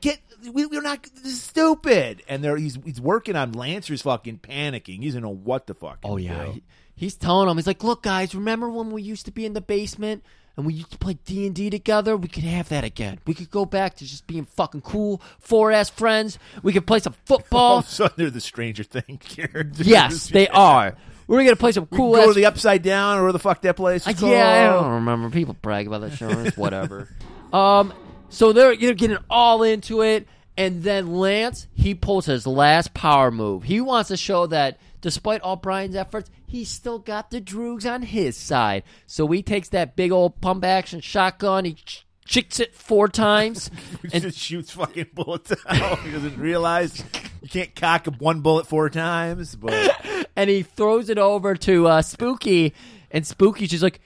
Get 0.00 0.18
we, 0.52 0.66
we're 0.66 0.82
not 0.82 1.02
this 1.22 1.32
is 1.32 1.42
stupid 1.42 2.22
and 2.28 2.42
they're 2.42 2.56
he's 2.56 2.78
he's 2.84 3.00
working 3.00 3.36
on 3.36 3.52
lancer's 3.52 4.02
fucking 4.02 4.38
panicking 4.38 5.00
he 5.00 5.06
doesn't 5.06 5.22
know 5.22 5.34
what 5.34 5.66
the 5.66 5.74
fuck 5.74 5.98
Oh 6.04 6.16
yeah, 6.16 6.46
he, 6.46 6.62
he's 6.94 7.14
telling 7.14 7.48
him 7.48 7.56
He's 7.56 7.66
like, 7.66 7.82
"Look, 7.84 8.02
guys, 8.02 8.34
remember 8.34 8.68
when 8.70 8.90
we 8.90 9.02
used 9.02 9.26
to 9.26 9.32
be 9.32 9.46
in 9.46 9.52
the 9.52 9.60
basement 9.60 10.24
and 10.56 10.66
we 10.66 10.74
used 10.74 10.90
to 10.90 10.98
play 10.98 11.18
D 11.24 11.46
and 11.46 11.54
D 11.54 11.70
together? 11.70 12.16
We 12.16 12.28
could 12.28 12.44
have 12.44 12.68
that 12.70 12.84
again. 12.84 13.18
We 13.26 13.34
could 13.34 13.50
go 13.50 13.64
back 13.64 13.94
to 13.96 14.04
just 14.04 14.26
being 14.26 14.44
fucking 14.44 14.82
cool, 14.82 15.22
four 15.38 15.72
ass 15.72 15.88
friends. 15.88 16.38
We 16.62 16.72
could 16.72 16.86
play 16.86 16.98
some 16.98 17.14
football. 17.24 17.82
so 17.82 18.08
they're 18.16 18.30
the 18.30 18.40
stranger 18.40 18.84
thing 18.84 19.18
characters 19.20 19.86
yes, 19.86 20.28
they 20.28 20.48
are. 20.48 20.96
We're 21.28 21.44
gonna 21.44 21.56
play 21.56 21.72
some 21.72 21.88
we 21.90 21.96
cool 21.96 22.14
can 22.14 22.24
go 22.24 22.32
to 22.32 22.34
the 22.34 22.46
upside 22.46 22.82
down 22.82 23.20
or 23.20 23.32
the 23.32 23.38
fuck 23.38 23.62
that 23.62 23.76
place 23.76 24.06
Uh, 24.06 24.12
yeah, 24.22 24.70
I 24.70 24.80
don't 24.80 24.92
remember. 24.94 25.30
People 25.30 25.56
brag 25.62 25.86
about 25.86 26.02
that 26.02 26.12
show. 26.12 26.28
Whatever. 26.56 27.08
um, 27.52 27.94
so 28.32 28.52
they're 28.52 28.74
they're 28.76 28.94
getting 28.94 29.18
all 29.30 29.62
into 29.62 30.02
it, 30.02 30.26
and 30.56 30.82
then 30.82 31.14
Lance 31.14 31.66
he 31.74 31.94
pulls 31.94 32.26
his 32.26 32.46
last 32.46 32.94
power 32.94 33.30
move. 33.30 33.64
He 33.64 33.80
wants 33.80 34.08
to 34.08 34.16
show 34.16 34.46
that 34.48 34.78
despite 35.00 35.40
all 35.42 35.56
Brian's 35.56 35.94
efforts, 35.96 36.30
he's 36.46 36.68
still 36.68 36.98
got 36.98 37.30
the 37.30 37.40
Droogs 37.40 37.90
on 37.90 38.02
his 38.02 38.36
side. 38.36 38.84
So 39.06 39.26
he 39.28 39.42
takes 39.42 39.68
that 39.70 39.96
big 39.96 40.12
old 40.12 40.40
pump 40.40 40.64
action 40.64 41.00
shotgun. 41.00 41.64
He 41.64 41.74
ch- 41.74 42.06
chicks 42.24 42.60
it 42.60 42.74
four 42.74 43.08
times. 43.08 43.70
And 44.12 44.22
just 44.22 44.38
shoots 44.38 44.70
fucking 44.72 45.06
bullets 45.14 45.52
out. 45.66 45.98
he 46.00 46.10
doesn't 46.12 46.38
realize 46.38 47.02
you 47.42 47.48
can't 47.48 47.74
cock 47.74 48.06
one 48.18 48.40
bullet 48.40 48.66
four 48.66 48.90
times. 48.90 49.56
But 49.56 50.28
and 50.36 50.48
he 50.50 50.62
throws 50.62 51.08
it 51.08 51.18
over 51.18 51.54
to 51.56 51.86
uh, 51.88 52.02
Spooky, 52.02 52.74
and 53.10 53.26
Spooky's 53.26 53.70
just 53.70 53.82
like, 53.82 54.00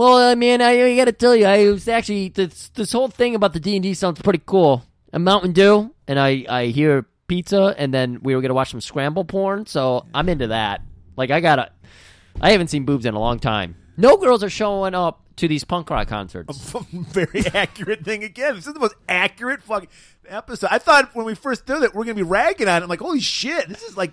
"Well, 0.00 0.16
I 0.16 0.34
mean, 0.34 0.62
I, 0.62 0.92
I 0.92 0.96
got 0.96 1.04
to 1.04 1.12
tell 1.12 1.36
you, 1.36 1.44
I 1.44 1.68
was 1.68 1.86
actually 1.86 2.30
this 2.30 2.70
this 2.70 2.92
whole 2.92 3.08
thing 3.08 3.34
about 3.34 3.52
the 3.52 3.60
D 3.60 3.76
and 3.76 3.82
D 3.82 3.92
sounds 3.92 4.22
pretty 4.22 4.40
cool. 4.46 4.82
A 5.12 5.18
Mountain 5.18 5.52
Dew, 5.52 5.94
and 6.08 6.18
I 6.18 6.46
I 6.48 6.66
hear 6.68 7.04
pizza, 7.26 7.74
and 7.76 7.92
then 7.92 8.20
we 8.22 8.34
were 8.34 8.40
gonna 8.40 8.54
watch 8.54 8.70
some 8.70 8.80
scramble 8.80 9.26
porn, 9.26 9.66
so 9.66 10.06
I'm 10.14 10.30
into 10.30 10.46
that. 10.46 10.80
Like, 11.18 11.30
I 11.30 11.40
gotta, 11.40 11.70
I 12.40 12.52
haven't 12.52 12.68
seen 12.68 12.86
boobs 12.86 13.04
in 13.04 13.12
a 13.12 13.20
long 13.20 13.40
time. 13.40 13.76
No 13.98 14.16
girls 14.16 14.42
are 14.42 14.48
showing 14.48 14.94
up 14.94 15.20
to 15.36 15.46
these 15.46 15.64
punk 15.64 15.90
rock 15.90 16.08
concerts. 16.08 16.72
very 16.92 17.44
accurate 17.52 18.02
thing 18.02 18.24
again. 18.24 18.54
This 18.54 18.66
is 18.66 18.72
the 18.72 18.80
most 18.80 18.94
accurate 19.06 19.62
fucking 19.62 19.90
episode. 20.26 20.70
I 20.70 20.78
thought 20.78 21.14
when 21.14 21.26
we 21.26 21.34
first 21.34 21.66
did 21.66 21.82
it, 21.82 21.94
we're 21.94 22.04
gonna 22.04 22.14
be 22.14 22.22
ragging 22.22 22.68
on 22.68 22.80
it. 22.80 22.84
I'm 22.84 22.88
like, 22.88 23.00
holy 23.00 23.20
shit, 23.20 23.68
this 23.68 23.82
is 23.82 23.98
like 23.98 24.12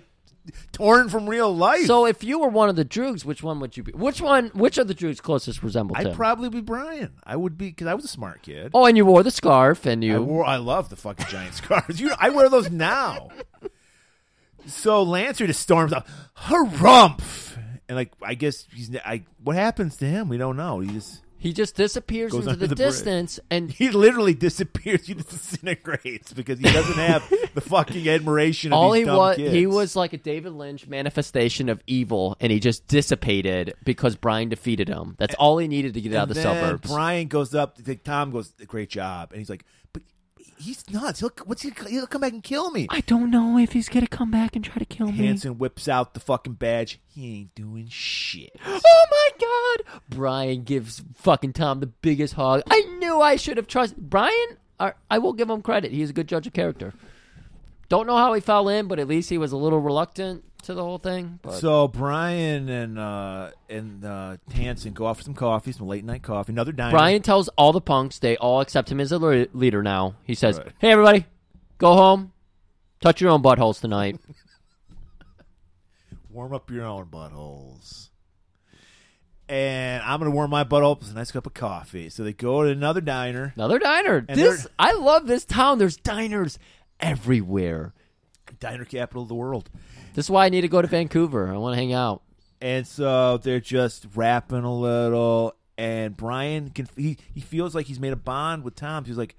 torn 0.72 1.08
from 1.08 1.28
real 1.28 1.54
life. 1.54 1.86
So, 1.86 2.06
if 2.06 2.22
you 2.24 2.38
were 2.38 2.48
one 2.48 2.68
of 2.68 2.76
the 2.76 2.84
Droogs, 2.84 3.24
which 3.24 3.42
one 3.42 3.60
would 3.60 3.76
you 3.76 3.82
be? 3.82 3.92
Which 3.92 4.20
one? 4.20 4.48
Which 4.48 4.78
of 4.78 4.88
the 4.88 4.94
Droogs 4.94 5.20
closest 5.20 5.62
resemble 5.62 5.96
I'd 5.96 6.14
probably 6.14 6.48
be 6.48 6.60
Brian. 6.60 7.12
I 7.24 7.36
would 7.36 7.56
be 7.58 7.68
because 7.68 7.86
I 7.86 7.94
was 7.94 8.04
a 8.04 8.08
smart 8.08 8.42
kid. 8.42 8.70
oh, 8.74 8.84
and 8.86 8.96
you 8.96 9.04
wore 9.06 9.22
the 9.22 9.30
scarf, 9.30 9.86
and 9.86 10.02
you 10.04 10.16
I 10.16 10.18
wore. 10.18 10.44
I 10.44 10.56
love 10.56 10.88
the 10.88 10.96
fucking 10.96 11.26
giant 11.26 11.54
scarves. 11.56 12.00
You, 12.00 12.12
I 12.18 12.30
wear 12.30 12.48
those 12.48 12.70
now. 12.70 13.28
So 14.66 15.02
Lancer 15.02 15.46
just 15.46 15.60
storms 15.60 15.92
up, 15.92 16.06
harumph, 16.36 17.56
and 17.88 17.96
like 17.96 18.12
I 18.22 18.34
guess 18.34 18.66
he's. 18.74 18.94
I 18.96 19.24
what 19.42 19.56
happens 19.56 19.96
to 19.98 20.04
him? 20.04 20.28
We 20.28 20.36
don't 20.36 20.56
know. 20.56 20.80
He 20.80 20.90
just 20.90 21.22
He 21.40 21.52
just 21.52 21.76
disappears 21.76 22.34
into 22.34 22.46
the, 22.46 22.56
the 22.56 22.66
bridge. 22.68 22.78
distance, 22.78 23.38
and 23.48 23.70
he 23.70 23.90
literally 23.90 24.34
disappears. 24.34 24.98
He 25.08 25.14
disintegrates 25.14 26.32
because 26.32 26.58
he 26.58 26.64
doesn't 26.64 26.96
have 26.96 27.28
the 27.54 27.60
fucking 27.60 28.08
admiration. 28.08 28.72
Of 28.72 28.78
all 28.78 28.92
he 28.92 29.04
was 29.04 29.36
kids. 29.36 29.54
he 29.54 29.66
was 29.66 29.96
like 29.96 30.12
a 30.12 30.18
David 30.18 30.52
Lynch 30.52 30.86
manifestation 30.86 31.68
of 31.68 31.82
evil, 31.86 32.36
and 32.40 32.50
he 32.50 32.58
just 32.58 32.86
dissipated 32.88 33.74
because 33.84 34.16
Brian 34.16 34.48
defeated 34.48 34.88
him. 34.88 35.14
That's 35.18 35.34
all 35.36 35.58
he 35.58 35.68
needed 35.68 35.94
to 35.94 36.00
get 36.00 36.14
out 36.14 36.24
of 36.24 36.28
the 36.30 36.34
then 36.34 36.42
suburbs. 36.42 36.90
Brian 36.90 37.28
goes 37.28 37.54
up. 37.54 37.76
to 37.76 37.94
Tom 37.96 38.30
goes, 38.30 38.52
"Great 38.66 38.90
job," 38.90 39.30
and 39.32 39.38
he's 39.38 39.50
like, 39.50 39.64
"But 39.92 40.02
he's 40.58 40.88
nuts. 40.90 41.20
He'll 41.20 41.30
what's 41.44 41.62
he? 41.62 41.72
He'll 41.88 42.06
come 42.06 42.20
back 42.20 42.32
and 42.32 42.42
kill 42.42 42.70
me." 42.70 42.86
I 42.90 43.00
don't 43.00 43.30
know 43.30 43.58
if 43.58 43.72
he's 43.72 43.88
gonna 43.88 44.06
come 44.06 44.30
back 44.30 44.54
and 44.56 44.64
try 44.64 44.76
to 44.76 44.84
kill 44.84 45.12
me. 45.12 45.26
Hanson 45.26 45.58
whips 45.58 45.88
out 45.88 46.14
the 46.14 46.20
fucking 46.20 46.54
badge. 46.54 47.00
He 47.06 47.38
ain't 47.40 47.54
doing 47.54 47.88
shit. 47.88 48.50
Oh 48.90 49.06
my 49.10 49.84
god! 49.86 50.00
Brian 50.08 50.64
gives 50.64 51.02
fucking 51.14 51.52
Tom 51.52 51.80
the 51.80 51.86
biggest 51.86 52.34
hug. 52.34 52.62
I 52.70 52.80
knew 52.98 53.20
I 53.20 53.36
should 53.36 53.56
have 53.56 53.66
trusted 53.66 54.10
Brian. 54.10 54.56
I, 54.78 54.92
I 55.10 55.18
will 55.18 55.32
give 55.32 55.50
him 55.50 55.62
credit. 55.62 55.92
He's 55.92 56.10
a 56.10 56.12
good 56.12 56.28
judge 56.28 56.46
of 56.46 56.52
character. 56.52 56.94
Don't 57.88 58.06
know 58.06 58.16
how 58.16 58.32
he 58.34 58.40
fell 58.40 58.68
in, 58.68 58.86
but 58.86 58.98
at 58.98 59.08
least 59.08 59.30
he 59.30 59.38
was 59.38 59.52
a 59.52 59.56
little 59.56 59.80
reluctant 59.80 60.44
to 60.62 60.74
the 60.74 60.82
whole 60.82 60.98
thing. 60.98 61.38
But 61.42 61.54
So 61.54 61.88
Brian 61.88 62.68
and 62.68 62.98
uh, 62.98 63.50
and 63.68 64.04
uh, 64.04 64.36
Hanson 64.52 64.92
go 64.92 65.06
off 65.06 65.18
for 65.18 65.22
some 65.24 65.34
coffee, 65.34 65.72
some 65.72 65.86
late 65.86 66.04
night 66.04 66.22
coffee. 66.22 66.52
Another 66.52 66.72
diner. 66.72 66.90
Brian 66.90 67.22
tells 67.22 67.48
all 67.50 67.72
the 67.72 67.80
punks 67.80 68.18
they 68.18 68.36
all 68.36 68.60
accept 68.60 68.90
him 68.90 69.00
as 69.00 69.12
a 69.12 69.18
le- 69.18 69.46
leader 69.52 69.82
now. 69.82 70.14
He 70.24 70.34
says, 70.34 70.58
Right. 70.58 70.68
"Hey, 70.78 70.90
everybody, 70.90 71.26
go 71.78 71.94
home, 71.94 72.32
touch 73.00 73.20
your 73.20 73.30
own 73.30 73.42
buttholes 73.42 73.80
tonight." 73.80 74.18
warm 76.30 76.52
up 76.52 76.70
your 76.70 76.84
own 76.84 77.06
buttholes. 77.06 78.10
And 79.48 80.02
I'm 80.02 80.18
gonna 80.20 80.30
warm 80.30 80.50
my 80.50 80.64
butthole 80.64 80.98
with 80.98 81.10
a 81.10 81.14
nice 81.14 81.30
cup 81.32 81.46
of 81.46 81.54
coffee. 81.54 82.10
So 82.10 82.22
they 82.22 82.34
go 82.34 82.64
to 82.64 82.68
another 82.68 83.00
diner, 83.00 83.54
Another 83.56 83.78
diner. 83.78 84.20
This 84.20 84.66
I 84.78 84.92
love 84.92 85.26
this 85.26 85.46
town. 85.46 85.78
There's 85.78 85.96
diners 85.96 86.58
everywhere. 87.00 87.94
diner 88.60 88.84
capital 88.84 89.22
of 89.22 89.28
the 89.28 89.34
world. 89.34 89.70
This 90.18 90.26
is 90.26 90.30
why 90.32 90.46
I 90.46 90.48
need 90.48 90.62
to 90.62 90.68
go 90.68 90.82
to 90.82 90.88
Vancouver. 90.88 91.46
I 91.46 91.56
want 91.58 91.74
to 91.74 91.76
hang 91.76 91.92
out. 91.92 92.22
And 92.60 92.84
so 92.84 93.36
they're 93.36 93.60
just 93.60 94.04
rapping 94.16 94.64
a 94.64 94.74
little, 94.74 95.54
and 95.76 96.16
Brian 96.16 96.70
can 96.70 96.88
he, 96.96 97.18
he 97.32 97.40
feels 97.40 97.72
like 97.72 97.86
he's 97.86 98.00
made 98.00 98.12
a 98.12 98.16
bond 98.16 98.64
with 98.64 98.74
Tom. 98.74 99.04
He's 99.04 99.16
like, 99.16 99.36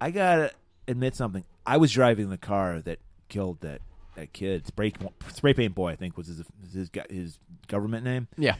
I 0.00 0.10
gotta 0.10 0.50
admit 0.88 1.14
something. 1.14 1.44
I 1.64 1.76
was 1.76 1.92
driving 1.92 2.30
the 2.30 2.36
car 2.36 2.80
that 2.80 2.98
killed 3.28 3.60
that 3.60 3.80
that 4.16 4.32
kid. 4.32 4.66
Spray, 4.66 4.92
spray 5.32 5.54
paint 5.54 5.76
boy, 5.76 5.92
I 5.92 5.94
think 5.94 6.16
was 6.16 6.26
his 6.26 6.42
his 6.72 6.90
his 7.08 7.38
government 7.68 8.02
name. 8.02 8.26
Yeah, 8.36 8.56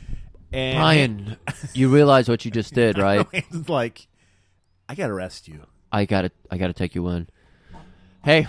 And 0.52 0.76
Brian, 0.76 1.36
you 1.74 1.88
realize 1.88 2.28
what 2.28 2.44
you 2.44 2.52
just 2.52 2.72
did, 2.72 2.98
right? 2.98 3.26
it's 3.32 3.68
like, 3.68 4.06
I 4.88 4.94
gotta 4.94 5.12
arrest 5.12 5.48
you. 5.48 5.66
I 5.90 6.04
gotta, 6.04 6.30
I 6.52 6.56
gotta 6.56 6.72
take 6.72 6.94
you 6.94 7.08
in. 7.08 7.26
Hey, 8.22 8.46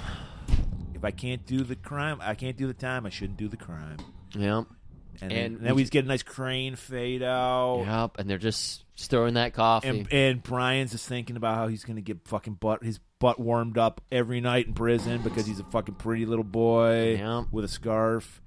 If 0.99 1.05
I 1.05 1.11
can't 1.11 1.45
do 1.45 1.63
the 1.63 1.75
crime, 1.75 2.19
I 2.21 2.35
can't 2.35 2.57
do 2.57 2.67
the 2.67 2.73
time. 2.73 3.05
I 3.05 3.09
shouldn't 3.09 3.37
do 3.37 3.47
the 3.47 3.57
crime. 3.57 3.97
Yep. 4.35 4.65
And, 5.21 5.31
And 5.31 5.31
then, 5.31 5.63
then 5.63 5.75
we- 5.75 5.77
we 5.79 5.81
just 5.83 5.91
get 5.93 6.05
a 6.05 6.07
nice 6.07 6.23
crane 6.23 6.75
fade 6.75 7.23
out. 7.23 7.83
yep, 7.85 8.17
and 8.19 8.29
they're 8.29 8.37
just 8.37 8.85
stirring 8.95 9.33
that 9.33 9.53
coffee. 9.53 9.87
And, 9.87 10.13
and 10.13 10.43
Brian's 10.43 10.91
just 10.91 11.07
thinking 11.07 11.35
about 11.35 11.55
how 11.55 11.67
he's 11.67 11.83
gonna 11.83 11.99
get 12.01 12.25
fucking 12.27 12.53
butt 12.53 12.83
his 12.83 12.99
butt 13.19 13.37
warmed 13.39 13.77
up 13.77 13.99
every 14.11 14.39
night 14.39 14.67
in 14.67 14.73
prison 14.73 15.21
because 15.21 15.45
he's 15.45 15.59
a 15.59 15.63
fucking 15.65 15.95
pretty 15.95 16.25
little 16.25 16.43
boy 16.45 17.15
Yeah. 17.17 17.43
with 17.51 17.65
a 17.65 17.67
scarf. 17.67 18.41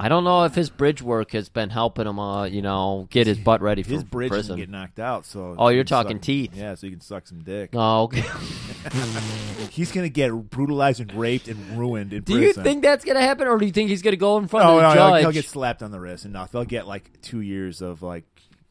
I 0.00 0.08
don't 0.08 0.22
know 0.22 0.44
if 0.44 0.54
his 0.54 0.70
bridge 0.70 1.02
work 1.02 1.32
has 1.32 1.48
been 1.48 1.70
helping 1.70 2.06
him, 2.06 2.20
uh, 2.20 2.44
you 2.44 2.62
know, 2.62 3.08
get 3.10 3.26
his 3.26 3.36
butt 3.36 3.60
ready 3.60 3.82
for 3.82 3.90
His 3.94 4.04
bridge 4.04 4.30
prison. 4.30 4.56
get 4.56 4.70
knocked 4.70 5.00
out, 5.00 5.26
so 5.26 5.56
Oh, 5.58 5.68
you're 5.70 5.82
talking 5.82 6.18
suck- 6.18 6.22
teeth. 6.22 6.52
Yeah, 6.54 6.76
so 6.76 6.86
you 6.86 6.92
can 6.92 7.00
suck 7.00 7.26
some 7.26 7.40
dick. 7.40 7.70
Oh, 7.74 8.02
okay. 8.04 8.22
He's 9.70 9.92
gonna 9.92 10.08
get 10.08 10.30
brutalized 10.50 11.00
and 11.00 11.12
raped 11.14 11.48
and 11.48 11.76
ruined 11.78 12.12
in 12.12 12.22
do 12.22 12.34
prison. 12.34 12.46
you 12.62 12.64
think 12.64 12.82
that's 12.82 13.04
gonna 13.04 13.20
happen, 13.20 13.46
or 13.48 13.58
do 13.58 13.66
you 13.66 13.72
think 13.72 13.90
he's 13.90 14.02
gonna 14.02 14.16
go 14.16 14.38
in 14.38 14.48
front 14.48 14.66
No, 14.66 14.76
of 14.78 14.82
the 14.82 14.82
no, 14.82 14.88
he'll, 14.94 15.10
judge? 15.10 15.20
he'll 15.22 15.32
get 15.32 15.44
slapped 15.46 15.82
on 15.82 15.90
the 15.90 16.00
wrist 16.00 16.24
and. 16.24 16.36
They'll 16.52 16.64
get 16.64 16.86
like 16.86 17.20
two 17.20 17.40
years 17.40 17.82
of 17.82 18.00
like 18.02 18.24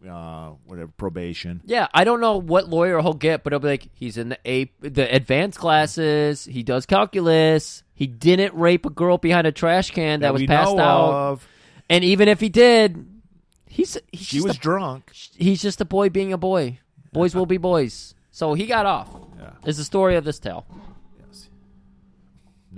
uh 0.07 0.51
whatever 0.65 0.91
probation. 0.97 1.61
Yeah, 1.65 1.87
I 1.93 2.03
don't 2.03 2.19
know 2.21 2.37
what 2.37 2.69
lawyer 2.69 3.01
he'll 3.01 3.13
get, 3.13 3.43
but 3.43 3.53
he'll 3.53 3.59
be 3.59 3.67
like, 3.67 3.89
he's 3.93 4.17
in 4.17 4.29
the 4.29 4.39
a 4.45 4.71
the 4.79 5.13
advanced 5.13 5.59
classes. 5.59 6.45
He 6.45 6.63
does 6.63 6.85
calculus. 6.85 7.83
He 7.93 8.07
didn't 8.07 8.53
rape 8.53 8.85
a 8.85 8.89
girl 8.89 9.17
behind 9.17 9.47
a 9.47 9.51
trash 9.51 9.91
can 9.91 10.19
that, 10.21 10.33
was 10.33 10.43
passed 10.45 10.77
out. 10.77 11.11
of. 11.13 11.47
And 11.89 12.03
even 12.03 12.27
if 12.27 12.39
he 12.39 12.49
did, 12.49 13.05
he's 13.65 13.97
he's 14.11 14.27
She 14.27 14.41
was 14.41 14.55
a, 14.55 14.59
drunk. 14.59 15.11
he's 15.35 15.61
just 15.61 15.81
a 15.81 15.85
boy 15.85 16.09
being 16.09 16.33
a 16.33 16.37
boy. 16.37 16.79
Boys 17.13 17.33
will 17.33 17.45
be 17.45 17.57
boys. 17.57 18.13
So 18.31 18.53
he 18.53 18.67
got 18.67 18.85
off. 18.85 19.09
Yeah. 19.39 19.51
Is 19.65 19.77
the 19.77 19.83
story 19.83 20.15
of 20.15 20.23
this 20.23 20.37
tale. 20.39 20.65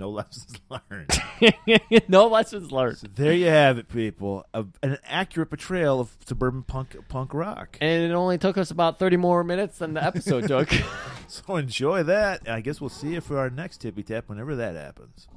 No 0.00 0.10
lessons 0.10 0.58
learned. 0.70 2.08
no 2.08 2.26
lessons 2.26 2.72
learned. 2.72 3.10
there 3.16 3.34
you 3.34 3.46
have 3.46 3.76
it, 3.78 3.88
people. 3.88 4.46
A, 4.54 4.64
an 4.82 4.96
accurate 5.04 5.50
portrayal 5.50 6.00
of 6.00 6.16
suburban 6.26 6.62
punk 6.62 6.96
punk 7.08 7.34
rock. 7.34 7.76
And 7.82 8.10
it 8.10 8.14
only 8.14 8.38
took 8.38 8.56
us 8.56 8.70
about 8.70 8.98
thirty 8.98 9.16
more 9.18 9.44
minutes 9.44 9.78
than 9.78 9.94
the 9.94 10.02
episode 10.04 10.48
took. 10.48 10.70
So 11.28 11.54
enjoy 11.54 12.02
that. 12.02 12.48
I 12.48 12.60
guess 12.60 12.80
we'll 12.80 12.90
see 12.90 13.10
you 13.14 13.20
for 13.20 13.38
our 13.38 13.50
next 13.50 13.78
tippy 13.78 14.02
tap 14.02 14.28
whenever 14.28 14.56
that 14.56 14.74
happens. 14.74 15.28